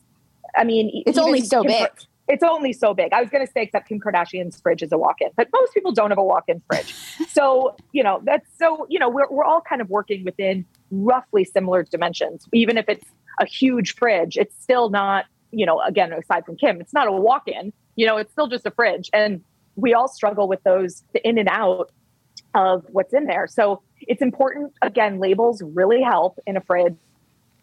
I 0.57 0.65
mean, 0.65 1.03
It's 1.07 1.19
only 1.19 1.41
so 1.43 1.63
Kim 1.63 1.69
big. 1.71 1.79
Kar- 1.79 1.97
It's 2.29 2.43
only 2.43 2.73
so 2.73 2.93
big. 2.95 3.13
I 3.13 3.21
was 3.21 3.31
going 3.31 3.45
to 3.47 3.51
say, 3.51 3.63
except 3.63 3.89
Kim 3.89 4.01
Kardashian's 4.01 4.61
fridge 4.61 4.83
is 4.83 4.93
a 4.93 4.99
walk-in, 4.99 5.31
but 5.37 5.49
most 5.53 5.73
people 5.73 5.93
don't 5.93 6.11
have 6.11 6.19
a 6.19 6.25
walk-in 6.25 6.63
fridge. 6.71 6.95
so 7.29 7.75
you 7.93 8.03
know 8.03 8.21
that's 8.25 8.47
so 8.59 8.87
you 8.91 8.99
know 8.99 9.09
we're 9.09 9.29
we're 9.31 9.45
all 9.45 9.63
kind 9.63 9.81
of 9.81 9.89
working 9.89 10.25
within 10.25 10.67
roughly 10.93 11.45
similar 11.45 11.83
dimensions. 11.83 12.47
Even 12.53 12.79
if 12.79 12.89
it's 12.89 13.05
a 13.41 13.47
huge 13.47 13.97
fridge, 13.97 14.37
it's 14.37 14.55
still 14.63 14.91
not 14.91 15.25
you 15.51 15.67
know 15.67 15.81
again 15.81 16.13
aside 16.13 16.47
from 16.47 16.57
Kim, 16.57 16.81
it's 16.81 16.93
not 16.93 17.09
a 17.09 17.13
walk-in. 17.13 17.73
You 17.97 18.07
know, 18.07 18.17
it's 18.17 18.33
still 18.33 18.49
just 18.49 18.67
a 18.67 18.71
fridge, 18.71 19.11
and 19.13 19.43
we 19.75 19.95
all 19.95 20.09
struggle 20.09 20.49
with 20.49 20.63
those 20.63 21.03
the 21.13 21.27
in 21.27 21.39
and 21.39 21.49
out 21.49 21.91
of 22.55 22.85
what's 22.91 23.15
in 23.15 23.27
there. 23.27 23.47
So 23.47 23.83
it's 24.01 24.23
important. 24.23 24.73
Again, 24.83 25.19
labels 25.19 25.63
really 25.63 26.03
help 26.03 26.39
in 26.47 26.57
a 26.57 26.61
fridge 26.61 26.95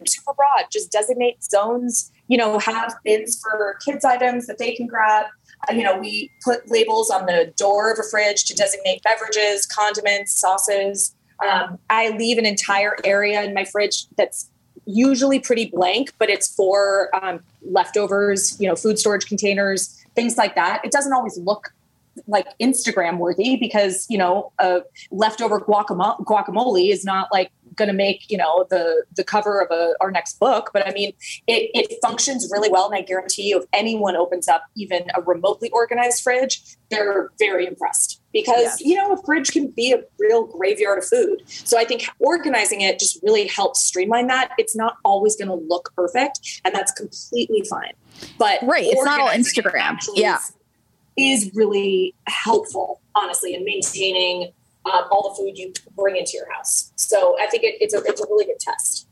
super 0.08 0.34
broad. 0.34 0.66
Just 0.72 0.92
designate 0.92 1.44
zones, 1.44 2.12
you 2.28 2.38
know, 2.38 2.60
have 2.60 2.96
bins 3.04 3.40
for 3.40 3.78
kids' 3.86 4.06
items 4.06 4.48
that 4.48 4.58
they 4.58 4.74
can 4.74 4.88
grab. 4.88 5.26
Uh, 5.70 5.74
you 5.74 5.84
know, 5.84 5.98
we 5.98 6.32
put 6.44 6.70
labels 6.72 7.10
on 7.10 7.26
the 7.26 7.54
door 7.58 7.92
of 7.92 8.00
a 8.00 8.04
fridge 8.10 8.46
to 8.46 8.56
designate 8.56 9.04
beverages, 9.04 9.66
condiments, 9.66 10.34
sauces. 10.34 11.16
Um, 11.48 11.80
I 11.90 12.10
leave 12.10 12.38
an 12.38 12.46
entire 12.46 12.96
area 13.04 13.44
in 13.44 13.54
my 13.54 13.66
fridge 13.66 14.06
that's 14.18 14.50
usually 14.86 15.40
pretty 15.40 15.66
blank, 15.66 16.14
but 16.18 16.30
it's 16.30 16.54
for 16.54 17.10
um, 17.24 17.42
leftovers, 17.62 18.60
you 18.60 18.68
know, 18.68 18.76
food 18.76 18.98
storage 18.98 19.26
containers, 19.26 20.04
things 20.16 20.38
like 20.38 20.56
that. 20.56 20.84
It 20.84 20.92
doesn't 20.92 21.14
always 21.14 21.38
look 21.38 21.74
like 22.28 22.48
Instagram 22.60 23.18
worthy 23.18 23.58
because 23.58 24.06
you 24.10 24.18
know 24.18 24.52
a 24.60 24.82
leftover 25.12 25.60
guacamole, 25.60 26.24
guacamole 26.26 26.92
is 26.92 27.04
not 27.06 27.30
like 27.32 27.52
going 27.76 27.88
to 27.88 27.94
make 27.94 28.30
you 28.30 28.38
know 28.38 28.66
the 28.70 29.04
the 29.16 29.24
cover 29.24 29.62
of 29.62 29.72
a, 29.72 29.94
our 30.02 30.12
next 30.12 30.40
book. 30.40 30.70
But 30.74 30.88
I 30.88 30.92
mean, 30.92 31.14
it, 31.48 31.72
it 31.74 31.98
functions 32.02 32.50
really 32.52 32.70
well, 32.70 32.86
and 32.86 32.96
I 32.96 33.02
guarantee 33.02 33.50
you, 33.50 33.60
if 33.60 33.66
anyone 33.74 34.16
opens 34.16 34.48
up 34.48 34.64
even 34.76 35.04
a 35.16 35.22
remotely 35.22 35.70
organized 35.72 36.24
fridge, 36.24 36.62
they're 36.90 37.32
very 37.40 37.66
impressed 37.66 38.22
because 38.34 38.60
Yes. 38.60 38.82
you 38.82 38.96
know 38.96 39.14
a 39.14 39.24
fridge 39.24 39.52
can 39.52 39.68
be 39.68 39.92
a 39.92 40.02
real 40.20 40.46
graveyard 40.46 41.00
of 41.00 41.06
food. 41.06 41.42
So 41.48 41.80
I 41.80 41.86
think 41.86 42.08
organizing 42.20 42.82
it 42.82 43.00
just 43.00 43.22
really 43.24 43.48
helps 43.48 43.82
streamline 43.82 44.28
that. 44.28 44.52
It's 44.58 44.76
not 44.76 44.98
always 45.04 45.36
going 45.36 45.50
to 45.50 45.66
look 45.68 45.92
perfect, 45.96 46.62
and 46.66 46.76
that's 46.76 46.92
completely 46.92 47.64
fine. 47.70 47.94
But 48.38 48.60
Right, 48.64 48.86
it's 48.86 49.04
not 49.04 49.20
all 49.20 49.30
Instagram. 49.30 49.98
Yeah. 50.16 50.40
Is- 51.20 51.52
really 51.54 52.16
helpful, 52.28 53.02
honestly, 53.16 53.54
in 53.54 53.64
maintaining 53.66 54.52
um, 54.86 55.04
all 55.12 55.30
the 55.30 55.36
food 55.36 55.58
you 55.58 55.74
bring 55.96 56.16
into 56.16 56.32
your 56.34 56.52
house. 56.54 56.92
So 56.96 57.36
I 57.40 57.48
think 57.48 57.64
it, 57.64 57.76
it's 57.82 57.94
a 57.94 58.02
it's 58.06 58.22
a 58.22 58.26
really 58.26 58.46
good 58.46 58.60
test. 58.60 59.08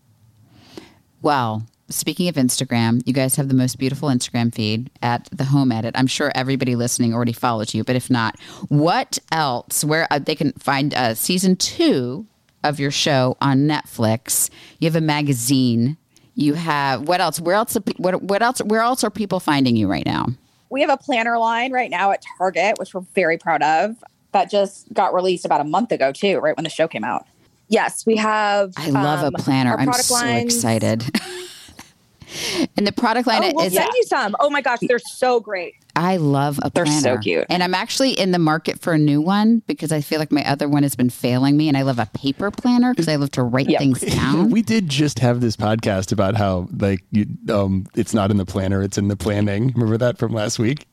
Well, 1.22 1.68
speaking 1.90 2.28
of 2.28 2.36
Instagram, 2.36 3.02
you 3.06 3.14
guys 3.14 3.36
have 3.36 3.48
the 3.48 3.54
most 3.56 3.78
beautiful 3.78 4.10
Instagram 4.10 4.54
feed 4.54 4.90
at 5.02 5.28
the 5.32 5.46
Home 5.46 5.72
Edit. 5.72 5.96
I'm 5.98 6.08
sure 6.08 6.32
everybody 6.36 6.76
listening 6.76 7.14
already 7.14 7.34
follows 7.34 7.74
you, 7.74 7.84
but 7.84 7.96
if 7.96 8.10
not, 8.10 8.40
what 8.70 9.20
else? 9.32 9.84
Where 9.84 10.08
uh, 10.12 10.20
they 10.20 10.36
can 10.36 10.54
find 10.54 10.94
uh, 10.94 11.16
season 11.16 11.56
two 11.56 12.26
of 12.64 12.80
your 12.80 12.92
show 12.92 13.38
on 13.42 13.68
Netflix? 13.68 14.50
You 14.80 14.88
have 14.88 14.96
a 14.96 15.02
magazine. 15.02 15.98
You 16.36 16.54
have 16.54 17.08
what 17.08 17.20
else? 17.20 17.40
Where 17.40 17.56
else? 17.56 17.76
What 17.98 18.22
what 18.22 18.42
else? 18.44 18.60
Where 18.60 18.82
else 18.82 19.04
are 19.04 19.10
people 19.10 19.40
finding 19.40 19.76
you 19.76 19.88
right 19.88 20.06
now? 20.06 20.28
We 20.70 20.82
have 20.82 20.90
a 20.90 20.98
planner 20.98 21.38
line 21.38 21.72
right 21.72 21.90
now 21.90 22.12
at 22.12 22.24
Target, 22.38 22.78
which 22.78 22.94
we're 22.94 23.06
very 23.16 23.38
proud 23.38 23.64
of. 23.64 23.96
That 24.34 24.50
just 24.52 24.92
got 24.94 25.14
released 25.14 25.46
about 25.46 25.62
a 25.62 25.64
month 25.64 25.92
ago, 25.92 26.12
too, 26.12 26.40
right 26.40 26.56
when 26.56 26.64
the 26.64 26.70
show 26.70 26.88
came 26.88 27.04
out. 27.04 27.26
Yes, 27.70 28.06
we 28.06 28.16
have. 28.18 28.74
I 28.78 28.90
love 28.90 29.24
um, 29.24 29.36
a 29.36 29.38
planner. 29.38 29.76
I'm 29.78 29.92
so 29.94 30.14
lines- 30.14 30.56
excited. 30.56 31.04
and 32.78 32.86
the 32.86 32.92
product 32.92 33.28
line 33.28 33.44
Oh, 33.44 33.52
we'll 33.56 33.66
is 33.66 33.74
send 33.74 33.90
you 33.94 34.04
some. 34.04 34.36
Oh 34.40 34.50
my 34.50 34.62
gosh, 34.62 34.80
they're 34.82 35.00
so 35.00 35.40
great. 35.40 35.76
I 35.98 36.18
love 36.18 36.60
a 36.62 36.70
planner. 36.70 36.92
They're 36.92 37.02
so 37.16 37.18
cute. 37.18 37.46
And 37.50 37.64
I'm 37.64 37.74
actually 37.74 38.12
in 38.12 38.32
the 38.32 38.40
market 38.40 38.80
for 38.80 38.94
a 38.94 38.98
new 39.00 39.20
one 39.20 39.64
because 39.68 39.92
I 39.92 40.02
feel 40.02 40.20
like 40.20 40.32
my 40.32 40.48
other 40.48 40.70
one 40.70 40.84
has 40.84 40.96
been 40.96 41.10
failing 41.10 41.58
me 41.58 41.68
and 41.68 41.76
I 41.76 41.82
love 41.82 41.98
a 42.00 42.06
paper 42.14 42.52
planner 42.52 42.94
because 42.94 43.08
I 43.08 43.16
love 43.16 43.32
to 43.32 43.44
write 43.44 43.68
Yeah. 43.70 43.80
things 43.80 44.02
down. 44.16 44.52
we 44.52 44.62
did 44.62 44.88
just 44.90 45.20
have 45.20 45.42
this 45.42 45.56
podcast 45.58 46.12
about 46.12 46.36
how 46.36 46.70
like 46.78 47.04
you, 47.12 47.26
um, 47.50 47.88
it's 47.96 48.14
not 48.14 48.30
in 48.32 48.38
the 48.38 48.46
planner, 48.46 48.82
it's 48.84 48.98
in 48.98 49.08
the 49.08 49.18
planning. 49.18 49.72
Remember 49.74 49.98
that 49.98 50.18
from 50.20 50.34
last 50.34 50.60
week? 50.60 50.86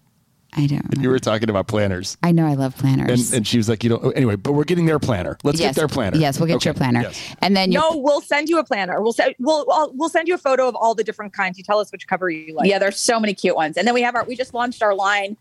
I 0.57 0.67
don't 0.67 0.83
You 1.01 1.09
were 1.09 1.19
talking 1.19 1.51
about 1.51 1.67
planners. 1.67 2.17
I 2.23 2.33
know 2.33 2.47
I 2.47 2.55
love 2.55 2.77
planners. 2.77 3.31
And, 3.31 3.39
and 3.39 3.47
she 3.47 3.57
was 3.57 3.69
like, 3.69 3.83
you 3.83 3.91
know, 3.91 4.11
anyway, 4.11 4.37
but 4.37 4.53
we're 4.53 4.65
getting 4.65 4.87
their 4.87 4.99
planner. 4.99 5.37
Let's 5.43 5.59
yes, 5.59 5.71
get 5.75 5.81
their 5.81 5.89
planner. 5.89 6.17
Yes, 6.17 6.39
we'll 6.39 6.47
get 6.47 6.57
Okay, 6.57 6.69
your 6.69 6.75
planner. 6.75 7.03
yes. 7.03 7.35
And 7.41 7.57
then 7.57 7.73
your 7.73 7.83
No, 7.83 7.99
we'll 7.99 8.21
send 8.21 8.49
you 8.49 8.59
a 8.59 8.65
planner. 8.65 9.01
We'll 9.03 9.13
send 9.13 9.35
we'll 9.39 9.67
I'll- 9.71 9.93
we'll 9.95 10.09
send 10.09 10.29
you 10.29 10.35
a 10.35 10.39
photo 10.39 10.69
of 10.69 10.75
all 10.77 10.95
the 10.95 11.05
different 11.05 11.33
kinds. 11.33 11.59
You 11.59 11.65
tell 11.65 11.79
us 11.79 11.91
which 11.93 12.07
cover 12.07 12.31
you 12.31 12.55
like. 12.55 12.69
yeah, 12.69 12.79
there's 12.79 13.01
so 13.01 13.19
many 13.19 13.35
cute 13.35 13.57
ones. 13.57 13.77
And 13.77 13.87
then 13.87 13.95
we 13.95 14.03
have 14.03 14.15
our, 14.15 14.25
we 14.25 14.37
just 14.37 14.55
launched 14.55 14.83
our 14.83 14.95
line 14.95 15.37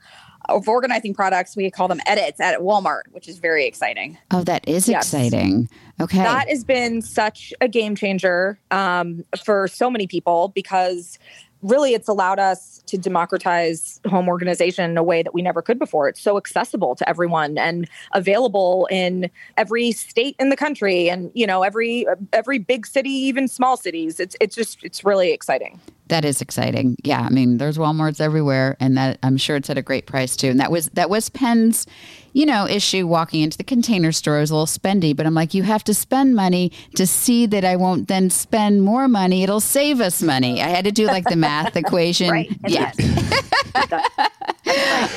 of 0.49 0.67
organizing 0.67 1.13
products. 1.13 1.55
We 1.55 1.71
call 1.71 1.87
them 1.87 2.01
edits 2.05 2.41
at 2.41 2.59
Walmart, 2.59 3.03
which 3.11 3.29
is 3.29 3.37
very 3.39 3.65
exciting. 3.65 4.17
Oh, 4.31 4.43
that 4.43 4.67
is 4.67 4.89
Yes. 4.89 5.13
exciting. 5.13 5.69
Okay. 6.01 6.17
That 6.17 6.49
has 6.49 6.63
been 6.65 7.01
such 7.01 7.53
a 7.61 7.67
game 7.69 7.95
changer 7.95 8.59
um, 8.71 9.23
for 9.45 9.67
so 9.69 9.89
many 9.89 10.05
people 10.07 10.49
because 10.53 11.17
really 11.63 11.93
it's 11.93 12.07
allowed 12.07 12.39
us 12.39 12.81
to 12.85 12.97
democratize 12.97 13.99
home 14.07 14.27
organization 14.27 14.89
in 14.89 14.97
a 14.97 15.03
way 15.03 15.23
that 15.23 15.33
we 15.33 15.41
never 15.41 15.61
could 15.61 15.79
before. 15.79 16.07
It's 16.07 16.21
so 16.21 16.37
accessible 16.37 16.95
to 16.95 17.09
everyone 17.09 17.57
and 17.57 17.89
available 18.13 18.87
in 18.91 19.31
every 19.57 19.91
state 19.93 20.35
in 20.39 20.49
the 20.49 20.57
country 20.57 21.09
and 21.09 21.31
you 21.33 21.47
know 21.47 21.63
every 21.63 22.05
every 22.31 22.59
big 22.59 22.85
city 22.85 23.09
even 23.09 23.47
small 23.47 23.77
cities. 23.77 24.19
It's 24.19 24.35
it's 24.39 24.55
just 24.55 24.83
it's 24.83 25.03
really 25.03 25.31
exciting. 25.31 25.79
That 26.13 26.25
is 26.25 26.41
exciting. 26.41 26.95
Yeah, 27.03 27.21
I 27.21 27.29
mean, 27.29 27.57
there's 27.57 27.75
WalMarts 27.79 28.21
everywhere, 28.21 28.77
and 28.79 28.95
that 28.97 29.17
I'm 29.23 29.35
sure 29.35 29.55
it's 29.55 29.67
at 29.71 29.79
a 29.79 29.81
great 29.81 30.05
price 30.05 30.35
too. 30.35 30.49
And 30.49 30.59
that 30.59 30.69
was 30.71 30.85
that 30.89 31.09
was 31.09 31.27
Penn's, 31.29 31.87
you 32.33 32.45
know, 32.45 32.67
issue 32.67 33.07
walking 33.07 33.41
into 33.41 33.57
the 33.57 33.63
container 33.63 34.11
store 34.11 34.39
is 34.39 34.51
a 34.51 34.53
little 34.53 34.67
spendy, 34.67 35.15
but 35.15 35.25
I'm 35.25 35.33
like, 35.33 35.55
you 35.55 35.63
have 35.63 35.83
to 35.85 35.93
spend 35.95 36.35
money 36.35 36.71
to 36.97 37.07
see 37.07 37.47
that 37.47 37.65
I 37.65 37.75
won't 37.77 38.07
then 38.09 38.29
spend 38.29 38.83
more 38.83 39.07
money. 39.07 39.41
It'll 39.41 39.59
save 39.59 40.01
us 40.01 40.21
money. 40.21 40.61
I 40.61 40.67
had 40.67 40.85
to 40.85 40.91
do 40.91 41.07
like 41.07 41.23
the 41.25 41.35
math 41.35 41.75
equation. 41.83 42.29
Right. 42.29 42.51
Yeah. 42.67 42.91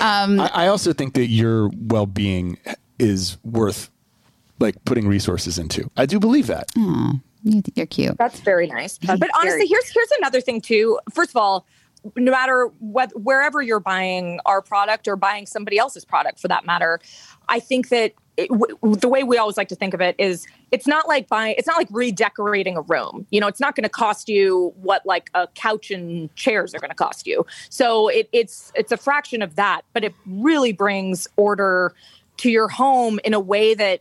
Um, 0.00 0.40
I, 0.40 0.50
I 0.54 0.66
also 0.68 0.92
think 0.92 1.12
that 1.14 1.26
your 1.28 1.70
well 1.76 2.06
being 2.06 2.58
is 2.98 3.36
worth 3.44 3.90
like 4.58 4.82
putting 4.86 5.06
resources 5.06 5.58
into. 5.58 5.90
I 5.96 6.06
do 6.06 6.18
believe 6.18 6.46
that. 6.46 6.70
Aw, 6.76 7.12
you- 7.12 7.20
you're 7.74 7.86
cute. 7.86 8.16
That's 8.18 8.40
very 8.40 8.66
nice. 8.66 8.98
That's 8.98 9.20
but 9.20 9.30
honestly, 9.34 9.58
very- 9.58 9.68
here's 9.68 9.88
here's 9.90 10.10
another 10.18 10.40
thing 10.40 10.60
too. 10.60 10.98
First 11.12 11.30
of 11.30 11.36
all, 11.36 11.66
no 12.16 12.30
matter 12.30 12.70
what 12.78 13.10
wherever 13.20 13.62
you're 13.62 13.80
buying 13.80 14.40
our 14.46 14.62
product 14.62 15.08
or 15.08 15.16
buying 15.16 15.46
somebody 15.46 15.78
else's 15.78 16.04
product 16.04 16.40
for 16.40 16.48
that 16.48 16.64
matter, 16.64 17.00
I 17.48 17.60
think 17.60 17.88
that 17.88 18.12
it, 18.36 18.48
w- 18.50 18.96
the 18.96 19.08
way 19.08 19.24
we 19.24 19.38
always 19.38 19.56
like 19.56 19.68
to 19.68 19.74
think 19.74 19.94
of 19.94 20.00
it 20.00 20.14
is 20.18 20.46
it's 20.70 20.86
not 20.86 21.08
like 21.08 21.28
buying 21.28 21.54
it's 21.56 21.66
not 21.66 21.76
like 21.76 21.88
redecorating 21.90 22.76
a 22.76 22.82
room 22.82 23.26
you 23.30 23.40
know 23.40 23.46
it's 23.46 23.60
not 23.60 23.74
going 23.74 23.82
to 23.82 23.88
cost 23.88 24.28
you 24.28 24.74
what 24.76 25.04
like 25.06 25.30
a 25.34 25.48
couch 25.54 25.90
and 25.90 26.34
chairs 26.36 26.74
are 26.74 26.78
going 26.78 26.90
to 26.90 26.96
cost 26.96 27.26
you 27.26 27.46
so 27.70 28.08
it, 28.08 28.28
it's 28.32 28.72
it's 28.74 28.92
a 28.92 28.96
fraction 28.96 29.40
of 29.40 29.56
that 29.56 29.82
but 29.94 30.04
it 30.04 30.14
really 30.26 30.72
brings 30.72 31.26
order 31.36 31.94
to 32.36 32.50
your 32.50 32.68
home 32.68 33.18
in 33.24 33.32
a 33.32 33.40
way 33.40 33.74
that 33.74 34.00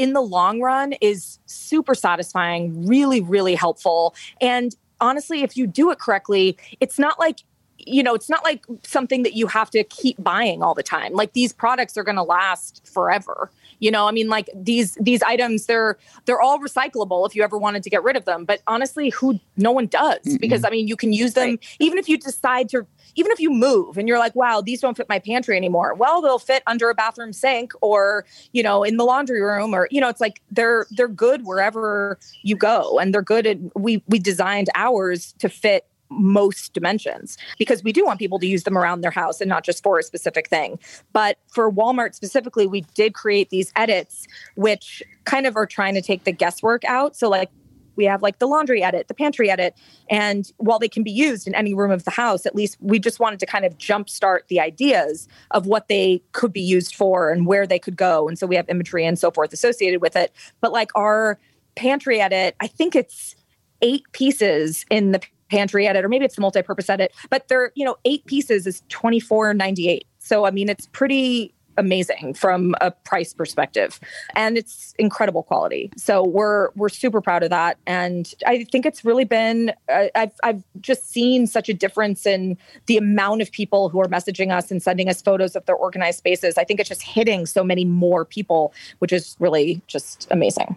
in 0.00 0.14
the 0.14 0.22
long 0.22 0.62
run 0.62 0.94
is 1.02 1.38
super 1.44 1.94
satisfying, 1.94 2.86
really, 2.86 3.20
really 3.20 3.54
helpful. 3.54 4.14
And 4.40 4.74
honestly, 4.98 5.42
if 5.42 5.58
you 5.58 5.66
do 5.66 5.90
it 5.90 5.98
correctly, 5.98 6.56
it's 6.80 6.98
not 6.98 7.18
like 7.20 7.40
you 7.86 8.02
know, 8.02 8.14
it's 8.14 8.28
not 8.28 8.44
like 8.44 8.66
something 8.82 9.22
that 9.22 9.32
you 9.34 9.46
have 9.46 9.70
to 9.70 9.82
keep 9.84 10.22
buying 10.22 10.62
all 10.62 10.74
the 10.74 10.82
time. 10.82 11.14
Like 11.14 11.32
these 11.32 11.50
products 11.50 11.96
are 11.96 12.04
going 12.04 12.16
to 12.16 12.22
last 12.22 12.86
forever. 12.86 13.50
You 13.80 13.90
know, 13.90 14.06
I 14.06 14.12
mean 14.12 14.28
like 14.28 14.48
these 14.54 14.96
these 15.00 15.22
items 15.22 15.66
they're 15.66 15.98
they're 16.26 16.40
all 16.40 16.58
recyclable 16.58 17.26
if 17.26 17.34
you 17.34 17.42
ever 17.42 17.58
wanted 17.58 17.82
to 17.82 17.90
get 17.90 18.02
rid 18.02 18.16
of 18.16 18.24
them, 18.24 18.44
but 18.44 18.62
honestly, 18.66 19.10
who 19.10 19.40
no 19.56 19.72
one 19.72 19.86
does 19.86 20.38
because 20.38 20.64
I 20.64 20.70
mean, 20.70 20.86
you 20.86 20.96
can 20.96 21.12
use 21.12 21.34
them 21.34 21.58
even 21.78 21.98
if 21.98 22.08
you 22.08 22.18
decide 22.18 22.68
to 22.70 22.86
even 23.16 23.32
if 23.32 23.40
you 23.40 23.50
move 23.50 23.98
and 23.98 24.06
you're 24.06 24.18
like, 24.18 24.34
wow, 24.36 24.60
these 24.60 24.80
don't 24.80 24.96
fit 24.96 25.08
my 25.08 25.18
pantry 25.18 25.56
anymore. 25.56 25.94
Well, 25.94 26.22
they'll 26.22 26.38
fit 26.38 26.62
under 26.66 26.90
a 26.90 26.94
bathroom 26.94 27.32
sink 27.32 27.72
or, 27.80 28.24
you 28.52 28.62
know, 28.62 28.84
in 28.84 28.96
the 28.96 29.04
laundry 29.04 29.42
room 29.42 29.74
or, 29.74 29.88
you 29.90 30.00
know, 30.00 30.08
it's 30.08 30.20
like 30.20 30.40
they're 30.50 30.86
they're 30.90 31.08
good 31.08 31.44
wherever 31.44 32.18
you 32.42 32.56
go. 32.56 32.98
And 32.98 33.12
they're 33.12 33.22
good 33.22 33.46
at 33.46 33.58
we 33.74 34.02
we 34.06 34.18
designed 34.18 34.68
ours 34.74 35.34
to 35.38 35.48
fit 35.48 35.86
most 36.10 36.72
dimensions 36.72 37.38
because 37.58 37.82
we 37.82 37.92
do 37.92 38.04
want 38.04 38.18
people 38.18 38.38
to 38.38 38.46
use 38.46 38.64
them 38.64 38.76
around 38.76 39.00
their 39.00 39.10
house 39.10 39.40
and 39.40 39.48
not 39.48 39.64
just 39.64 39.82
for 39.82 39.98
a 39.98 40.02
specific 40.02 40.48
thing. 40.48 40.78
But 41.12 41.38
for 41.48 41.70
Walmart 41.70 42.14
specifically, 42.14 42.66
we 42.66 42.82
did 42.94 43.14
create 43.14 43.50
these 43.50 43.72
edits 43.76 44.26
which 44.56 45.02
kind 45.24 45.46
of 45.46 45.56
are 45.56 45.66
trying 45.66 45.94
to 45.94 46.02
take 46.02 46.24
the 46.24 46.32
guesswork 46.32 46.84
out. 46.84 47.16
So 47.16 47.28
like 47.28 47.50
we 47.96 48.06
have 48.06 48.22
like 48.22 48.38
the 48.38 48.46
laundry 48.46 48.82
edit, 48.82 49.08
the 49.08 49.14
pantry 49.14 49.50
edit. 49.50 49.74
And 50.08 50.50
while 50.56 50.78
they 50.78 50.88
can 50.88 51.02
be 51.02 51.10
used 51.10 51.46
in 51.46 51.54
any 51.54 51.74
room 51.74 51.90
of 51.90 52.04
the 52.04 52.10
house, 52.10 52.46
at 52.46 52.54
least 52.54 52.78
we 52.80 52.98
just 52.98 53.20
wanted 53.20 53.40
to 53.40 53.46
kind 53.46 53.64
of 53.64 53.76
jumpstart 53.76 54.48
the 54.48 54.58
ideas 54.58 55.28
of 55.50 55.66
what 55.66 55.88
they 55.88 56.22
could 56.32 56.52
be 56.52 56.62
used 56.62 56.94
for 56.94 57.30
and 57.30 57.46
where 57.46 57.66
they 57.66 57.78
could 57.78 57.96
go. 57.96 58.26
And 58.26 58.38
so 58.38 58.46
we 58.46 58.56
have 58.56 58.68
imagery 58.68 59.04
and 59.04 59.18
so 59.18 59.30
forth 59.30 59.52
associated 59.52 60.00
with 60.00 60.16
it. 60.16 60.32
But 60.60 60.72
like 60.72 60.90
our 60.94 61.38
pantry 61.76 62.20
edit, 62.20 62.56
I 62.60 62.66
think 62.68 62.96
it's 62.96 63.36
eight 63.82 64.04
pieces 64.12 64.84
in 64.90 65.12
the 65.12 65.20
pantry 65.50 65.86
edit, 65.86 66.04
or 66.04 66.08
maybe 66.08 66.24
it's 66.24 66.36
the 66.36 66.40
multi-purpose 66.40 66.88
edit, 66.88 67.12
but 67.28 67.48
they're, 67.48 67.72
you 67.74 67.84
know, 67.84 67.96
eight 68.04 68.24
pieces 68.26 68.66
is 68.66 68.82
twenty 68.88 69.20
four 69.20 69.52
ninety 69.54 69.88
eight. 69.88 70.06
So 70.18 70.46
I 70.46 70.50
mean 70.50 70.68
it's 70.68 70.86
pretty 70.86 71.54
amazing 71.76 72.34
from 72.34 72.74
a 72.80 72.90
price 72.90 73.32
perspective 73.32 74.00
and 74.34 74.58
it's 74.58 74.92
incredible 74.98 75.44
quality 75.44 75.90
so 75.96 76.22
we're 76.22 76.68
we're 76.74 76.90
super 76.90 77.20
proud 77.22 77.44
of 77.44 77.48
that 77.48 77.78
and 77.86 78.34
i 78.44 78.64
think 78.64 78.84
it's 78.84 79.04
really 79.04 79.24
been 79.24 79.72
i've 79.88 80.32
i've 80.42 80.62
just 80.80 81.08
seen 81.08 81.46
such 81.46 81.68
a 81.68 81.72
difference 81.72 82.26
in 82.26 82.58
the 82.86 82.96
amount 82.98 83.40
of 83.40 83.50
people 83.52 83.88
who 83.88 84.00
are 84.00 84.08
messaging 84.08 84.52
us 84.52 84.70
and 84.70 84.82
sending 84.82 85.08
us 85.08 85.22
photos 85.22 85.54
of 85.54 85.64
their 85.66 85.76
organized 85.76 86.18
spaces 86.18 86.58
i 86.58 86.64
think 86.64 86.80
it's 86.80 86.88
just 86.88 87.02
hitting 87.02 87.46
so 87.46 87.62
many 87.62 87.84
more 87.84 88.24
people 88.24 88.74
which 88.98 89.12
is 89.12 89.36
really 89.38 89.80
just 89.86 90.26
amazing 90.30 90.76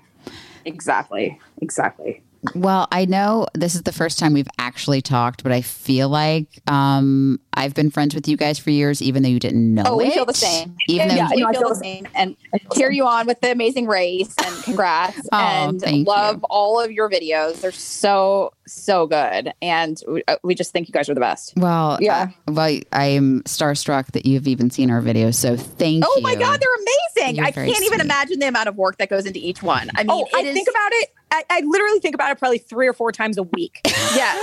Exactly. 0.65 1.39
Exactly. 1.61 2.21
Well, 2.55 2.87
I 2.91 3.05
know 3.05 3.47
this 3.53 3.73
is 3.75 3.83
the 3.83 3.91
first 3.93 4.19
time 4.19 4.33
we've 4.33 4.47
actually 4.57 5.01
talked, 5.01 5.43
but 5.43 5.51
I 5.51 5.61
feel 5.61 6.09
like 6.09 6.47
um, 6.69 7.39
I've 7.53 7.73
been 7.73 7.89
friends 7.89 8.13
with 8.13 8.27
you 8.27 8.35
guys 8.37 8.59
for 8.59 8.69
years, 8.69 9.01
even 9.01 9.23
though 9.23 9.29
you 9.29 9.39
didn't 9.39 9.73
know 9.73 9.83
Oh, 9.85 9.97
we 9.97 10.07
it. 10.07 10.13
feel 10.13 10.25
the 10.25 10.33
same. 10.33 10.75
Even 10.87 11.07
though 11.07 11.15
yeah, 11.15 11.29
we 11.33 11.41
feel 11.41 11.53
feel 11.53 11.69
the 11.69 11.75
same. 11.75 12.07
And 12.15 12.35
cheer 12.75 12.91
you 12.91 13.07
on 13.07 13.27
with 13.27 13.39
the 13.39 13.51
amazing 13.51 13.87
race 13.87 14.35
and 14.43 14.55
congrats. 14.63 15.19
Oh, 15.31 15.37
and 15.85 16.05
love 16.05 16.37
you. 16.37 16.41
all 16.49 16.79
of 16.81 16.91
your 16.91 17.09
videos. 17.09 17.61
They're 17.61 17.71
so, 17.71 18.51
so 18.67 19.07
good. 19.07 19.53
And 19.61 19.99
we, 20.07 20.23
uh, 20.27 20.35
just 20.55 20.71
think 20.71 20.87
you 20.87 20.91
guys 20.93 21.09
are 21.09 21.13
the 21.13 21.19
best. 21.19 21.53
Well, 21.57 21.97
Yeah. 22.01 22.27
uh, 22.47 22.51
well, 22.53 22.79
I 22.91 23.05
am 23.05 23.41
starstruck 23.43 24.11
that 24.13 24.25
you've 24.25 24.47
even 24.47 24.69
seen 24.69 24.89
our 24.91 25.01
videos. 25.01 25.35
So 25.35 25.55
thank 25.57 26.03
Oh 26.05 26.13
you. 26.15 26.19
Oh 26.19 26.21
my 26.21 26.35
God, 26.35 26.59
they're 26.61 26.75
amazing. 26.75 27.35
You're 27.37 27.45
I 27.45 27.51
can't 27.51 27.83
even 27.83 28.01
imagine 28.01 28.39
the 28.39 28.47
amount 28.47 28.69
of 28.69 28.75
work 28.75 28.97
that 28.97 29.09
goes 29.09 29.25
into 29.25 29.39
each 29.39 29.61
one. 29.63 29.89
I 29.95 30.03
mean, 30.03 30.11
oh 30.11 30.27
i 30.33 30.39
it 30.41 30.45
is- 30.47 30.53
think 30.53 30.67
about 30.69 30.91
it 30.93 31.09
I, 31.35 31.43
I 31.49 31.61
literally 31.65 31.99
think 31.99 32.13
about 32.13 32.29
it 32.31 32.37
probably 32.37 32.59
three 32.59 32.87
or 32.87 32.93
four 32.93 33.11
times 33.11 33.39
a 33.39 33.43
week 33.43 33.79
yeah 34.15 34.35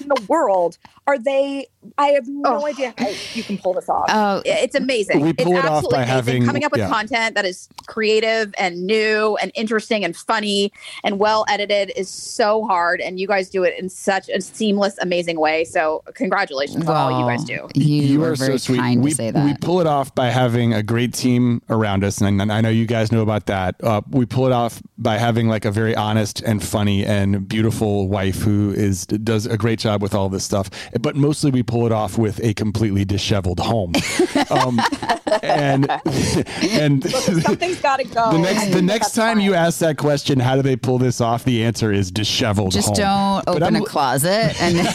in 0.00 0.08
the 0.08 0.24
world 0.30 0.78
are 1.08 1.18
they 1.18 1.66
I 1.96 2.08
have 2.08 2.28
no 2.28 2.66
idea 2.66 2.92
how 2.98 3.08
you 3.34 3.42
can 3.42 3.56
pull 3.56 3.72
this 3.72 3.88
off. 3.88 4.06
Oh, 4.08 4.42
It's 4.44 4.74
amazing. 4.74 5.20
We 5.20 5.32
pull 5.32 5.56
it's 5.56 5.64
it 5.64 5.70
off 5.70 5.84
by 5.88 6.02
amazing. 6.02 6.12
having- 6.14 6.44
coming 6.44 6.64
up 6.64 6.72
with 6.72 6.80
yeah. 6.80 6.88
content 6.88 7.34
that 7.34 7.44
is 7.44 7.68
creative 7.86 8.52
and 8.58 8.86
new 8.86 9.36
and 9.40 9.50
interesting 9.54 10.04
and 10.04 10.14
funny 10.14 10.72
and 11.02 11.18
well 11.18 11.46
edited 11.48 11.92
is 11.96 12.10
so 12.10 12.66
hard, 12.66 13.00
and 13.00 13.18
you 13.18 13.26
guys 13.26 13.48
do 13.48 13.62
it 13.64 13.78
in 13.78 13.88
such 13.88 14.28
a 14.28 14.40
seamless, 14.40 14.98
amazing 15.00 15.40
way. 15.40 15.64
So, 15.64 16.02
congratulations 16.14 16.86
on 16.86 16.96
all 16.96 17.20
you 17.20 17.26
guys 17.26 17.44
do. 17.44 17.68
You, 17.74 18.22
are, 18.24 18.34
very 18.34 18.58
kind 18.58 19.02
we, 19.02 19.10
to 19.10 19.16
say 19.16 19.30
that. 19.30 19.44
we 19.44 19.54
pull 19.54 19.80
it 19.80 19.86
off 19.86 20.14
by 20.14 20.26
having 20.26 20.74
a 20.74 20.82
great 20.82 21.14
team 21.14 21.62
around 21.70 22.04
us, 22.04 22.20
and 22.20 22.42
I 22.42 22.58
I 22.58 22.60
know 22.60 22.70
you 22.70 22.86
guys 22.86 23.12
know 23.12 23.22
about 23.22 23.46
that. 23.46 23.76
Uh, 23.82 24.02
we 24.10 24.26
pull 24.26 24.46
it 24.46 24.52
off 24.52 24.82
by 24.98 25.16
having 25.16 25.48
like 25.48 25.64
a 25.64 25.70
very 25.70 25.94
honest 25.94 26.42
and 26.42 26.62
funny 26.62 27.04
and 27.06 27.48
beautiful 27.48 28.08
wife 28.08 28.42
who 28.42 28.72
is 28.72 29.06
does 29.06 29.46
a 29.46 29.56
great 29.56 29.78
job 29.78 30.02
with 30.02 30.14
all 30.14 30.28
this 30.28 30.44
stuff. 30.44 30.68
But 30.98 31.16
mostly, 31.16 31.50
we 31.50 31.62
pull 31.62 31.86
it 31.86 31.92
off 31.92 32.18
with 32.18 32.42
a 32.42 32.54
completely 32.54 33.04
disheveled 33.04 33.60
home. 33.60 33.92
um, 34.50 34.80
and 35.42 35.90
and 36.62 37.04
Something's 37.10 37.80
got 37.80 37.96
to 38.00 38.04
go. 38.04 38.32
the 38.32 38.38
next 38.38 38.72
the 38.72 38.82
next 38.82 39.14
time 39.14 39.36
fine. 39.36 39.44
you 39.44 39.54
ask 39.54 39.78
that 39.80 39.96
question, 39.98 40.38
how 40.40 40.56
do 40.56 40.62
they 40.62 40.76
pull 40.76 40.98
this 40.98 41.20
off? 41.20 41.44
The 41.44 41.64
answer 41.64 41.92
is 41.92 42.10
disheveled. 42.10 42.72
Just 42.72 42.88
home. 42.88 42.96
don't 42.96 43.44
But 43.46 43.62
open 43.62 43.74
I'm- 43.76 43.82
a 43.82 43.86
closet 43.86 44.60
and 44.60 44.76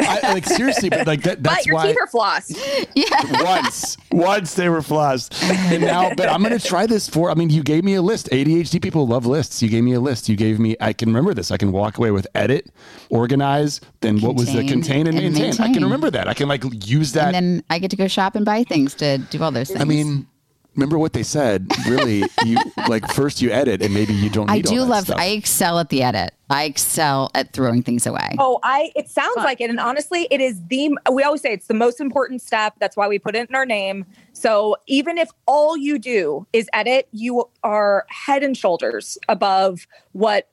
I, 0.00 0.32
like 0.32 0.46
seriously, 0.46 0.88
but 0.90 1.06
like 1.06 1.22
that, 1.22 1.42
that's 1.42 1.56
But 1.58 1.66
your 1.66 1.74
why 1.76 1.86
teeth 1.88 1.96
are 2.00 2.06
flossed. 2.08 3.44
once 3.44 3.96
once 4.12 4.54
they 4.54 4.68
were 4.68 4.80
flossed 4.80 5.34
and 5.72 5.82
now 5.82 6.14
but 6.14 6.28
i'm 6.28 6.42
gonna 6.42 6.58
try 6.58 6.86
this 6.86 7.08
for 7.08 7.30
i 7.30 7.34
mean 7.34 7.50
you 7.50 7.62
gave 7.62 7.82
me 7.84 7.94
a 7.94 8.02
list 8.02 8.28
adhd 8.30 8.80
people 8.82 9.06
love 9.06 9.26
lists 9.26 9.62
you 9.62 9.68
gave 9.68 9.82
me 9.82 9.92
a 9.92 10.00
list 10.00 10.28
you 10.28 10.36
gave 10.36 10.58
me 10.60 10.76
i 10.80 10.92
can 10.92 11.08
remember 11.08 11.34
this 11.34 11.50
i 11.50 11.56
can 11.56 11.72
walk 11.72 11.98
away 11.98 12.10
with 12.10 12.26
edit 12.34 12.70
organize 13.10 13.80
then 14.00 14.20
what 14.20 14.34
was 14.36 14.46
the 14.46 14.54
Contain 14.64 14.68
contain 14.68 15.06
and, 15.08 15.18
and 15.18 15.34
maintain. 15.34 15.60
i 15.64 15.72
can 15.72 15.82
remember 15.82 16.10
that 16.10 16.28
i 16.28 16.34
can 16.34 16.48
like 16.48 16.62
use 16.86 17.12
that 17.12 17.34
and 17.34 17.58
then 17.58 17.64
I 17.70 17.78
get 17.78 17.90
to 17.90 17.96
go 17.96 18.06
shop 18.08 18.34
and 18.36 18.44
buy 18.44 18.62
things 18.64 18.94
to 18.96 19.18
do 19.18 19.42
all 19.42 19.50
those 19.54 19.68
things. 19.68 19.80
i 19.80 19.84
mean 19.84 20.26
remember 20.74 20.98
what 20.98 21.12
they 21.12 21.22
said 21.22 21.66
really 21.88 22.24
you 22.44 22.58
like 22.88 23.06
first 23.12 23.40
you 23.40 23.50
edit 23.50 23.80
and 23.82 23.94
maybe 23.94 24.12
you 24.12 24.28
don't 24.28 24.50
I 24.50 24.56
need 24.56 24.66
all 24.66 24.72
do 24.74 24.80
that 24.80 24.86
love. 24.86 25.04
stuff. 25.04 25.18
I 25.18 25.26
excel 25.26 25.78
at 25.78 25.88
the 25.88 26.02
edit. 26.02 26.34
I 26.50 26.64
excel 26.64 27.30
at 27.34 27.52
throwing 27.52 27.82
things 27.82 28.06
away. 28.06 28.28
Oh, 28.38 28.58
I 28.62 28.92
it 28.94 29.08
sounds 29.08 29.36
like 29.36 29.60
it. 29.60 29.70
And 29.70 29.80
honestly, 29.80 30.28
it 30.30 30.40
is 30.40 30.60
the 30.66 30.96
we 31.10 31.22
always 31.22 31.40
say 31.40 31.52
it's 31.52 31.68
the 31.68 31.74
most 31.74 32.00
important 32.00 32.42
step. 32.42 32.74
That's 32.80 32.96
why 32.96 33.08
we 33.08 33.18
put 33.18 33.34
it 33.34 33.48
in 33.48 33.54
our 33.54 33.64
name. 33.64 34.04
So 34.32 34.76
even 34.86 35.16
if 35.16 35.30
all 35.46 35.76
you 35.76 35.98
do 35.98 36.46
is 36.52 36.68
edit, 36.72 37.08
you 37.12 37.48
are 37.64 38.04
head 38.08 38.42
and 38.44 38.56
shoulders 38.56 39.18
above 39.28 39.86
what 40.12 40.48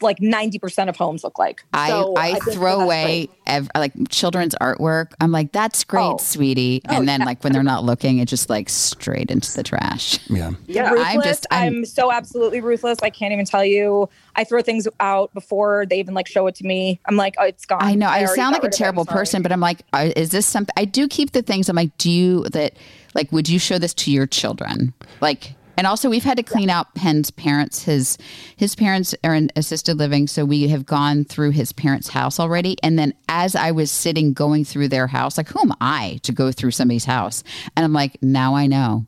like 0.00 0.18
90% 0.18 0.88
of 0.88 0.96
homes 0.96 1.22
look 1.22 1.38
like. 1.38 1.62
I, 1.74 1.88
So 1.90 2.14
I, 2.16 2.30
think 2.32 2.56
throw 2.56 2.80
away 2.80 3.28
ev- 3.46 3.68
like 3.76 3.92
children's 4.08 4.54
artwork. 4.60 5.12
I'm 5.20 5.30
like, 5.30 5.52
that's 5.52 5.84
great, 5.84 6.00
Oh. 6.02 6.16
sweetie. 6.16 6.80
And 6.86 7.06
then 7.06 7.20
like 7.20 7.44
when 7.44 7.52
they're 7.52 7.62
not 7.62 7.84
looking, 7.84 8.18
it 8.18 8.26
just 8.26 8.48
like 8.48 8.70
straight 8.70 9.30
into 9.30 9.54
the 9.54 9.62
trash. 9.62 10.18
yeah 10.30 10.52
Yeah, 10.66 10.90
I'm 10.96 11.20
just- 11.22 11.46
I'm, 11.50 11.62
I'm- 11.74 11.84
so 11.84 12.10
absolutely 12.10 12.60
ruthless. 12.62 12.98
I 13.02 13.10
can't 13.10 13.32
even 13.32 13.44
tell 13.44 13.64
you. 13.64 14.08
I 14.34 14.44
throw 14.44 14.62
things 14.62 14.88
out 15.00 15.32
before 15.34 15.84
they 15.86 15.98
even 16.00 16.14
like 16.14 16.26
show 16.26 16.46
it 16.46 16.54
to 16.56 16.64
me. 16.66 16.98
I'm 17.06 17.16
like, 17.16 17.34
oh, 17.38 17.44
it's 17.44 17.66
gone. 17.66 17.82
I 17.82 17.94
know 17.94 18.06
I, 18.08 18.20
already 18.24 18.34
sound 18.34 18.54
like 18.54 18.62
a 18.62 18.66
rid 18.66 18.72
of 18.72 18.74
it. 18.74 18.78
terrible 18.78 19.04
person, 19.04 19.42
but 19.42 19.52
I'm 19.52 19.60
like, 19.60 19.82
uh, 19.92 20.10
is 20.16 20.30
this 20.30 20.46
something? 20.46 20.72
I 20.78 20.86
do 20.86 21.06
keep 21.08 21.32
the 21.32 21.42
things. 21.42 21.68
I'm 21.68 21.76
like, 21.76 21.96
do 21.98 22.10
you 22.10 22.44
that 22.48 22.72
like? 23.14 23.30
Would 23.32 23.48
you 23.50 23.58
show 23.58 23.78
this 23.78 23.92
to 23.94 24.10
your 24.10 24.26
children? 24.26 24.94
Like, 25.20 25.54
and 25.76 25.86
also 25.86 26.08
we've 26.10 26.24
had 26.24 26.36
to 26.36 26.42
clean 26.42 26.70
out 26.70 26.94
Penn's 26.94 27.30
parents. 27.30 27.82
His 27.84 28.18
his 28.56 28.74
parents 28.74 29.14
are 29.24 29.34
in 29.34 29.50
assisted 29.56 29.98
living, 29.98 30.26
so 30.26 30.44
we 30.44 30.68
have 30.68 30.86
gone 30.86 31.24
through 31.24 31.50
his 31.50 31.72
parents' 31.72 32.08
house 32.08 32.38
already. 32.40 32.76
And 32.82 32.98
then 32.98 33.14
as 33.28 33.54
I 33.56 33.70
was 33.72 33.90
sitting 33.90 34.32
going 34.32 34.64
through 34.64 34.88
their 34.88 35.06
house, 35.06 35.36
like, 35.36 35.48
who 35.48 35.60
am 35.60 35.72
I 35.80 36.20
to 36.22 36.32
go 36.32 36.52
through 36.52 36.70
somebody's 36.72 37.04
house? 37.04 37.42
And 37.76 37.84
I'm 37.84 37.92
like, 37.92 38.22
now 38.22 38.54
I 38.54 38.66
know. 38.66 39.06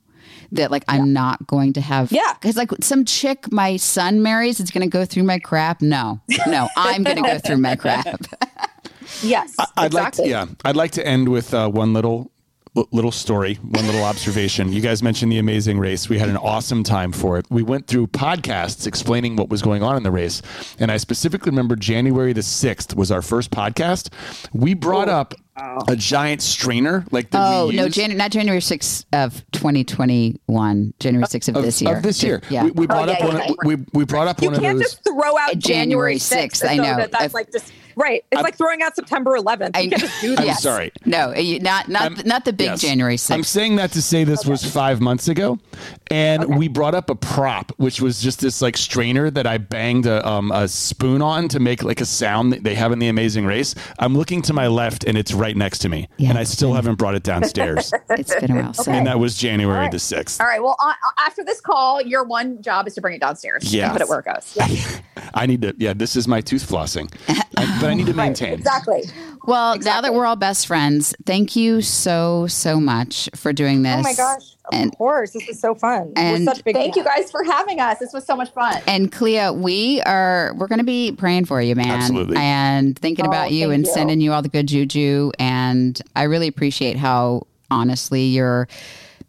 That 0.52 0.70
like 0.70 0.84
I'm 0.86 1.12
not 1.12 1.44
going 1.48 1.72
to 1.72 1.80
have 1.80 2.12
Yeah. 2.12 2.32
because 2.40 2.56
like 2.56 2.70
some 2.80 3.04
chick 3.04 3.50
my 3.50 3.76
son 3.76 4.22
marries 4.22 4.60
is 4.60 4.70
going 4.70 4.88
to 4.88 4.90
go 4.90 5.04
through 5.04 5.24
my 5.24 5.40
crap. 5.40 5.82
No, 5.82 6.20
no, 6.46 6.68
I'm 6.76 7.02
going 7.02 7.16
to 7.16 7.22
go 7.22 7.38
through 7.40 7.56
my 7.58 7.74
crap. 7.76 8.06
Yes. 9.22 9.54
I'd 9.76 9.94
like 9.94 10.12
to, 10.14 10.26
yeah, 10.28 10.46
I'd 10.64 10.76
like 10.76 10.90
to 10.92 11.06
end 11.06 11.28
with 11.28 11.54
uh, 11.54 11.68
one 11.68 11.92
little 11.92 12.30
little 12.92 13.10
story, 13.12 13.54
one 13.56 13.86
little 13.86 14.04
observation. 14.04 14.72
You 14.72 14.80
guys 14.80 15.02
mentioned 15.02 15.32
the 15.32 15.38
amazing 15.38 15.78
race. 15.78 16.08
We 16.08 16.18
had 16.18 16.28
an 16.28 16.36
awesome 16.36 16.82
time 16.82 17.12
for 17.12 17.38
it. 17.38 17.46
We 17.50 17.62
went 17.62 17.86
through 17.86 18.08
podcasts 18.08 18.86
explaining 18.86 19.36
what 19.36 19.48
was 19.48 19.62
going 19.62 19.82
on 19.82 19.96
in 19.96 20.02
the 20.02 20.10
race. 20.10 20.42
And 20.78 20.90
I 20.90 20.96
specifically 20.98 21.50
remember 21.50 21.76
January 21.76 22.32
the 22.32 22.40
6th 22.42 22.94
was 22.94 23.10
our 23.10 23.22
first 23.22 23.50
podcast. 23.50 24.12
We 24.52 24.74
brought 24.74 25.08
up 25.08 25.34
a 25.88 25.96
giant 25.96 26.42
strainer 26.42 27.06
like 27.10 27.30
the 27.30 27.38
Oh 27.38 27.70
no, 27.72 27.84
use- 27.86 27.94
Jan- 27.94 28.16
not 28.16 28.30
January 28.30 28.60
6th 28.60 29.06
of 29.14 29.42
2021. 29.52 30.92
January 31.00 31.26
6th 31.26 31.48
of, 31.48 31.56
of 31.56 31.62
this 31.62 31.80
year. 31.80 31.96
Of 31.96 32.02
this 32.02 32.22
year. 32.22 32.42
Yeah. 32.50 32.64
We, 32.64 32.70
we 32.72 32.84
oh, 32.84 32.88
brought 32.88 33.08
Oh, 33.08 33.12
up 33.12 33.18
yeah, 33.20 33.26
one 33.26 33.36
yeah, 33.38 33.44
of, 33.50 33.56
we, 33.64 33.76
we 33.94 34.04
brought 34.04 34.28
up 34.28 34.40
You 34.42 34.48
one 34.48 34.56
of 34.56 34.60
can't 34.62 34.78
those 34.78 34.92
just 34.94 35.04
throw 35.04 35.38
out 35.38 35.58
January 35.58 35.58
January 35.58 36.16
6th. 36.16 36.62
6th, 36.62 36.68
I 36.68 36.76
so 36.76 36.82
know. 36.82 36.96
That 36.96 37.10
that's 37.12 37.24
If- 37.26 37.34
like 37.34 37.50
just 37.52 37.72
right. 37.96 38.24
It's 38.30 38.36
I'm- 38.38 38.44
like 38.44 38.56
throwing 38.56 38.82
out 38.82 38.94
September 38.94 39.36
11th. 39.36 39.70
I- 39.74 39.80
You 39.80 39.90
can 39.90 39.98
just 40.00 40.20
do 40.20 40.34
I'm 40.36 40.46
that. 40.46 40.60
sorry. 40.60 40.92
no, 41.04 41.30
uh, 41.30 41.38
you- 41.38 41.58
not 41.60 41.88
not 41.88 42.02
I'm- 42.02 42.16
not 42.24 42.44
the 42.44 42.52
big 42.52 42.66
yes. 42.68 42.80
January 42.80 43.16
6th. 43.16 43.30
I'm 43.34 43.42
saying 43.44 43.76
that 43.76 43.92
to 43.92 44.02
say 44.02 44.24
this 44.24 44.44
was 44.46 44.64
five 44.64 45.00
months 45.00 45.28
ago, 45.28 45.58
and 46.10 46.56
we 46.58 46.68
brought 46.68 46.94
up 46.94 47.10
a 47.10 47.14
prop, 47.14 47.72
which 47.78 48.00
was 48.00 48.20
just 48.20 48.40
this 48.40 48.62
like 48.62 48.76
strainer 48.76 49.30
that 49.30 49.46
I 49.46 49.58
banged 49.58 50.06
a, 50.06 50.26
um, 50.28 50.52
a 50.52 50.68
spoon 50.68 51.22
on 51.22 51.48
to 51.48 51.60
make 51.60 51.82
like 51.82 52.00
a 52.00 52.06
sound 52.06 52.52
that 52.52 52.62
they 52.64 52.74
have 52.74 52.92
in 52.92 52.98
the 52.98 53.08
Amazing 53.08 53.46
Race. 53.46 53.74
I'm 53.98 54.16
looking 54.16 54.42
to 54.42 54.52
my 54.52 54.66
left, 54.68 55.04
and 55.04 55.16
it's 55.18 55.32
right 55.32 55.56
next 55.56 55.78
to 55.80 55.88
me, 55.88 56.08
Yeah, 56.18 56.30
and 56.30 56.38
I 56.38 56.42
it's 56.42 56.50
still 56.50 56.74
haven't 56.74 56.96
brought 56.96 57.14
it 57.14 57.22
downstairs. 57.22 57.92
it's 58.10 58.34
been 58.36 58.50
a 58.50 58.62
while. 58.62 58.74
So 58.74 58.92
And 58.92 59.06
that 59.06 59.18
was 59.18 59.36
January 59.36 59.88
the 59.88 59.98
sixth. 59.98 60.40
All 60.40 60.46
right. 60.46 60.62
Well, 60.62 60.76
on, 60.80 60.94
after 61.18 61.42
this 61.44 61.60
call, 61.60 62.00
your 62.02 62.24
one 62.24 62.60
job 62.62 62.86
is 62.86 62.94
to 62.94 63.00
bring 63.00 63.14
it 63.14 63.20
downstairs. 63.20 63.72
Yeah. 63.74 63.84
And 63.86 63.92
put 63.92 64.02
it 64.02 64.08
where 64.08 64.20
it 64.20 64.24
goes. 64.26 64.56
I 65.34 65.46
need 65.46 65.62
to. 65.62 65.74
Yeah, 65.78 65.92
this 65.94 66.16
is 66.16 66.26
my 66.28 66.40
tooth 66.40 66.66
flossing, 66.68 67.12
I- 67.28 67.78
but 67.86 67.92
I 67.92 67.94
need 67.94 68.06
to 68.06 68.14
maintain. 68.14 68.52
Exactly. 68.54 69.02
well, 69.46 69.78
now 69.78 70.00
that 70.00 70.12
we're 70.14 70.26
all 70.26 70.36
best 70.36 70.66
friends, 70.66 71.14
thank 71.24 71.56
you 71.56 71.80
so 71.82 72.46
so 72.48 72.78
much 72.80 73.28
for 73.34 73.52
doing 73.52 73.82
this. 73.82 73.96
Oh 73.98 74.02
my 74.02 74.14
gosh. 74.14 74.54
Of 74.66 74.74
And- 74.74 74.96
course. 74.96 75.30
This 75.32 75.48
is 75.48 75.60
so 75.60 75.74
fun. 75.76 76.12
and 76.16 76.44
We're 76.44 76.54
such 76.54 76.64
big 76.64 76.74
Thank 76.74 76.96
you 76.96 77.04
guys 77.04 77.30
for 77.30 77.44
having 77.44 77.78
us. 77.78 77.98
This 77.98 78.12
was 78.12 78.26
so 78.26 78.34
much 78.34 78.50
fun. 78.52 78.82
And 78.88 79.12
Clea, 79.12 79.50
we 79.50 80.02
are 80.02 80.52
we're 80.56 80.66
going 80.66 80.80
to 80.80 80.84
be 80.84 81.12
praying 81.12 81.44
for 81.44 81.62
you, 81.62 81.74
man, 81.76 81.88
Absolutely. 81.90 82.36
and 82.36 82.98
thinking 82.98 83.26
Oh, 83.26 83.28
about 83.28 83.52
you 83.52 83.70
and 83.70 83.86
you. 83.86 83.92
sending 83.92 84.20
you 84.20 84.32
all 84.32 84.42
the 84.42 84.48
good 84.48 84.66
juju. 84.66 85.30
And 85.38 86.00
I 86.16 86.24
really 86.24 86.48
appreciate 86.48 86.96
how 86.96 87.46
honestly 87.70 88.24
you're 88.24 88.66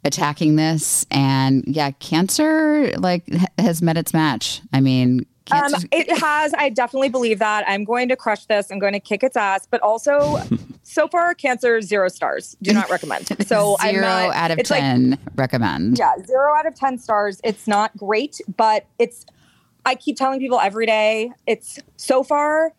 attacking 0.04 0.56
this. 0.56 1.06
And 1.12 1.64
yeah, 1.68 1.92
cancer 1.92 2.92
like 2.98 3.24
has 3.60 3.82
met 3.84 3.98
its 3.98 4.14
match. 4.14 4.62
I 4.74 4.80
mean, 4.82 5.26
Um, 5.52 5.74
it 5.92 6.10
has. 6.20 6.54
I 6.58 6.70
definitely 6.70 7.10
believe 7.10 7.40
that. 7.40 7.64
I'm 7.68 7.84
going 7.84 8.10
to 8.10 8.16
crush 8.16 8.46
this. 8.46 8.72
I'm 8.72 8.80
going 8.80 8.94
to 8.94 9.00
kick 9.00 9.24
its 9.24 9.38
ass. 9.38 9.68
But 9.70 9.82
also, 9.82 10.42
so 10.84 11.08
far, 11.08 11.34
cancer 11.34 11.82
zero 11.82 12.08
stars. 12.10 12.56
Do 12.62 12.74
not 12.74 12.90
recommend. 12.90 13.28
So 13.48 13.78
I'm 13.80 13.96
0 13.96 14.02
not, 14.06 14.36
out 14.36 14.52
of 14.52 14.60
it's 14.60 14.70
like- 14.70 14.82
ten 14.82 15.18
recommend. 15.36 15.98
yeah, 15.98 16.14
zero 16.26 16.54
out 16.56 16.66
of 16.66 16.76
10 16.76 16.98
stars. 16.98 17.40
It's 17.44 17.66
not 17.68 17.96
great, 17.96 18.42
but 18.58 18.86
it's, 19.00 19.26
I 19.86 19.96
keep 19.96 20.18
telling 20.18 20.40
people 20.40 20.60
every 20.60 20.86
day, 20.86 21.32
it's 21.46 21.80
so 21.96 22.24
far, 22.24 22.74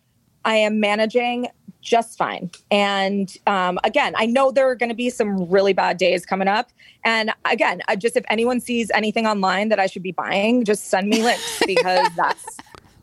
I 0.45 0.57
am 0.57 0.79
managing 0.79 1.49
just 1.81 2.19
fine. 2.19 2.51
And 2.71 3.35
um, 3.47 3.79
again, 3.85 4.15
I 4.17 4.27
know 4.27 4.51
there 4.51 4.69
are 4.69 4.75
going 4.75 4.89
to 4.89 4.95
be 4.95 5.11
some 5.11 5.49
really 5.49 5.73
bad 5.73 5.97
days 5.97 6.27
coming 6.27 6.49
up. 6.49 6.71
And 7.05 7.33
again, 7.45 7.81
I 7.89 7.97
just 7.97 8.17
if 8.17 8.25
anyone 8.29 8.61
sees 8.61 8.91
anything 8.93 9.27
online 9.27 9.69
that 9.69 9.79
I 9.79 9.87
should 9.87 10.03
be 10.03 10.13
buying, 10.13 10.65
just 10.65 10.87
send 10.87 11.09
me 11.09 11.23
links 11.23 11.63
because 11.67 12.09
that's 12.17 12.45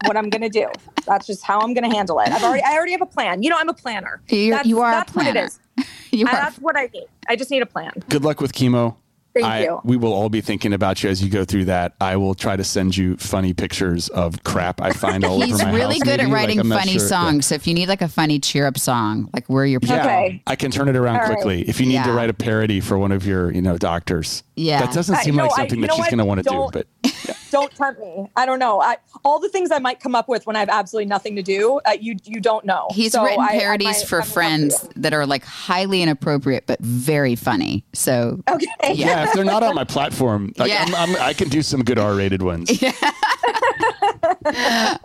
what 0.05 0.17
I'm 0.17 0.29
going 0.29 0.41
to 0.41 0.49
do. 0.49 0.67
That's 1.05 1.25
just 1.25 1.43
how 1.43 1.59
I'm 1.59 1.73
going 1.73 1.89
to 1.89 1.95
handle 1.95 2.19
it. 2.19 2.29
I've 2.29 2.43
already, 2.43 2.63
I 2.63 2.73
already 2.73 2.91
have 2.91 3.01
a 3.01 3.05
plan. 3.07 3.43
You 3.43 3.49
know, 3.49 3.57
I'm 3.57 3.69
a 3.69 3.73
planner. 3.73 4.21
You're- 4.29 4.51
that's, 4.51 4.67
you 4.67 4.81
are 4.81 4.89
a 4.91 4.93
that's 4.93 5.15
what 5.15 5.27
it 5.27 5.33
planner. 5.33 5.49
You 6.11 6.25
are 6.27 6.31
that's 6.31 6.57
what 6.59 6.77
I 6.77 6.89
need. 6.93 7.07
I 7.27 7.35
just 7.35 7.51
need 7.51 7.61
a 7.61 7.65
plan. 7.65 7.91
Good 8.07 8.23
luck 8.23 8.39
with 8.39 8.53
chemo. 8.53 8.95
Thank 9.35 9.45
I, 9.45 9.63
you. 9.65 9.81
We 9.83 9.97
will 9.97 10.13
all 10.13 10.29
be 10.29 10.39
thinking 10.39 10.71
about 10.71 11.03
you 11.03 11.09
as 11.09 11.21
you 11.21 11.29
go 11.29 11.43
through 11.43 11.65
that. 11.65 11.93
I 11.99 12.15
will 12.15 12.33
try 12.35 12.55
to 12.55 12.63
send 12.63 12.95
you 12.95 13.17
funny 13.17 13.53
pictures 13.53 14.07
of 14.09 14.43
crap 14.45 14.81
I 14.81 14.91
find 14.93 15.25
all 15.25 15.41
He's 15.41 15.55
over 15.55 15.65
my 15.65 15.75
really 15.77 15.95
house, 15.95 16.03
good 16.03 16.19
maybe. 16.19 16.31
at 16.31 16.33
writing 16.33 16.59
I'm 16.59 16.69
funny 16.69 16.93
sure- 16.93 17.01
yeah. 17.01 17.07
songs. 17.07 17.45
So 17.47 17.55
if 17.55 17.67
you 17.67 17.73
need 17.73 17.89
like 17.89 18.01
a 18.01 18.07
funny 18.07 18.39
cheer 18.39 18.65
up 18.65 18.79
song, 18.79 19.29
like 19.33 19.49
we're 19.49 19.65
your 19.65 19.81
Yeah, 19.83 20.01
Okay. 20.05 20.41
I 20.47 20.55
can 20.55 20.71
turn 20.71 20.87
it 20.87 20.95
around 20.95 21.17
All 21.17 21.21
right. 21.23 21.33
quickly. 21.33 21.67
If 21.67 21.81
you 21.81 21.85
need 21.85 22.03
to 22.05 22.13
write 22.13 22.29
a 22.29 22.33
parody 22.33 22.79
for 22.79 22.97
one 22.97 23.11
of 23.11 23.25
your, 23.27 23.51
you 23.51 23.61
know, 23.61 23.77
doctors. 23.77 24.43
Yeah. 24.55 24.79
That 24.85 24.93
doesn't 24.93 25.17
seem 25.17 25.35
no, 25.35 25.43
like 25.43 25.51
I- 25.51 25.55
something 25.57 25.79
you 25.81 25.87
that 25.87 25.95
she's 25.95 26.05
going 26.05 26.19
to 26.19 26.25
want 26.25 26.39
to 26.39 26.43
do, 26.43 26.55
Don't- 26.55 26.71
but 26.71 26.87
don't 27.55 27.75
tempt 27.75 27.99
me. 27.99 28.29
I 28.35 28.45
don't 28.45 28.59
know. 28.59 28.81
I, 28.81 28.97
all 29.23 29.39
the 29.39 29.49
things 29.49 29.71
I 29.71 29.79
might 29.79 29.99
come 29.99 30.15
up 30.15 30.27
with 30.29 30.45
when 30.45 30.55
I 30.55 30.59
have 30.59 30.69
absolutely 30.69 31.07
nothing 31.07 31.35
to 31.37 31.41
do, 31.41 31.79
uh, 31.85 31.91
you 31.99 32.15
you 32.25 32.39
don't 32.41 32.65
know. 32.65 32.87
He's 32.91 33.13
So 33.13 33.23
written 33.23 33.39
I- 33.41 33.55
I 33.55 33.59
parodies 33.59 33.87
might- 33.87 34.07
for 34.07 34.17
I 34.17 34.19
might 34.19 34.23
have 34.23 34.27
to 34.27 34.33
friends 34.33 34.89
that 34.97 35.13
are 35.13 35.25
like 35.25 35.43
highly 35.45 36.01
inappropriate 36.01 36.65
but 36.67 36.79
very 36.81 37.35
funny. 37.35 37.83
So. 37.93 38.39
Okay. 38.49 38.65
yeah, 38.93 39.23
if 39.25 39.33
they're 39.33 39.43
not 39.45 39.63
on 39.63 39.75
my 39.75 39.83
platform, 39.83 40.53
like, 40.57 40.69
Yeah. 40.69 40.83
I'm, 40.87 40.95
I'm, 40.95 41.15
I 41.21 41.33
can 41.33 41.49
do 41.49 41.61
some 41.61 41.83
good 41.83 41.97
R-rated 41.99 42.41
ones. 42.41 42.69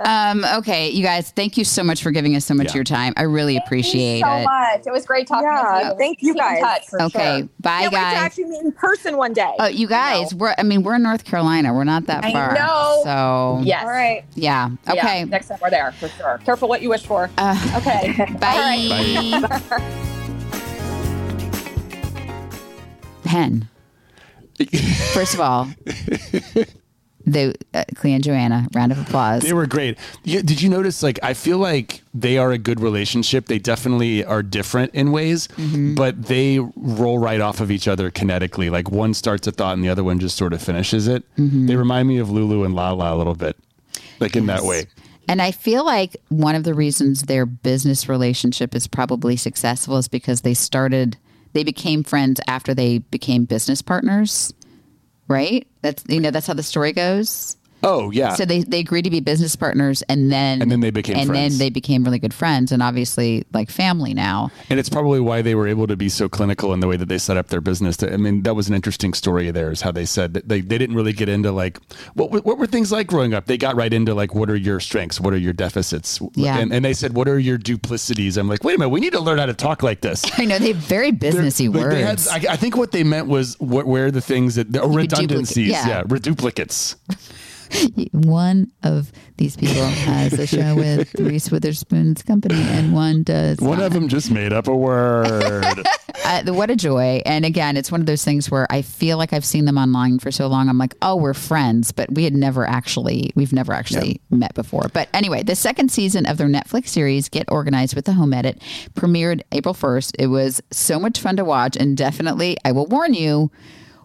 um, 0.00 0.44
okay, 0.58 0.88
you 0.90 1.02
guys, 1.02 1.30
thank 1.30 1.56
you 1.56 1.64
so 1.64 1.82
much 1.82 2.02
for 2.02 2.10
giving 2.10 2.36
us 2.36 2.44
so 2.44 2.54
much 2.54 2.66
Yeah. 2.66 2.70
of 2.72 2.74
your 2.76 2.84
time. 2.84 3.12
I 3.16 3.22
really 3.22 3.56
appreciate 3.56 4.20
so 4.22 4.30
it. 4.32 4.44
much. 4.44 4.86
It 4.86 4.92
was 4.92 5.04
great 5.06 5.26
talking 5.26 5.46
Yeah, 5.48 5.78
with 5.78 5.92
you. 5.92 5.98
thank 5.98 6.22
you 6.22 6.34
guys. 6.34 6.60
touch 6.60 6.86
for 6.88 7.02
Okay, 7.02 7.40
sure. 7.40 7.48
bye, 7.60 7.80
Can't 7.82 7.92
wait 7.92 7.98
to 7.98 8.04
guys. 8.04 8.16
actually 8.18 8.44
meet 8.44 8.60
in 8.62 8.72
person 8.72 9.16
one 9.16 9.32
day. 9.32 9.54
Oh, 9.58 9.66
you 9.66 9.86
guys, 9.86 10.34
we're 10.34 10.54
I 10.58 10.62
mean, 10.62 10.82
we're 10.82 10.94
in 10.96 11.02
North 11.02 11.24
Carolina. 11.24 11.72
We're 11.74 11.84
not 11.84 12.06
that 12.06 12.24
I 12.24 12.32
far. 12.32 12.54
know. 12.54 13.00
So 13.04 13.60
Yes. 13.64 13.82
All 13.84 13.90
right. 13.90 14.24
yeah. 14.34 14.70
Yeah, 14.86 14.92
Okay. 14.92 15.24
next 15.24 15.48
time 15.48 15.58
we're 15.62 15.70
there 15.70 15.92
for 15.92 16.08
sure. 16.08 16.38
Careful 16.44 16.68
what 16.68 16.82
you 16.82 16.88
wish 16.90 17.04
for. 17.06 17.30
Uh, 17.38 17.56
Okay. 17.76 18.12
bye. 18.40 19.42
Penn. 23.24 23.68
First 25.14 25.34
of 25.34 25.40
all, 25.40 25.68
they 27.32 27.54
uh, 27.74 27.84
Clea 27.94 28.14
and 28.14 28.24
Joanna, 28.24 28.68
round 28.74 28.92
of 28.92 28.98
applause. 28.98 29.42
They 29.42 29.52
were 29.52 29.66
great. 29.66 29.98
Yeah, 30.24 30.42
did 30.42 30.60
you 30.62 30.68
notice? 30.68 31.02
Like, 31.02 31.18
I 31.22 31.34
feel 31.34 31.58
like 31.58 32.02
they 32.14 32.38
are 32.38 32.50
a 32.52 32.58
good 32.58 32.80
relationship. 32.80 33.46
They 33.46 33.58
definitely 33.58 34.24
are 34.24 34.42
different 34.42 34.94
in 34.94 35.12
ways, 35.12 35.48
Mm-hmm. 35.56 35.94
but 35.94 36.24
they 36.26 36.58
roll 36.76 37.18
right 37.18 37.40
off 37.40 37.60
of 37.60 37.70
each 37.70 37.86
other 37.88 38.10
kinetically. 38.10 38.70
Like 38.70 38.90
one 38.90 39.14
starts 39.14 39.46
a 39.46 39.52
thought 39.52 39.74
and 39.74 39.84
the 39.84 39.88
other 39.88 40.02
one 40.04 40.18
just 40.18 40.36
sort 40.36 40.52
of 40.52 40.60
finishes 40.62 41.06
it. 41.08 41.22
Mm-hmm. 41.36 41.66
They 41.66 41.76
remind 41.76 42.08
me 42.08 42.18
of 42.18 42.30
Lulu 42.30 42.64
and 42.64 42.74
Lala 42.74 43.14
a 43.14 43.16
little 43.16 43.34
bit, 43.34 43.56
like 44.20 44.36
in 44.36 44.46
that 44.46 44.62
way. 44.64 44.86
And 45.28 45.40
I 45.40 45.52
feel 45.52 45.84
like 45.84 46.16
one 46.28 46.54
of 46.56 46.64
the 46.64 46.74
reasons 46.74 47.22
their 47.22 47.46
business 47.46 48.08
relationship 48.08 48.74
is 48.74 48.86
probably 48.88 49.36
successful 49.36 49.96
is 49.96 50.08
because 50.08 50.40
they 50.40 50.54
started, 50.54 51.16
they 51.52 51.62
became 51.62 52.02
friends 52.02 52.40
after 52.48 52.74
they 52.74 52.98
became 52.98 53.44
business 53.44 53.80
partners, 53.82 54.52
right? 55.30 55.66
That's 55.80 56.04
you 56.08 56.20
know 56.20 56.30
that's 56.30 56.46
how 56.46 56.54
the 56.54 56.62
story 56.62 56.92
goes. 56.92 57.56
Oh 57.82 58.10
yeah. 58.10 58.34
So 58.34 58.44
they 58.44 58.60
they 58.62 58.80
agreed 58.80 59.02
to 59.02 59.10
be 59.10 59.20
business 59.20 59.56
partners, 59.56 60.02
and 60.08 60.30
then 60.30 60.60
And 60.62 60.70
then 60.70 60.80
they 60.80 60.90
became 60.90 61.16
and 61.16 61.28
friends. 61.28 61.58
then 61.58 61.58
they 61.64 61.70
became 61.70 62.04
really 62.04 62.18
good 62.18 62.34
friends, 62.34 62.72
and 62.72 62.82
obviously 62.82 63.44
like 63.52 63.70
family 63.70 64.12
now. 64.14 64.50
And 64.68 64.78
it's 64.78 64.88
probably 64.88 65.20
why 65.20 65.42
they 65.42 65.54
were 65.54 65.66
able 65.66 65.86
to 65.86 65.96
be 65.96 66.08
so 66.08 66.28
clinical 66.28 66.72
in 66.74 66.80
the 66.80 66.86
way 66.88 66.96
that 66.96 67.08
they 67.08 67.18
set 67.18 67.36
up 67.36 67.48
their 67.48 67.60
business. 67.60 68.02
I 68.02 68.16
mean, 68.16 68.42
that 68.42 68.54
was 68.54 68.68
an 68.68 68.74
interesting 68.74 69.14
story 69.14 69.48
of 69.48 69.54
theirs, 69.54 69.80
how 69.80 69.92
they 69.92 70.04
said 70.04 70.34
that 70.34 70.48
they, 70.48 70.60
they 70.60 70.76
didn't 70.78 70.94
really 70.96 71.12
get 71.12 71.28
into 71.28 71.52
like, 71.52 71.78
what, 72.14 72.30
were- 72.30 72.40
what 72.40 72.58
were 72.58 72.66
things 72.66 72.92
like 72.92 73.06
growing 73.06 73.32
up? 73.34 73.46
They 73.46 73.56
got 73.56 73.76
right 73.76 73.92
into 73.92 74.14
like, 74.14 74.34
what 74.34 74.50
are 74.50 74.56
your 74.56 74.80
strengths? 74.80 75.20
What 75.20 75.32
are 75.32 75.38
your 75.38 75.52
deficits? 75.52 76.20
Yeah. 76.34 76.58
And, 76.58 76.72
and 76.72 76.84
they 76.84 76.92
said, 76.92 77.14
what 77.14 77.28
are 77.28 77.38
your 77.38 77.56
duplicities? 77.58 78.36
I'm 78.36 78.48
like, 78.48 78.62
wait 78.64 78.74
a 78.76 78.78
minute, 78.78 78.90
we 78.90 79.00
need 79.00 79.12
to 79.14 79.20
learn 79.20 79.38
how 79.38 79.46
to 79.46 79.54
talk 79.54 79.82
like 79.82 80.00
this. 80.02 80.24
I 80.38 80.44
know 80.44 80.58
they 80.58 80.68
have 80.72 80.76
very 80.76 81.12
businessy 81.12 81.72
Like, 81.72 81.88
they 81.90 82.00
had- 82.02 82.08
words. 82.10 82.28
I, 82.28 82.36
I 82.50 82.56
think 82.56 82.76
what 82.76 82.92
they 82.92 83.04
meant 83.04 83.26
was 83.28 83.58
what, 83.60 83.86
where 83.86 84.06
are 84.06 84.10
the 84.10 84.20
things 84.20 84.56
that, 84.56 84.66
oh, 84.68 84.70
duplicate- 84.88 84.96
redundancies. 85.18 85.68
yeah. 85.70 85.88
yeah, 85.88 86.02
reduplicates. 86.04 86.96
one 88.12 88.70
of 88.82 89.12
these 89.36 89.56
people 89.56 89.84
has 89.84 90.32
a 90.32 90.46
show 90.46 90.74
with 90.74 91.14
Reese 91.18 91.50
Witherspoon's 91.50 92.22
company, 92.22 92.60
and 92.60 92.92
one 92.92 93.22
does. 93.22 93.58
One 93.58 93.78
not. 93.78 93.86
of 93.86 93.92
them 93.92 94.08
just 94.08 94.30
made 94.30 94.52
up 94.52 94.68
a 94.68 94.74
word. 94.74 95.82
uh, 96.24 96.42
what 96.46 96.70
a 96.70 96.76
joy. 96.76 97.22
And 97.24 97.44
again, 97.44 97.76
it's 97.76 97.90
one 97.90 98.00
of 98.00 98.06
those 98.06 98.24
things 98.24 98.50
where 98.50 98.66
I 98.70 98.82
feel 98.82 99.18
like 99.18 99.32
I've 99.32 99.44
seen 99.44 99.64
them 99.64 99.78
online 99.78 100.18
for 100.18 100.30
so 100.30 100.46
long. 100.46 100.68
I'm 100.68 100.78
like, 100.78 100.94
oh, 101.02 101.16
we're 101.16 101.34
friends, 101.34 101.92
but 101.92 102.12
we 102.12 102.24
had 102.24 102.34
never 102.34 102.66
actually, 102.66 103.32
we've 103.34 103.52
never 103.52 103.72
actually 103.72 104.20
met 104.30 104.54
before. 104.54 104.90
But 104.92 105.08
anyway, 105.14 105.42
the 105.42 105.56
second 105.56 105.90
season 105.90 106.26
of 106.26 106.38
their 106.38 106.48
Netflix 106.48 106.88
series, 106.88 107.28
Get 107.28 107.50
Organized 107.50 107.94
with 107.94 108.04
the 108.04 108.12
Home 108.12 108.32
Edit, 108.32 108.60
premiered 108.94 109.42
April 109.52 109.74
1st. 109.74 110.16
It 110.18 110.26
was 110.26 110.60
so 110.70 110.98
much 110.98 111.20
fun 111.20 111.36
to 111.36 111.44
watch. 111.44 111.76
And 111.76 111.96
definitely, 111.96 112.56
I 112.64 112.72
will 112.72 112.86
warn 112.86 113.14
you, 113.14 113.50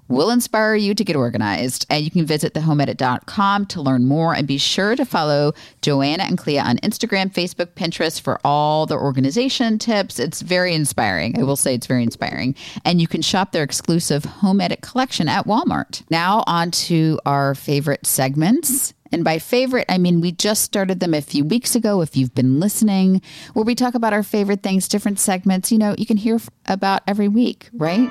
will 0.07 0.29
inspire 0.29 0.75
you 0.75 0.93
to 0.93 1.03
get 1.03 1.15
organized. 1.15 1.85
And 1.89 2.03
you 2.03 2.11
can 2.11 2.25
visit 2.25 2.53
thehomeedit.com 2.53 3.65
to 3.67 3.81
learn 3.81 4.05
more 4.05 4.33
and 4.35 4.47
be 4.47 4.57
sure 4.57 4.95
to 4.95 5.05
follow 5.05 5.53
Joanna 5.81 6.23
and 6.23 6.37
Clea 6.37 6.59
on 6.59 6.77
Instagram, 6.77 7.33
Facebook, 7.33 7.73
Pinterest 7.75 8.21
for 8.21 8.39
all 8.43 8.85
the 8.85 8.95
organization 8.95 9.79
tips. 9.79 10.19
It's 10.19 10.41
very 10.41 10.73
inspiring. 10.73 11.39
I 11.39 11.43
will 11.43 11.55
say 11.55 11.73
it's 11.73 11.87
very 11.87 12.03
inspiring. 12.03 12.55
And 12.83 13.01
you 13.01 13.07
can 13.07 13.21
shop 13.21 13.51
their 13.51 13.63
exclusive 13.63 14.25
Home 14.25 14.61
Edit 14.61 14.81
collection 14.81 15.27
at 15.27 15.45
Walmart. 15.45 16.03
Now 16.09 16.43
on 16.47 16.71
to 16.71 17.19
our 17.25 17.55
favorite 17.55 18.05
segments. 18.05 18.93
And 19.11 19.23
by 19.23 19.39
favorite, 19.39 19.85
I 19.87 19.97
mean 19.97 20.19
we 20.21 20.31
just 20.31 20.63
started 20.63 20.99
them 20.99 21.13
a 21.13 21.21
few 21.21 21.45
weeks 21.45 21.75
ago. 21.75 22.01
If 22.01 22.17
you've 22.17 22.33
been 22.33 22.59
listening, 22.59 23.21
where 23.53 23.65
we 23.65 23.75
talk 23.75 23.93
about 23.95 24.13
our 24.13 24.23
favorite 24.23 24.63
things, 24.63 24.87
different 24.87 25.19
segments, 25.19 25.71
you 25.71 25.77
know, 25.77 25.95
you 25.97 26.05
can 26.05 26.17
hear 26.17 26.39
about 26.65 27.03
every 27.07 27.27
week, 27.27 27.69
right? 27.73 28.09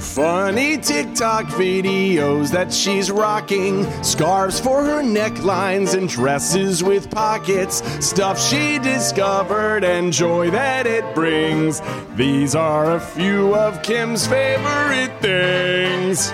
Funny 0.00 0.76
TikTok 0.76 1.46
videos 1.46 2.50
that 2.50 2.72
she's 2.72 3.10
rocking, 3.10 3.84
scarves 4.02 4.60
for 4.60 4.84
her 4.84 5.02
necklines 5.02 5.96
and 5.96 6.08
dresses 6.08 6.82
with 6.82 7.10
pockets, 7.10 7.82
stuff 8.04 8.40
she 8.40 8.78
discovered 8.78 9.84
and 9.84 10.12
joy 10.12 10.50
that 10.50 10.86
it 10.86 11.14
brings. 11.14 11.80
These 12.16 12.54
are 12.54 12.96
a 12.96 13.00
few 13.00 13.54
of 13.54 13.82
Kim's 13.82 14.26
favorite 14.26 15.20
things. 15.20 16.32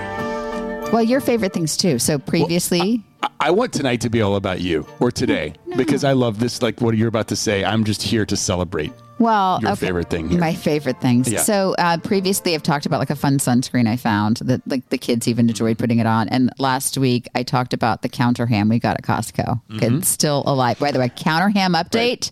Well, 0.92 1.02
your 1.04 1.20
favorite 1.20 1.52
things 1.52 1.76
too. 1.76 1.98
So 2.00 2.18
previously, 2.18 3.04
I- 3.22 3.28
I 3.38 3.50
want 3.52 3.72
tonight 3.72 4.00
to 4.02 4.10
be 4.10 4.22
all 4.22 4.34
about 4.36 4.60
you 4.60 4.86
or 4.98 5.10
today 5.12 5.54
because 5.76 6.02
I 6.04 6.12
love 6.12 6.40
this. 6.40 6.62
Like 6.62 6.80
what 6.80 6.96
you're 6.96 7.08
about 7.08 7.28
to 7.28 7.36
say, 7.36 7.64
I'm 7.64 7.84
just 7.84 8.02
here 8.02 8.26
to 8.26 8.36
celebrate. 8.36 8.92
well, 9.18 9.58
Your 9.62 9.72
okay, 9.72 9.86
favorite 9.86 10.10
thing 10.10 10.28
here. 10.30 10.40
My 10.40 10.54
favorite 10.54 11.00
things. 11.00 11.30
Yeah. 11.30 11.40
So 11.42 11.74
uh, 11.78 11.98
previously, 11.98 12.54
I've 12.54 12.62
talked 12.62 12.86
about 12.86 12.98
like 13.00 13.10
a 13.10 13.14
fun 13.16 13.38
sunscreen 13.38 13.86
I 13.86 13.96
found 13.96 14.38
that 14.38 14.66
like 14.66 14.88
the 14.88 14.98
kids 14.98 15.28
even 15.28 15.48
enjoyed 15.48 15.78
putting 15.78 15.98
it 16.00 16.06
on. 16.06 16.28
And 16.28 16.50
last 16.58 16.98
week, 16.98 17.28
I 17.34 17.42
talked 17.44 17.72
about 17.72 18.02
the 18.02 18.08
counter 18.08 18.46
ham 18.46 18.68
we 18.68 18.78
got 18.78 18.96
at 18.96 19.02
Costco. 19.02 19.60
Mm-hmm. 19.70 19.98
It's 19.98 20.08
still 20.08 20.42
alive. 20.46 20.78
By 20.78 20.90
the 20.90 20.98
way, 20.98 21.10
counter 21.14 21.50
ham 21.50 21.74
update. 21.74 22.30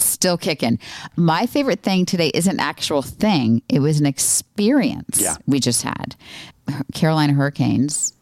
Still 0.00 0.38
kicking. 0.38 0.78
My 1.16 1.46
favorite 1.46 1.82
thing 1.82 2.06
today 2.06 2.28
is 2.28 2.46
an 2.46 2.60
actual 2.60 3.02
thing. 3.02 3.62
It 3.68 3.80
was 3.80 3.98
an 3.98 4.06
experience 4.06 5.20
Yeah. 5.20 5.36
we 5.46 5.58
just 5.58 5.82
had. 5.82 6.14
Carolina 6.94 7.32
Hurricanes. 7.32 8.14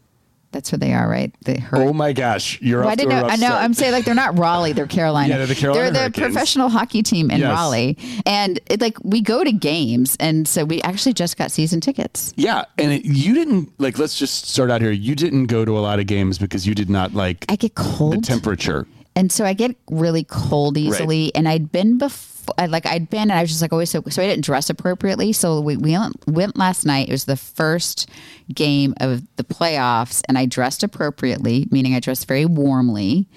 That's 0.53 0.71
where 0.71 0.79
they 0.79 0.93
are, 0.93 1.07
right? 1.07 1.31
The 1.43 1.59
Hur- 1.59 1.83
Oh 1.83 1.93
my 1.93 2.13
gosh, 2.13 2.59
you're 2.61 2.79
Well, 2.79 2.89
I 2.89 2.95
didn't 2.95 3.09
know. 3.09 3.27
I 3.27 3.35
know. 3.35 3.53
I'm 3.53 3.73
saying 3.73 3.91
like 3.91 4.05
they're 4.05 4.15
not 4.15 4.39
Raleigh. 4.39 4.71
They're 4.71 4.87
Carolina. 4.87 5.27
Yeah, 5.29 5.37
they're 5.39 5.47
the 5.47 5.55
Carolina 5.55 5.91
They're 5.91 6.09
the 6.09 6.19
professional 6.21 6.69
hockey 6.69 7.03
team 7.03 7.29
in 7.29 7.41
Yes. 7.41 7.51
Raleigh, 7.51 7.97
and 8.25 8.57
it, 8.67 8.79
like 8.79 8.97
we 9.03 9.19
go 9.21 9.43
to 9.43 9.51
games, 9.51 10.15
and 10.21 10.47
so 10.47 10.63
we 10.63 10.81
actually 10.83 11.13
just 11.13 11.37
got 11.37 11.51
season 11.51 11.81
tickets. 11.81 12.33
Yeah, 12.37 12.63
and 12.77 12.93
it, 12.93 13.03
you 13.03 13.33
didn't 13.33 13.73
like. 13.77 13.99
Let's 13.99 14.17
just 14.17 14.47
start 14.47 14.71
out 14.71 14.81
here. 14.81 14.91
You 14.91 15.15
didn't 15.15 15.47
go 15.47 15.65
to 15.65 15.77
a 15.77 15.81
lot 15.81 15.99
of 15.99 16.07
games 16.07 16.37
because 16.39 16.65
you 16.65 16.73
did 16.73 16.89
not 16.89 17.13
like 17.13 17.45
I 17.49 17.57
get 17.57 17.75
cold. 17.75 18.13
the 18.13 18.21
temperature. 18.21 18.87
and 19.17 19.31
so 19.31 19.43
I 19.45 19.51
get 19.53 19.75
really 19.91 20.23
cold 20.23 20.77
easily. 20.77 21.35
And 21.35 21.47
I'd 21.49 21.71
been 21.73 21.97
before. 21.97 22.36
I, 22.57 22.65
like 22.67 22.85
I'd 22.85 23.09
been, 23.09 23.23
and 23.29 23.33
I 23.33 23.41
was 23.41 23.49
just 23.49 23.61
like 23.61 23.71
always 23.73 23.89
so. 23.89 24.01
So 24.09 24.21
I 24.21 24.27
didn't 24.27 24.45
dress 24.45 24.69
appropriately. 24.69 25.33
So 25.33 25.59
we 25.61 25.77
we 25.77 25.91
went- 25.91 26.27
went 26.27 26.57
last 26.57 26.85
night. 26.85 27.09
It 27.09 27.11
was 27.11 27.25
the 27.25 27.37
first 27.37 28.09
game 28.53 28.93
of 28.99 29.23
the 29.35 29.43
playoffs, 29.43 30.21
and 30.27 30.37
I 30.37 30.45
dressed 30.45 30.83
appropriately, 30.83 31.67
meaning 31.71 31.93
I 31.95 31.99
dressed 31.99 32.27
very 32.27 32.45
warmly. 32.45 33.27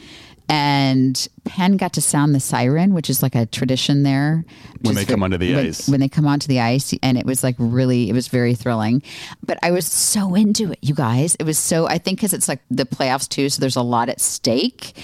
And 0.48 1.28
Penn 1.44 1.76
got 1.76 1.92
to 1.92 2.00
sound 2.00 2.34
the 2.34 2.40
siren, 2.40 2.92
which 2.92 3.08
is 3.08 3.22
like 3.22 3.36
a 3.36 3.46
tradition 3.46 4.02
there. 4.02 4.44
When 4.80 4.96
they 4.96 5.04
come 5.04 5.22
onto 5.22 5.38
the 5.38 5.54
when- 5.54 5.66
ice. 5.66 5.88
When 5.88 6.00
they 6.00 6.08
come 6.08 6.26
onto 6.26 6.48
the 6.48 6.58
ice, 6.58 6.92
and 7.04 7.16
it 7.16 7.24
was 7.24 7.44
like 7.44 7.54
really, 7.58 8.11
it 8.11 8.14
was 8.14 8.26
very 8.26 8.56
thrilling. 8.56 9.02
But 9.46 9.58
I 9.62 9.70
was 9.70 9.86
so 9.86 10.34
into 10.34 10.72
it, 10.72 10.80
you 10.82 10.94
guys. 10.94 11.36
It 11.36 11.44
was 11.44 11.56
so. 11.56 11.86
I 11.86 11.98
think 11.98 12.18
because 12.18 12.32
it's 12.32 12.48
like 12.48 12.61
the 12.68 12.84
playoffs 12.84 13.28
too, 13.28 13.48
so 13.48 13.61
there's 13.61 13.76
a 13.76 13.82
lot 13.82 14.08
at 14.08 14.20
stake, 14.20 14.96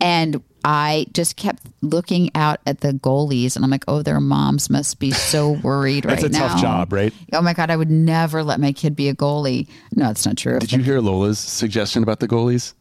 and. 0.00 0.40
I 0.64 1.06
just 1.12 1.36
kept 1.36 1.62
looking 1.80 2.30
out 2.34 2.60
at 2.66 2.80
the 2.80 2.92
goalies 2.92 3.56
and 3.56 3.64
I'm 3.64 3.70
like, 3.70 3.84
oh, 3.88 4.02
their 4.02 4.20
moms 4.20 4.70
must 4.70 4.98
be 4.98 5.10
so 5.10 5.50
worried 5.50 6.04
right 6.04 6.12
That's 6.20 6.38
right 6.38 6.44
a 6.44 6.48
tough 6.48 6.60
job, 6.60 6.92
right? 6.92 7.12
Oh 7.32 7.42
my 7.42 7.54
God, 7.54 7.70
I 7.70 7.76
would 7.76 7.90
never 7.90 8.42
let 8.42 8.60
my 8.60 8.72
kid 8.72 8.94
be 8.96 9.08
a 9.08 9.14
goalie. 9.14 9.68
No, 9.94 10.10
it's 10.10 10.26
not 10.26 10.36
true. 10.36 10.58
Did 10.58 10.72
you 10.72 10.82
hear 10.82 11.00
Lola's 11.00 11.38
suggestion 11.38 12.02
about 12.02 12.20
the 12.20 12.28
goalies? 12.28 12.74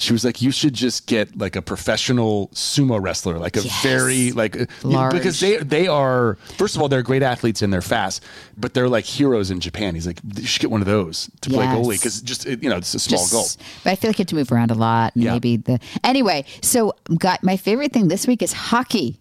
She 0.00 0.12
was 0.14 0.24
like, 0.24 0.40
you 0.40 0.50
should 0.50 0.72
just 0.72 1.06
get 1.06 1.36
like 1.36 1.56
a 1.56 1.62
professional 1.62 2.48
sumo 2.54 3.00
wrestler, 3.02 3.38
like 3.38 3.56
a 3.56 3.62
Yes. 3.62 3.82
very 3.82 4.32
like 4.32 4.58
uh, 4.58 4.64
Large. 4.82 5.12
because 5.12 5.38
they 5.40 5.58
they 5.58 5.86
are 5.88 6.36
first 6.56 6.74
of 6.74 6.80
all 6.80 6.88
they're 6.88 7.02
great 7.02 7.22
athletes 7.22 7.60
and 7.60 7.70
they're 7.72 7.82
fast, 7.82 8.24
but 8.56 8.72
they're 8.72 8.88
like 8.88 9.04
heroes 9.04 9.50
in 9.50 9.60
Japan. 9.60 9.94
He's 9.94 10.06
like, 10.06 10.18
you 10.36 10.46
should 10.46 10.62
get 10.62 10.70
one 10.70 10.80
of 10.80 10.86
those 10.86 11.30
to 11.42 11.50
play 11.50 11.66
goalie 11.66 11.98
because 11.98 12.22
just 12.22 12.46
you 12.46 12.70
know 12.70 12.78
it's 12.78 12.94
a 12.94 12.98
small 12.98 13.20
Just- 13.20 13.32
goal. 13.58 13.66
But 13.84 13.90
I 13.90 13.94
feel 13.96 14.08
like 14.08 14.18
you 14.18 14.22
have 14.22 14.28
to 14.28 14.34
move 14.36 14.50
around 14.52 14.70
a 14.70 14.74
lot. 14.74 15.14
and 15.14 15.22
Yeah. 15.24 15.32
Maybe 15.34 15.58
the 15.58 15.78
anyway. 16.02 16.46
So, 16.62 16.94
got 17.18 17.44
my 17.44 17.56
favorite 17.58 17.92
thing 17.92 18.08
this 18.08 18.26
week 18.26 18.40
is 18.42 18.52
hockey. 18.54 19.20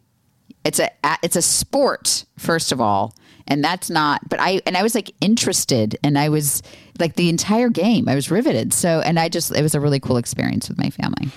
It's 0.64 0.80
a 0.80 0.90
it's 1.24 1.36
a 1.36 1.42
sport 1.42 2.24
first 2.38 2.72
of 2.72 2.80
all, 2.80 3.14
and 3.50 3.64
that's 3.64 3.90
not. 3.90 4.28
But 4.30 4.40
I 4.40 4.62
and 4.66 4.78
I 4.78 4.84
was 4.84 4.96
like 4.96 5.14
interested, 5.22 5.98
and 6.04 6.18
I 6.18 6.30
was 6.30 6.62
like 7.00 7.16
the 7.16 7.30
entire 7.30 7.70
game. 7.70 8.08
I 8.08 8.16
was 8.16 8.32
riveted. 8.32 8.74
So, 8.74 9.02
and 9.02 9.20
I 9.20 9.30
just 9.30 9.52
it 9.56 9.62
was 9.62 9.76
a 9.76 9.80
really 9.80 10.00
cool 10.00 10.18
experience 10.18 10.70
with 10.70 10.78
my 10.78 10.90
family. 10.90 11.30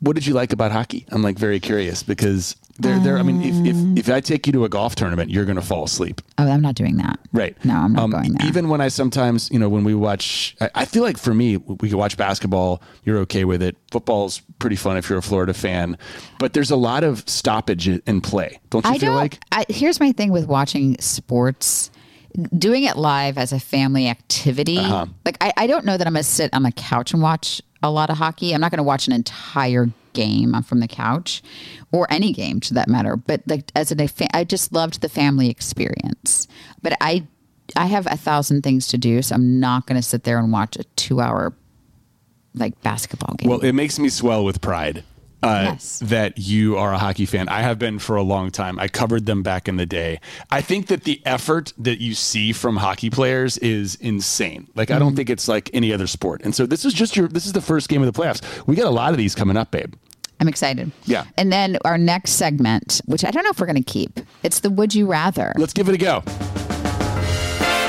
What 0.00 0.14
did 0.14 0.26
you 0.26 0.34
like 0.34 0.52
about 0.52 0.72
hockey? 0.72 1.06
I'm 1.10 1.22
like 1.22 1.38
very 1.38 1.60
curious 1.60 2.02
because 2.02 2.56
They're, 2.78 2.98
they're, 2.98 3.18
I 3.18 3.22
mean, 3.22 3.42
if, 3.42 3.74
if, 3.74 4.06
if 4.08 4.14
I 4.14 4.20
take 4.20 4.46
you 4.46 4.52
to 4.54 4.64
a 4.64 4.68
golf 4.68 4.94
tournament, 4.94 5.30
you're 5.30 5.44
going 5.44 5.56
to 5.56 5.62
fall 5.62 5.84
asleep. 5.84 6.20
Oh, 6.38 6.48
I'm 6.50 6.60
not 6.60 6.74
doing 6.74 6.96
that. 6.98 7.18
Right. 7.32 7.56
No, 7.64 7.74
I'm 7.74 7.92
not 7.94 8.02
Um, 8.04 8.10
going 8.10 8.32
there. 8.34 8.46
Even 8.46 8.68
when 8.68 8.80
I 8.80 8.88
sometimes, 8.88 9.50
you 9.50 9.58
know, 9.58 9.68
when 9.68 9.82
we 9.84 9.94
watch, 9.94 10.54
I, 10.60 10.70
I 10.74 10.84
feel 10.84 11.02
like 11.02 11.16
for 11.18 11.32
me, 11.34 11.56
we 11.56 11.88
can 11.88 11.98
watch 11.98 12.16
basketball. 12.16 12.82
You're 13.04 13.18
okay 13.20 13.44
with 13.44 13.62
it. 13.62 13.76
Football's 13.90 14.40
pretty 14.58 14.76
fun 14.76 14.96
if 14.96 15.08
you're 15.08 15.18
a 15.18 15.22
Florida 15.22 15.54
fan, 15.54 15.96
but 16.38 16.52
there's 16.52 16.70
a 16.70 16.76
lot 16.76 17.02
of 17.04 17.26
stoppage 17.28 17.88
in 17.88 18.20
play. 18.20 18.58
Don't 18.70 18.84
you 18.84 18.90
I 18.92 18.98
feel 18.98 19.10
don't. 19.10 19.16
like? 19.16 19.38
I, 19.52 19.64
here's 19.68 19.98
my 20.00 20.12
thing 20.12 20.30
with 20.32 20.46
watching 20.46 20.96
sports. 21.00 21.90
Doing 22.58 22.84
it 22.84 22.96
live 22.98 23.38
as 23.38 23.54
a 23.54 23.58
family 23.58 24.08
activity, 24.08 24.76
Uh-huh. 24.76 25.06
like 25.24 25.38
I, 25.40 25.54
I 25.56 25.66
don't 25.66 25.86
know 25.86 25.96
that 25.96 26.06
I'm 26.06 26.12
gonna 26.12 26.22
sit 26.22 26.52
on 26.52 26.64
the 26.64 26.72
couch 26.72 27.14
and 27.14 27.22
watch 27.22 27.62
a 27.82 27.90
lot 27.90 28.10
of 28.10 28.18
hockey. 28.18 28.52
I'm 28.54 28.60
not 28.60 28.70
gonna 28.70 28.82
watch 28.82 29.06
an 29.06 29.14
entire 29.14 29.88
game 30.16 30.60
from 30.62 30.80
the 30.80 30.88
couch, 30.88 31.42
or 31.92 32.08
any 32.10 32.32
game 32.32 32.58
to 32.60 32.74
that 32.74 32.88
matter. 32.88 33.16
But 33.16 33.42
like 33.46 33.70
as 33.76 33.92
an, 33.92 34.00
I 34.34 34.42
just 34.44 34.72
loved 34.72 35.00
the 35.02 35.08
family 35.08 35.48
experience. 35.50 36.48
But 36.82 36.96
I, 37.00 37.26
I 37.76 37.86
have 37.86 38.06
a 38.10 38.16
thousand 38.16 38.62
things 38.62 38.88
to 38.88 38.98
do, 38.98 39.22
so 39.22 39.34
I'm 39.36 39.60
not 39.60 39.86
gonna 39.86 40.02
sit 40.02 40.24
there 40.24 40.38
and 40.38 40.50
watch 40.52 40.76
a 40.76 40.84
two 40.96 41.20
hour, 41.20 41.52
like 42.54 42.80
basketball 42.82 43.34
game. 43.36 43.48
Well, 43.50 43.60
it 43.60 43.72
makes 43.72 43.98
me 43.98 44.08
swell 44.08 44.44
with 44.44 44.60
pride. 44.60 45.04
Uh, 45.42 45.62
Yes. 45.72 46.00
That 46.02 46.38
you 46.38 46.76
are 46.78 46.92
a 46.94 46.98
hockey 46.98 47.26
fan. 47.26 47.48
I 47.50 47.60
have 47.60 47.78
been 47.78 47.98
for 47.98 48.16
a 48.16 48.22
long 48.22 48.50
time. 48.50 48.80
I 48.80 48.88
covered 48.88 49.26
them 49.26 49.42
back 49.42 49.68
in 49.68 49.76
the 49.76 49.84
day. 49.86 50.18
I 50.50 50.62
think 50.62 50.86
that 50.86 51.04
the 51.04 51.20
effort 51.26 51.72
that 51.78 52.00
you 52.00 52.14
see 52.14 52.52
from 52.52 52.76
hockey 52.78 53.10
players 53.10 53.58
is 53.58 53.96
insane. 53.96 54.66
Like, 54.74 54.90
I 54.90 54.98
don't 54.98 55.08
Mm-hmm. 55.08 55.16
think 55.16 55.30
it's 55.30 55.46
like 55.46 55.70
any 55.74 55.92
other 55.92 56.06
sport. 56.06 56.40
And 56.42 56.54
so, 56.54 56.64
this 56.66 56.84
is 56.86 56.94
just 56.94 57.16
your, 57.16 57.28
this 57.28 57.44
is 57.46 57.52
the 57.52 57.60
first 57.60 57.88
game 57.90 58.02
of 58.02 58.12
the 58.12 58.18
playoffs. 58.18 58.40
We 58.66 58.74
got 58.76 58.86
a 58.86 58.90
lot 58.90 59.12
of 59.12 59.18
these 59.18 59.34
coming 59.34 59.58
up, 59.58 59.70
babe. 59.70 59.94
I'm 60.40 60.48
excited. 60.48 60.92
Yeah. 61.04 61.24
And 61.36 61.52
then 61.52 61.78
our 61.84 61.98
next 61.98 62.32
segment, 62.32 63.00
which 63.06 63.24
I 63.24 63.30
don't 63.30 63.44
know 63.44 63.50
if 63.50 63.60
we're 63.60 63.66
going 63.66 63.82
to 63.82 63.92
keep, 63.92 64.20
it's 64.42 64.60
the 64.60 64.70
Would 64.70 64.94
You 64.94 65.06
Rather. 65.06 65.52
Let's 65.56 65.72
give 65.72 65.88
it 65.88 65.94
a 65.94 65.98
go. 65.98 66.22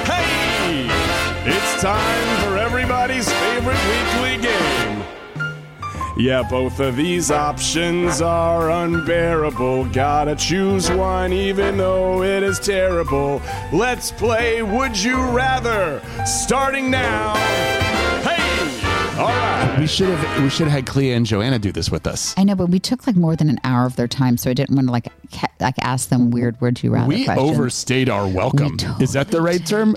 Hey! 0.06 0.88
It's 1.45 1.82
time 1.82 2.44
for 2.44 2.57
everybody's 2.57 3.32
favorite 3.32 3.78
weekly 3.88 4.38
game. 4.41 5.03
Yeah, 6.19 6.41
both 6.49 6.80
of 6.80 6.95
these 6.95 7.30
options 7.30 8.22
are 8.22 8.72
unbearable. 8.72 9.86
Gotta 9.86 10.36
choose 10.36 10.90
one, 10.90 11.32
even 11.32 11.78
though 11.78 12.24
it 12.24 12.41
is 12.41 12.60
terrible. 12.60 13.40
Let's 13.72 14.11
play 14.11 14.64
Would 14.64 14.98
You 14.98 15.24
Rather, 15.30 16.02
starting 16.26 16.90
now. 16.90 17.36
All 19.18 19.27
right. 19.27 19.77
We 19.80 19.88
should 19.88 20.10
have, 20.10 20.44
we 20.44 20.49
should 20.49 20.68
have 20.68 20.73
had 20.73 20.85
Clea 20.85 21.14
and 21.14 21.26
Joanna 21.26 21.60
do 21.60 21.72
this 21.72 21.89
with 21.89 22.06
us. 22.07 22.34
I 22.38 22.44
know, 22.44 22.56
but 22.56 22.68
we 22.69 22.80
took 22.80 23.07
like 23.07 23.15
more 23.15 23.35
than 23.35 23.49
an 23.49 23.60
hour 23.64 23.85
of 23.85 23.95
their 23.95 24.07
time, 24.07 24.38
so 24.38 24.49
I 24.49 24.53
didn't 24.53 24.76
want 24.76 24.88
to 24.88 24.91
like 24.91 25.07
ca- 25.31 25.48
like 25.60 25.76
ask 25.81 26.10
them 26.10 26.31
weird 26.31 26.60
Would 26.61 26.84
You 26.84 26.91
Rather 26.94 27.07
We 27.07 27.26
questions. 27.26 27.49
overstayed 27.52 28.10
our 28.10 28.27
welcome. 28.27 28.77
is 28.99 29.14
that 29.14 29.30
the 29.30 29.41
right 29.41 29.65
term? 29.65 29.95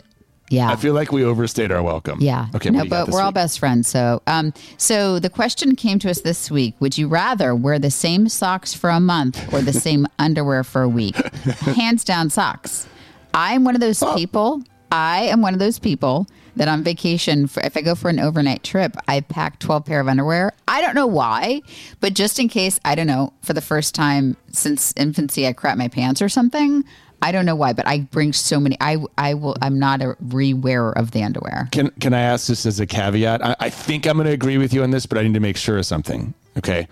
Yeah. 0.48 0.68
I 0.70 0.74
feel 0.76 0.94
like 0.94 1.12
we 1.12 1.22
overstayed 1.24 1.70
our 1.70 1.80
welcome. 1.82 2.18
Yeah. 2.20 2.47
Okay. 2.56 2.70
No, 2.70 2.78
what 2.78 2.82
do 2.82 2.86
you 2.88 2.90
got 2.90 3.06
but 3.06 3.12
we're 3.12 3.20
all 3.22 3.30
best 3.30 3.60
friends. 3.60 3.86
So, 3.86 4.20
um, 4.26 4.52
so 4.78 5.20
the 5.20 5.30
question 5.30 5.76
came 5.76 5.98
to 6.01 6.10
us 6.10 6.22
this 6.22 6.51
week: 6.51 6.74
Would 6.80 6.98
you 6.98 7.06
rather 7.06 7.55
wear 7.55 7.78
the 7.78 7.90
same 7.90 8.28
socks 8.28 8.74
for 8.74 8.90
a 8.90 8.98
month 9.01 9.52
or 9.52 9.60
the 9.62 9.72
same 9.72 10.09
underwear 10.18 10.64
for 10.64 10.82
a 10.82 10.88
week? 10.88 11.14
Hands 11.14 12.02
down, 12.02 12.30
socks. 12.30 12.88
I'm 13.32 13.62
one 13.64 13.76
of 13.76 13.80
those 13.80 14.02
people. 14.16 14.62
I 14.92 15.22
am 15.22 15.40
one 15.40 15.54
of 15.54 15.60
those 15.60 15.78
people 15.78 16.26
that 16.56 16.68
on 16.68 16.82
vacation, 16.82 17.46
for, 17.46 17.62
if 17.62 17.76
I 17.76 17.80
go 17.80 17.94
for 17.94 18.08
an 18.08 18.18
overnight 18.18 18.64
trip, 18.64 18.96
I 19.06 19.20
pack 19.20 19.58
12 19.60 19.84
pair 19.84 20.00
of 20.00 20.08
underwear. 20.08 20.52
I 20.66 20.80
don't 20.80 20.94
know 20.94 21.06
why, 21.06 21.62
but 22.00 22.14
just 22.14 22.38
in 22.38 22.48
case, 22.48 22.80
I 22.84 22.94
don't 22.94 23.06
know, 23.06 23.32
for 23.42 23.52
the 23.52 23.60
first 23.60 23.94
time 23.94 24.36
since 24.50 24.92
infancy, 24.96 25.46
I 25.46 25.52
crap 25.52 25.78
my 25.78 25.88
pants 25.88 26.20
or 26.20 26.28
something. 26.28 26.84
I 27.22 27.32
don't 27.32 27.44
know 27.44 27.54
why, 27.54 27.72
but 27.74 27.86
I 27.86 28.00
bring 28.00 28.32
so 28.32 28.58
many. 28.58 28.78
I 28.80 28.96
I 29.18 29.34
will. 29.34 29.54
I'm 29.60 29.78
not 29.78 30.00
a 30.00 30.16
re-wearer 30.20 30.96
of 30.96 31.10
the 31.10 31.22
underwear. 31.22 31.68
Can 31.70 31.90
Can 32.00 32.14
I 32.14 32.20
ask 32.20 32.48
this 32.48 32.64
as 32.64 32.80
a 32.80 32.86
caveat? 32.86 33.44
I, 33.44 33.56
I 33.60 33.68
think 33.68 34.06
I'm 34.06 34.16
going 34.16 34.26
to 34.26 34.32
agree 34.32 34.56
with 34.56 34.72
you 34.72 34.82
on 34.82 34.90
this, 34.90 35.04
but 35.04 35.18
I 35.18 35.22
need 35.24 35.34
to 35.34 35.40
make 35.40 35.58
sure 35.58 35.76
of 35.76 35.84
something. 35.84 36.32
Okay, 36.56 36.88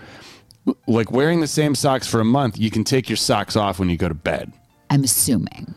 like 0.87 1.11
wearing 1.11 1.41
the 1.41 1.47
same 1.47 1.75
socks 1.75 2.07
for 2.07 2.21
a 2.21 2.27
month, 2.27 2.59
you 2.59 2.71
can 2.71 2.85
take 2.85 3.09
your 3.09 3.17
socks 3.17 3.57
off 3.57 3.79
when 3.79 3.89
you 3.89 3.97
go 3.97 4.09
to 4.09 4.15
bed. 4.15 4.53
I'm 4.91 5.03
assuming. 5.03 5.75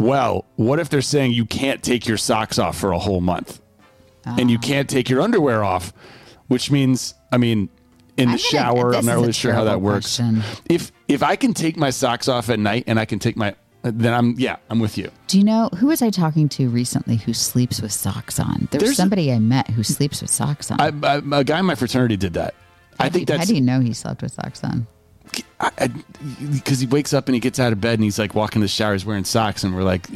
Well, 0.00 0.46
what 0.56 0.78
if 0.78 0.88
they're 0.88 1.02
saying 1.02 1.32
you 1.32 1.44
can't 1.44 1.82
take 1.82 2.06
your 2.08 2.16
socks 2.16 2.58
off 2.58 2.78
for 2.78 2.92
a 2.92 2.98
whole 2.98 3.20
month, 3.20 3.60
and 4.24 4.50
you 4.50 4.56
ah. 4.58 4.66
can't 4.66 4.88
take 4.88 5.10
your 5.10 5.20
underwear 5.20 5.62
off, 5.62 5.92
which 6.48 6.70
means, 6.70 7.12
I 7.30 7.36
mean, 7.36 7.68
in 8.16 8.16
the 8.16 8.22
I'm 8.22 8.26
gonna- 8.28 8.38
shower, 8.38 8.94
I'm 8.94 9.04
not 9.04 9.16
really 9.16 9.32
sure 9.32 9.52
how 9.52 9.64
that 9.64 9.82
works. 9.82 10.16
question. 10.16 10.42
If 10.70 10.90
if 11.06 11.22
I 11.22 11.36
can 11.36 11.52
take 11.52 11.76
my 11.76 11.90
socks 11.90 12.28
off 12.28 12.48
at 12.48 12.58
night 12.58 12.84
and 12.86 12.98
I 12.98 13.04
can 13.04 13.18
take 13.18 13.36
my, 13.36 13.54
then 13.82 14.14
I'm 14.14 14.36
yeah, 14.38 14.56
I'm 14.70 14.80
with 14.80 14.96
you. 14.96 15.10
Do 15.26 15.36
you 15.36 15.44
know 15.44 15.68
who 15.76 15.88
was 15.88 16.00
I 16.00 16.08
talking 16.08 16.48
to 16.50 16.70
recently 16.70 17.16
who 17.16 17.34
sleeps 17.34 17.82
with 17.82 17.92
socks 17.92 18.40
on? 18.40 18.68
There's, 18.70 18.82
There's 18.82 18.92
a- 18.92 18.94
somebody 18.94 19.30
I 19.30 19.38
met 19.38 19.68
who 19.68 19.82
sleeps 19.82 20.22
with 20.22 20.30
socks 20.30 20.70
on. 20.70 20.80
I, 20.80 20.92
I, 21.06 21.40
a 21.40 21.44
guy 21.44 21.58
in 21.58 21.66
my 21.66 21.74
fraternity 21.74 22.16
did 22.16 22.32
that. 22.34 22.54
I 22.98 23.10
think 23.10 23.20
you- 23.20 23.26
that's 23.26 23.40
how 23.40 23.44
do 23.44 23.54
you 23.54 23.60
know 23.60 23.80
he 23.80 23.92
slept 23.92 24.22
with 24.22 24.32
socks 24.32 24.64
on? 24.64 24.86
Because 26.52 26.80
he 26.80 26.86
wakes 26.86 27.12
up 27.12 27.28
and 27.28 27.34
he 27.34 27.40
gets 27.40 27.58
out 27.60 27.72
of 27.72 27.80
bed 27.80 27.94
and 27.94 28.04
he's 28.04 28.18
like 28.18 28.34
walking 28.34 28.60
the 28.60 28.68
shower, 28.68 28.92
he's 28.94 29.04
wearing 29.04 29.24
socks, 29.24 29.64
and 29.64 29.74
we're 29.74 29.82
like, 29.82 30.06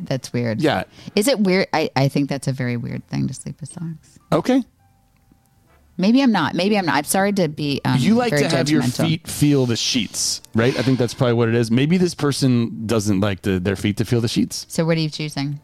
That's 0.00 0.32
weird. 0.32 0.60
yeah, 0.60 0.84
Is 1.16 1.28
it 1.28 1.40
weird? 1.40 1.68
I, 1.72 1.90
I 1.96 2.08
think 2.08 2.28
that's 2.28 2.48
a 2.48 2.52
very 2.52 2.76
weird 2.76 3.06
thing 3.08 3.26
to 3.28 3.34
sleep 3.34 3.60
with 3.60 3.70
socks. 3.72 4.18
okay. 4.32 4.62
Maybe 5.96 6.20
I'm 6.22 6.32
not. 6.32 6.54
Maybe 6.56 6.76
I'm 6.76 6.86
not. 6.86 6.96
I'm 6.96 7.04
sorry 7.04 7.32
to 7.34 7.46
be. 7.48 7.80
Um, 7.84 7.98
you 8.00 8.16
like 8.16 8.36
to 8.36 8.48
have 8.48 8.68
your 8.68 8.82
feet 8.82 9.28
feel 9.28 9.64
the 9.64 9.76
sheets, 9.76 10.42
right? 10.52 10.76
I 10.76 10.82
think 10.82 10.98
that's 10.98 11.14
probably 11.14 11.34
what 11.34 11.48
it 11.48 11.54
is. 11.54 11.70
Maybe 11.70 11.98
this 11.98 12.16
person 12.16 12.84
doesn't 12.84 13.20
like 13.20 13.42
the, 13.42 13.60
their 13.60 13.76
feet 13.76 13.96
to 13.98 14.04
feel 14.04 14.20
the 14.20 14.26
sheets. 14.26 14.66
So 14.68 14.84
what 14.84 14.96
are 14.96 15.00
you 15.00 15.08
choosing? 15.08 15.60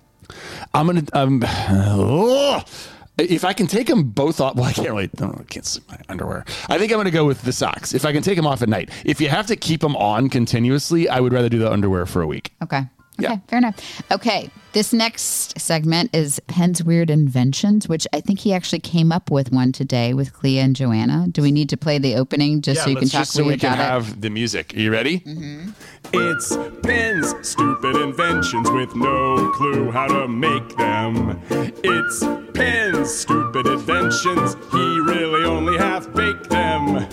I'm 0.72 0.86
gonna. 0.86 1.02
Um, 1.14 1.42
ugh. 1.44 2.64
if 3.20 3.44
I 3.44 3.52
can 3.52 3.66
take 3.66 3.86
them 3.86 4.04
both 4.04 4.40
off, 4.40 4.54
well, 4.54 4.64
I 4.64 4.72
can't 4.72 4.88
really. 4.88 5.10
I 5.20 5.42
can't 5.44 5.76
in 5.76 5.82
my 5.88 5.98
underwear. 6.08 6.44
I 6.68 6.78
think 6.78 6.92
I'm 6.92 6.98
gonna 6.98 7.10
go 7.10 7.24
with 7.24 7.42
the 7.42 7.52
socks. 7.52 7.94
If 7.94 8.04
I 8.04 8.12
can 8.12 8.22
take 8.22 8.36
them 8.36 8.46
off 8.46 8.62
at 8.62 8.68
night. 8.68 8.90
If 9.04 9.20
you 9.20 9.28
have 9.28 9.46
to 9.46 9.56
keep 9.56 9.80
them 9.80 9.96
on 9.96 10.28
continuously, 10.28 11.08
I 11.08 11.20
would 11.20 11.32
rather 11.32 11.48
do 11.48 11.58
the 11.58 11.70
underwear 11.70 12.06
for 12.06 12.22
a 12.22 12.26
week. 12.26 12.52
Okay. 12.62 12.82
Yeah. 13.20 13.32
Okay, 13.32 13.40
fair 13.48 13.58
enough. 13.58 14.02
Okay, 14.10 14.50
this 14.72 14.92
next 14.92 15.58
segment 15.58 16.14
is 16.14 16.40
Penn's 16.46 16.84
weird 16.84 17.10
inventions, 17.10 17.88
which 17.88 18.06
I 18.12 18.20
think 18.20 18.38
he 18.38 18.52
actually 18.52 18.78
came 18.78 19.10
up 19.10 19.30
with 19.30 19.50
one 19.50 19.72
today 19.72 20.14
with 20.14 20.32
Clea 20.32 20.60
and 20.60 20.76
Joanna. 20.76 21.26
Do 21.28 21.42
we 21.42 21.50
need 21.50 21.68
to 21.70 21.76
play 21.76 21.98
the 21.98 22.14
opening 22.14 22.60
just 22.62 22.84
so 22.84 22.90
you 22.90 22.96
can 22.96 23.08
talk 23.08 23.20
just 23.22 23.32
so 23.32 23.42
we 23.42 23.56
can 23.56 23.74
about 23.74 23.82
it? 23.82 24.06
have 24.06 24.20
the 24.20 24.30
music. 24.30 24.74
Are 24.74 24.78
you 24.78 24.92
ready? 24.92 25.20
Mm-hmm. 25.20 25.70
It's 26.12 26.56
Penn's 26.82 27.34
stupid 27.48 27.96
inventions 27.96 28.70
with 28.70 28.94
no 28.94 29.50
clue 29.52 29.90
how 29.90 30.06
to 30.06 30.28
make 30.28 30.76
them. 30.76 31.42
It's 31.50 32.24
Penn's 32.54 33.12
stupid 33.12 33.66
inventions, 33.66 34.54
he 34.70 35.00
really 35.00 35.44
only 35.44 35.78
half 35.78 36.12
baked 36.12 36.48
them. 36.50 37.06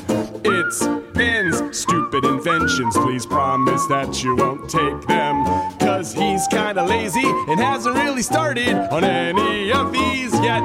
It's 0.46 0.86
Penn's 1.18 1.78
stupid 1.78 2.26
inventions, 2.26 2.96
please 2.96 3.26
promise 3.26 3.86
that 3.88 4.24
you 4.24 4.36
won't 4.36 4.70
take 4.70 5.02
them. 5.08 5.46
Cause 5.80 6.14
he's 6.14 6.46
kinda 6.48 6.84
lazy 6.84 7.26
and 7.26 7.60
hasn't 7.60 7.96
really 7.96 8.22
started 8.22 8.76
on 8.94 9.04
any 9.04 9.72
of 9.72 9.92
these 9.92 10.32
yet. 10.42 10.62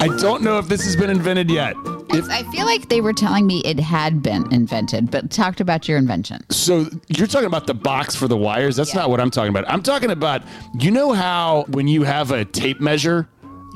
I 0.00 0.08
don't 0.18 0.42
know 0.42 0.58
if 0.58 0.68
this 0.68 0.84
has 0.84 0.96
been 0.96 1.10
invented 1.10 1.50
yet. 1.50 1.74
If, 2.10 2.30
I 2.30 2.44
feel 2.50 2.64
like 2.64 2.88
they 2.88 3.02
were 3.02 3.12
telling 3.12 3.46
me 3.46 3.60
it 3.64 3.78
had 3.78 4.22
been 4.22 4.50
invented, 4.50 5.10
but 5.10 5.30
talked 5.30 5.60
about 5.60 5.86
your 5.86 5.98
invention. 5.98 6.38
so 6.50 6.86
you're 7.08 7.26
talking 7.26 7.46
about 7.46 7.66
the 7.66 7.74
box 7.74 8.14
for 8.16 8.28
the 8.28 8.36
wires. 8.38 8.76
That's 8.76 8.94
not 8.94 9.10
what 9.10 9.20
I'm 9.20 9.30
talking 9.30 9.50
about. 9.50 9.70
I'm 9.70 9.82
talking 9.82 10.10
about 10.10 10.44
you 10.78 10.90
know 10.90 11.12
how 11.12 11.66
when 11.68 11.88
you 11.88 12.04
have 12.04 12.30
a 12.30 12.46
tape 12.46 12.80
measure 12.80 13.28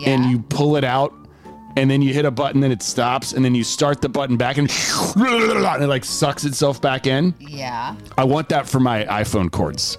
and 0.06 0.24
you 0.24 0.38
pull 0.38 0.76
it 0.76 0.84
out 0.84 1.12
and 1.76 1.90
then 1.90 2.02
you 2.02 2.12
hit 2.12 2.24
a 2.24 2.30
button 2.30 2.62
and 2.62 2.72
it 2.72 2.82
stops 2.82 3.32
and 3.32 3.44
then 3.44 3.54
you 3.54 3.64
start 3.64 4.00
the 4.00 4.08
button 4.08 4.36
back 4.36 4.58
and, 4.58 4.70
and 5.16 5.82
it 5.82 5.86
like 5.86 6.04
sucks 6.04 6.44
itself 6.44 6.80
back 6.80 7.06
in. 7.06 7.34
Yeah. 7.38 7.96
I 8.18 8.24
want 8.24 8.48
that 8.50 8.68
for 8.68 8.80
my 8.80 9.04
iPhone 9.04 9.50
cords. 9.50 9.98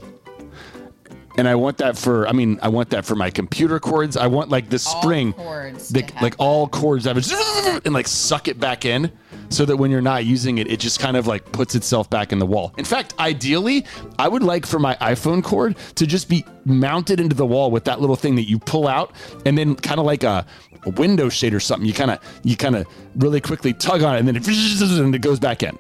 And 1.38 1.48
I 1.48 1.56
want 1.56 1.78
that 1.78 1.98
for 1.98 2.28
I 2.28 2.34
mean 2.34 2.60
I 2.62 2.68
want 2.68 2.90
that 2.90 3.06
for 3.06 3.16
my 3.16 3.30
computer 3.30 3.80
cords. 3.80 4.18
I 4.18 4.28
want 4.28 4.50
like 4.50 4.70
the 4.70 4.78
spring 4.78 5.34
cords 5.34 5.90
the, 5.90 6.08
like 6.22 6.36
all 6.40 6.68
cords 6.68 7.06
have 7.06 7.18
it 7.18 7.32
and 7.86 7.94
like 7.94 8.08
suck 8.08 8.50
it 8.50 8.60
back 8.60 8.84
in 8.84 9.12
so 9.50 9.66
that 9.66 9.78
when 9.78 9.92
you're 9.92 10.02
not 10.02 10.26
using 10.26 10.58
it 10.58 10.70
it 10.70 10.80
just 10.80 11.00
kind 11.00 11.16
of 11.16 11.28
like 11.28 11.50
puts 11.54 11.74
itself 11.74 12.10
back 12.10 12.34
in 12.34 12.40
the 12.40 12.46
wall. 12.46 12.74
In 12.78 12.86
fact, 12.86 13.14
ideally, 13.18 13.86
I 14.20 14.28
would 14.28 14.44
like 14.44 14.66
for 14.66 14.78
my 14.78 14.96
iPhone 14.96 15.42
cord 15.42 15.78
to 15.96 16.06
just 16.06 16.28
be 16.28 16.46
mounted 16.66 17.20
into 17.20 17.36
the 17.36 17.46
wall 17.46 17.72
with 17.72 17.86
that 17.86 18.02
little 18.02 18.18
thing 18.18 18.36
that 18.36 18.50
you 18.50 18.60
pull 18.60 18.88
out 18.88 19.14
and 19.46 19.58
then 19.58 19.76
kind 19.76 20.00
of 20.00 20.06
like 20.06 20.24
a, 20.24 20.46
a 20.86 20.90
window 20.92 21.30
shade 21.30 21.54
or 21.54 21.60
something. 21.60 21.88
You 21.88 21.94
kind 21.94 22.12
of 22.12 22.20
you 22.44 22.56
kind 22.58 22.76
of 22.76 22.86
really 23.16 23.42
quickly 23.42 23.74
tug 23.74 24.04
on 24.04 24.16
it 24.16 24.20
and 24.20 24.28
then 24.28 24.36
it, 24.36 24.48
and 24.82 25.16
it 25.16 25.22
goes 25.22 25.40
back 25.40 25.64
in. 25.64 25.78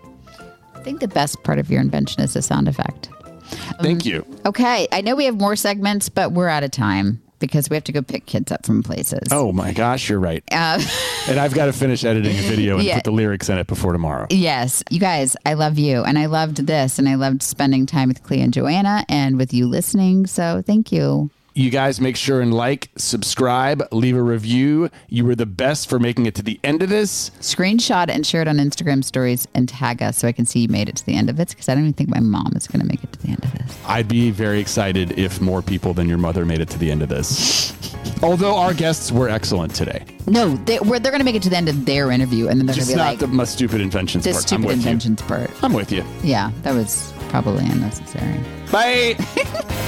I 0.75 0.79
think 0.83 0.99
the 0.99 1.07
best 1.07 1.43
part 1.43 1.59
of 1.59 1.69
your 1.69 1.81
invention 1.81 2.21
is 2.23 2.33
the 2.33 2.41
sound 2.41 2.67
effect. 2.67 3.09
Thank 3.81 4.05
you. 4.05 4.25
Okay, 4.45 4.87
I 4.91 5.01
know 5.01 5.15
we 5.15 5.25
have 5.25 5.35
more 5.39 5.55
segments, 5.55 6.09
but 6.09 6.31
we're 6.31 6.47
out 6.47 6.63
of 6.63 6.71
time. 6.71 7.21
because 7.39 7.69
we 7.71 7.75
have 7.75 7.83
to 7.83 7.91
go 7.91 8.01
pick 8.03 8.25
kids 8.27 8.51
up 8.51 8.65
from 8.65 8.83
places. 8.83 9.27
Oh 9.31 9.51
my 9.51 9.73
gosh, 9.73 10.07
you're 10.09 10.19
right. 10.19 10.43
Uh, 10.51 10.79
and 11.27 11.39
I've 11.39 11.53
got 11.55 11.65
to 11.65 11.73
finish 11.73 12.03
editing 12.05 12.37
a 12.37 12.41
video 12.43 12.77
and 12.77 12.83
Yeah. 12.87 12.95
put 12.95 13.03
the 13.03 13.11
lyrics 13.11 13.49
in 13.49 13.57
it 13.57 13.65
before 13.67 13.93
tomorrow. 13.93 14.27
Yes, 14.29 14.83
you 14.91 14.99
guys, 14.99 15.35
I 15.45 15.55
love 15.55 15.79
you. 15.79 16.03
And 16.03 16.19
I 16.19 16.27
loved 16.27 16.67
this. 16.67 16.99
And 16.99 17.09
I 17.09 17.15
loved 17.15 17.41
spending 17.41 17.85
time 17.87 18.09
with 18.09 18.21
Clea 18.23 18.41
and 18.41 18.53
Joanna 18.53 19.05
and 19.09 19.37
with 19.39 19.53
you 19.55 19.67
listening. 19.67 20.27
So 20.27 20.61
thank 20.65 20.91
you. 20.91 21.29
You 21.53 21.69
guys 21.69 21.99
make 21.99 22.15
sure 22.15 22.39
and 22.39 22.53
like, 22.53 22.89
subscribe, 22.95 23.83
leave 23.91 24.15
a 24.15 24.21
review. 24.21 24.89
You 25.09 25.25
were 25.25 25.35
the 25.35 25.45
best 25.45 25.89
for 25.89 25.99
making 25.99 26.25
it 26.25 26.35
to 26.35 26.43
the 26.43 26.57
end 26.63 26.81
of 26.81 26.87
this. 26.87 27.29
Screenshot 27.41 28.09
and 28.09 28.25
share 28.25 28.41
it 28.41 28.47
on 28.47 28.55
Instagram 28.57 29.03
stories 29.03 29.49
and 29.53 29.67
tag 29.67 30.01
us 30.01 30.17
so 30.17 30.29
I 30.29 30.31
can 30.31 30.45
see 30.45 30.61
you 30.61 30.69
made 30.69 30.87
it 30.87 30.95
to 30.97 31.05
the 31.05 31.15
end 31.15 31.29
of 31.29 31.41
it 31.41 31.49
because 31.49 31.67
I 31.67 31.73
don't 31.73 31.83
even 31.83 31.93
think 31.93 32.09
my 32.09 32.21
mom 32.21 32.53
is 32.55 32.67
going 32.67 32.79
to 32.79 32.87
make 32.87 33.03
it 33.03 33.11
to 33.11 33.19
the 33.19 33.29
end 33.29 33.43
of 33.43 33.51
this. 33.51 33.77
I'd 33.85 34.07
be 34.07 34.31
very 34.31 34.61
excited 34.61 35.19
if 35.19 35.41
more 35.41 35.61
people 35.61 35.93
than 35.93 36.07
your 36.07 36.17
mother 36.17 36.45
made 36.45 36.61
it 36.61 36.69
to 36.69 36.79
the 36.79 36.89
end 36.89 37.01
of 37.01 37.09
this. 37.09 37.73
Although 38.23 38.55
our 38.55 38.73
guests 38.73 39.11
were 39.11 39.27
excellent 39.27 39.75
today. 39.75 40.05
No, 40.27 40.55
they, 40.55 40.79
we're, 40.79 40.99
they're 40.99 41.11
going 41.11 41.19
to 41.19 41.25
make 41.25 41.35
it 41.35 41.43
to 41.43 41.49
the 41.49 41.57
end 41.57 41.67
of 41.67 41.85
their 41.85 42.11
interview 42.11 42.47
and 42.47 42.59
then 42.59 42.65
they're 42.65 42.75
going 42.75 42.87
to 42.87 42.93
be 42.93 42.97
not 42.97 43.05
like, 43.07 43.19
the 43.19 43.27
my 43.27 43.43
stupid 43.43 43.81
inventions 43.81 44.23
this 44.23 44.37
part. 44.37 44.43
I'm 44.43 44.47
stupid 44.47 44.65
with 44.67 44.75
inventions 44.77 45.21
part. 45.21 45.49
you. 45.49 45.55
I'm 45.63 45.73
with 45.73 45.91
you. 45.91 46.05
Yeah, 46.23 46.51
that 46.61 46.73
was 46.73 47.13
probably 47.27 47.65
unnecessary. 47.65 48.39
Bye. 48.71 49.17